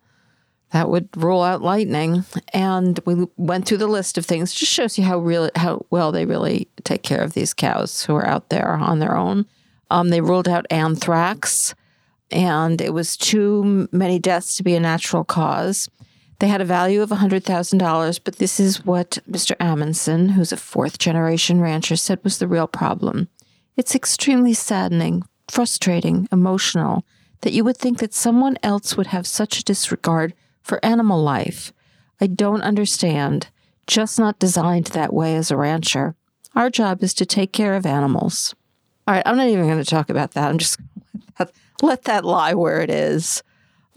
that 0.72 0.90
would 0.90 1.10
rule 1.16 1.44
out 1.44 1.62
lightning. 1.62 2.26
And 2.54 3.00
we 3.06 3.28
went 3.38 3.68
through 3.68 3.78
the 3.78 3.88
list 3.88 4.18
of 4.18 4.26
things. 4.26 4.54
Just 4.54 4.72
shows 4.72 4.98
you 4.98 5.04
how 5.04 5.20
real, 5.20 5.50
how 5.56 5.86
well 5.90 6.12
they 6.12 6.26
really 6.26 6.68
take 6.84 7.04
care 7.04 7.22
of 7.22 7.34
these 7.34 7.54
cows 7.54 8.04
who 8.04 8.16
are 8.16 8.28
out 8.28 8.50
there 8.50 8.74
on 8.74 9.00
their 9.00 9.16
own. 9.16 9.46
Um, 9.92 10.10
they 10.10 10.22
ruled 10.22 10.48
out 10.48 10.68
anthrax, 10.70 11.74
and 12.32 12.80
it 12.80 12.94
was 12.94 13.18
too 13.18 13.88
many 13.92 14.20
deaths 14.20 14.56
to 14.58 14.64
be 14.64 14.76
a 14.76 14.80
natural 14.80 15.24
cause. 15.24 15.90
They 16.40 16.48
had 16.48 16.62
a 16.62 16.66
value 16.66 17.02
of 17.02 17.10
$100,000, 17.10 18.20
but 18.24 18.38
this 18.38 18.60
is 18.60 18.86
what 18.86 19.18
Mr. 19.30 19.56
Amundsen, 19.60 20.30
who's 20.30 20.54
a 20.54 20.58
fourth 20.58 20.98
generation 20.98 21.60
rancher, 21.60 21.98
said 21.98 22.24
was 22.24 22.38
the 22.38 22.48
real 22.48 22.68
problem. 22.68 23.28
It's 23.80 23.96
extremely 23.96 24.54
saddening, 24.54 25.24
frustrating, 25.48 26.28
emotional 26.34 27.06
that 27.40 27.54
you 27.54 27.64
would 27.64 27.78
think 27.78 28.00
that 28.00 28.14
someone 28.14 28.58
else 28.62 28.98
would 28.98 29.08
have 29.08 29.26
such 29.26 29.58
a 29.58 29.64
disregard 29.64 30.34
for 30.62 30.84
animal 30.84 31.24
life. 31.24 31.72
I 32.20 32.28
don't 32.28 32.62
understand. 32.62 33.48
Just 33.88 34.20
not 34.20 34.38
designed 34.38 34.88
that 34.88 35.14
way 35.14 35.38
as 35.38 35.50
a 35.50 35.56
rancher. 35.56 36.16
Our 36.58 36.70
job 36.70 37.02
is 37.02 37.14
to 37.14 37.26
take 37.26 37.54
care 37.54 37.74
of 37.74 37.86
animals. 37.86 38.54
All 39.08 39.14
right, 39.14 39.24
I'm 39.26 39.38
not 39.38 39.48
even 39.48 39.68
going 39.68 39.82
to 39.82 39.90
talk 39.90 40.10
about 40.10 40.32
that. 40.32 40.50
I'm 40.50 40.58
just 40.58 40.78
let, 41.40 41.52
let 41.82 42.04
that 42.04 42.26
lie 42.26 42.56
where 42.56 42.82
it 42.82 42.90
is. 42.90 43.44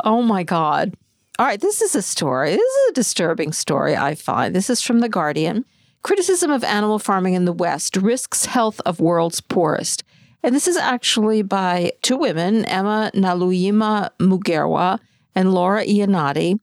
Oh 0.04 0.22
my 0.22 0.44
God. 0.44 0.94
All 1.40 1.46
right, 1.46 1.60
this 1.60 1.82
is 1.82 1.96
a 1.96 2.02
story. 2.02 2.50
This 2.50 2.60
is 2.60 2.90
a 2.90 2.94
disturbing 2.94 3.50
story, 3.50 3.96
I 3.96 4.14
find. 4.14 4.54
This 4.54 4.70
is 4.70 4.80
from 4.80 5.00
The 5.00 5.08
Guardian. 5.08 5.64
Criticism 6.02 6.50
of 6.50 6.64
animal 6.64 6.98
farming 6.98 7.34
in 7.34 7.44
the 7.44 7.52
West 7.52 7.96
risks 7.96 8.46
health 8.46 8.80
of 8.84 8.98
world's 8.98 9.40
poorest. 9.40 10.02
And 10.42 10.54
this 10.54 10.66
is 10.66 10.76
actually 10.76 11.42
by 11.42 11.92
two 12.02 12.16
women, 12.16 12.64
Emma 12.64 13.12
Naluyima 13.14 14.10
Mugerwa 14.18 14.98
and 15.34 15.54
Laura 15.54 15.84
Iannotti, 15.84 16.58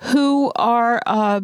who 0.00 0.52
are, 0.56 1.02
uh, 1.06 1.40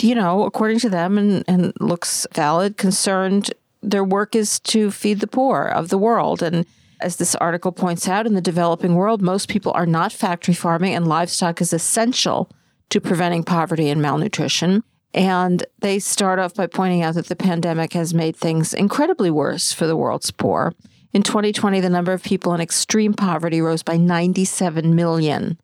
you 0.00 0.14
know, 0.14 0.44
according 0.44 0.78
to 0.80 0.90
them, 0.90 1.16
and, 1.16 1.42
and 1.48 1.72
looks 1.80 2.26
valid, 2.34 2.76
concerned 2.76 3.52
their 3.82 4.04
work 4.04 4.34
is 4.34 4.60
to 4.60 4.90
feed 4.90 5.20
the 5.20 5.26
poor 5.26 5.64
of 5.64 5.88
the 5.88 5.96
world. 5.96 6.42
And 6.42 6.66
as 7.00 7.16
this 7.16 7.34
article 7.36 7.72
points 7.72 8.06
out, 8.08 8.26
in 8.26 8.34
the 8.34 8.42
developing 8.42 8.94
world, 8.94 9.22
most 9.22 9.48
people 9.48 9.72
are 9.72 9.86
not 9.86 10.12
factory 10.12 10.52
farming, 10.52 10.94
and 10.94 11.08
livestock 11.08 11.62
is 11.62 11.72
essential 11.72 12.50
to 12.90 13.00
preventing 13.00 13.42
poverty 13.42 13.88
and 13.88 14.02
malnutrition. 14.02 14.82
And 15.12 15.64
they 15.80 15.98
start 15.98 16.38
off 16.38 16.54
by 16.54 16.66
pointing 16.66 17.02
out 17.02 17.14
that 17.14 17.26
the 17.26 17.36
pandemic 17.36 17.94
has 17.94 18.14
made 18.14 18.36
things 18.36 18.72
incredibly 18.72 19.30
worse 19.30 19.72
for 19.72 19.86
the 19.86 19.96
world's 19.96 20.30
poor. 20.30 20.72
In 21.12 21.22
2020, 21.22 21.80
the 21.80 21.90
number 21.90 22.12
of 22.12 22.22
people 22.22 22.54
in 22.54 22.60
extreme 22.60 23.14
poverty 23.14 23.60
rose 23.60 23.82
by 23.82 23.96
97 23.96 24.94
million, 24.94 25.58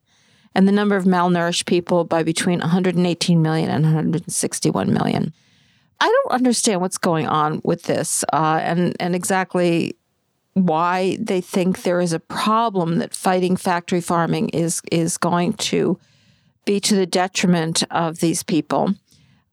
and 0.55 0.67
the 0.67 0.73
number 0.73 0.97
of 0.97 1.05
malnourished 1.05 1.67
people 1.67 2.03
by 2.03 2.25
between 2.25 2.59
118 2.59 3.41
million 3.41 3.71
and 3.71 3.85
161 3.85 4.93
million. 4.93 5.33
I 6.01 6.07
don't 6.07 6.35
understand 6.35 6.81
what's 6.81 6.99
going 6.99 7.29
on 7.29 7.61
with 7.65 7.85
this 7.85 8.25
uh, 8.33 8.61
and, 8.63 8.97
and 8.99 9.15
exactly 9.15 9.97
why 10.55 11.17
they 11.21 11.41
think 11.41 11.83
there 11.83 12.01
is 12.01 12.13
a 12.13 12.21
problem 12.21 12.99
that 12.99 13.15
fighting 13.15 13.57
factory 13.57 14.01
farming 14.01 14.49
is, 14.51 14.83
is 14.91 15.17
going 15.17 15.53
to 15.53 15.99
be 16.65 16.81
to 16.81 16.97
the 16.97 17.07
detriment 17.07 17.85
of 17.91 18.19
these 18.19 18.43
people 18.43 18.95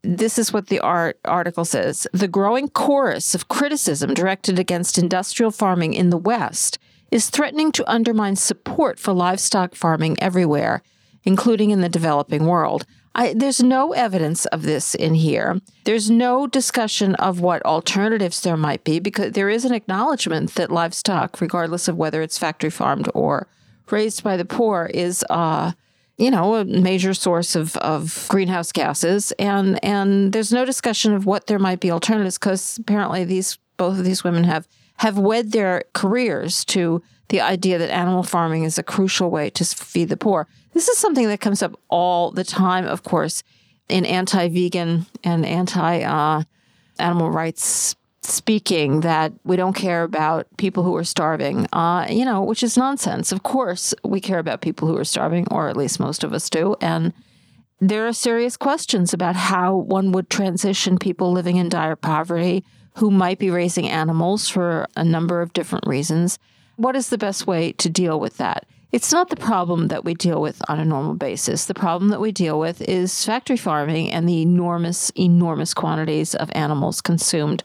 this 0.04 0.38
is 0.38 0.52
what 0.52 0.68
the 0.68 0.80
art 0.80 1.18
article 1.26 1.66
says 1.66 2.06
the 2.12 2.28
growing 2.28 2.70
chorus 2.70 3.34
of 3.34 3.48
criticism 3.48 4.14
directed 4.14 4.60
against 4.60 4.98
industrial 4.98 5.52
farming 5.52 5.94
in 5.94 6.10
the 6.10 6.18
west 6.18 6.78
is 7.12 7.30
threatening 7.30 7.72
to 7.72 7.90
undermine 7.90 8.36
support 8.36 9.00
for 9.00 9.14
livestock 9.14 9.76
farming 9.76 10.16
everywhere 10.20 10.82
including 11.24 11.72
in 11.72 11.82
the 11.82 11.90
developing 11.90 12.46
world 12.46 12.86
I, 13.16 13.34
there's 13.34 13.62
no 13.62 13.94
evidence 13.94 14.46
of 14.48 14.64
this 14.64 14.96
in 14.96 15.14
here. 15.14 15.62
There's 15.84 16.10
no 16.10 16.48
discussion 16.48 17.14
of 17.16 17.40
what 17.40 17.64
alternatives 17.64 18.42
there 18.42 18.58
might 18.58 18.84
be 18.84 19.00
because 19.00 19.34
there 19.34 19.50
is 19.50 19.66
an 19.66 19.74
acknowledgement 19.74 20.56
that 20.56 20.72
livestock, 20.72 21.40
regardless 21.40 21.88
of 21.88 21.96
whether 21.96 22.24
it's 22.24 22.40
factory 22.40 22.72
farmed 22.72 23.10
or 23.14 23.48
raised 23.92 24.24
by 24.24 24.36
the 24.36 24.46
poor, 24.46 24.90
is 24.94 25.24
uh, 25.30 25.74
you 26.18 26.30
know, 26.30 26.56
a 26.56 26.66
major 26.66 27.14
source 27.14 27.56
of, 27.56 27.76
of 27.78 28.26
greenhouse 28.30 28.72
gases. 28.72 29.32
And 29.34 29.84
and 29.84 30.32
there's 30.32 30.54
no 30.54 30.66
discussion 30.66 31.14
of 31.14 31.26
what 31.26 31.48
there 31.48 31.60
might 31.60 31.80
be 31.80 31.92
alternatives 31.92 32.38
because 32.38 32.78
apparently 32.78 33.24
these 33.24 33.58
both 33.78 33.98
of 33.98 34.06
these 34.06 34.24
women 34.24 34.44
have 34.44 34.68
have 34.98 35.18
wed 35.18 35.52
their 35.52 35.84
careers 35.94 36.64
to 36.66 37.02
the 37.30 37.42
idea 37.42 37.78
that 37.80 37.90
animal 37.90 38.24
farming 38.24 38.64
is 38.64 38.78
a 38.78 38.84
crucial 38.84 39.32
way 39.32 39.50
to 39.50 39.66
feed 39.66 40.10
the 40.10 40.18
poor. 40.18 40.48
This 40.74 40.88
is 40.88 40.98
something 40.98 41.28
that 41.28 41.40
comes 41.40 41.64
up 41.64 41.80
all 41.90 42.32
the 42.32 42.44
time, 42.44 42.86
of 42.86 43.04
course, 43.04 43.44
in 43.90 44.06
anti-vegan 44.06 45.06
and 45.24 45.46
anti-animal 45.46 46.46
uh, 47.28 47.30
rights 47.30 47.96
speaking 48.26 49.02
that 49.02 49.34
we 49.44 49.56
don't 49.56 49.74
care 49.74 50.04
about 50.04 50.48
people 50.58 50.84
who 50.84 50.96
are 50.96 51.04
starving, 51.04 51.68
uh, 51.74 52.08
you 52.10 52.26
know, 52.26 52.42
which 52.42 52.64
is 52.64 52.78
nonsense. 52.78 53.32
Of 53.32 53.44
course, 53.44 53.94
we 54.04 54.20
care 54.20 54.40
about 54.40 54.62
people 54.62 54.88
who 54.88 54.98
are 54.98 55.06
starving, 55.06 55.48
or 55.52 55.70
at 55.70 55.78
least 55.78 56.00
most 56.00 56.24
of 56.24 56.34
us 56.34 56.50
do. 56.50 56.76
And 56.82 57.14
there 57.80 58.08
are 58.08 58.14
serious 58.14 58.56
questions 58.56 59.14
about 59.14 59.36
how 59.36 59.76
one 59.76 60.12
would 60.14 60.30
transition 60.30 60.98
people 60.98 61.32
living 61.32 61.58
in 61.58 61.70
dire 61.70 61.96
poverty 61.96 62.64
who 62.96 63.12
might 63.12 63.40
be 63.40 63.50
raising 63.50 63.90
animals 63.90 64.48
for 64.48 64.88
a 64.96 65.04
number 65.04 65.42
of 65.42 65.54
different 65.54 65.86
reasons. 65.88 66.40
What 66.76 66.96
is 66.96 67.10
the 67.10 67.18
best 67.18 67.46
way 67.48 67.72
to 67.74 67.90
deal 67.90 68.20
with 68.20 68.38
that? 68.38 68.66
It's 68.92 69.12
not 69.12 69.30
the 69.30 69.36
problem 69.36 69.88
that 69.88 70.06
we 70.06 70.14
deal 70.14 70.40
with 70.40 70.62
on 70.70 70.80
a 70.80 70.86
normal 70.86 71.16
basis. 71.16 71.66
The 71.66 71.74
problem 71.74 72.10
that 72.10 72.22
we 72.22 72.32
deal 72.32 72.60
with 72.60 72.80
is 72.82 73.26
factory 73.26 73.58
farming 73.58 74.12
and 74.12 74.30
the 74.30 74.44
enormous, 74.44 75.10
enormous 75.18 75.74
quantities 75.74 76.36
of 76.36 76.52
animals 76.54 77.02
consumed 77.02 77.64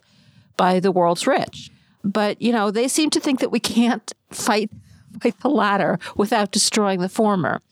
by 0.59 0.81
the 0.81 0.93
world's 0.93 1.27
rich. 1.27 1.71
But, 2.05 2.43
you 2.43 2.53
know, 2.53 2.71
they 2.71 2.89
seem 2.89 3.09
to 3.11 3.21
think 3.21 3.41
that 3.41 3.51
we 3.51 3.61
can't 3.61 4.13
fight, 4.31 4.71
fight 5.21 5.41
the 5.41 5.49
latter 5.49 5.99
without 6.17 6.53
destroying 6.53 7.01
the 7.01 7.09
former. 7.09 7.63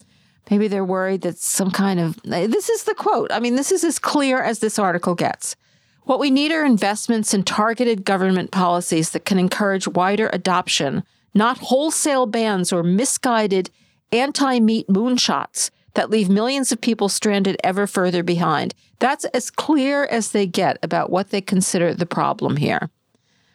Maybe 0.50 0.68
they're 0.68 0.84
worried 0.84 1.22
that 1.22 1.38
some 1.38 1.70
kind 1.70 2.00
of 2.00 2.22
this 2.22 2.70
is 2.70 2.84
the 2.84 2.94
quote. 2.94 3.32
I 3.32 3.40
mean, 3.40 3.56
this 3.56 3.72
is 3.72 3.84
as 3.84 3.98
clear 3.98 4.40
as 4.40 4.60
this 4.60 4.78
article 4.78 5.14
gets. 5.14 5.56
What 6.04 6.20
we 6.20 6.30
need 6.30 6.52
are 6.52 6.64
investments 6.64 7.34
in 7.34 7.42
targeted 7.42 8.04
government 8.04 8.52
policies 8.52 9.10
that 9.10 9.24
can 9.24 9.40
encourage 9.40 9.88
wider 9.88 10.30
adoption, 10.32 11.02
not 11.34 11.58
wholesale 11.58 12.26
bans 12.26 12.72
or 12.72 12.84
misguided 12.84 13.70
anti 14.12 14.60
meat 14.60 14.86
moonshots 14.86 15.70
that 15.96 16.10
leave 16.10 16.28
millions 16.28 16.70
of 16.72 16.80
people 16.80 17.08
stranded 17.08 17.56
ever 17.64 17.86
further 17.86 18.22
behind. 18.22 18.74
That's 18.98 19.24
as 19.26 19.50
clear 19.50 20.04
as 20.04 20.30
they 20.30 20.46
get 20.46 20.78
about 20.82 21.10
what 21.10 21.30
they 21.30 21.40
consider 21.40 21.94
the 21.94 22.04
problem 22.04 22.58
here. 22.58 22.90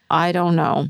I 0.09 0.31
don't 0.31 0.55
know. 0.55 0.87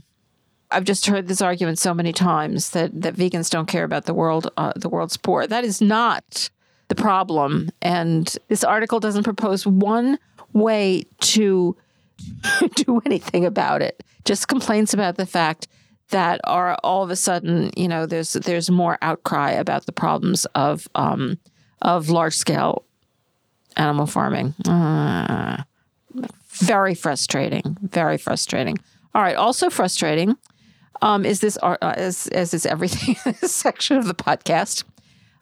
I've 0.72 0.86
just 0.86 1.08
heard 1.08 1.28
this 1.28 1.41
argument 1.41 1.78
so 1.78 1.93
many 1.93 2.14
times 2.14 2.70
that, 2.70 3.02
that 3.02 3.16
vegans 3.16 3.49
don't 3.49 3.68
care 3.68 3.84
about 3.84 4.06
the 4.06 4.14
world, 4.14 4.49
uh, 4.56 4.72
the 4.78 4.88
world's 4.88 5.18
poor. 5.18 5.45
That 5.45 5.66
is 5.66 5.82
not 5.82 6.49
the 6.88 6.95
problem. 6.95 7.70
And 7.82 8.34
this 8.47 8.64
article 8.64 9.02
doesn't 9.02 9.24
propose 9.24 9.68
one 9.68 10.20
way 10.54 11.04
to 11.20 11.76
do 12.76 13.02
anything 13.06 13.45
about 13.45 13.82
it. 13.82 14.02
Just 14.24 14.47
complains 14.47 14.93
about 14.93 15.18
the 15.18 15.26
fact 15.26 15.68
that 16.12 16.39
are 16.43 16.78
all 16.84 17.03
of 17.03 17.09
a 17.09 17.16
sudden, 17.16 17.72
you 17.76 17.88
know, 17.88 18.05
there's 18.05 18.34
there's 18.34 18.70
more 18.70 18.97
outcry 19.01 19.51
about 19.51 19.86
the 19.86 19.91
problems 19.91 20.45
of 20.55 20.88
um, 20.95 21.38
of 21.82 22.09
large 22.09 22.36
scale 22.36 22.86
animal 23.76 24.05
farming. 24.05 24.53
Uh, 24.68 25.64
very 26.49 26.93
frustrating. 26.93 27.78
Very 27.82 28.18
frustrating. 28.18 28.78
All 29.16 29.22
right. 29.22 29.36
Also 29.36 29.70
frustrating 29.70 30.38
um, 31.01 31.26
is 31.26 31.39
this 31.39 31.57
uh, 31.62 31.78
as 31.82 32.28
as 32.28 32.53
is 32.53 32.66
everything 32.66 33.16
in 33.26 33.36
this 33.41 33.53
section 33.53 33.97
of 33.97 34.05
the 34.05 34.16
podcast. 34.16 34.84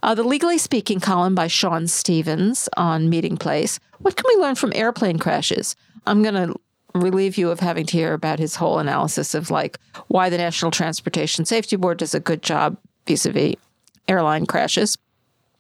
Uh, 0.01 0.15
the 0.15 0.23
Legally 0.23 0.57
Speaking 0.57 1.01
column 1.01 1.35
by 1.35 1.47
Shawn 1.47 1.85
Stevens 1.87 2.69
on 2.77 3.11
Meatingplace. 3.11 3.79
What 3.99 4.15
can 4.15 4.23
we 4.33 4.41
learn 4.41 4.55
from 4.55 4.71
airplane 4.73 5.19
crashes? 5.19 5.75
I'm 6.07 6.23
going 6.23 6.35
to 6.35 6.55
relieve 6.93 7.37
you 7.37 7.49
of 7.51 7.59
having 7.59 7.85
to 7.85 7.97
hear 7.97 8.13
about 8.13 8.39
his 8.39 8.55
whole 8.55 8.79
analysis 8.79 9.35
of 9.35 9.51
like 9.51 9.79
why 10.07 10.29
the 10.29 10.37
National 10.37 10.71
Transportation 10.71 11.45
Safety 11.45 11.75
Board 11.75 11.97
does 11.97 12.15
a 12.15 12.19
good 12.19 12.41
job 12.41 12.77
vis-a-vis 13.05 13.55
airline 14.07 14.45
crashes. 14.45 14.97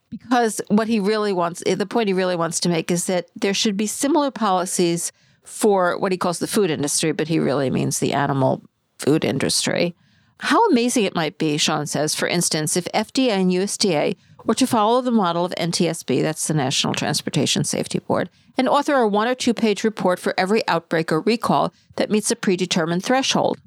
Because 0.09 0.59
what 0.69 0.87
he 0.87 0.99
really 0.99 1.33
wants 1.33 1.61
eh, 1.65 1.75
the 1.75 1.85
point 1.85 2.07
he 2.07 2.13
really 2.13 2.35
wants 2.35 2.59
to 2.61 2.69
make 2.69 2.89
is 2.89 3.05
that 3.05 3.27
there 3.35 3.53
should 3.53 3.77
be 3.77 3.85
similar 3.87 4.31
policies 4.31 5.11
for 5.43 5.97
what 5.97 6.11
he 6.11 6.17
calls 6.17 6.39
the 6.39 6.47
food 6.47 6.71
industry 6.71 7.11
but 7.11 7.27
he 7.27 7.39
really 7.39 7.69
means 7.69 7.99
the 7.99 8.13
animal 8.13 8.63
food 8.97 9.23
industry. 9.23 9.95
How 10.39 10.65
amazing 10.67 11.05
it 11.05 11.15
might 11.15 11.37
be 11.37 11.57
shawn 11.57 11.85
says 11.85 12.15
for 12.15 12.27
instance 12.27 12.75
if 12.75 12.85
fda 12.85 13.29
and 13.29 13.51
usda 13.51 14.15
were 14.45 14.53
to 14.53 14.67
follow 14.67 15.01
the 15.01 15.11
model 15.11 15.45
of 15.45 15.53
ntsb 15.55 16.21
that's 16.21 16.47
the 16.47 16.53
national 16.53 16.93
transportation 16.93 17.63
safety 17.63 17.99
board 17.99 18.29
and 18.57 18.67
author 18.67 18.95
a 18.95 19.07
one 19.07 19.27
or 19.27 19.35
two 19.35 19.53
page 19.53 19.83
report 19.83 20.19
for 20.19 20.33
every 20.37 20.67
outbreak 20.67 21.11
or 21.11 21.21
recall 21.21 21.73
that 21.95 22.09
meets 22.09 22.31
a 22.31 22.35
predetermined 22.35 23.03
threshold 23.03 23.59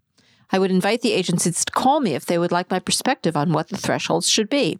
I 0.53 0.59
would 0.59 0.70
invite 0.70 1.01
the 1.01 1.14
agencies 1.14 1.64
to 1.64 1.73
call 1.73 2.01
me 2.01 2.14
if 2.14 2.27
they 2.27 2.39
would 2.39 2.53
like 2.53 2.70
my 2.70 2.79
perspective 2.79 3.37
on 3.37 3.53
what 3.53 3.70
the 3.70 3.79
thresholds 3.79 4.29
should 4.29 4.51
be. 4.51 4.79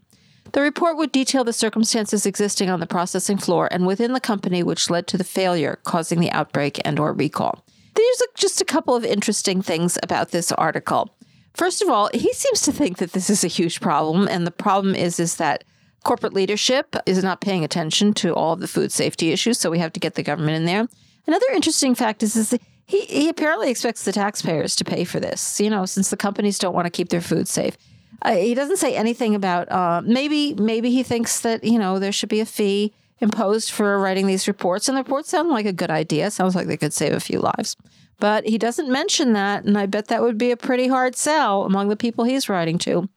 The 0.53 0.61
report 0.61 0.99
would 0.99 1.13
detail 1.13 1.45
the 1.45 1.53
circumstances 1.55 2.27
existing 2.27 2.69
on 2.69 2.79
the 2.79 2.87
processing 2.87 3.39
floor 3.39 3.69
and 3.73 3.87
within 3.87 4.13
the 4.13 4.21
company 4.21 4.63
which 4.63 4.91
led 4.91 5.07
to 5.07 5.17
the 5.17 5.25
failure 5.25 5.79
causing 5.85 6.21
the 6.21 6.31
outbreak 6.31 6.79
and 6.85 6.99
or 6.99 7.15
recall. 7.15 7.65
There's 7.95 8.23
just 8.35 8.61
a 8.61 8.67
couple 8.67 8.95
of 8.95 9.05
interesting 9.05 9.63
things 9.63 9.99
about 10.03 10.31
this 10.31 10.53
article. 10.53 11.09
First 11.55 11.81
of 11.81 11.89
all, 11.89 12.11
he 12.13 12.33
seems 12.35 12.63
to 12.63 12.73
think 12.73 12.99
that 12.99 13.13
this 13.13 13.31
is 13.31 13.43
a 13.43 13.49
huge 13.49 13.81
problem 13.81 14.29
and 14.29 14.47
the 14.47 14.51
problem 14.51 14.95
is 14.95 15.19
is 15.19 15.37
that 15.37 15.65
corporate 16.03 16.33
leadership 16.33 16.97
is 17.07 17.23
not 17.23 17.41
paying 17.41 17.65
attention 17.65 18.13
to 18.15 18.35
all 18.35 18.53
of 18.53 18.61
the 18.61 18.69
food 18.69 18.93
safety 18.93 19.33
issues, 19.33 19.59
so 19.59 19.71
we 19.71 19.79
have 19.79 19.93
to 19.93 20.01
get 20.01 20.15
the 20.15 20.23
government 20.23 20.57
in 20.57 20.65
there. 20.65 20.89
Another 21.27 21.47
interesting 21.55 21.95
fact 21.95 22.23
is, 22.23 22.37
is 22.37 22.59
he, 22.87 23.01
he 23.03 23.29
apparently 23.29 23.71
expects 23.71 24.05
the 24.05 24.13
taxpayers 24.13 24.77
to 24.77 24.85
pay 24.85 25.05
for 25.05 25.21
this, 25.21 25.61
you 25.61 25.71
know, 25.71 25.87
since 25.87 26.11
the 26.11 26.17
companies 26.17 26.59
don't 26.59 26.75
want 26.75 26.87
to 26.87 26.91
keep 26.91 27.09
their 27.09 27.21
food 27.21 27.49
safe. 27.49 27.77
Uh, 28.23 28.37
he 28.37 28.55
doesn't 28.55 28.77
say 28.77 28.95
anything 28.95 29.35
about 29.35 29.71
uh, 29.71 30.01
maybe 30.05 30.55
maybe 30.55 30.91
he 30.91 31.03
thinks 31.03 31.41
that 31.41 31.65
you 31.65 31.79
know 31.79 31.99
there 31.99 32.13
should 32.13 32.29
be 32.29 32.41
a 32.41 32.47
fee 32.47 32.93
imposed 33.19 33.71
for 33.71 33.99
writing 33.99 34.27
these 34.27 34.47
reports, 34.47 34.89
and 34.89 34.97
the 34.97 35.03
reports 35.03 35.31
sound 35.31 35.49
like 35.49 35.67
a 35.67 35.73
good 35.73 35.91
idea. 35.91 36.31
Sounds 36.31 36.55
like 36.55 36.67
they 36.67 36.77
could 36.77 36.93
save 36.93 37.13
a 37.13 37.21
few 37.21 37.41
lives, 37.41 37.77
but 38.19 38.47
he 38.47 38.59
doesn't 38.59 38.91
mention 38.91 39.33
that, 39.33 39.65
and 39.65 39.77
I 39.77 39.87
bet 39.87 40.09
that 40.09 40.23
would 40.23 40.39
be 40.39 40.51
a 40.51 40.57
pretty 40.57 40.89
hard 40.89 41.17
sell 41.17 41.65
among 41.65 41.89
the 41.89 41.97
people 41.97 42.25
he's 42.25 42.49
writing 42.49 42.79
to. 42.79 43.09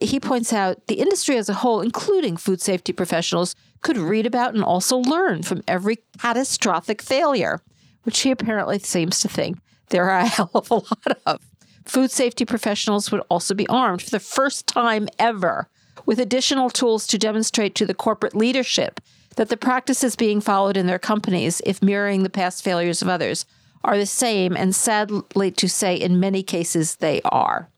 He 0.00 0.20
points 0.20 0.52
out 0.52 0.86
the 0.86 1.00
industry 1.00 1.36
as 1.36 1.48
a 1.48 1.54
whole, 1.54 1.80
including 1.80 2.36
food 2.36 2.60
safety 2.60 2.92
professionals, 2.92 3.54
could 3.82 3.96
read 3.96 4.26
about 4.26 4.54
and 4.54 4.64
also 4.64 4.98
learn 4.98 5.42
from 5.42 5.62
every 5.66 5.98
catastrophic 6.18 7.00
failure 7.00 7.62
which 8.06 8.20
he 8.20 8.30
apparently 8.30 8.78
seems 8.78 9.18
to 9.18 9.28
think 9.28 9.58
there 9.88 10.08
are 10.08 10.20
a 10.20 10.26
hell 10.36 10.50
of 10.54 10.70
a 10.70 10.74
lot 10.74 11.18
of. 11.26 11.40
Food 11.84 12.10
safety 12.10 12.44
professionals 12.44 13.10
would 13.10 13.22
also 13.28 13.52
be 13.52 13.66
armed 13.66 14.00
for 14.00 14.10
the 14.10 14.20
first 14.20 14.66
time 14.66 15.08
ever 15.18 15.68
with 16.06 16.20
additional 16.20 16.70
tools 16.70 17.06
to 17.08 17.18
demonstrate 17.18 17.74
to 17.74 17.84
the 17.84 17.94
corporate 17.94 18.34
leadership 18.34 19.00
that 19.34 19.48
the 19.48 19.56
practices 19.56 20.14
being 20.14 20.40
followed 20.40 20.76
in 20.76 20.86
their 20.86 21.00
companies, 21.00 21.60
if 21.66 21.82
mirroring 21.82 22.22
the 22.22 22.30
past 22.30 22.62
failures 22.62 23.02
of 23.02 23.08
others, 23.08 23.44
are 23.82 23.98
the 23.98 24.06
same, 24.06 24.56
and 24.56 24.74
sadly 24.74 25.50
to 25.50 25.68
say, 25.68 25.96
in 25.96 26.20
many 26.20 26.42
cases, 26.42 26.96
they 26.96 27.20
are. 27.24 27.68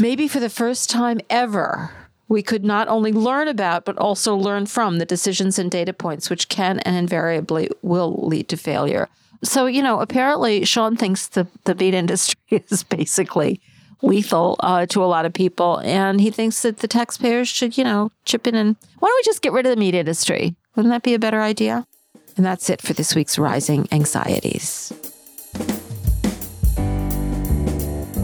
Maybe 0.00 0.28
for 0.28 0.40
the 0.40 0.50
first 0.50 0.90
time 0.90 1.20
ever, 1.30 1.90
we 2.28 2.42
could 2.42 2.64
not 2.64 2.88
only 2.88 3.12
learn 3.12 3.48
about, 3.48 3.84
but 3.84 3.96
also 3.96 4.34
learn 4.34 4.66
from 4.66 4.98
the 4.98 5.06
decisions 5.06 5.58
and 5.58 5.70
data 5.70 5.92
points 5.92 6.28
which 6.28 6.48
can 6.48 6.80
and 6.80 6.96
invariably 6.96 7.70
will 7.82 8.26
lead 8.26 8.48
to 8.48 8.56
failure. 8.56 9.08
So, 9.42 9.66
you 9.66 9.82
know, 9.82 10.00
apparently 10.00 10.64
Shawn 10.64 10.96
thinks 10.96 11.28
the, 11.28 11.46
the 11.64 11.74
meat 11.74 11.94
industry 11.94 12.36
is 12.50 12.82
basically 12.82 13.60
lethal 14.02 14.56
uh, 14.60 14.86
to 14.86 15.02
a 15.02 15.06
lot 15.06 15.24
of 15.24 15.32
people. 15.32 15.78
And 15.78 16.20
he 16.20 16.30
thinks 16.30 16.62
that 16.62 16.78
the 16.78 16.88
taxpayers 16.88 17.48
should, 17.48 17.78
you 17.78 17.84
know, 17.84 18.10
chip 18.24 18.46
in 18.46 18.54
and 18.54 18.76
why 18.98 19.08
don't 19.08 19.18
we 19.18 19.22
just 19.24 19.42
get 19.42 19.52
rid 19.52 19.66
of 19.66 19.70
the 19.70 19.76
meat 19.76 19.94
industry? 19.94 20.54
Wouldn't 20.74 20.92
that 20.92 21.02
be 21.02 21.14
a 21.14 21.18
better 21.18 21.40
idea? 21.40 21.86
And 22.36 22.44
that's 22.44 22.68
it 22.68 22.82
for 22.82 22.92
this 22.92 23.14
week's 23.14 23.38
Rising 23.38 23.88
Anxieties. 23.90 24.92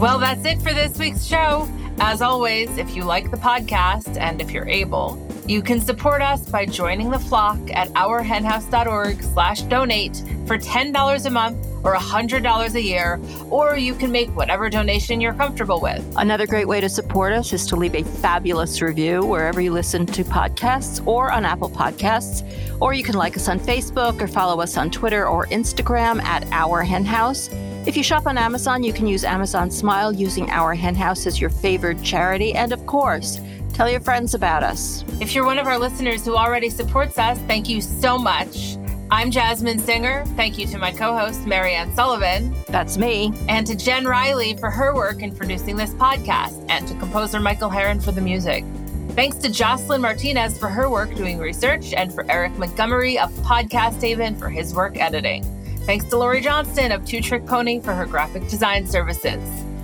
Well, 0.03 0.19
that's 0.19 0.43
it 0.43 0.61
for 0.61 0.73
this 0.73 0.97
week's 0.97 1.23
show. 1.23 1.65
As 2.01 2.21
always, 2.21 2.75
if 2.77 2.93
you 2.93 3.05
like 3.05 3.31
the 3.31 3.37
podcast 3.37 4.17
and 4.17 4.41
if 4.41 4.51
you're 4.51 4.67
able, 4.67 5.15
you 5.47 5.61
can 5.61 5.81
support 5.81 6.21
us 6.21 6.49
by 6.49 6.65
joining 6.65 7.09
the 7.09 7.19
flock 7.19 7.59
at 7.73 7.89
ourhenhouse.org 7.89 9.21
slash 9.21 9.61
donate 9.63 10.17
for 10.45 10.57
$10 10.57 11.25
a 11.25 11.29
month 11.29 11.67
or 11.83 11.93
$100 11.95 12.73
a 12.75 12.81
year, 12.81 13.19
or 13.49 13.75
you 13.75 13.93
can 13.93 14.11
make 14.11 14.29
whatever 14.35 14.69
donation 14.69 15.19
you're 15.19 15.33
comfortable 15.33 15.81
with. 15.81 16.03
Another 16.15 16.47
great 16.47 16.67
way 16.67 16.79
to 16.79 16.87
support 16.87 17.33
us 17.33 17.51
is 17.51 17.65
to 17.67 17.75
leave 17.75 17.95
a 17.95 18.03
fabulous 18.03 18.81
review 18.81 19.25
wherever 19.25 19.59
you 19.59 19.71
listen 19.71 20.05
to 20.05 20.23
podcasts 20.23 21.05
or 21.05 21.31
on 21.31 21.43
Apple 21.45 21.69
Podcasts. 21.69 22.47
Or 22.79 22.93
you 22.93 23.03
can 23.03 23.15
like 23.15 23.35
us 23.35 23.49
on 23.49 23.59
Facebook 23.59 24.21
or 24.21 24.27
follow 24.27 24.61
us 24.61 24.77
on 24.77 24.91
Twitter 24.91 25.27
or 25.27 25.45
Instagram 25.47 26.21
at 26.23 26.47
Our 26.51 26.83
Hen 26.83 27.05
House. 27.05 27.49
If 27.85 27.97
you 27.97 28.03
shop 28.03 28.27
on 28.27 28.37
Amazon, 28.37 28.81
you 28.81 28.93
can 28.93 29.07
use 29.07 29.25
Amazon 29.25 29.69
Smile 29.69 30.13
using 30.13 30.49
Our 30.49 30.73
Hen 30.73 30.95
House 30.95 31.25
as 31.27 31.41
your 31.41 31.49
favorite 31.49 32.01
charity. 32.01 32.53
And 32.53 32.71
of 32.71 32.85
course, 32.85 33.41
Tell 33.73 33.89
your 33.89 34.01
friends 34.01 34.35
about 34.35 34.61
us. 34.61 35.03
If 35.19 35.33
you're 35.33 35.45
one 35.45 35.57
of 35.57 35.65
our 35.65 35.79
listeners 35.79 36.23
who 36.23 36.37
already 36.37 36.69
supports 36.69 37.17
us, 37.17 37.39
thank 37.39 37.67
you 37.67 37.81
so 37.81 38.19
much. 38.19 38.77
I'm 39.09 39.31
Jasmin 39.31 39.79
Singer. 39.79 40.25
Thank 40.35 40.59
you 40.59 40.67
to 40.67 40.77
my 40.77 40.91
co 40.91 41.17
host, 41.17 41.47
Mariann 41.47 41.91
Sullivan. 41.95 42.55
That's 42.67 42.99
me. 42.99 43.33
And 43.49 43.65
to 43.65 43.75
Jen 43.75 44.05
Riley 44.05 44.55
for 44.57 44.69
her 44.69 44.93
work 44.93 45.23
in 45.23 45.35
producing 45.35 45.75
this 45.75 45.89
podcast, 45.95 46.63
and 46.69 46.87
to 46.87 46.93
composer 46.95 47.39
Michael 47.39 47.69
Heron 47.69 47.99
for 47.99 48.11
the 48.11 48.21
music. 48.21 48.63
Thanks 49.09 49.37
to 49.37 49.49
Jocelyn 49.49 50.01
Martinez 50.01 50.57
for 50.57 50.67
her 50.67 50.87
work 50.87 51.13
doing 51.15 51.39
research, 51.39 51.93
and 51.93 52.13
for 52.13 52.29
Eric 52.31 52.55
Montgomery 52.59 53.17
of 53.17 53.31
Podcast 53.37 53.99
Haven 54.01 54.35
for 54.35 54.49
his 54.49 54.73
work 54.75 54.97
editing. 54.99 55.43
Thanks 55.85 56.05
to 56.05 56.17
Lori 56.17 56.41
Johnston 56.41 56.91
of 56.91 57.05
Two 57.05 57.21
Trick 57.21 57.45
Pony 57.47 57.79
for 57.79 57.93
her 57.93 58.05
graphic 58.05 58.47
design 58.49 58.85
services. 58.85 59.43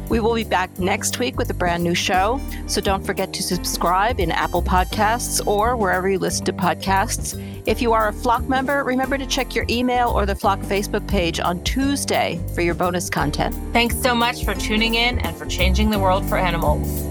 We 0.09 0.19
will 0.19 0.33
be 0.33 0.43
back 0.43 0.77
next 0.79 1.19
week 1.19 1.37
with 1.37 1.49
a 1.51 1.53
brand 1.53 1.83
new 1.83 1.95
show. 1.95 2.41
So 2.67 2.81
don't 2.81 3.05
forget 3.05 3.31
to 3.33 3.43
subscribe 3.43 4.19
in 4.19 4.31
Apple 4.31 4.63
Podcasts 4.63 5.45
or 5.45 5.75
wherever 5.75 6.09
you 6.09 6.19
listen 6.19 6.45
to 6.45 6.53
podcasts. 6.53 7.39
If 7.67 7.81
you 7.81 7.93
are 7.93 8.07
a 8.07 8.13
Flock 8.13 8.49
member, 8.49 8.83
remember 8.83 9.17
to 9.17 9.25
check 9.27 9.53
your 9.53 9.65
email 9.69 10.09
or 10.09 10.25
the 10.25 10.35
Flock 10.35 10.59
Facebook 10.61 11.07
page 11.07 11.39
on 11.39 11.63
Tuesday 11.63 12.41
for 12.55 12.61
your 12.61 12.73
bonus 12.73 13.09
content. 13.09 13.55
Thanks 13.73 13.95
so 14.01 14.15
much 14.15 14.43
for 14.43 14.55
tuning 14.55 14.95
in 14.95 15.19
and 15.19 15.37
for 15.37 15.45
changing 15.45 15.91
the 15.91 15.99
world 15.99 16.27
for 16.27 16.37
animals. 16.37 17.08